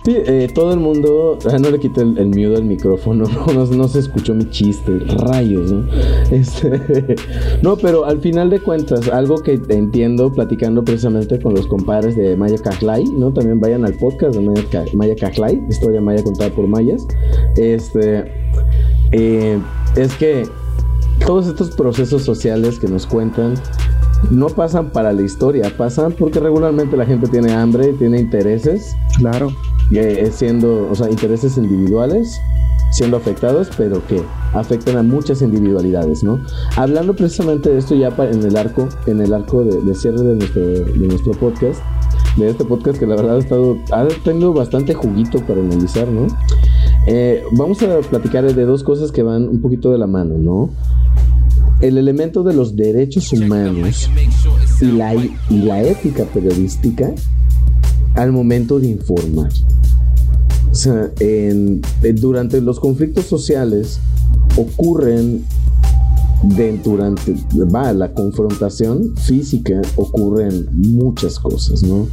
Sí, 0.04 0.16
eh, 0.16 0.48
todo 0.54 0.72
el 0.72 0.80
mundo. 0.80 1.38
No 1.60 1.70
le 1.70 1.78
quité 1.78 2.00
el, 2.00 2.16
el 2.16 2.28
miedo 2.28 2.56
al 2.56 2.64
micrófono. 2.64 3.24
No, 3.50 3.66
no, 3.66 3.88
se 3.88 3.98
escuchó 3.98 4.34
mi 4.34 4.48
chiste. 4.50 4.98
Rayos, 4.98 5.72
¿no? 5.72 5.86
Este, 6.30 7.16
no, 7.62 7.76
pero 7.76 8.04
al 8.04 8.20
final 8.20 8.48
de 8.48 8.60
cuentas, 8.60 9.08
algo 9.08 9.42
que 9.42 9.60
entiendo 9.68 10.32
platicando 10.32 10.84
precisamente 10.84 11.40
con 11.40 11.54
los 11.54 11.66
compadres 11.66 12.16
de 12.16 12.36
Maya 12.36 12.56
Cajlay, 12.58 13.04
¿no? 13.04 13.32
También 13.32 13.60
vayan 13.60 13.84
al 13.84 13.94
podcast 13.94 14.36
de 14.36 14.40
Maya, 14.40 14.84
Maya 14.94 15.16
Cajlay, 15.16 15.60
historia 15.68 16.00
maya 16.00 16.22
contada 16.22 16.50
por 16.50 16.66
mayas. 16.66 17.06
Este. 17.56 18.32
Eh, 19.12 19.58
es 19.96 20.14
que 20.14 20.44
todos 21.26 21.48
estos 21.48 21.70
procesos 21.70 22.22
sociales 22.22 22.78
que 22.78 22.88
nos 22.88 23.06
cuentan 23.06 23.54
no 24.30 24.48
pasan 24.48 24.90
para 24.90 25.12
la 25.12 25.22
historia, 25.22 25.72
pasan 25.76 26.12
porque 26.12 26.40
regularmente 26.40 26.96
la 26.96 27.06
gente 27.06 27.28
tiene 27.28 27.52
hambre, 27.52 27.92
tiene 27.94 28.20
intereses. 28.20 28.94
Claro. 29.18 29.50
Eh, 29.92 30.30
siendo, 30.32 30.88
o 30.88 30.94
sea, 30.94 31.10
intereses 31.10 31.56
individuales 31.56 32.40
siendo 32.90 33.16
afectados, 33.16 33.70
pero 33.76 34.04
que 34.06 34.22
afectan 34.52 34.96
a 34.96 35.02
muchas 35.02 35.42
individualidades, 35.42 36.22
¿no? 36.22 36.40
Hablando 36.76 37.14
precisamente 37.14 37.70
de 37.70 37.78
esto 37.78 37.94
ya 37.94 38.08
en 38.08 38.42
el 38.42 38.56
arco, 38.56 38.88
en 39.06 39.20
el 39.20 39.32
arco 39.32 39.64
de, 39.64 39.94
cierre 39.94 40.22
de 40.22 40.34
nuestro, 40.34 40.62
de 40.62 41.08
nuestro 41.08 41.32
podcast, 41.32 41.80
de 42.36 42.50
este 42.50 42.64
podcast 42.64 42.98
que 42.98 43.06
la 43.06 43.16
verdad 43.16 43.36
ha 43.36 43.38
estado, 43.38 43.76
ha 43.92 44.06
tenido 44.24 44.52
bastante 44.52 44.94
juguito 44.94 45.38
para 45.46 45.60
analizar, 45.60 46.08
¿no? 46.08 46.26
Eh, 47.06 47.42
vamos 47.52 47.82
a 47.82 48.00
platicar 48.00 48.52
de 48.52 48.64
dos 48.64 48.82
cosas 48.82 49.12
que 49.12 49.22
van 49.22 49.48
un 49.48 49.60
poquito 49.60 49.90
de 49.92 49.98
la 49.98 50.06
mano, 50.06 50.34
¿no? 50.38 50.70
El 51.80 51.98
elemento 51.98 52.42
de 52.42 52.54
los 52.54 52.76
derechos 52.76 53.32
humanos 53.32 54.10
y 54.80 54.86
la, 54.86 55.14
y 55.14 55.34
la 55.50 55.82
ética 55.82 56.24
periodística 56.24 57.12
al 58.14 58.32
momento 58.32 58.78
de 58.78 58.88
informar. 58.88 59.50
O 60.70 60.74
sea, 60.74 61.10
durante 62.14 62.60
los 62.60 62.78
conflictos 62.78 63.24
sociales 63.26 63.98
ocurren 64.56 65.44
durante 66.82 67.34
va, 67.72 67.92
la 67.92 68.12
confrontación 68.14 69.14
física 69.16 69.82
ocurren 69.96 70.68
muchas 70.72 71.38
cosas, 71.38 71.82
¿no? 71.82 72.08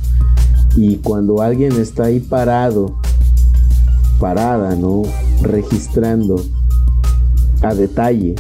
Y 0.76 0.98
cuando 0.98 1.42
alguien 1.42 1.72
está 1.74 2.06
ahí 2.06 2.20
parado, 2.20 2.98
parada, 4.20 4.76
¿no? 4.76 5.04
Registrando 5.42 6.44
a 7.62 7.74
detalle, 7.74 8.36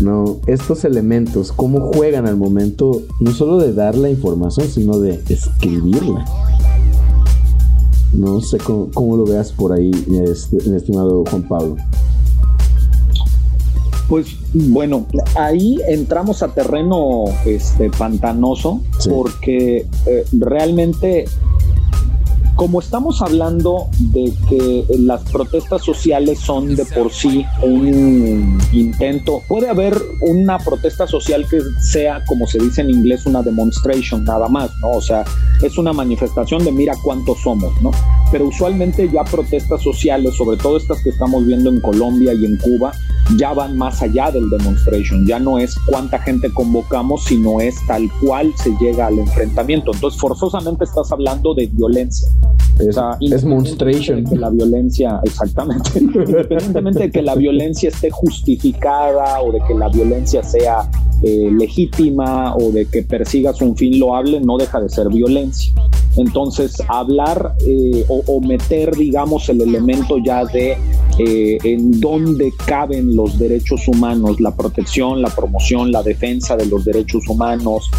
¿no? 0.00 0.38
Estos 0.46 0.84
elementos, 0.84 1.52
cómo 1.52 1.92
juegan 1.92 2.26
al 2.26 2.36
momento 2.36 3.02
no 3.20 3.32
solo 3.32 3.58
de 3.58 3.72
dar 3.72 3.96
la 3.96 4.10
información, 4.10 4.68
sino 4.68 4.98
de 4.98 5.22
escribirla. 5.28 6.24
No 8.12 8.40
sé 8.40 8.58
cómo, 8.58 9.16
lo 9.16 9.24
veas 9.24 9.52
por 9.52 9.72
ahí, 9.72 9.90
este, 10.24 10.56
estimado 10.76 11.24
Juan 11.28 11.42
Pablo. 11.48 11.76
Pues 14.08 14.28
bueno, 14.54 15.06
ahí 15.34 15.78
entramos 15.88 16.42
a 16.42 16.48
terreno 16.48 17.24
este, 17.44 17.90
pantanoso 17.90 18.80
porque 19.08 19.86
eh, 20.06 20.24
realmente 20.32 21.24
como 22.56 22.80
estamos 22.80 23.20
hablando 23.20 23.88
de 23.98 24.32
que 24.48 24.86
las 24.98 25.22
protestas 25.30 25.84
sociales 25.84 26.40
son 26.40 26.74
de 26.74 26.86
por 26.86 27.12
sí 27.12 27.44
un 27.62 28.58
intento, 28.72 29.42
puede 29.46 29.68
haber 29.68 29.94
una 30.22 30.58
protesta 30.58 31.06
social 31.06 31.46
que 31.48 31.60
sea, 31.82 32.24
como 32.24 32.46
se 32.46 32.58
dice 32.58 32.80
en 32.80 32.90
inglés, 32.90 33.26
una 33.26 33.42
demonstration 33.42 34.24
nada 34.24 34.48
más, 34.48 34.70
¿no? 34.80 34.92
O 34.92 35.02
sea, 35.02 35.24
es 35.62 35.76
una 35.76 35.92
manifestación 35.92 36.64
de 36.64 36.72
mira 36.72 36.94
cuántos 37.04 37.40
somos, 37.42 37.70
¿no? 37.82 37.90
Pero 38.32 38.46
usualmente 38.46 39.08
ya 39.12 39.22
protestas 39.24 39.82
sociales, 39.82 40.34
sobre 40.34 40.56
todo 40.56 40.78
estas 40.78 41.02
que 41.02 41.10
estamos 41.10 41.44
viendo 41.46 41.68
en 41.68 41.80
Colombia 41.80 42.32
y 42.32 42.46
en 42.46 42.56
Cuba, 42.56 42.92
ya 43.36 43.52
van 43.52 43.76
más 43.76 44.02
allá 44.02 44.30
del 44.30 44.48
demonstration, 44.48 45.26
ya 45.26 45.38
no 45.38 45.58
es 45.58 45.76
cuánta 45.86 46.18
gente 46.20 46.52
convocamos, 46.52 47.24
sino 47.24 47.60
es 47.60 47.74
tal 47.86 48.10
cual 48.20 48.52
se 48.56 48.70
llega 48.80 49.08
al 49.08 49.18
enfrentamiento. 49.18 49.92
Entonces, 49.92 50.18
forzosamente 50.18 50.84
estás 50.84 51.12
hablando 51.12 51.54
de 51.54 51.66
violencia. 51.66 52.28
Es, 52.78 52.96
es 53.32 53.44
monstration. 53.44 54.24
que 54.24 54.36
la 54.36 54.50
violencia, 54.50 55.20
exactamente, 55.24 55.90
independientemente 56.00 57.04
de 57.04 57.10
que 57.10 57.22
la 57.22 57.34
violencia 57.34 57.88
esté 57.88 58.10
justificada 58.10 59.40
o 59.40 59.50
de 59.52 59.60
que 59.66 59.74
la 59.74 59.88
violencia 59.88 60.42
sea 60.42 60.88
eh, 61.22 61.50
legítima 61.50 62.54
o 62.54 62.70
de 62.70 62.84
que 62.84 63.02
persigas 63.02 63.62
un 63.62 63.74
fin 63.74 63.98
loable, 63.98 64.38
no 64.38 64.58
deja 64.58 64.78
de 64.80 64.90
ser 64.90 65.08
violencia. 65.08 65.72
Entonces, 66.18 66.76
hablar 66.88 67.54
eh, 67.66 68.04
o, 68.08 68.40
meter, 68.42 68.94
digamos, 68.94 69.48
el 69.48 69.62
elemento 69.62 70.18
ya 70.18 70.44
de 70.44 70.76
eh, 71.18 71.58
en 71.64 72.00
dónde 72.00 72.52
caben 72.66 73.16
los 73.16 73.38
derechos 73.38 73.88
humanos, 73.88 74.40
la 74.40 74.54
protección, 74.54 75.22
la 75.22 75.30
promoción, 75.30 75.90
la 75.90 76.02
defensa 76.02 76.54
de 76.54 76.66
los 76.66 76.84
derechos 76.84 77.26
humanos, 77.28 77.90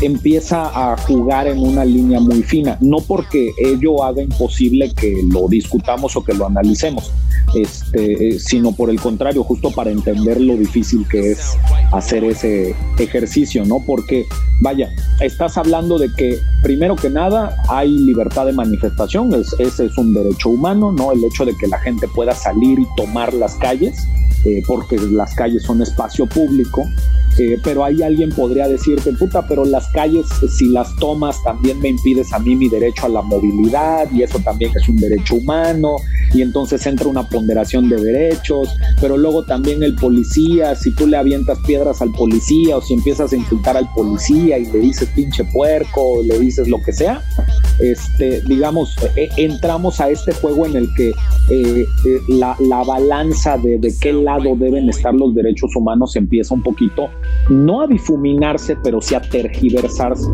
empieza 0.00 0.92
a 0.92 0.96
jugar 0.96 1.46
en 1.46 1.60
una 1.60 1.84
línea 1.84 2.18
muy 2.18 2.42
fina. 2.42 2.73
No 2.80 2.98
porque 2.98 3.52
ello 3.58 4.02
haga 4.04 4.22
imposible 4.22 4.92
que 4.94 5.22
lo 5.30 5.48
discutamos 5.48 6.16
o 6.16 6.24
que 6.24 6.34
lo 6.34 6.46
analicemos, 6.46 7.12
este, 7.54 8.38
sino 8.38 8.72
por 8.72 8.90
el 8.90 9.00
contrario, 9.00 9.44
justo 9.44 9.70
para 9.70 9.90
entender 9.90 10.40
lo 10.40 10.56
difícil 10.56 11.06
que 11.08 11.32
es 11.32 11.56
hacer 11.92 12.24
ese 12.24 12.74
ejercicio, 12.98 13.64
¿no? 13.64 13.78
Porque, 13.86 14.24
vaya, 14.60 14.88
estás 15.20 15.56
hablando 15.56 15.98
de 15.98 16.10
que, 16.16 16.38
primero 16.62 16.96
que 16.96 17.10
nada, 17.10 17.56
hay 17.68 17.90
libertad 17.90 18.46
de 18.46 18.52
manifestación, 18.52 19.32
ese 19.58 19.86
es 19.86 19.98
un 19.98 20.14
derecho 20.14 20.50
humano, 20.50 20.92
¿no? 20.92 21.12
El 21.12 21.24
hecho 21.24 21.44
de 21.44 21.56
que 21.56 21.66
la 21.66 21.78
gente 21.78 22.08
pueda 22.08 22.34
salir 22.34 22.78
y 22.78 22.86
tomar 22.96 23.32
las 23.34 23.54
calles, 23.56 23.96
eh, 24.44 24.62
porque 24.66 24.96
las 24.98 25.34
calles 25.34 25.62
son 25.62 25.82
espacio 25.82 26.26
público, 26.26 26.88
eh, 27.38 27.58
pero 27.64 27.84
ahí 27.84 28.02
alguien 28.02 28.30
podría 28.30 28.68
decirte, 28.68 29.12
puta, 29.12 29.46
pero 29.48 29.64
las 29.64 29.88
calles, 29.88 30.26
si 30.56 30.68
las 30.68 30.94
tomas, 30.96 31.42
también 31.42 31.80
me 31.80 31.88
impides 31.88 32.32
a 32.32 32.38
mí 32.38 32.54
mi 32.54 32.68
derecho 32.68 33.06
a 33.06 33.08
la 33.08 33.22
movilidad 33.22 34.08
y 34.12 34.22
eso 34.22 34.38
también 34.38 34.70
es 34.76 34.88
un 34.88 34.96
derecho 34.96 35.36
humano 35.36 35.96
y 36.32 36.42
entonces 36.42 36.86
entra 36.86 37.08
una 37.08 37.28
ponderación 37.28 37.88
de 37.88 37.96
derechos, 37.96 38.68
pero 39.00 39.16
luego 39.16 39.44
también 39.44 39.82
el 39.82 39.96
policía, 39.96 40.76
si 40.76 40.94
tú 40.94 41.06
le 41.06 41.16
avientas 41.16 41.58
piedras 41.66 42.02
al 42.02 42.12
policía 42.12 42.76
o 42.76 42.82
si 42.82 42.94
empiezas 42.94 43.32
a 43.32 43.36
insultar 43.36 43.76
al 43.76 43.90
policía 43.94 44.58
y 44.58 44.66
le 44.66 44.78
dices 44.78 45.08
pinche 45.14 45.44
puerco 45.44 46.02
o 46.02 46.22
le 46.22 46.38
dices 46.38 46.68
lo 46.68 46.80
que 46.82 46.92
sea, 46.92 47.22
este, 47.80 48.42
digamos, 48.42 48.94
eh, 49.16 49.28
entramos 49.36 50.00
a 50.00 50.08
este 50.08 50.32
juego 50.32 50.66
en 50.66 50.76
el 50.76 50.94
que 50.94 51.12
eh, 51.50 51.86
la, 52.28 52.56
la, 52.60 52.84
balanza 52.84 53.58
de, 53.58 53.78
de 53.78 53.92
qué 54.00 54.12
lado 54.12 54.33
deben 54.38 54.88
estar 54.88 55.14
los 55.14 55.34
derechos 55.34 55.74
humanos 55.76 56.16
empieza 56.16 56.54
un 56.54 56.62
poquito 56.62 57.08
no 57.50 57.82
a 57.82 57.86
difuminarse, 57.86 58.76
pero 58.82 59.00
sí 59.00 59.14
a 59.14 59.20
tergiversarse, 59.20 60.28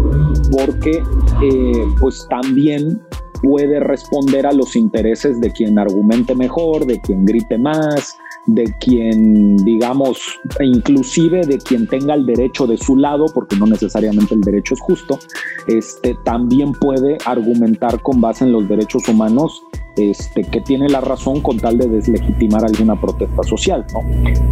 porque 0.50 1.02
eh, 1.42 1.84
pues 2.00 2.26
también 2.28 3.00
puede 3.42 3.80
responder 3.80 4.46
a 4.46 4.52
los 4.52 4.76
intereses 4.76 5.40
de 5.40 5.50
quien 5.50 5.78
argumente 5.78 6.34
mejor, 6.34 6.86
de 6.86 7.00
quien 7.00 7.24
grite 7.24 7.58
más, 7.58 8.16
de 8.46 8.64
quien, 8.80 9.56
digamos, 9.58 10.40
inclusive 10.60 11.46
de 11.46 11.58
quien 11.58 11.86
tenga 11.86 12.14
el 12.14 12.26
derecho 12.26 12.66
de 12.66 12.76
su 12.76 12.96
lado, 12.96 13.26
porque 13.32 13.56
no 13.56 13.66
necesariamente 13.66 14.34
el 14.34 14.40
derecho 14.40 14.74
es 14.74 14.80
justo, 14.80 15.18
este, 15.66 16.16
también 16.24 16.72
puede 16.72 17.18
argumentar 17.24 18.00
con 18.02 18.20
base 18.20 18.44
en 18.44 18.52
los 18.52 18.68
derechos 18.68 19.08
humanos 19.08 19.62
este, 19.96 20.44
que 20.44 20.60
tiene 20.60 20.88
la 20.88 21.00
razón 21.00 21.40
con 21.40 21.58
tal 21.58 21.76
de 21.78 21.88
deslegitimar 21.88 22.64
alguna 22.64 22.98
protesta 22.98 23.42
social. 23.42 23.84
¿no? 23.92 24.00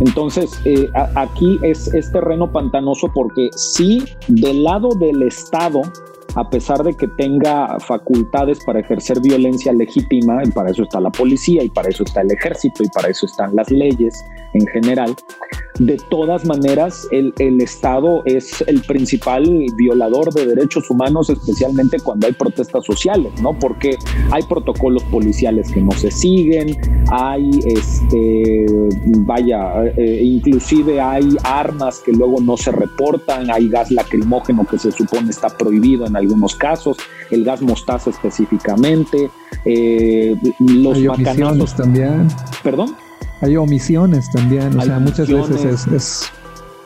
Entonces, 0.01 0.61
eh, 0.65 0.89
aquí 1.15 1.59
es, 1.63 1.93
es 1.95 2.13
terreno 2.13 2.51
pantanoso 2.51 3.11
porque 3.15 3.49
sí, 3.55 4.03
del 4.27 4.65
lado 4.65 4.91
del 4.91 5.23
Estado, 5.23 5.83
a 6.35 6.49
pesar 6.49 6.83
de 6.83 6.95
que 6.95 7.09
tenga 7.09 7.79
facultades 7.81 8.63
para 8.65 8.81
ejercer 8.81 9.21
violencia 9.21 9.73
legítima, 9.73 10.43
y 10.45 10.51
para 10.51 10.71
eso 10.71 10.83
está 10.83 11.01
la 11.01 11.11
policía, 11.11 11.63
y 11.63 11.71
para 11.71 11.89
eso 11.89 12.05
está 12.05 12.21
el 12.21 12.31
ejército, 12.31 12.85
y 12.85 12.89
para 12.89 13.09
eso 13.09 13.27
están 13.27 13.55
las 13.57 13.71
leyes 13.71 14.25
en 14.55 14.67
general, 14.67 15.15
de 15.79 15.97
todas 16.09 16.45
maneras 16.45 17.07
el, 17.11 17.33
Estado 17.61 18.23
es 18.25 18.63
el 18.67 18.81
principal 18.83 19.45
violador 19.77 20.33
de 20.33 20.47
derechos 20.47 20.91
humanos, 20.91 21.31
especialmente 21.31 21.99
cuando 22.01 22.27
hay 22.27 22.33
protestas 22.33 22.85
sociales, 22.85 23.33
¿no? 23.43 23.59
Porque 23.59 23.97
hay 24.31 24.43
protocolos 24.45 25.03
policiales 25.05 25.71
que 25.71 25.81
no 25.81 25.93
se 25.93 26.11
siguen, 26.11 26.77
hay, 27.11 27.51
este, 27.67 28.67
vaya, 29.19 29.85
eh, 29.97 30.21
inclusive 30.23 31.01
hay 31.01 31.37
armas 31.45 32.01
que 32.01 32.13
luego 32.13 32.41
no 32.41 32.57
se 32.57 32.73
reportan, 32.73 33.51
hay 33.51 33.69
gas 33.69 33.91
lacrimógeno 33.91 34.67
que 34.67 34.79
se 34.79 34.93
supone 34.93 35.31
está 35.31 35.49
prohibido 35.49 36.07
en 36.07 36.17
algunos 36.17 36.55
casos, 36.55 36.97
el 37.31 37.45
gas 37.45 37.63
mostaza 37.63 38.11
específicamente, 38.11 39.31
eh, 39.65 40.37
los 40.59 40.99
macanazos 41.01 41.75
también. 41.75 42.29
¿Perdón? 42.63 42.95
Hay 43.41 43.57
omisiones 43.57 44.31
también, 44.31 44.79
o 44.79 44.83
sea, 44.83 44.99
muchas 44.99 45.29
veces 45.29 45.87
es, 45.87 46.33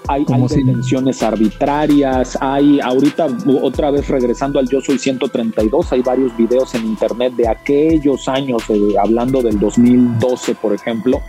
hay, 0.09 0.25
hay 0.29 0.43
detenciones 0.43 1.23
arbitrarias, 1.23 2.37
hay 2.41 2.81
ahorita 2.81 3.29
otra 3.63 3.91
vez 3.91 4.09
regresando 4.09 4.59
al 4.59 4.69
Yo 4.69 4.81
Soy 4.81 4.99
132, 4.99 5.93
hay 5.93 6.03
varios 6.03 6.37
videos 6.37 6.75
en 6.75 6.87
internet 6.87 7.35
de 7.35 7.49
aquellos 7.49 8.29
años, 8.29 8.63
eh, 8.69 8.95
hablando 9.03 9.43
del 9.43 9.59
2012 9.59 10.55
por 10.57 10.75
ejemplo, 10.75 11.23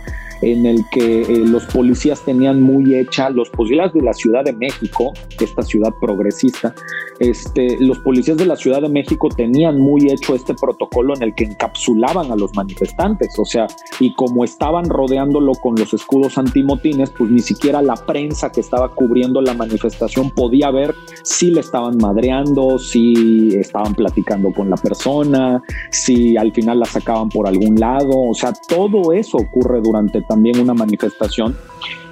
en 0.44 0.66
el 0.66 0.84
que 0.90 1.22
eh, 1.22 1.38
los 1.38 1.64
policías 1.64 2.20
tenían 2.22 2.60
muy 2.60 2.94
hecha, 2.94 3.30
los 3.30 3.48
policías 3.48 3.92
de 3.94 4.02
la 4.02 4.12
Ciudad 4.12 4.44
de 4.44 4.52
México, 4.52 5.12
esta 5.40 5.62
ciudad 5.62 5.92
progresista, 6.00 6.74
este, 7.18 7.78
los 7.80 7.98
policías 8.00 8.36
de 8.36 8.46
la 8.46 8.56
Ciudad 8.56 8.82
de 8.82 8.88
México 8.88 9.28
tenían 9.28 9.80
muy 9.80 10.10
hecho 10.10 10.34
este 10.34 10.54
protocolo 10.54 11.14
en 11.16 11.22
el 11.22 11.34
que 11.34 11.44
encapsulaban 11.44 12.30
a 12.30 12.36
los 12.36 12.54
manifestantes, 12.54 13.38
o 13.38 13.44
sea, 13.44 13.66
y 14.00 14.14
como 14.14 14.44
estaban 14.44 14.88
rodeándolo 14.88 15.52
con 15.54 15.76
los 15.76 15.94
escudos 15.94 16.36
antimotines, 16.36 17.10
pues 17.10 17.30
ni 17.30 17.40
siquiera 17.40 17.80
la 17.80 17.94
prensa 17.94 18.50
que 18.52 18.60
estaba 18.60 18.94
cubriendo 18.94 19.40
la 19.40 19.54
manifestación 19.54 20.30
podía 20.30 20.70
ver 20.70 20.94
si 21.22 21.50
le 21.50 21.60
estaban 21.60 21.96
madreando, 21.96 22.78
si 22.78 23.54
estaban 23.56 23.94
platicando 23.94 24.52
con 24.52 24.68
la 24.68 24.76
persona, 24.76 25.62
si 25.90 26.36
al 26.36 26.52
final 26.52 26.80
la 26.80 26.86
sacaban 26.86 27.28
por 27.28 27.46
algún 27.46 27.76
lado, 27.76 28.10
o 28.10 28.34
sea, 28.34 28.52
todo 28.68 29.12
eso 29.12 29.38
ocurre 29.38 29.80
durante 29.80 30.20
también 30.34 30.58
una 30.58 30.74
manifestación 30.74 31.56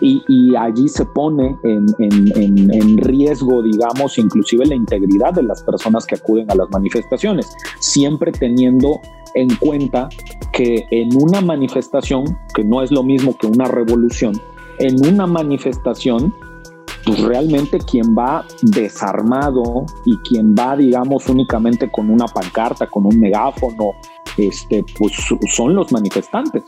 y, 0.00 0.54
allí 0.56 0.88
se 0.88 1.04
pone 1.06 1.56
en, 1.64 2.98
riesgo, 2.98 3.62
digamos, 3.62 4.16
inclusive 4.16 4.64
la 4.66 4.76
integridad 4.76 5.32
de 5.32 5.42
las 5.42 5.62
personas 5.64 6.06
que 6.06 6.14
acuden 6.14 6.48
a 6.50 6.54
las 6.54 6.70
manifestaciones, 6.70 7.52
siempre 7.80 8.30
teniendo 8.30 9.00
en 9.34 9.48
cuenta 9.56 10.08
que 10.52 10.86
en 10.92 11.08
una 11.16 11.40
manifestación, 11.40 12.24
que 12.54 12.62
no 12.62 12.82
es 12.82 12.92
lo 12.92 13.02
mismo 13.02 13.36
que 13.36 13.48
una 13.48 13.64
revolución, 13.64 14.40
en 14.78 15.04
una 15.04 15.26
manifestación 15.26 16.32
pues 17.04 17.20
realmente 17.20 17.78
quien 17.78 18.16
va 18.16 18.44
desarmado 18.62 19.84
y 20.04 20.16
quien 20.18 20.54
va, 20.54 20.76
digamos, 20.76 21.28
únicamente 21.28 21.90
con 21.90 22.08
una 22.08 22.26
pancarta, 22.26 22.86
con 22.86 23.06
un 23.06 23.18
megáfono, 23.18 23.94
este, 24.36 24.84
pues 24.96 25.12
son 25.48 25.74
los 25.74 25.90
manifestantes. 25.90 26.62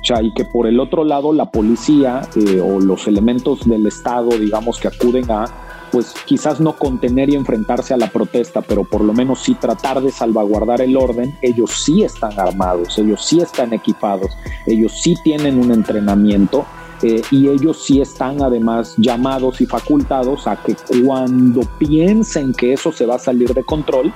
O 0.00 0.04
sea, 0.04 0.22
y 0.22 0.32
que 0.32 0.44
por 0.44 0.66
el 0.66 0.80
otro 0.80 1.04
lado 1.04 1.32
la 1.32 1.50
policía 1.50 2.22
eh, 2.36 2.60
o 2.60 2.80
los 2.80 3.06
elementos 3.08 3.68
del 3.68 3.86
Estado, 3.86 4.30
digamos, 4.30 4.78
que 4.78 4.88
acuden 4.88 5.30
a, 5.30 5.44
pues 5.90 6.14
quizás 6.24 6.60
no 6.60 6.76
contener 6.76 7.30
y 7.30 7.34
enfrentarse 7.34 7.94
a 7.94 7.96
la 7.96 8.08
protesta, 8.08 8.62
pero 8.62 8.84
por 8.84 9.02
lo 9.02 9.12
menos 9.12 9.40
sí 9.40 9.54
tratar 9.54 10.00
de 10.00 10.10
salvaguardar 10.10 10.80
el 10.80 10.96
orden, 10.96 11.36
ellos 11.42 11.82
sí 11.84 12.02
están 12.02 12.38
armados, 12.38 12.98
ellos 12.98 13.24
sí 13.24 13.40
están 13.40 13.72
equipados, 13.72 14.30
ellos 14.66 14.92
sí 15.00 15.16
tienen 15.24 15.58
un 15.58 15.72
entrenamiento 15.72 16.64
eh, 17.02 17.22
y 17.30 17.48
ellos 17.48 17.84
sí 17.84 18.00
están 18.00 18.42
además 18.42 18.94
llamados 18.96 19.60
y 19.60 19.66
facultados 19.66 20.46
a 20.46 20.56
que 20.56 20.76
cuando 21.02 21.60
piensen 21.78 22.52
que 22.52 22.72
eso 22.72 22.92
se 22.92 23.06
va 23.06 23.16
a 23.16 23.20
salir 23.20 23.54
de 23.54 23.64
control, 23.64 24.12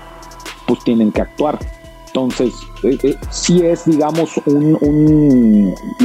pues 0.66 0.82
tienen 0.84 1.12
que 1.12 1.22
actuar. 1.22 1.58
Entonces, 2.14 2.54
eh, 2.82 2.98
eh, 3.02 3.16
sí 3.30 3.62
es, 3.64 3.86
digamos, 3.86 4.38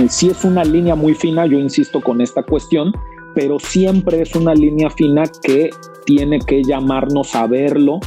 sí 0.07 0.29
es 0.29 0.45
una 0.45 0.63
línea 0.63 0.95
muy 0.95 1.13
fina, 1.13 1.45
yo 1.45 1.59
insisto 1.59 1.99
con 1.99 2.21
esta 2.21 2.43
cuestión, 2.43 2.93
pero 3.35 3.59
siempre 3.59 4.21
es 4.21 4.34
una 4.34 4.53
línea 4.53 4.89
fina 4.89 5.23
que 5.43 5.69
tiene 6.05 6.39
que 6.39 6.63
llamarnos 6.63 7.35
a 7.35 7.45
verlo 7.45 7.99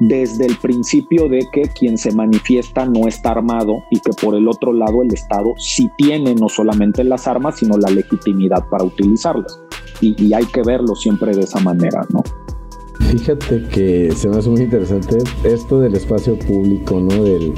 desde 0.00 0.46
el 0.46 0.56
principio 0.56 1.28
de 1.28 1.46
que 1.52 1.62
quien 1.78 1.96
se 1.96 2.12
manifiesta 2.12 2.84
no 2.84 3.06
está 3.06 3.30
armado 3.30 3.84
y 3.92 4.00
que 4.00 4.10
por 4.20 4.34
el 4.34 4.48
otro 4.48 4.72
lado 4.72 5.02
el 5.02 5.14
Estado 5.14 5.54
sí 5.58 5.88
tiene 5.96 6.34
no 6.34 6.48
solamente 6.48 7.04
las 7.04 7.28
armas, 7.28 7.58
sino 7.58 7.78
la 7.78 7.90
legitimidad 7.90 8.68
para 8.68 8.82
utilizarlas. 8.82 9.60
Y 10.00 10.32
hay 10.32 10.44
que 10.46 10.62
verlo 10.62 10.96
siempre 10.96 11.34
de 11.34 11.42
esa 11.42 11.60
manera, 11.60 12.04
¿no? 12.12 12.22
Fíjate 13.00 13.62
que 13.68 14.12
se 14.14 14.28
me 14.28 14.36
hace 14.36 14.50
muy 14.50 14.62
interesante 14.62 15.18
esto 15.44 15.80
del 15.80 15.94
espacio 15.94 16.38
público, 16.38 17.00
¿no? 17.00 17.24
Del 17.24 17.52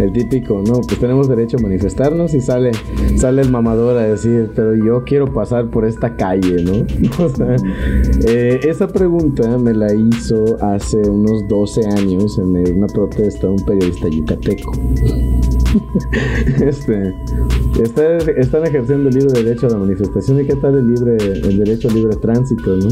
el 0.00 0.12
típico, 0.12 0.62
¿no? 0.64 0.80
Pues 0.80 0.98
tenemos 0.98 1.28
derecho 1.28 1.56
a 1.56 1.60
manifestarnos 1.60 2.34
y 2.34 2.40
sale, 2.40 2.72
sale 3.16 3.42
el 3.42 3.50
mamador 3.50 3.96
a 3.96 4.02
decir, 4.02 4.50
pero 4.54 4.74
yo 4.74 5.02
quiero 5.04 5.32
pasar 5.32 5.70
por 5.70 5.84
esta 5.84 6.16
calle, 6.16 6.62
¿no? 6.62 6.86
O 7.22 7.28
sea, 7.28 7.56
eh, 8.26 8.60
esa 8.64 8.88
pregunta 8.88 9.58
me 9.58 9.74
la 9.74 9.92
hizo 9.94 10.56
hace 10.60 10.98
unos 11.08 11.46
12 11.48 11.86
años 11.86 12.38
en 12.38 12.76
una 12.76 12.86
protesta 12.86 13.48
un 13.48 13.64
periodista 13.64 14.08
yucateco. 14.08 14.72
Este, 16.60 17.14
están 18.36 18.66
ejerciendo 18.66 19.08
el 19.08 19.14
libre 19.14 19.42
derecho 19.42 19.66
a 19.66 19.70
la 19.70 19.78
manifestación 19.78 20.40
y 20.40 20.46
qué 20.46 20.56
tal 20.56 20.76
el 20.76 20.94
libre, 20.94 21.16
el 21.16 21.58
derecho 21.58 21.88
al 21.88 21.94
libre 21.94 22.16
tránsito, 22.16 22.76
¿no? 22.76 22.88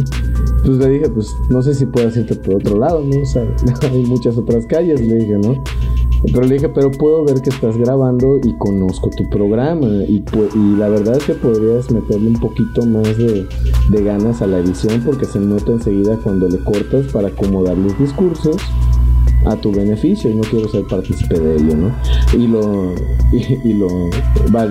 Pues 0.65 0.78
le 0.78 0.89
dije, 0.89 1.09
pues 1.09 1.35
no 1.48 1.62
sé 1.62 1.74
si 1.74 1.86
puedes 1.86 2.16
irte 2.16 2.35
por 2.36 2.57
otro 2.57 2.78
lado, 2.78 3.02
¿no? 3.02 3.16
O 3.16 3.86
hay 3.93 4.05
muchas 4.05 4.36
otras 4.36 4.66
calles, 4.66 5.01
le 5.01 5.16
dije, 5.16 5.39
¿no? 5.39 5.62
Pero 6.23 6.43
le 6.43 6.55
dije, 6.55 6.69
pero 6.69 6.90
puedo 6.90 7.24
ver 7.24 7.40
que 7.40 7.48
estás 7.48 7.78
grabando 7.78 8.39
y 8.43 8.55
conozco 8.59 9.09
tu 9.09 9.28
programa. 9.31 9.86
Y, 9.86 10.23
y 10.55 10.77
la 10.77 10.89
verdad 10.89 11.16
es 11.16 11.24
que 11.24 11.32
podrías 11.32 11.90
meterle 11.90 12.28
un 12.28 12.40
poquito 12.40 12.85
más 12.85 13.16
de, 13.16 13.47
de 13.89 14.05
ganas 14.05 14.43
a 14.43 14.47
la 14.47 14.59
edición 14.59 15.01
porque 15.05 15.24
se 15.24 15.40
nota 15.40 15.73
enseguida 15.73 16.19
cuando 16.23 16.47
le 16.47 16.59
cortas 16.59 17.07
para 17.07 17.28
acomodar 17.28 17.78
los 17.78 17.98
discursos 17.98 18.57
a 19.47 19.57
tu 19.57 19.73
beneficio 19.73 20.31
y 20.31 20.35
no 20.35 20.43
quiero 20.43 20.69
ser 20.69 20.85
partícipe 20.87 21.39
de 21.39 21.57
ello, 21.57 21.77
¿no? 21.77 21.95
Y 22.33 22.47
lo, 22.47 22.95
y, 23.33 23.73
lo, 23.73 23.89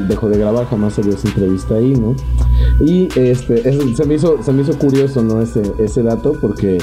dejó 0.07 0.29
de 0.29 0.37
grabar, 0.37 0.67
jamás 0.67 0.93
salió 0.93 1.13
esa 1.13 1.27
entrevista 1.27 1.75
ahí, 1.75 1.93
¿no? 1.93 2.15
Y 2.85 3.09
este, 3.15 3.63
se, 3.95 4.05
me 4.05 4.15
hizo, 4.15 4.41
se 4.43 4.53
me 4.53 4.61
hizo 4.61 4.77
curioso, 4.77 5.23
¿no? 5.23 5.41
Ese, 5.41 5.61
ese 5.79 6.03
dato 6.03 6.33
porque 6.39 6.77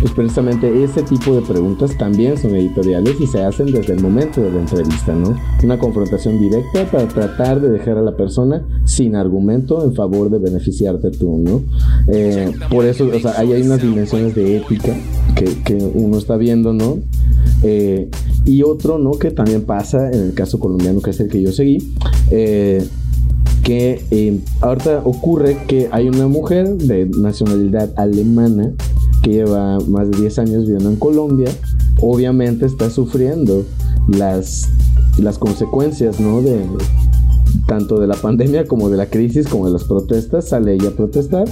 pues 0.00 0.12
precisamente 0.12 0.84
ese 0.84 1.02
tipo 1.02 1.34
de 1.34 1.42
preguntas 1.42 1.96
también 1.96 2.36
son 2.36 2.54
editoriales 2.54 3.16
y 3.20 3.26
se 3.26 3.42
hacen 3.42 3.72
desde 3.72 3.94
el 3.94 4.00
momento 4.00 4.40
de 4.40 4.52
la 4.52 4.60
entrevista, 4.60 5.14
¿no? 5.14 5.36
Una 5.62 5.78
confrontación 5.78 6.38
directa 6.38 6.84
para 6.90 7.08
tratar 7.08 7.60
de 7.60 7.70
dejar 7.70 7.98
a 7.98 8.02
la 8.02 8.16
persona 8.16 8.62
sin 8.84 9.16
argumento 9.16 9.84
en 9.84 9.94
favor 9.94 10.30
de 10.30 10.38
beneficiarte 10.38 11.10
tú, 11.10 11.38
¿no? 11.38 11.62
Eh, 12.08 12.52
por 12.70 12.84
eso, 12.84 13.08
o 13.12 13.18
sea, 13.18 13.38
ahí 13.38 13.52
hay 13.52 13.62
unas 13.62 13.80
dimensiones 13.80 14.34
de 14.34 14.58
ética 14.58 14.94
que, 15.34 15.76
uno 15.94 16.18
está 16.18 16.36
viendo, 16.36 16.72
¿no? 16.72 16.98
Eh, 17.62 18.08
y 18.44 18.62
otro, 18.62 18.98
¿no? 18.98 19.12
Que 19.12 19.30
también 19.30 19.62
pasa 19.62 20.10
en 20.10 20.20
el 20.20 20.34
caso 20.34 20.58
colombiano, 20.58 21.00
que 21.00 21.10
es 21.10 21.20
el 21.20 21.28
que 21.28 21.42
yo 21.42 21.52
seguí, 21.52 21.92
eh, 22.30 22.86
que 23.62 24.04
eh, 24.10 24.38
ahorita 24.60 25.02
ocurre 25.04 25.58
que 25.66 25.88
hay 25.90 26.08
una 26.08 26.28
mujer 26.28 26.68
de 26.76 27.06
nacionalidad 27.06 27.92
alemana 27.96 28.72
que 29.26 29.32
lleva 29.32 29.80
más 29.88 30.08
de 30.08 30.18
10 30.18 30.38
años 30.38 30.62
viviendo 30.66 30.88
en 30.88 30.96
Colombia, 30.96 31.50
obviamente 32.00 32.64
está 32.64 32.90
sufriendo 32.90 33.64
las, 34.06 34.68
las 35.18 35.36
consecuencias, 35.38 36.20
¿no? 36.20 36.42
De, 36.42 36.64
tanto 37.66 37.98
de 37.98 38.06
la 38.06 38.14
pandemia 38.14 38.66
como 38.66 38.88
de 38.88 38.96
la 38.96 39.06
crisis, 39.06 39.48
como 39.48 39.66
de 39.66 39.72
las 39.72 39.82
protestas, 39.82 40.48
sale 40.48 40.74
ella 40.74 40.90
a 40.90 40.92
protestar 40.92 41.48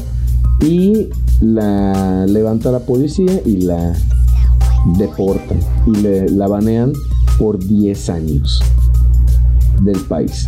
y 0.61 1.09
la 1.41 2.27
levanta 2.27 2.71
la 2.71 2.79
policía 2.81 3.41
y 3.45 3.63
la 3.63 3.93
deportan 4.97 5.59
y 5.89 5.97
le, 5.97 6.29
la 6.29 6.47
banean 6.47 6.93
por 7.41 7.59
10 7.59 8.09
años 8.11 8.61
del 9.83 9.99
país. 10.03 10.47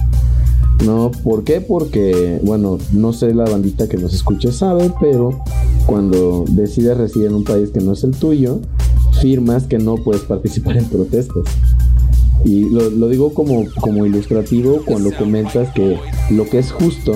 No, 0.85 1.11
¿por 1.25 1.45
qué? 1.45 1.61
Porque, 1.61 2.39
bueno, 2.43 2.79
no 2.93 3.13
sé 3.13 3.35
la 3.35 3.45
bandita 3.45 3.89
que 3.89 3.97
nos 3.97 4.13
escucha 4.13 4.53
sabe, 4.53 4.93
pero 5.01 5.43
cuando 5.87 6.45
decides 6.49 6.97
residir 6.97 7.29
en 7.29 7.35
un 7.35 7.45
país 7.45 7.71
que 7.71 7.81
no 7.81 7.93
es 7.93 8.05
el 8.05 8.13
tuyo, 8.13 8.61
firmas 9.21 9.65
que 9.65 9.79
no 9.79 9.97
puedes 9.97 10.23
participar 10.23 10.77
en 10.77 10.85
protestas. 10.85 11.45
Y 12.45 12.69
lo, 12.69 13.09
digo 13.09 13.33
como, 13.33 13.65
como 13.81 14.05
ilustrativo 14.05 14.83
cuando 14.85 15.11
comentas 15.17 15.73
que 15.75 15.99
lo 16.31 16.45
que 16.45 16.59
es 16.59 16.71
justo 16.71 17.13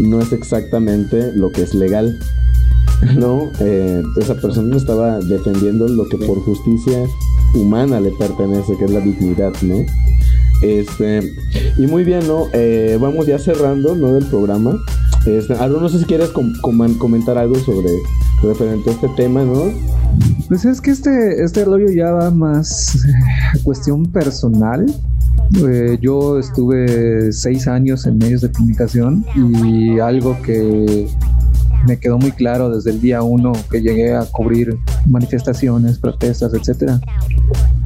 no 0.00 0.20
es 0.20 0.32
exactamente 0.32 1.32
lo 1.32 1.50
que 1.50 1.62
es 1.62 1.74
legal. 1.74 2.18
¿no? 3.16 3.50
Eh, 3.60 4.02
esa 4.20 4.34
persona 4.34 4.76
estaba 4.76 5.18
defendiendo 5.18 5.88
lo 5.88 6.08
que 6.08 6.16
por 6.18 6.40
justicia 6.44 7.06
humana 7.54 8.00
le 8.00 8.10
pertenece, 8.12 8.76
que 8.76 8.84
es 8.84 8.90
la 8.90 9.00
dignidad, 9.00 9.52
¿no? 9.62 9.84
Este, 10.64 11.34
y 11.76 11.86
muy 11.86 12.04
bien, 12.04 12.26
¿no? 12.26 12.46
Eh, 12.54 12.96
vamos 12.98 13.26
ya 13.26 13.38
cerrando, 13.38 13.94
¿no? 13.94 14.14
Del 14.14 14.24
programa. 14.24 14.78
Este, 15.26 15.54
no 15.54 15.88
sé 15.90 15.98
si 15.98 16.04
quieres 16.06 16.30
comentar 16.30 17.36
algo 17.36 17.54
sobre 17.56 17.90
referente 18.42 18.88
a 18.88 18.92
este 18.94 19.08
tema, 19.10 19.44
¿no? 19.44 19.64
Pues 20.48 20.64
es 20.64 20.80
que 20.80 20.90
este, 20.90 21.42
este 21.42 21.66
rollo 21.66 21.90
ya 21.90 22.12
va 22.12 22.30
más 22.30 22.96
a 23.54 23.58
cuestión 23.62 24.06
personal. 24.06 24.86
Eh, 25.68 25.98
yo 26.00 26.38
estuve 26.38 27.30
seis 27.32 27.68
años 27.68 28.06
en 28.06 28.16
medios 28.16 28.40
de 28.40 28.50
comunicación 28.50 29.24
y 29.36 29.98
algo 29.98 30.40
que 30.42 31.06
me 31.86 31.98
quedó 31.98 32.18
muy 32.18 32.32
claro 32.32 32.70
desde 32.70 32.90
el 32.90 33.02
día 33.02 33.22
uno 33.22 33.52
que 33.70 33.82
llegué 33.82 34.14
a 34.14 34.24
cubrir 34.24 34.78
manifestaciones, 35.06 35.98
protestas, 35.98 36.54
etcétera, 36.54 37.00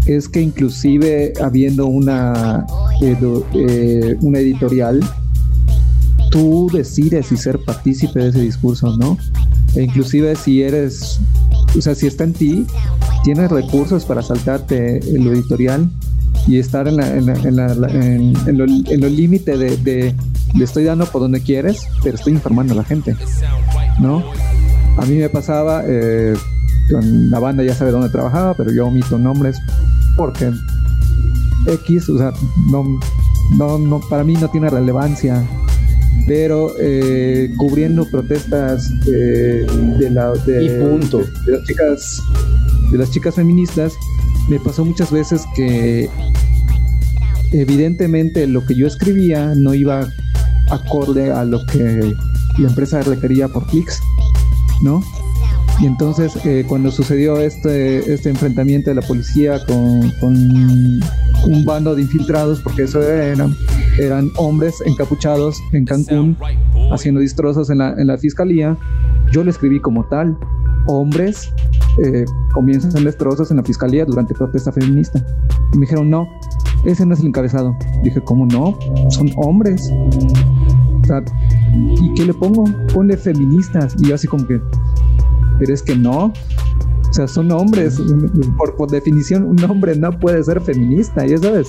es 0.09 0.29
que 0.29 0.41
inclusive 0.41 1.35
habiendo 1.43 1.87
una, 1.87 2.67
eh, 3.03 4.17
una 4.21 4.39
editorial, 4.39 5.01
tú 6.31 6.71
decides 6.73 7.27
si 7.27 7.37
ser 7.37 7.59
partícipe 7.65 8.19
de 8.19 8.29
ese 8.29 8.41
discurso 8.41 8.97
no. 8.97 9.19
E 9.75 9.83
inclusive 9.83 10.35
si 10.35 10.63
eres, 10.63 11.21
o 11.77 11.81
sea, 11.81 11.95
si 11.95 12.07
está 12.07 12.25
en 12.25 12.33
ti, 12.33 12.67
tienes 13.23 13.51
recursos 13.51 14.05
para 14.07 14.23
saltarte 14.23 15.01
lo 15.13 15.33
editorial 15.33 15.91
y 16.47 16.59
estar 16.59 16.89
en, 16.89 16.97
la, 16.97 17.15
en, 17.15 17.29
en, 17.29 17.59
en, 18.47 19.01
lo, 19.01 19.09
límite 19.09 19.59
de, 19.59 19.77
de, 19.77 20.15
de, 20.55 20.65
estoy 20.65 20.85
dando 20.85 21.05
por 21.05 21.21
donde 21.21 21.43
quieres, 21.43 21.87
pero 22.03 22.17
estoy 22.17 22.33
informando 22.33 22.73
a 22.73 22.77
la 22.77 22.85
gente, 22.85 23.15
¿no? 24.01 24.25
A 24.97 25.05
mí 25.05 25.17
me 25.17 25.29
pasaba, 25.29 25.83
eh, 25.87 26.35
con 26.91 27.31
la 27.31 27.39
banda 27.39 27.63
ya 27.63 27.75
sabe 27.75 27.91
dónde 27.91 28.09
trabajaba, 28.09 28.55
pero 28.55 28.73
yo 28.73 28.87
omito 28.87 29.19
nombres 29.19 29.59
porque 30.19 30.53
X, 31.67 32.11
o 32.11 32.19
sea, 32.19 32.33
no, 32.71 33.01
no, 33.57 33.79
no, 33.79 34.01
para 34.01 34.25
mí 34.25 34.35
no 34.35 34.51
tiene 34.51 34.69
relevancia 34.69 35.43
pero 36.27 36.75
eh, 36.79 37.51
cubriendo 37.57 38.05
protestas 38.05 38.93
eh, 39.07 39.67
de, 39.99 40.11
la, 40.11 40.33
de, 40.33 40.79
punto. 40.79 41.19
De, 41.47 41.53
las 41.53 41.65
chicas 41.65 42.23
de 42.91 42.99
las 42.99 43.11
chicas 43.11 43.35
feministas 43.35 43.95
me 44.49 44.61
pasó 44.61 44.85
muchas 44.85 45.11
veces 45.11 45.43
que 45.55 46.11
evidentemente 47.53 48.47
lo 48.47 48.65
que 48.67 48.75
yo 48.75 48.87
escribía 48.87 49.55
no 49.57 49.73
iba 49.73 50.07
acorde 50.71 51.33
a 51.33 51.45
lo 51.45 51.65
que 51.67 52.15
la 52.59 52.69
empresa 52.69 53.01
requería 53.03 53.49
por 53.49 53.67
clics, 53.67 54.01
¿no? 54.83 55.03
Y 55.81 55.87
entonces 55.87 56.35
eh, 56.45 56.65
cuando 56.69 56.91
sucedió 56.91 57.39
este, 57.39 58.13
este 58.13 58.31
enfrentamiento 58.31 58.91
de 58.91 58.97
la 58.97 59.03
policía 59.03 59.65
con, 59.67 60.11
con 60.21 60.35
un 60.35 61.65
bando 61.65 61.95
de 61.95 62.03
infiltrados, 62.03 62.61
porque 62.61 62.83
eso 62.83 63.01
eran, 63.01 63.55
eran 63.99 64.31
hombres 64.37 64.75
encapuchados 64.85 65.57
en 65.73 65.85
Cancún 65.85 66.37
haciendo 66.91 67.21
destrozos 67.21 67.71
en 67.71 67.79
la, 67.79 67.91
en 67.91 68.09
la 68.09 68.19
fiscalía, 68.19 68.77
yo 69.31 69.45
lo 69.45 69.51
escribí 69.51 69.79
como 69.81 70.05
tal, 70.07 70.37
hombres 70.87 71.53
eh, 72.03 72.25
comienzan 72.53 73.05
destrozos 73.05 73.51
en 73.51 73.59
la 73.59 73.63
fiscalía 73.63 74.05
durante 74.05 74.35
protesta 74.35 74.73
feminista. 74.73 75.25
Y 75.73 75.79
me 75.79 75.83
dijeron, 75.83 76.11
no, 76.11 76.29
ese 76.85 77.05
no 77.05 77.15
es 77.15 77.21
el 77.21 77.27
encabezado. 77.27 77.77
Dije, 78.03 78.21
¿cómo 78.21 78.47
no? 78.47 78.79
Son 79.11 79.31
hombres. 79.37 79.93
¿Y 82.01 82.15
qué 82.15 82.25
le 82.25 82.35
pongo? 82.35 82.65
Ponle 82.95 83.17
feministas. 83.17 83.95
Y 83.99 84.09
yo 84.09 84.15
así 84.15 84.27
como 84.27 84.47
que, 84.47 84.61
pero 85.59 85.75
es 85.75 85.83
que 85.83 85.97
no. 85.97 86.33
O 87.09 87.13
sea, 87.13 87.27
son 87.27 87.51
hombres. 87.53 88.01
Por, 88.77 88.91
definición, 88.91 89.45
un 89.45 89.63
hombre 89.65 89.97
no 89.97 90.11
puede 90.19 90.43
ser 90.45 90.61
feminista, 90.61 91.27
ya 91.27 91.39
sabes. 91.39 91.69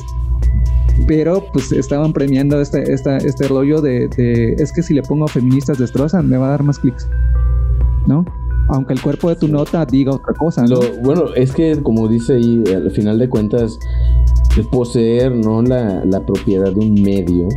Pero 1.07 1.45
pues 1.53 1.71
estaban 1.71 2.11
premiando 2.11 2.59
este, 2.59 2.91
este 2.91 3.47
rollo 3.47 3.81
de, 3.81 4.09
es 4.57 4.73
que 4.73 4.83
si 4.83 4.93
le 4.93 5.01
pongo 5.01 5.27
feministas 5.27 5.77
destrozan, 5.77 6.27
me 6.27 6.37
va 6.37 6.47
a 6.47 6.49
dar 6.51 6.63
más 6.63 6.79
clics. 6.79 7.07
¿No? 8.05 8.25
Aunque 8.67 8.93
el 8.93 9.01
cuerpo 9.01 9.29
de 9.29 9.35
tu 9.35 9.47
nota 9.47 9.85
diga 9.85 10.11
otra 10.11 10.33
cosa. 10.33 10.65
Lo, 10.67 10.79
bueno, 11.01 11.33
es 11.35 11.51
que 11.53 11.81
como 11.81 12.07
dice 12.07 12.33
ahí, 12.33 12.63
al 12.67 12.91
final 12.91 13.17
de 13.17 13.29
cuentas, 13.29 13.79
poseer 14.71 15.35
¿no? 15.35 15.61
la, 15.61 16.03
la 16.05 16.25
propiedad 16.25 16.71
de 16.73 16.79
un 16.79 16.93
medio 17.01 17.47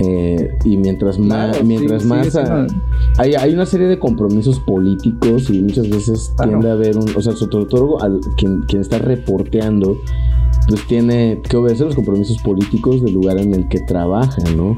eh, 0.00 0.56
y 0.64 0.76
mientras 0.76 1.18
más, 1.18 1.62
mientras 1.64 2.04
más 2.04 2.36
hay, 3.16 3.34
hay, 3.34 3.52
una 3.52 3.66
serie 3.66 3.88
de 3.88 3.98
compromisos 3.98 4.60
políticos 4.60 5.50
y 5.50 5.60
muchas 5.60 5.90
veces 5.90 6.32
tiende 6.40 6.70
a 6.70 6.74
haber 6.74 6.96
un, 6.96 7.06
o 7.16 7.20
sea, 7.20 7.34
sobre 7.34 7.66
todo 7.66 8.00
al, 8.00 8.20
quien, 8.36 8.62
quien 8.62 8.82
está 8.82 8.98
reporteando, 8.98 9.96
pues 10.68 10.86
tiene 10.86 11.40
que 11.48 11.56
obedecer 11.56 11.86
los 11.86 11.96
compromisos 11.96 12.38
políticos 12.42 13.02
del 13.02 13.14
lugar 13.14 13.38
en 13.38 13.54
el 13.54 13.68
que 13.68 13.80
trabaja, 13.80 14.42
¿no? 14.56 14.76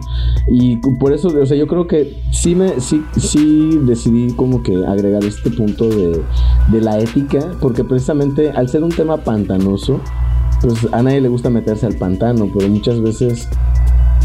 Y 0.49 0.77
por 0.77 1.13
eso, 1.13 1.29
o 1.29 1.47
sea, 1.47 1.57
yo 1.57 1.67
creo 1.67 1.87
que 1.87 2.17
sí 2.31 2.55
me, 2.55 2.81
sí, 2.81 3.05
sí 3.19 3.79
decidí 3.83 4.33
como 4.33 4.63
que 4.63 4.87
agregar 4.87 5.23
este 5.25 5.51
punto 5.51 5.87
de, 5.87 6.23
de 6.71 6.81
la 6.81 6.99
ética, 6.99 7.41
porque 7.61 7.85
precisamente 7.85 8.51
al 8.53 8.71
ser 8.71 8.85
un 8.85 8.91
tema 8.91 9.19
pantanoso, 9.19 10.01
pues 10.63 10.87
a 10.93 11.03
nadie 11.03 11.21
le 11.21 11.29
gusta 11.29 11.51
meterse 11.51 11.87
al 11.87 11.97
pantano, 11.97 12.49
pero 12.55 12.69
muchas 12.69 13.01
veces 13.01 13.49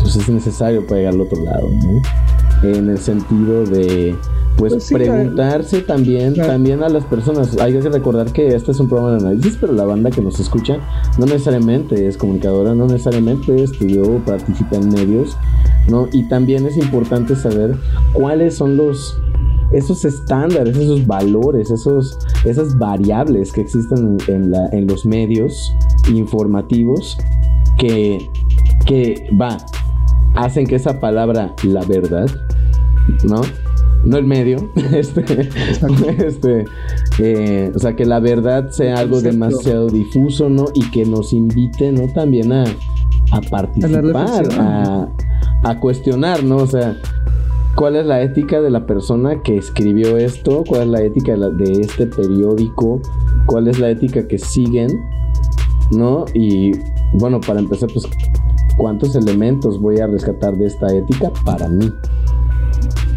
pues 0.01 0.15
es 0.15 0.29
necesario 0.29 0.85
para 0.85 0.97
llegar 0.97 1.13
al 1.13 1.21
otro 1.21 1.43
lado, 1.43 1.67
¿no? 1.69 2.69
En 2.69 2.89
el 2.89 2.97
sentido 2.97 3.65
de 3.65 4.15
pues, 4.57 4.73
pues 4.73 4.91
preguntarse 4.91 5.81
también 5.81 6.33
también 6.33 6.81
a 6.83 6.89
las 6.89 7.03
personas. 7.05 7.57
Hay 7.57 7.73
que 7.73 7.89
recordar 7.89 8.31
que 8.31 8.55
este 8.55 8.71
es 8.71 8.79
un 8.79 8.87
programa 8.87 9.17
de 9.17 9.27
análisis 9.27 9.57
pero 9.59 9.73
la 9.73 9.83
banda 9.83 10.11
que 10.11 10.21
nos 10.21 10.39
escucha 10.39 10.77
no 11.17 11.25
necesariamente 11.25 12.07
es 12.07 12.17
comunicadora 12.17 12.73
no 12.73 12.87
necesariamente 12.87 13.63
estudió 13.63 14.03
o 14.03 14.19
participa 14.19 14.77
en 14.77 14.89
medios 14.89 15.37
no 15.89 16.07
y 16.11 16.27
también 16.29 16.65
es 16.65 16.77
importante 16.77 17.35
saber 17.35 17.75
cuáles 18.13 18.55
son 18.55 18.77
los 18.77 19.19
esos 19.71 20.05
estándares 20.05 20.77
esos 20.77 21.05
valores 21.05 21.69
esos 21.71 22.17
esas 22.45 22.77
variables 22.77 23.51
que 23.51 23.61
existen 23.61 24.17
en, 24.27 24.51
la, 24.51 24.69
en 24.71 24.87
los 24.87 25.05
medios 25.05 25.73
informativos 26.09 27.17
que 27.77 28.29
que 28.85 29.27
va 29.39 29.57
hacen 30.35 30.67
que 30.67 30.75
esa 30.75 30.99
palabra, 30.99 31.53
la 31.63 31.83
verdad, 31.85 32.29
¿no? 33.23 33.41
No 34.03 34.17
el 34.17 34.25
medio, 34.25 34.69
este, 34.93 35.49
este 36.27 36.65
eh, 37.19 37.71
o 37.73 37.79
sea, 37.79 37.95
que 37.95 38.05
la 38.05 38.19
verdad 38.19 38.69
sea 38.69 38.99
algo 38.99 39.21
demasiado 39.21 39.87
difuso, 39.87 40.49
¿no? 40.49 40.65
Y 40.75 40.89
que 40.91 41.05
nos 41.05 41.33
invite, 41.33 41.91
¿no? 41.91 42.07
También 42.13 42.53
a, 42.53 42.65
a 43.31 43.41
participar, 43.41 44.47
a, 44.59 45.07
a, 45.63 45.79
cuestionar, 45.79 46.43
¿no? 46.43 46.57
O 46.57 46.67
sea, 46.67 46.97
¿cuál 47.75 47.95
es 47.95 48.05
la 48.05 48.21
ética 48.21 48.61
de 48.61 48.69
la 48.69 48.85
persona 48.85 49.41
que 49.41 49.57
escribió 49.57 50.17
esto? 50.17 50.63
¿Cuál 50.67 50.81
es 50.81 50.87
la 50.89 51.01
ética 51.01 51.35
de, 51.35 51.51
de 51.51 51.81
este 51.81 52.05
periódico? 52.05 53.01
¿Cuál 53.47 53.67
es 53.67 53.79
la 53.79 53.89
ética 53.89 54.27
que 54.27 54.37
siguen? 54.37 54.89
¿No? 55.91 56.25
Y 56.35 56.73
bueno, 57.13 57.39
para 57.41 57.59
empezar, 57.59 57.89
pues 57.91 58.07
cuántos 58.77 59.15
elementos 59.15 59.79
voy 59.79 59.99
a 59.99 60.07
rescatar 60.07 60.55
de 60.57 60.67
esta 60.67 60.93
ética 60.93 61.31
para 61.45 61.67
mí. 61.67 61.91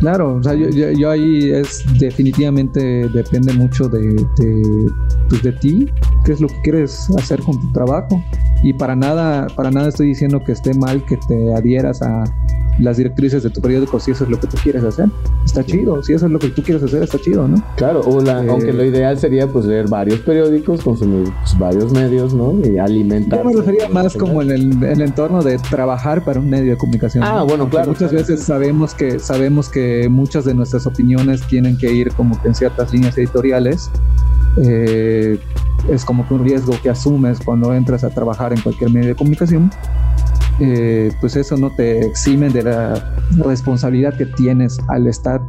Claro, 0.01 0.37
o 0.37 0.43
sea, 0.43 0.55
yo, 0.55 1.11
ahí 1.11 1.51
es 1.51 1.85
definitivamente 1.99 3.09
depende 3.09 3.53
mucho 3.53 3.89
de, 3.89 4.15
de, 4.39 4.93
pues 5.29 5.43
de 5.43 5.53
ti, 5.53 5.87
qué 6.25 6.33
es 6.33 6.41
lo 6.41 6.47
que 6.47 6.61
quieres 6.63 7.11
hacer 7.17 7.43
con 7.43 7.61
tu 7.61 7.73
trabajo. 7.73 8.23
Y 8.63 8.73
para 8.73 8.95
nada, 8.95 9.49
para 9.57 9.71
nada 9.71 9.89
estoy 9.89 10.09
diciendo 10.09 10.43
que 10.45 10.53
esté 10.53 10.73
mal 10.75 11.05
que 11.07 11.17
te 11.29 11.53
adhieras 11.53 12.01
a, 12.03 12.25
las 12.79 12.97
directrices 12.97 13.43
de 13.43 13.51
tu 13.51 13.61
periódico 13.61 13.99
si 14.01 14.13
eso 14.13 14.25
es 14.25 14.31
lo 14.31 14.39
que 14.39 14.47
tú 14.47 14.57
quieres 14.63 14.85
hacer. 14.85 15.07
Está 15.45 15.65
chido, 15.65 16.03
si 16.03 16.13
eso 16.13 16.27
es 16.27 16.33
lo 16.33 16.39
que 16.39 16.49
tú 16.49 16.63
quieres 16.63 16.83
hacer, 16.83 17.03
está 17.03 17.19
chido, 17.19 17.49
¿no? 17.49 17.63
Claro, 17.77 18.01
o 18.01 18.21
la, 18.21 18.45
eh, 18.45 18.49
aunque 18.49 18.73
lo 18.73 18.85
ideal 18.85 19.19
sería 19.19 19.47
pues 19.47 19.65
leer 19.65 19.89
varios 19.89 20.21
periódicos, 20.21 20.83
consumir 20.83 21.33
pues, 21.41 21.59
varios 21.59 21.93
medios, 21.93 22.35
¿no? 22.35 22.55
Y 22.65 22.79
alimentar. 22.79 23.41
Yo 23.41 23.45
me 23.45 23.57
refería 23.57 23.89
más 23.89 24.17
como 24.17 24.43
en 24.43 24.51
el, 24.51 25.01
entorno 25.01 25.43
de 25.43 25.59
trabajar 25.71 26.25
para 26.25 26.41
un 26.41 26.51
medio 26.51 26.73
de 26.73 26.79
comunicación. 26.79 27.25
Ah, 27.25 27.43
bueno, 27.43 27.69
claro. 27.69 27.89
Muchas 27.93 28.13
veces 28.13 28.43
sabemos 28.43 28.95
que, 28.95 29.19
sabemos 29.19 29.69
que 29.69 30.09
muchas 30.09 30.45
de 30.45 30.55
nuestras 30.55 30.87
opiniones 30.87 31.43
tienen 31.47 31.77
que 31.79 31.93
ir 31.93 32.13
como 32.13 32.41
que 32.41 32.49
en 32.49 32.55
ciertas 32.55 32.93
líneas 32.93 33.17
editoriales. 33.17 33.91
Eh, 34.63 35.39
es 35.89 36.05
como 36.05 36.27
que 36.27 36.35
un 36.35 36.45
riesgo 36.45 36.75
que 36.83 36.91
asumes 36.91 37.39
cuando 37.45 37.73
entras 37.73 38.05
a 38.05 38.11
trabajar 38.11 38.53
en 38.53 38.61
cualquier 38.61 38.91
medio 38.91 39.09
de 39.09 39.15
comunicación 39.15 39.71
eh, 40.61 41.13
pues 41.21 41.37
eso 41.37 41.57
no 41.57 41.71
te 41.71 42.05
exime 42.07 42.49
de 42.51 42.65
la 42.65 43.15
responsabilidad 43.39 44.17
que 44.17 44.27
tienes 44.27 44.79
al 44.89 45.07
estar 45.07 45.41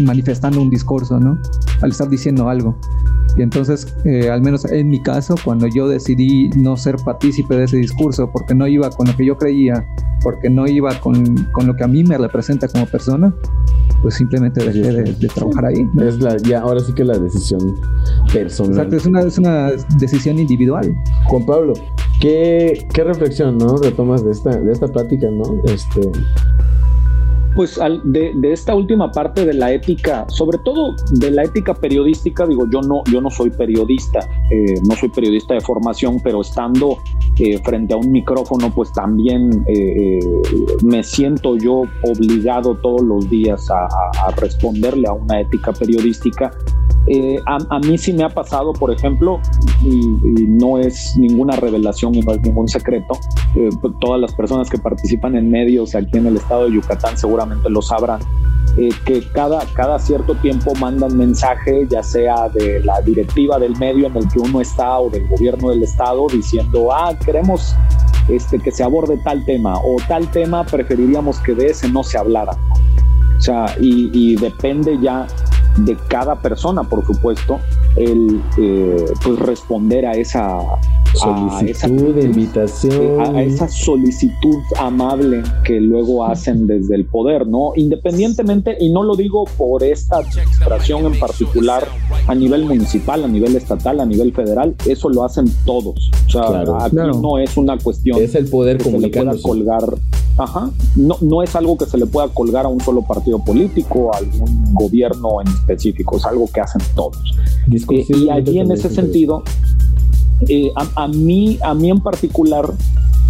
manifestando 0.00 0.60
un 0.60 0.70
discurso, 0.70 1.18
¿no? 1.18 1.38
Al 1.82 1.90
estar 1.90 2.08
diciendo 2.08 2.48
algo. 2.48 2.76
Y 3.36 3.42
entonces, 3.42 3.94
eh, 4.04 4.30
al 4.30 4.40
menos 4.40 4.64
en 4.64 4.88
mi 4.88 5.02
caso, 5.02 5.34
cuando 5.44 5.66
yo 5.66 5.88
decidí 5.88 6.48
no 6.56 6.76
ser 6.76 6.96
partícipe 6.96 7.54
de 7.54 7.64
ese 7.64 7.76
discurso, 7.76 8.30
porque 8.32 8.54
no 8.54 8.66
iba 8.66 8.88
con 8.90 9.06
lo 9.06 9.16
que 9.16 9.26
yo 9.26 9.36
creía, 9.36 9.86
porque 10.22 10.48
no 10.48 10.66
iba 10.66 10.98
con, 11.00 11.36
con 11.52 11.66
lo 11.66 11.76
que 11.76 11.84
a 11.84 11.88
mí 11.88 12.02
me 12.02 12.16
representa 12.16 12.66
como 12.66 12.86
persona, 12.86 13.34
pues 14.00 14.14
simplemente 14.14 14.64
dejé 14.64 14.92
de, 14.92 15.28
trabajar 15.28 15.66
ahí. 15.66 15.86
Es 16.00 16.18
la, 16.20 16.36
ya, 16.38 16.60
ahora 16.60 16.80
sí 16.80 16.92
que 16.94 17.04
la 17.04 17.18
decisión 17.18 17.74
personal. 18.32 18.72
Exacto, 18.72 18.96
es 18.96 19.06
una, 19.06 19.20
es 19.20 19.38
una 19.38 19.70
decisión 19.98 20.38
individual. 20.38 20.94
Juan 21.26 21.44
Pablo, 21.44 21.74
¿qué, 22.20 22.86
qué 22.92 23.04
reflexión, 23.04 23.58
no? 23.58 23.76
Retomas 23.76 24.24
de 24.24 24.32
esta, 24.32 24.50
de 24.58 24.72
esta 24.72 24.88
plática, 24.88 25.28
¿no? 25.30 25.60
Este, 25.64 26.10
pues 27.56 27.80
de, 28.04 28.32
de, 28.34 28.52
esta 28.52 28.74
última 28.74 29.10
parte 29.10 29.46
de 29.46 29.54
la 29.54 29.72
ética, 29.72 30.26
sobre 30.28 30.58
todo 30.58 30.94
de 31.12 31.30
la 31.30 31.44
ética 31.44 31.72
periodística, 31.72 32.46
digo, 32.46 32.66
yo 32.70 32.82
no, 32.82 33.02
yo 33.10 33.22
no 33.22 33.30
soy 33.30 33.48
periodista, 33.48 34.20
eh, 34.50 34.74
no 34.86 34.94
soy 34.94 35.08
periodista 35.08 35.54
de 35.54 35.62
formación, 35.62 36.20
pero 36.22 36.42
estando 36.42 36.98
eh, 37.38 37.58
frente 37.64 37.94
a 37.94 37.96
un 37.96 38.12
micrófono, 38.12 38.72
pues 38.74 38.92
también 38.92 39.64
eh, 39.68 40.20
me 40.84 41.02
siento 41.02 41.56
yo 41.56 41.82
obligado 42.02 42.76
todos 42.76 43.00
los 43.00 43.28
días 43.30 43.70
a, 43.70 43.86
a, 44.26 44.30
responderle 44.36 45.08
a 45.08 45.12
una 45.12 45.40
ética 45.40 45.72
periodística. 45.72 46.52
Eh, 47.08 47.40
a, 47.46 47.78
mí 47.78 47.96
sí 47.98 48.12
me 48.12 48.24
ha 48.24 48.28
pasado, 48.28 48.72
por 48.72 48.90
ejemplo, 48.90 49.40
y, 49.82 50.00
no 50.48 50.78
es 50.78 51.16
ninguna 51.16 51.54
revelación 51.56 52.14
y 52.14 52.20
no 52.20 52.32
es 52.32 52.40
ningún 52.42 52.68
secreto, 52.68 53.14
eh, 53.54 53.68
todas 54.00 54.20
las 54.20 54.34
personas 54.34 54.68
que 54.68 54.78
participan 54.78 55.36
en 55.36 55.48
medios 55.48 55.94
aquí 55.94 56.18
en 56.18 56.26
el 56.26 56.36
estado 56.36 56.64
de 56.64 56.72
Yucatán 56.72 57.16
seguramente 57.16 57.45
lo 57.68 57.82
sabrán, 57.82 58.20
eh, 58.76 58.90
que 59.04 59.22
cada, 59.32 59.64
cada 59.74 59.98
cierto 59.98 60.34
tiempo 60.36 60.74
mandan 60.74 61.16
mensaje, 61.16 61.86
ya 61.88 62.02
sea 62.02 62.48
de 62.48 62.80
la 62.84 63.00
directiva 63.00 63.58
del 63.58 63.76
medio 63.76 64.06
en 64.06 64.16
el 64.16 64.28
que 64.28 64.38
uno 64.38 64.60
está 64.60 64.98
o 64.98 65.08
del 65.08 65.26
gobierno 65.28 65.70
del 65.70 65.82
estado, 65.82 66.26
diciendo, 66.28 66.92
ah, 66.92 67.14
queremos 67.24 67.74
este, 68.28 68.58
que 68.58 68.70
se 68.70 68.82
aborde 68.82 69.16
tal 69.18 69.44
tema 69.44 69.78
o 69.78 69.96
tal 70.08 70.30
tema 70.30 70.64
preferiríamos 70.64 71.38
que 71.40 71.54
de 71.54 71.66
ese 71.66 71.88
no 71.88 72.02
se 72.02 72.18
hablara. 72.18 72.56
O 73.38 73.40
sea, 73.40 73.76
y 73.80 74.36
depende 74.36 74.98
ya 75.00 75.26
de 75.78 75.96
cada 76.08 76.40
persona, 76.40 76.82
por 76.84 77.04
supuesto, 77.06 77.58
el 77.96 78.42
eh, 78.58 79.04
pues 79.22 79.38
responder 79.38 80.06
a 80.06 80.12
esa 80.12 80.58
solicitud 81.14 82.14
de 82.14 82.24
invitación, 82.24 83.36
a, 83.36 83.42
esa 83.42 83.68
solicitud 83.68 84.56
amable 84.78 85.42
que 85.64 85.80
luego 85.80 86.24
hacen 86.26 86.66
desde 86.66 86.94
el 86.94 87.06
poder, 87.06 87.46
¿no? 87.46 87.72
Independientemente, 87.76 88.76
y 88.80 88.90
no 88.90 89.02
lo 89.02 89.16
digo 89.16 89.44
por 89.56 89.82
esta 89.82 90.18
administración 90.18 91.06
en 91.06 91.18
particular 91.18 91.86
a 92.26 92.34
nivel 92.34 92.64
municipal, 92.64 93.24
a 93.24 93.28
nivel 93.28 93.56
estatal, 93.56 94.00
a 94.00 94.06
nivel 94.06 94.32
federal, 94.32 94.74
eso 94.86 95.08
lo 95.08 95.24
hacen 95.24 95.46
todos. 95.64 96.10
O 96.26 96.30
sea, 96.30 96.64
aquí 96.80 96.96
no 96.96 97.38
es 97.38 97.56
una 97.56 97.78
cuestión 97.78 98.20
es 98.20 98.34
el 98.34 98.48
poder 98.48 98.78
que 98.78 98.90
se 98.90 98.98
le 98.98 99.08
pueda 99.08 99.32
colgar, 99.40 99.84
ajá, 100.36 100.70
no, 100.96 101.16
no 101.20 101.42
es 101.42 101.54
algo 101.56 101.78
que 101.78 101.86
se 101.86 101.96
le 101.96 102.06
pueda 102.06 102.28
colgar 102.28 102.66
a 102.66 102.68
un 102.68 102.80
solo 102.80 103.02
partido 103.02 103.25
político, 103.44 104.14
a 104.14 104.18
algún 104.18 104.74
gobierno 104.74 105.40
en 105.40 105.48
específico, 105.48 106.16
es 106.16 106.24
algo 106.24 106.48
que 106.52 106.60
hacen 106.60 106.82
todos. 106.94 107.18
Eh, 107.70 108.04
y 108.08 108.30
allí 108.30 108.58
en 108.58 108.70
ese 108.70 108.88
sentido, 108.88 109.42
eh, 110.48 110.70
a, 110.74 111.08
mí, 111.08 111.58
a 111.62 111.74
mí 111.74 111.90
en 111.90 112.00
particular, 112.00 112.66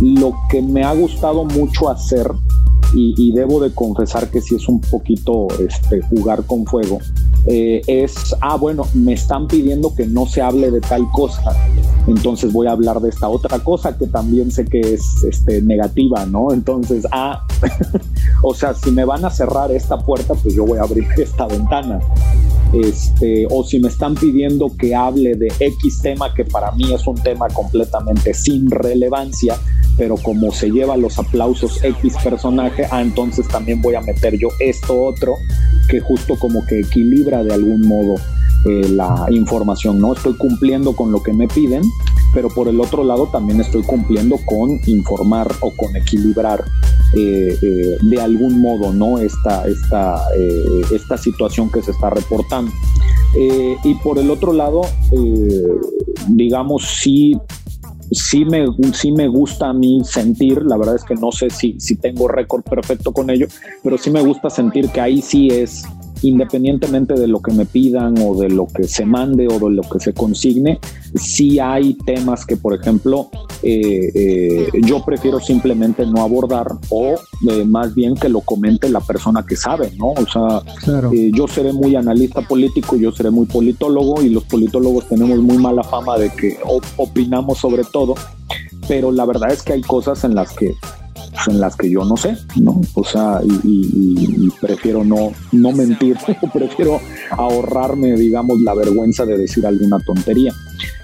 lo 0.01 0.35
que 0.51 0.61
me 0.61 0.85
ha 0.85 0.93
gustado 0.93 1.45
mucho 1.45 1.89
hacer, 1.89 2.31
y, 2.95 3.33
debo 3.33 3.61
de 3.61 3.73
confesar 3.73 4.31
que 4.31 4.41
sí 4.41 4.55
es 4.55 4.69
un 4.69 4.81
poquito 4.81 5.49
este, 5.59 6.01
jugar 6.03 6.45
con 6.45 6.65
fuego, 6.65 6.99
eh, 7.47 7.83
es, 7.87 8.35
ah, 8.41 8.57
bueno, 8.57 8.87
me 8.95 9.13
están 9.13 9.47
pidiendo 9.47 9.95
que 9.95 10.07
no 10.07 10.27
se 10.27 10.43
hable 10.43 10.71
de 10.71 10.81
tal 10.81 11.09
cosa, 11.11 11.55
entonces 12.07 12.53
voy 12.53 12.67
a 12.67 12.73
hablar 12.73 13.01
de 13.01 13.11
esta 13.11 13.29
otra 13.29 13.59
cosa 13.59 13.97
que 13.97 14.07
también 14.07 14.51
sé 14.51 14.65
que 14.65 14.81
es 14.81 15.23
este, 15.25 15.61
negativa, 15.63 16.25
¿no? 16.27 16.53
Entonces, 16.53 17.07
ah, 17.13 17.47
o 18.43 18.55
sea, 18.55 18.75
si 18.75 18.91
me 18.91 19.05
van 19.05 19.25
a 19.25 19.31
cerrar 19.31 19.71
esta 19.71 19.99
puerta, 19.99 20.35
pues 20.35 20.55
yo 20.55 20.65
voy 20.65 20.79
a 20.79 20.83
abrir 20.83 21.07
esta 21.17 21.47
ventana 21.47 22.01
este, 22.73 23.47
o 23.51 23.65
si 23.65 23.79
me 23.79 23.89
están 23.89 24.15
pidiendo 24.15 24.73
que 24.77 24.95
hable 24.95 25.35
de 25.35 25.53
X 25.59 26.01
tema 26.03 26.33
que 26.35 26.45
para 26.45 26.73
mí 26.73 26.93
es 26.93 27.07
un 27.07 27.17
tema 27.17 27.49
completamente 27.49 28.35
sin 28.35 28.71
relevancia, 28.71 29.57
pero 29.97 30.17
como 30.17 30.53
se 30.53 30.71
lleva 30.71 30.97
los 30.97 31.19
aplausos 31.19 31.83
X 31.83 32.15
personaje, 32.23 32.76
ah, 32.91 33.01
entonces 33.01 33.49
también 33.49 33.81
voy 33.81 33.95
a 33.95 34.01
meter 34.01 34.37
yo 34.39 34.49
esto 34.61 35.03
otro 35.03 35.37
que 35.89 36.01
justo 36.01 36.39
como 36.39 36.65
que 36.67 36.81
equilibra 36.81 37.43
de 37.43 37.55
algún 37.55 37.87
modo 37.87 38.17
eh, 38.65 38.89
la 38.89 39.27
información, 39.31 40.01
¿no? 40.01 40.13
Estoy 40.13 40.35
cumpliendo 40.35 40.97
con 40.97 41.13
lo 41.13 41.23
que 41.23 41.33
me 41.33 41.47
piden, 41.47 41.83
pero 42.35 42.49
por 42.49 42.67
el 42.67 42.81
otro 42.81 43.05
lado 43.05 43.29
también 43.29 43.61
estoy 43.61 43.83
cumpliendo 43.85 44.39
con 44.45 44.81
informar 44.87 45.53
o 45.61 45.71
con 45.77 45.95
equilibrar 45.95 46.65
eh, 47.15 47.57
eh, 47.63 47.97
de 48.03 48.21
algún 48.21 48.61
modo, 48.61 48.93
¿no? 48.93 49.19
Esta, 49.19 49.69
esta, 49.69 50.21
esta 50.93 51.17
situación 51.17 51.71
que 51.71 51.81
se 51.81 51.93
está 51.93 52.11
reportando. 52.11 52.73
y 53.85 53.95
por 54.03 54.19
el 54.19 54.31
otro 54.31 54.53
lado, 54.53 54.83
digamos, 56.27 56.87
sí 56.87 57.39
sí 58.11 58.45
me, 58.45 58.67
sí 58.93 59.13
me 59.13 59.29
gusta 59.29 59.69
a 59.69 59.73
mí 59.73 60.03
sentir, 60.05 60.63
la 60.65 60.77
verdad 60.77 60.97
es 60.97 61.05
que 61.05 61.15
no 61.15 61.33
sé 61.33 61.51
si, 61.51 61.79
si 61.79 61.97
tengo 61.97 62.29
récord 62.29 62.63
perfecto 62.63 63.13
con 63.13 63.31
ello, 63.31 63.47
pero 63.83 63.99
sí 63.99 64.11
me 64.11 64.23
gusta 64.23 64.51
sentir 64.51 64.89
que 64.91 65.01
ahí 65.01 65.23
sí 65.23 65.49
es 65.49 65.85
independientemente 66.29 67.15
de 67.15 67.29
lo 67.29 67.41
que 67.41 67.53
me 67.53 67.67
pidan 67.67 68.15
o 68.19 68.35
de 68.35 68.49
lo 68.49 68.67
que 68.67 68.85
se 68.85 69.05
mande 69.05 69.47
o 69.49 69.59
de 69.59 69.71
lo 69.71 69.83
que 69.83 70.01
se 70.01 70.13
consigne, 70.13 70.81
sí 71.15 71.59
hay 71.59 71.95
temas 71.95 72.45
que, 72.45 72.57
por 72.57 72.75
ejemplo, 72.75 73.29
eh, 73.63 74.11
eh, 74.15 74.69
yo 74.83 75.05
prefiero 75.05 75.41
simplemente 75.41 76.05
no 76.07 76.23
abordar 76.23 76.67
o 76.91 77.15
eh, 77.49 77.65
más 77.65 77.95
bien 77.95 78.15
que 78.15 78.29
lo 78.29 78.41
comente 78.41 78.89
la 78.89 79.01
persona 79.01 79.45
que 79.47 79.57
sabe, 79.57 79.93
¿no? 79.99 80.11
O 80.11 80.27
sea, 80.27 80.63
yo 81.33 81.49
seré 81.49 81.73
muy 81.73 81.97
analista 81.97 82.43
político, 82.43 82.97
yo 82.97 83.13
seré 83.13 83.31
muy 83.31 83.47
politólogo 83.47 84.23
y 84.23 84.31
los 84.31 84.45
politólogos 84.45 85.09
tenemos 85.09 85.39
muy 85.39 85.59
mala 85.59 85.83
fama 85.83 86.19
de 86.19 86.31
que 86.31 86.59
opinamos 86.97 87.59
sobre 87.59 87.85
todo, 87.85 88.15
pero 88.89 89.13
la 89.13 89.25
verdad 89.25 89.53
es 89.53 89.63
que 89.63 89.73
hay 89.73 89.83
cosas 89.83 90.25
en 90.25 90.35
las 90.35 90.53
que 90.53 90.75
en 91.49 91.61
las 91.61 91.77
que 91.77 91.91
yo 91.91 92.05
no 92.05 92.17
sé, 92.17 92.37
¿no? 92.57 92.81
O 92.95 93.05
sea, 93.05 93.41
y, 93.45 94.51
prefiero 94.61 95.05
no, 95.05 95.33
no 95.53 95.73
mentir, 95.73 96.17
prefiero 96.53 97.01
ahorrarme, 97.31 98.13
digamos, 98.13 98.61
la 98.61 98.75
vergüenza 98.75 99.25
de 99.25 99.39
decir 99.39 99.67
alguna 99.67 99.99
tontería. 100.01 100.53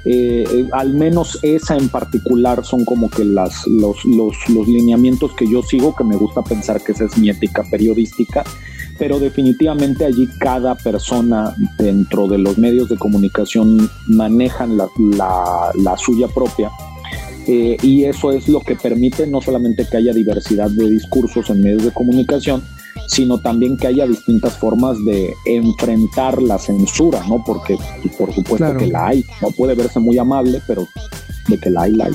Eh, 0.04 0.44
eh, 0.52 0.68
al 0.72 0.94
menos 0.94 1.38
esa 1.42 1.76
en 1.76 1.88
particular 1.88 2.64
son 2.64 2.84
como 2.84 3.08
que 3.08 3.24
las, 3.24 3.66
los, 3.66 4.04
los, 4.04 4.34
los 4.48 4.66
lineamientos 4.66 5.32
que 5.34 5.48
yo 5.48 5.62
sigo, 5.62 5.94
que 5.94 6.04
me 6.04 6.16
gusta 6.16 6.42
pensar 6.42 6.82
que 6.82 6.92
esa 6.92 7.04
es 7.04 7.16
mi 7.18 7.30
ética 7.30 7.62
periodística, 7.70 8.42
pero 8.98 9.20
definitivamente 9.20 10.04
allí 10.04 10.28
cada 10.38 10.74
persona 10.74 11.54
dentro 11.78 12.26
de 12.26 12.38
los 12.38 12.58
medios 12.58 12.88
de 12.88 12.96
comunicación 12.96 13.88
manejan 14.06 14.76
la, 14.76 14.88
la, 14.98 15.70
la 15.74 15.96
suya 15.96 16.28
propia 16.28 16.70
eh, 17.46 17.76
y 17.82 18.04
eso 18.04 18.30
es 18.30 18.48
lo 18.48 18.60
que 18.60 18.76
permite 18.76 19.26
no 19.26 19.40
solamente 19.40 19.86
que 19.90 19.96
haya 19.96 20.12
diversidad 20.12 20.70
de 20.70 20.88
discursos 20.88 21.50
en 21.50 21.60
medios 21.60 21.84
de 21.84 21.90
comunicación, 21.90 22.62
sino 23.08 23.38
también 23.38 23.76
que 23.76 23.88
haya 23.88 24.06
distintas 24.06 24.56
formas 24.56 24.96
de 25.04 25.34
enfrentar 25.46 26.40
la 26.40 26.58
censura, 26.58 27.20
¿no? 27.28 27.42
Porque 27.44 27.76
por 28.16 28.32
supuesto 28.32 28.76
que 28.76 28.86
la 28.86 29.08
hay, 29.08 29.24
no 29.40 29.48
puede 29.50 29.74
verse 29.74 29.98
muy 29.98 30.18
amable, 30.18 30.62
pero 30.66 30.86
de 31.48 31.58
que 31.58 31.70
la 31.70 31.82
hay, 31.82 31.92
la 31.92 32.06
hay. 32.06 32.12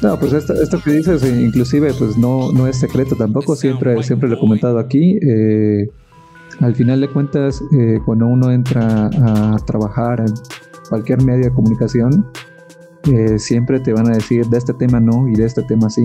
No, 0.00 0.18
pues 0.18 0.32
esto, 0.32 0.54
esto 0.54 0.80
que 0.82 0.92
dices, 0.92 1.22
eh, 1.22 1.42
inclusive, 1.42 1.92
pues 1.94 2.16
no, 2.16 2.50
no 2.52 2.66
es 2.66 2.76
secreto 2.76 3.14
tampoco, 3.14 3.54
siempre, 3.54 4.02
siempre 4.02 4.28
lo 4.28 4.36
he 4.36 4.40
comentado 4.40 4.78
aquí. 4.78 5.18
Eh, 5.22 5.88
al 6.60 6.74
final 6.74 7.00
de 7.00 7.08
cuentas, 7.08 7.62
cuando 8.04 8.26
uno 8.26 8.50
entra 8.50 9.06
a 9.06 9.56
trabajar 9.64 10.20
en 10.20 10.34
cualquier 10.88 11.22
medio 11.22 11.44
de 11.44 11.52
comunicación, 11.52 12.26
siempre 13.38 13.80
te 13.80 13.92
van 13.92 14.10
a 14.10 14.14
decir 14.14 14.46
de 14.46 14.58
este 14.58 14.74
tema 14.74 15.00
no 15.00 15.28
y 15.28 15.34
de 15.34 15.44
este 15.44 15.62
tema 15.62 15.90
sí. 15.90 16.02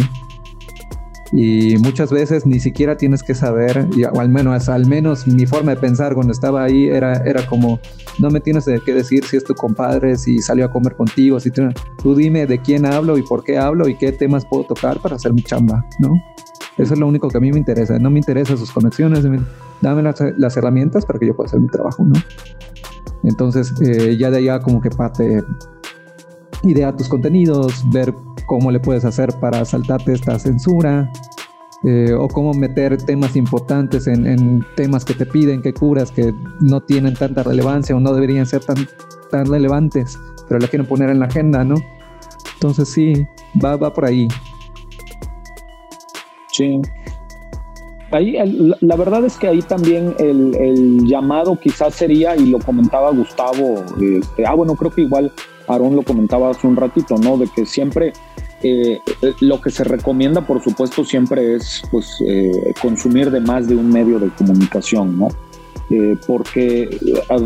Y 1.33 1.77
muchas 1.79 2.09
veces 2.11 2.45
ni 2.45 2.59
siquiera 2.59 2.95
tienes 2.95 3.21
que 3.21 3.35
saber, 3.35 3.87
o 4.13 4.19
al 4.19 4.29
menos, 4.29 4.69
al 4.69 4.85
menos 4.85 5.27
mi 5.27 5.45
forma 5.45 5.75
de 5.75 5.81
pensar 5.81 6.13
cuando 6.13 6.31
estaba 6.31 6.63
ahí 6.63 6.87
era, 6.87 7.15
era 7.25 7.45
como, 7.45 7.79
no 8.19 8.29
me 8.29 8.39
tienes 8.39 8.65
que 8.85 8.93
decir 8.93 9.25
si 9.25 9.35
es 9.35 9.43
tu 9.43 9.53
compadre, 9.53 10.15
si 10.15 10.39
salió 10.39 10.65
a 10.65 10.71
comer 10.71 10.95
contigo, 10.95 11.39
si 11.39 11.51
tú 11.51 12.15
dime 12.15 12.47
de 12.47 12.59
quién 12.59 12.85
hablo 12.85 13.17
y 13.17 13.23
por 13.23 13.43
qué 13.43 13.57
hablo 13.57 13.89
y 13.89 13.97
qué 13.97 14.13
temas 14.13 14.45
puedo 14.45 14.63
tocar 14.63 15.01
para 15.01 15.17
hacer 15.17 15.33
mi 15.33 15.43
chamba, 15.43 15.85
¿no? 15.99 16.13
Eso 16.77 16.93
es 16.93 16.99
lo 16.99 17.07
único 17.07 17.27
que 17.27 17.37
a 17.37 17.41
mí 17.41 17.51
me 17.51 17.57
interesa, 17.57 17.97
no 17.99 18.09
me 18.09 18.19
interesan 18.19 18.57
sus 18.57 18.71
conexiones, 18.71 19.25
dame 19.81 20.03
las, 20.03 20.23
las 20.37 20.55
herramientas 20.55 21.05
para 21.05 21.19
que 21.19 21.27
yo 21.27 21.35
pueda 21.35 21.47
hacer 21.47 21.59
mi 21.59 21.67
trabajo, 21.67 22.05
¿no? 22.05 22.13
Entonces, 23.23 23.73
eh, 23.81 24.15
ya 24.17 24.29
de 24.29 24.37
allá 24.37 24.59
como 24.59 24.79
que 24.79 24.89
parte 24.89 25.43
idear 26.63 26.95
tus 26.95 27.09
contenidos, 27.09 27.83
ver 27.91 28.13
cómo 28.45 28.71
le 28.71 28.79
puedes 28.79 29.05
hacer 29.05 29.33
para 29.39 29.63
saltarte 29.65 30.13
esta 30.13 30.39
censura, 30.39 31.11
eh, 31.83 32.13
o 32.17 32.27
cómo 32.27 32.53
meter 32.53 32.97
temas 32.97 33.35
importantes 33.35 34.07
en, 34.07 34.65
temas 34.75 35.05
que 35.05 35.13
te 35.13 35.27
piden 35.27 35.61
que 35.61 35.73
curas 35.73 36.11
que 36.11 36.33
no 36.59 36.81
tienen 36.81 37.13
tanta 37.13 37.43
relevancia 37.43 37.95
o 37.95 37.99
no 37.99 38.13
deberían 38.13 38.47
ser 38.47 38.63
tan, 38.63 38.87
tan 39.29 39.45
relevantes, 39.45 40.17
pero 40.47 40.59
la 40.59 40.67
quieren 40.67 40.87
poner 40.87 41.11
en 41.11 41.19
la 41.19 41.27
agenda, 41.27 41.63
¿no? 41.63 41.75
Entonces 42.55 42.89
sí, 42.89 43.27
va, 43.63 43.75
va 43.77 43.93
por 43.93 44.05
ahí. 44.05 44.27
Sí. 46.51 46.81
Ahí, 48.09 48.37
la 48.79 48.95
verdad 48.95 49.25
es 49.25 49.37
que 49.37 49.47
ahí 49.47 49.61
también 49.61 50.15
el, 50.17 51.05
llamado 51.05 51.59
quizás 51.59 51.93
sería, 51.93 52.35
y 52.35 52.47
lo 52.47 52.57
comentaba 52.59 53.11
Gustavo, 53.11 53.83
este, 54.01 54.47
ah, 54.47 54.55
bueno, 54.55 54.75
creo 54.75 54.91
que 54.91 55.01
igual 55.01 55.31
Aarón 55.67 55.95
lo 55.95 56.03
comentaba 56.03 56.49
hace 56.49 56.67
un 56.67 56.75
ratito, 56.75 57.17
¿no? 57.17 57.37
De 57.37 57.47
que 57.47 57.65
siempre 57.65 58.13
eh, 58.63 58.99
lo 59.41 59.61
que 59.61 59.69
se 59.69 59.83
recomienda, 59.83 60.41
por 60.41 60.63
supuesto, 60.63 61.05
siempre 61.05 61.55
es 61.55 61.81
pues 61.91 62.17
eh, 62.25 62.73
consumir 62.81 63.29
de 63.29 63.39
más 63.39 63.67
de 63.67 63.75
un 63.75 63.89
medio 63.89 64.19
de 64.19 64.29
comunicación, 64.29 65.17
¿no? 65.17 65.27
Eh, 65.89 66.17
porque 66.27 66.89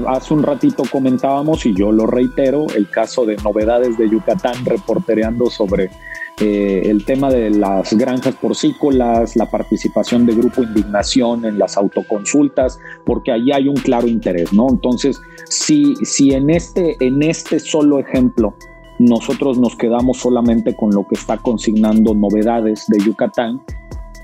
hace 0.08 0.34
un 0.34 0.42
ratito 0.42 0.84
comentábamos, 0.92 1.66
y 1.66 1.76
yo 1.76 1.92
lo 1.92 2.08
reitero, 2.08 2.66
el 2.76 2.90
caso 2.90 3.26
de 3.26 3.36
novedades 3.38 3.98
de 3.98 4.10
Yucatán 4.10 4.66
reportereando 4.66 5.52
sobre 5.52 5.92
eh, 6.40 6.82
el 6.86 7.06
tema 7.06 7.30
de 7.30 7.52
las 7.52 7.94
granjas 7.94 8.34
porcícolas, 8.36 9.36
la 9.36 9.46
participación 9.46 10.26
de 10.26 10.34
Grupo 10.34 10.64
Indignación 10.64 11.46
en 11.46 11.60
las 11.60 11.78
autoconsultas, 11.78 12.80
porque 13.06 13.32
ahí 13.32 13.52
hay 13.52 13.68
un 13.68 13.76
claro 13.76 14.08
interés, 14.08 14.52
¿no? 14.52 14.68
Entonces, 14.72 15.22
si, 15.48 15.96
si 16.04 16.34
en, 16.34 16.50
este, 16.50 16.98
en 17.00 17.22
este 17.22 17.60
solo 17.60 18.00
ejemplo 18.00 18.56
nosotros 18.98 19.60
nos 19.60 19.76
quedamos 19.76 20.18
solamente 20.18 20.76
con 20.76 20.92
lo 20.92 21.08
que 21.08 21.16
está 21.16 21.38
consignando 21.38 22.16
novedades 22.16 22.86
de 22.88 23.04
Yucatán, 23.04 23.62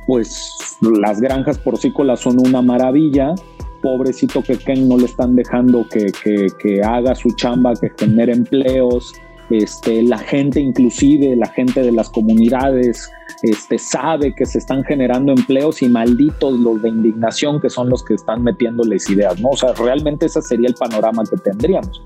pues 0.08 0.56
las 0.82 1.20
granjas 1.20 1.60
porcícolas 1.60 2.22
son 2.22 2.40
una 2.40 2.62
maravilla, 2.64 3.36
pobrecito 3.82 4.42
que 4.42 4.58
Ken 4.58 4.88
no 4.88 4.98
le 4.98 5.06
están 5.06 5.36
dejando 5.36 5.86
que, 5.90 6.12
que, 6.60 6.82
haga 6.84 7.16
su 7.16 7.32
chamba, 7.32 7.74
que 7.74 7.92
genere 7.98 8.34
empleos, 8.34 9.14
este, 9.50 10.04
la 10.04 10.18
gente 10.18 10.60
inclusive, 10.60 11.36
la 11.36 11.48
gente 11.48 11.82
de 11.82 11.92
las 11.92 12.10
comunidades, 12.10 13.10
este, 13.44 13.78
sabe 13.78 14.34
que 14.36 14.46
se 14.46 14.58
están 14.58 14.84
generando 14.84 15.32
empleos 15.32 15.82
y 15.82 15.90
malditos 15.90 16.60
los 16.60 16.82
de 16.82 16.90
indignación 16.90 17.62
que 17.62 17.70
son 17.70 17.90
los 17.90 18.04
que 18.04 18.16
están 18.16 18.44
metiéndoles 18.44 19.10
ideas, 19.10 19.40
¿no? 19.40 19.50
O 19.50 19.58
sea, 19.58 19.74
realmente 19.74 20.26
ese 20.26 20.42
sería 20.42 20.68
el 20.68 20.76
panorama 20.76 21.24
que 21.30 21.38
tendríamos, 21.38 22.02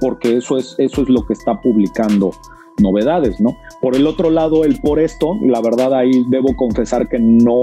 porque 0.00 0.36
eso 0.38 0.56
es, 0.56 0.74
eso 0.78 1.02
es 1.02 1.08
lo 1.08 1.26
que 1.26 1.34
está 1.34 1.60
publicando 1.60 2.30
novedades, 2.78 3.40
¿no? 3.40 3.56
Por 3.80 3.94
el 3.94 4.06
otro 4.06 4.30
lado, 4.30 4.64
el 4.64 4.80
por 4.80 4.98
esto, 4.98 5.38
la 5.42 5.60
verdad 5.60 5.94
ahí 5.94 6.24
debo 6.28 6.54
confesar 6.56 7.08
que 7.08 7.18
no 7.18 7.60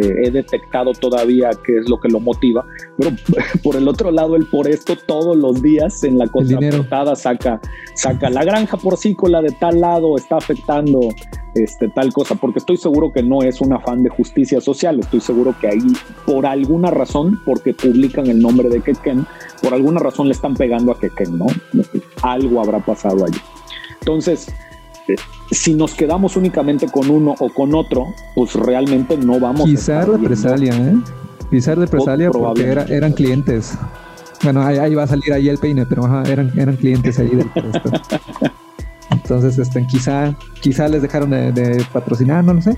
eh, 0.00 0.24
he 0.24 0.30
detectado 0.30 0.92
todavía 0.92 1.50
qué 1.64 1.78
es 1.78 1.88
lo 1.88 2.00
que 2.00 2.08
lo 2.08 2.20
motiva, 2.20 2.64
pero 2.96 3.10
por 3.62 3.76
el 3.76 3.88
otro 3.88 4.10
lado, 4.10 4.36
el 4.36 4.46
por 4.46 4.68
esto 4.68 4.96
todos 5.06 5.36
los 5.36 5.62
días 5.62 6.02
en 6.04 6.18
la 6.18 6.26
contraportada 6.26 7.14
saca, 7.14 7.60
saca 7.94 8.30
la 8.30 8.44
granja 8.44 8.76
porcícola 8.76 9.40
de 9.40 9.52
tal 9.52 9.80
lado 9.80 10.16
está 10.16 10.36
afectando 10.36 11.00
este, 11.54 11.88
tal 11.88 12.12
cosa, 12.12 12.34
porque 12.34 12.58
estoy 12.58 12.76
seguro 12.76 13.12
que 13.12 13.22
no 13.22 13.42
es 13.42 13.60
un 13.60 13.72
afán 13.72 14.02
de 14.02 14.10
justicia 14.10 14.60
social, 14.60 15.00
estoy 15.00 15.20
seguro 15.20 15.54
que 15.58 15.68
ahí 15.68 15.92
por 16.26 16.44
alguna 16.44 16.90
razón, 16.90 17.40
porque 17.44 17.72
publican 17.72 18.26
el 18.26 18.40
nombre 18.40 18.68
de 18.68 18.82
Keken, 18.82 19.26
por 19.62 19.72
alguna 19.72 20.00
razón 20.00 20.28
le 20.28 20.34
están 20.34 20.54
pegando 20.54 20.92
a 20.92 20.98
Keken, 20.98 21.38
¿no? 21.38 21.46
Algo 22.22 22.60
habrá 22.60 22.80
pasado 22.80 23.24
allí. 23.24 23.38
Entonces, 24.00 24.48
si 25.50 25.74
nos 25.74 25.94
quedamos 25.94 26.36
únicamente 26.36 26.88
con 26.88 27.10
uno 27.10 27.34
o 27.38 27.48
con 27.50 27.74
otro, 27.74 28.14
pues 28.34 28.54
realmente 28.54 29.16
no 29.16 29.38
vamos 29.38 29.64
Quizá 29.64 30.00
a 30.00 30.04
represalia, 30.04 30.74
¿eh? 30.74 30.96
Quizá 31.50 31.74
represalia 31.74 32.30
porque 32.30 32.64
eran 32.88 33.12
clientes. 33.12 33.78
Bueno, 34.42 34.62
ahí, 34.62 34.94
va 34.94 35.04
a 35.04 35.06
salir 35.06 35.32
ahí 35.32 35.48
el 35.48 35.58
peine, 35.58 35.86
pero 35.86 36.04
eran, 36.24 36.52
eran 36.58 36.76
clientes 36.76 37.18
ahí 37.18 37.30
del 37.30 37.50
Entonces, 39.10 39.58
este, 39.58 39.86
quizá, 39.86 40.36
quizá 40.60 40.88
les 40.88 41.02
dejaron 41.02 41.30
de 41.30 41.84
patrocinar, 41.92 42.44
no 42.44 42.54
lo 42.54 42.62
sé. 42.62 42.76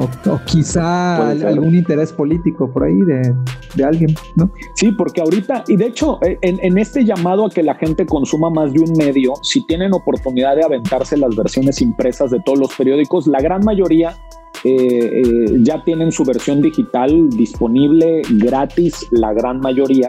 O, 0.00 0.40
quizá 0.46 1.30
algún 1.30 1.74
interés 1.74 2.12
político 2.12 2.70
por 2.72 2.84
ahí 2.84 2.98
de, 3.74 3.84
alguien, 3.84 4.14
¿no? 4.34 4.50
Sí, 4.74 4.92
porque 4.92 5.20
ahorita, 5.20 5.64
y 5.68 5.76
de 5.76 5.86
hecho, 5.86 6.18
eh, 6.22 6.38
en, 6.40 6.78
este 6.78 7.04
llamado 7.04 7.46
a 7.46 7.50
que 7.50 7.62
la 7.62 7.74
gente 7.74 8.06
consuma 8.06 8.48
más 8.48 8.72
de 8.72 8.80
un 8.80 8.92
medio, 8.96 9.34
si 9.42 9.66
tienen 9.66 9.92
oportunidad 9.92 10.56
de 10.56 10.64
aventarse 10.64 11.16
las 11.16 11.36
versiones 11.36 11.82
impresas 11.82 12.30
de 12.30 12.40
todos 12.40 12.58
los 12.58 12.74
periódicos, 12.74 13.26
la 13.26 13.40
gran 13.40 13.62
mayoría 13.62 14.16
eh, 14.64 15.22
eh, 15.22 15.58
ya 15.62 15.82
tienen 15.84 16.12
su 16.12 16.24
versión 16.24 16.60
digital 16.60 17.30
disponible 17.30 18.22
gratis, 18.30 19.06
la 19.10 19.32
gran 19.32 19.60
mayoría. 19.60 20.08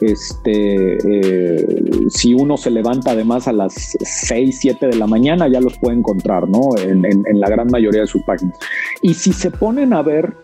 Este, 0.00 0.96
eh, 0.96 1.66
si 2.08 2.32
uno 2.32 2.56
se 2.56 2.70
levanta 2.70 3.10
además 3.10 3.46
a 3.48 3.52
las 3.52 3.96
6, 4.00 4.58
7 4.60 4.86
de 4.86 4.96
la 4.96 5.06
mañana, 5.06 5.46
ya 5.48 5.60
los 5.60 5.78
puede 5.78 5.96
encontrar, 5.96 6.48
¿no? 6.48 6.70
En, 6.78 7.00
la 7.38 7.48
gran 7.48 7.68
mayoría 7.68 8.02
de 8.02 8.06
sus 8.06 8.22
páginas. 8.22 8.58
Y 9.02 9.14
si 9.14 9.32
se 9.32 9.50
ponen 9.50 9.92
a 9.92 10.02
ver 10.02 10.34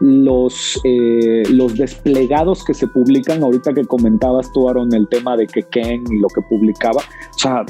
los, 0.00 0.80
eh, 0.84 1.44
los 1.48 1.76
desplegados 1.76 2.64
que 2.64 2.74
se 2.74 2.88
publican, 2.88 3.42
ahorita 3.42 3.72
que 3.72 3.84
comentabas 3.84 4.52
tú, 4.52 4.68
Aaron, 4.68 4.92
el 4.92 5.08
tema 5.08 5.36
de 5.36 5.46
que 5.46 5.62
Ken 5.62 6.04
y 6.10 6.18
lo 6.18 6.28
que 6.28 6.42
publicaba, 6.42 7.00
o 7.00 7.38
sea, 7.38 7.64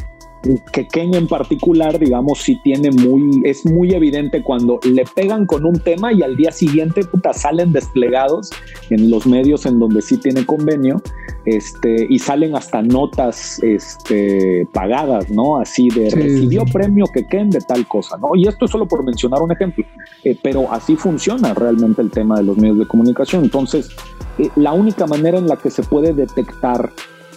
que 0.72 0.86
Kenia 0.86 1.18
en 1.18 1.26
particular, 1.26 1.98
digamos, 1.98 2.38
sí 2.40 2.60
tiene 2.62 2.90
muy, 2.90 3.42
es 3.44 3.64
muy 3.64 3.94
evidente 3.94 4.42
cuando 4.42 4.78
le 4.84 5.04
pegan 5.04 5.46
con 5.46 5.64
un 5.64 5.78
tema 5.80 6.12
y 6.12 6.22
al 6.22 6.36
día 6.36 6.52
siguiente, 6.52 7.02
puta, 7.04 7.32
salen 7.32 7.72
desplegados 7.72 8.50
en 8.90 9.10
los 9.10 9.26
medios 9.26 9.66
en 9.66 9.78
donde 9.78 10.02
sí 10.02 10.18
tiene 10.18 10.44
convenio, 10.44 11.02
este, 11.46 12.06
y 12.08 12.18
salen 12.18 12.56
hasta 12.56 12.82
notas, 12.82 13.62
este, 13.62 14.66
pagadas, 14.72 15.30
¿no? 15.30 15.58
Así 15.58 15.88
de 15.90 16.10
recibió 16.10 16.64
premio 16.64 17.06
que 17.12 17.26
Ken 17.26 17.50
de 17.50 17.60
tal 17.60 17.86
cosa, 17.86 18.16
¿no? 18.18 18.34
Y 18.34 18.46
esto 18.46 18.64
es 18.64 18.70
solo 18.70 18.86
por 18.86 19.04
mencionar 19.04 19.42
un 19.42 19.52
ejemplo, 19.52 19.84
eh, 20.24 20.36
pero 20.42 20.70
así 20.72 20.96
funciona 20.96 21.54
realmente 21.54 22.02
el 22.02 22.10
tema 22.10 22.36
de 22.36 22.44
los 22.44 22.56
medios 22.56 22.78
de 22.78 22.86
comunicación. 22.86 23.44
Entonces, 23.44 23.90
eh, 24.38 24.48
la 24.56 24.72
única 24.72 25.06
manera 25.06 25.38
en 25.38 25.46
la 25.46 25.56
que 25.56 25.70
se 25.70 25.82
puede 25.82 26.12
detectar 26.12 26.90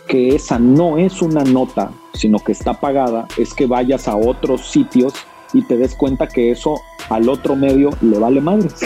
que 0.07 0.35
esa 0.35 0.57
no 0.57 0.97
es 0.97 1.21
una 1.21 1.43
nota, 1.43 1.91
sino 2.13 2.39
que 2.39 2.53
está 2.53 2.79
pagada, 2.79 3.27
es 3.37 3.53
que 3.53 3.65
vayas 3.65 4.07
a 4.07 4.15
otros 4.15 4.67
sitios 4.67 5.13
y 5.53 5.61
te 5.63 5.77
des 5.77 5.95
cuenta 5.95 6.27
que 6.27 6.51
eso 6.51 6.79
al 7.09 7.29
otro 7.29 7.55
medio 7.55 7.91
le 8.01 8.17
vale 8.17 8.41
madre. 8.41 8.69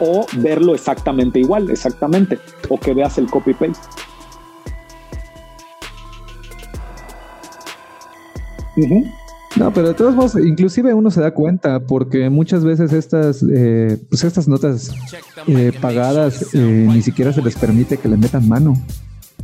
o 0.00 0.26
verlo 0.36 0.74
exactamente 0.74 1.38
igual, 1.38 1.70
exactamente, 1.70 2.38
o 2.68 2.78
que 2.78 2.94
veas 2.94 3.18
el 3.18 3.26
copy-paste. 3.30 3.78
No, 9.56 9.72
pero 9.72 9.88
de 9.88 9.94
todos 9.94 10.14
modos, 10.14 10.34
inclusive 10.36 10.94
uno 10.94 11.10
se 11.10 11.20
da 11.20 11.32
cuenta 11.32 11.80
porque 11.80 12.30
muchas 12.30 12.64
veces 12.64 12.92
estas, 12.92 13.44
eh, 13.48 13.98
pues 14.08 14.24
estas 14.24 14.48
notas 14.48 14.90
eh, 15.46 15.72
pagadas 15.80 16.54
eh, 16.54 16.86
ni 16.88 17.02
siquiera 17.02 17.32
se 17.32 17.42
les 17.42 17.54
permite 17.56 17.98
que 17.98 18.08
le 18.08 18.16
metan 18.16 18.48
mano. 18.48 18.74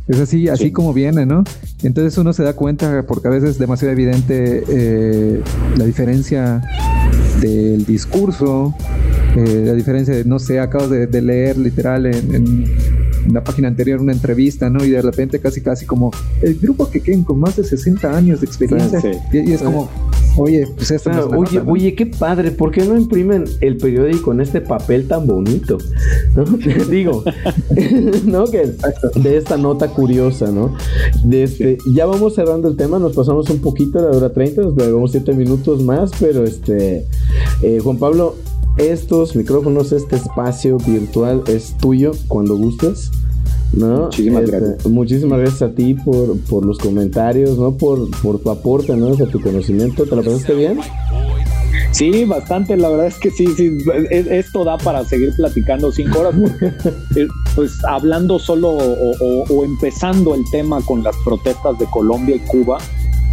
Es 0.07 0.19
así, 0.19 0.47
así 0.49 0.71
como 0.71 0.93
viene, 0.93 1.25
¿no? 1.25 1.43
Entonces 1.83 2.17
uno 2.17 2.33
se 2.33 2.43
da 2.43 2.53
cuenta 2.53 3.05
porque 3.07 3.27
a 3.27 3.31
veces 3.31 3.51
es 3.51 3.59
demasiado 3.59 3.91
evidente 3.91 5.43
la 5.77 5.85
diferencia 5.85 6.61
del 7.41 7.85
discurso, 7.85 8.73
la 9.35 9.73
diferencia 9.73 10.15
de, 10.15 10.25
no 10.25 10.39
sé, 10.39 10.59
acabo 10.59 10.87
de, 10.87 11.21
leer 11.21 11.57
literal 11.57 12.07
en 12.07 12.65
en 13.25 13.33
la 13.33 13.43
página 13.43 13.67
anterior 13.67 14.01
una 14.01 14.13
entrevista, 14.13 14.69
¿no? 14.69 14.83
Y 14.83 14.89
de 14.89 15.01
repente 15.01 15.39
casi 15.39 15.61
casi 15.61 15.85
como 15.85 16.11
el 16.41 16.55
grupo 16.55 16.89
que 16.89 17.01
queden 17.01 17.23
con 17.23 17.39
más 17.39 17.55
de 17.55 17.63
60 17.63 18.15
años 18.15 18.41
de 18.41 18.45
experiencia. 18.45 19.01
Y, 19.31 19.51
es 19.51 19.61
como, 19.61 19.89
oye, 20.37 20.67
pues 20.75 20.91
esto 20.91 21.11
oye, 21.29 21.61
oye, 21.65 21.95
qué 21.95 22.05
padre, 22.05 22.51
¿por 22.51 22.71
qué 22.71 22.85
no 22.85 22.97
imprimen 22.97 23.45
el 23.61 23.77
periódico 23.77 24.31
en 24.31 24.41
este 24.41 24.61
papel 24.61 25.07
tan 25.07 25.27
bonito? 25.27 25.77
¿No? 26.35 26.43
Digo, 26.89 27.23
¿no? 28.25 28.45
Que 28.45 28.71
de 29.15 29.37
esta 29.37 29.57
nota 29.57 29.88
curiosa, 29.89 30.51
¿no? 30.51 30.75
De 31.23 31.43
este, 31.43 31.77
ya 31.93 32.05
vamos 32.05 32.35
cerrando 32.35 32.67
el 32.67 32.75
tema, 32.75 32.99
nos 32.99 33.15
pasamos 33.15 33.49
un 33.49 33.59
poquito 33.59 33.99
la 34.01 34.15
hora 34.15 34.31
30, 34.31 34.61
nos 34.61 34.75
llevamos 34.75 35.11
7 35.11 35.33
minutos 35.33 35.83
más, 35.83 36.11
pero 36.19 36.43
este, 36.43 37.05
eh, 37.61 37.79
Juan 37.83 37.97
Pablo, 37.97 38.35
estos 38.77 39.35
micrófonos, 39.35 39.91
este 39.91 40.15
espacio 40.15 40.77
virtual 40.77 41.43
es 41.47 41.75
tuyo 41.77 42.11
cuando 42.27 42.55
gustes. 42.55 43.11
¿no? 43.73 44.05
Muchísimas 44.05 44.43
este, 44.43 44.57
gracias. 44.57 44.87
Muchísimas 44.87 45.39
gracias 45.39 45.61
a 45.61 45.73
ti 45.73 45.93
por, 45.93 46.39
por 46.41 46.65
los 46.65 46.79
comentarios, 46.79 47.57
¿no? 47.57 47.71
Por, 47.73 48.09
por 48.21 48.39
tu 48.39 48.49
aporte, 48.49 48.95
¿no? 48.95 49.13
Hacia 49.13 49.27
tu 49.27 49.39
conocimiento. 49.41 50.05
¿Te 50.05 50.15
la 50.15 50.23
pasaste 50.23 50.55
bien? 50.55 50.79
Sí, 51.91 52.23
bastante. 52.25 52.77
La 52.77 52.89
verdad 52.89 53.07
es 53.07 53.17
que 53.17 53.31
sí, 53.31 53.47
sí. 53.55 53.77
Esto 54.09 54.63
da 54.63 54.77
para 54.77 55.03
seguir 55.05 55.33
platicando 55.35 55.91
cinco 55.91 56.19
horas. 56.19 56.35
Eh, 57.15 57.27
pues 57.55 57.83
hablando 57.85 58.37
solo 58.37 58.69
o, 58.69 59.65
empezando 59.65 60.35
el 60.35 60.43
tema 60.51 60.79
con 60.81 61.03
las 61.03 61.15
protestas 61.25 61.79
de 61.79 61.85
Colombia 61.87 62.35
y 62.35 62.39
Cuba, 62.39 62.77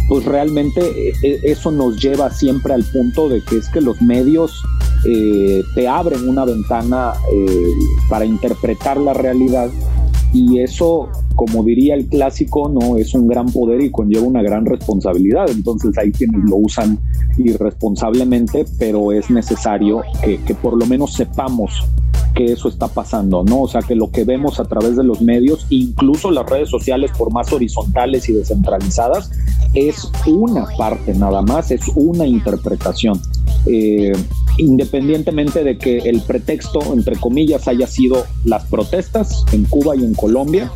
pues 0.07 0.25
realmente 0.25 1.09
eh, 1.09 1.39
eso 1.43 1.71
nos 1.71 2.01
lleva 2.01 2.31
siempre 2.31 2.73
al 2.73 2.83
punto 2.83 3.29
de 3.29 3.43
que 3.43 3.57
es 3.57 3.69
que 3.69 3.81
los 3.81 4.01
medios 4.01 4.63
eh, 5.05 5.63
te 5.75 5.87
abren 5.87 6.27
una 6.27 6.45
ventana 6.45 7.13
eh, 7.31 7.71
para 8.09 8.25
interpretar 8.25 8.97
la 8.97 9.13
realidad 9.13 9.69
y 10.33 10.59
eso, 10.59 11.09
como 11.37 11.63
diría 11.63 11.93
el 11.93 12.07
clásico, 12.07 12.67
no 12.67 12.97
es 12.97 13.13
un 13.13 13.27
gran 13.27 13.45
poder 13.45 13.79
y 13.81 13.91
conlleva 13.91 14.25
una 14.25 14.41
gran 14.41 14.65
responsabilidad. 14.65 15.47
Entonces 15.51 15.95
hay 15.99 16.11
quienes 16.11 16.41
lo 16.49 16.55
usan 16.57 16.97
irresponsablemente, 17.37 18.65
pero 18.79 19.11
es 19.11 19.29
necesario 19.29 20.01
que, 20.23 20.39
que 20.39 20.55
por 20.55 20.75
lo 20.75 20.87
menos 20.87 21.13
sepamos 21.13 21.85
que 22.33 22.45
eso 22.53 22.69
está 22.69 22.87
pasando, 22.87 23.43
¿no? 23.43 23.61
O 23.61 23.67
sea, 23.67 23.81
que 23.81 23.95
lo 23.95 24.09
que 24.09 24.23
vemos 24.23 24.59
a 24.59 24.65
través 24.65 24.95
de 24.95 25.03
los 25.03 25.21
medios, 25.21 25.67
incluso 25.69 26.31
las 26.31 26.49
redes 26.49 26.69
sociales, 26.69 27.11
por 27.15 27.31
más 27.31 27.53
horizontales 27.53 28.27
y 28.29 28.33
descentralizadas, 28.33 29.31
es 29.75 30.11
una 30.25 30.65
parte 30.75 31.13
nada 31.13 31.43
más, 31.43 31.69
es 31.71 31.81
una 31.95 32.25
interpretación. 32.25 33.21
Eh, 33.65 34.13
independientemente 34.57 35.63
de 35.63 35.77
que 35.77 35.97
el 35.99 36.21
pretexto, 36.21 36.79
entre 36.93 37.15
comillas, 37.15 37.67
haya 37.67 37.87
sido 37.87 38.25
las 38.43 38.65
protestas 38.65 39.45
en 39.51 39.65
Cuba 39.65 39.95
y 39.95 40.03
en 40.03 40.13
Colombia, 40.13 40.71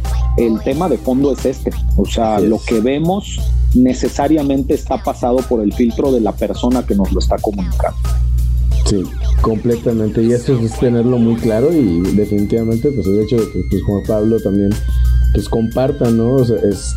el 0.56 0.64
tema 0.64 0.90
de 0.90 0.98
fondo 0.98 1.34
es 1.34 1.46
este. 1.46 1.72
O 1.98 2.06
sea, 2.06 2.40
lo 2.40 2.60
que 2.60 2.80
vemos 2.80 3.40
necesariamente 3.74 4.74
está 4.74 5.02
pasado 5.02 5.38
por 5.38 5.62
el 5.62 5.74
filtro 5.74 6.12
de 6.12 6.22
la 6.22 6.34
persona 6.34 6.86
que 6.86 6.96
nos 6.96 7.12
lo 7.12 7.20
está 7.20 7.38
comunicando. 7.38 7.98
Sí, 8.86 9.04
completamente. 9.42 10.22
Y 10.24 10.34
eso 10.34 10.60
es 10.60 10.78
tenerlo 10.80 11.18
muy 11.18 11.36
claro 11.36 11.72
y 11.72 12.02
definitivamente, 12.16 12.92
pues 12.92 13.08
el 13.08 13.22
hecho 13.22 13.38
de 13.38 13.52
que 13.52 13.62
pues, 13.70 13.84
Juan 13.84 14.02
Pablo 14.08 14.40
también 14.42 14.72
pues 15.34 15.50
compartan, 15.50 16.18
¿no? 16.18 16.36
O 16.36 16.46
sea, 16.46 16.58
es, 16.58 16.96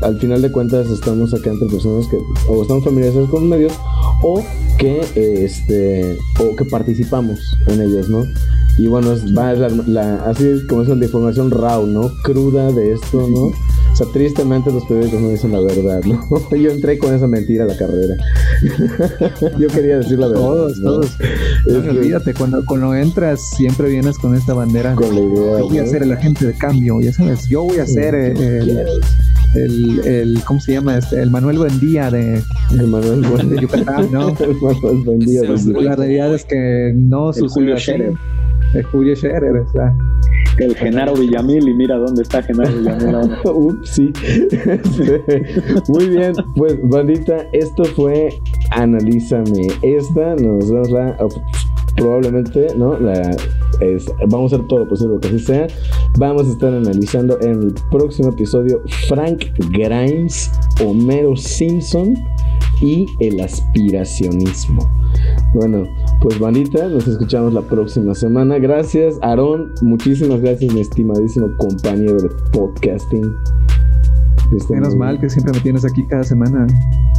al 0.00 0.18
final 0.18 0.42
de 0.42 0.50
cuentas 0.50 0.88
estamos 0.90 1.34
acá 1.34 1.50
entre 1.50 1.68
personas 1.68 2.06
que 2.08 2.16
o 2.48 2.62
estamos 2.62 2.84
familiarizados 2.84 3.30
con 3.30 3.42
los 3.42 3.50
medios 3.50 3.72
o 4.22 4.42
que 4.78 5.00
este 5.14 6.18
o 6.40 6.56
que 6.56 6.64
participamos 6.64 7.38
en 7.68 7.82
ellos, 7.82 8.08
¿no? 8.08 8.24
Y 8.78 8.86
bueno, 8.86 9.12
es, 9.12 9.36
va 9.36 9.52
la, 9.52 10.24
así 10.24 10.62
como 10.68 10.82
es 10.82 10.88
la 10.88 11.04
información 11.04 11.50
raw, 11.50 11.86
¿no? 11.86 12.10
Cruda 12.22 12.72
de 12.72 12.92
esto, 12.92 13.28
¿no? 13.28 13.52
O 13.92 13.96
sea, 13.96 14.06
tristemente 14.10 14.72
los 14.72 14.86
periódicos 14.86 15.20
no 15.20 15.28
dicen 15.28 15.52
la 15.52 15.60
verdad, 15.60 16.02
¿no? 16.04 16.26
Yo 16.56 16.70
entré 16.70 16.98
con 16.98 17.14
esa 17.14 17.26
mentira 17.26 17.64
a 17.64 17.66
la 17.66 17.76
carrera. 17.76 18.16
Yo 19.58 19.68
quería 19.68 19.98
decir 19.98 20.18
la 20.18 20.28
verdad. 20.28 20.42
Todos, 20.42 20.80
todos. 20.80 21.18
olvídate, 21.66 22.32
cuando, 22.32 22.64
cuando 22.64 22.94
entras 22.94 23.50
siempre 23.50 23.90
vienes 23.90 24.16
con 24.16 24.34
esta 24.34 24.54
bandera. 24.54 24.94
Con 24.94 25.14
la 25.14 25.20
idea. 25.20 25.58
Yo 25.58 25.68
voy 25.68 25.78
a 25.78 25.86
ser 25.86 26.04
el 26.04 26.12
agente 26.12 26.46
de 26.46 26.54
cambio, 26.54 26.98
ya 27.02 27.12
sabes. 27.12 27.46
Yo 27.52 27.64
voy 27.64 27.80
a 27.80 27.86
ser 27.86 28.14
el, 28.14 28.86
el, 29.54 30.00
el, 30.06 30.42
¿cómo 30.46 30.58
se 30.58 30.72
llama? 30.72 30.96
Este, 30.96 31.20
el 31.20 31.30
Manuel 31.30 31.58
Buendía 31.58 32.10
de, 32.10 32.42
el 32.70 32.86
Manuel 32.86 33.20
Buendía. 33.20 33.56
de 33.56 33.60
Yucatán, 33.60 34.10
¿no? 34.10 34.28
el 34.40 34.54
Manuel 34.54 35.04
Buendía. 35.04 35.42
La 35.82 35.94
realidad 35.94 36.34
es 36.34 36.46
que 36.46 36.94
no 36.96 37.30
sucede 37.30 37.74
así. 37.74 37.92
El 38.72 38.82
Julio 38.84 39.14
Scherer, 39.14 39.54
o 39.54 39.70
sea. 39.70 39.94
El 40.56 40.74
Genaro 40.74 41.12
Villamil, 41.12 41.68
y 41.68 41.74
mira 41.74 41.96
dónde 41.98 42.22
está 42.22 42.42
Genaro 42.42 42.72
Villamil 42.72 43.14
ahora. 43.16 43.40
Ups, 43.44 43.90
sí. 43.90 44.10
Muy 45.88 46.08
bien, 46.08 46.32
pues, 46.56 46.78
bandita, 46.84 47.36
esto 47.52 47.84
fue 47.84 48.30
Analízame. 48.70 49.66
Esta 49.82 50.36
nos 50.36 50.70
vemos 50.70 50.90
la 50.90 51.18
probablemente, 51.96 52.68
¿no? 52.76 52.98
Vamos 54.28 54.52
a 54.52 54.56
hacer 54.56 54.66
todo 54.68 54.80
lo 54.80 54.88
posible 54.88 55.18
que 55.20 55.28
así 55.28 55.38
sea. 55.38 55.66
Vamos 56.18 56.46
a 56.46 56.50
estar 56.50 56.72
analizando 56.72 57.40
en 57.40 57.62
el 57.62 57.74
próximo 57.90 58.30
episodio 58.30 58.82
Frank 59.08 59.44
Grimes, 59.70 60.50
Homero 60.84 61.36
Simpson 61.36 62.14
y 62.80 63.06
el 63.20 63.40
aspiracionismo. 63.40 64.88
Bueno, 65.54 65.84
pues 66.20 66.38
bandita, 66.38 66.88
nos 66.88 67.06
escuchamos 67.06 67.52
la 67.52 67.62
próxima 67.62 68.14
semana. 68.14 68.58
Gracias, 68.58 69.18
Aarón. 69.22 69.72
Muchísimas 69.82 70.40
gracias, 70.40 70.72
mi 70.72 70.80
estimadísimo 70.80 71.48
compañero 71.58 72.16
de 72.16 72.28
podcasting. 72.52 73.34
Menos 74.70 74.96
mal 74.96 75.18
que 75.18 75.30
siempre 75.30 75.52
me 75.52 75.60
tienes 75.60 75.84
aquí 75.84 76.04
cada 76.04 76.24
semana. 76.24 76.66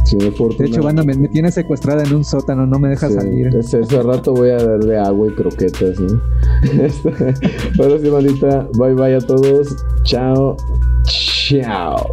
Sí, 0.04 0.16
de 0.16 0.66
hecho, 0.66 0.82
banda, 0.82 1.02
me, 1.02 1.14
me, 1.14 1.28
tienes 1.28 1.54
secuestrada 1.54 2.04
en 2.04 2.14
un 2.14 2.24
sótano, 2.24 2.66
no 2.66 2.78
me 2.78 2.88
dejas 2.88 3.12
sí, 3.12 3.18
salir. 3.18 3.46
Ese, 3.56 3.80
ese, 3.80 4.02
rato 4.02 4.34
voy 4.34 4.50
a 4.50 4.56
darle 4.56 4.98
agua 4.98 5.28
y 5.28 5.34
croquetas, 5.34 5.98
¿no? 5.98 6.20
Bueno, 7.76 7.98
sí, 7.98 8.08
bandita. 8.08 8.68
Bye 8.74 8.94
bye 8.94 9.14
a 9.16 9.20
todos. 9.20 9.74
Chao. 10.02 10.56
Chao. 11.04 12.06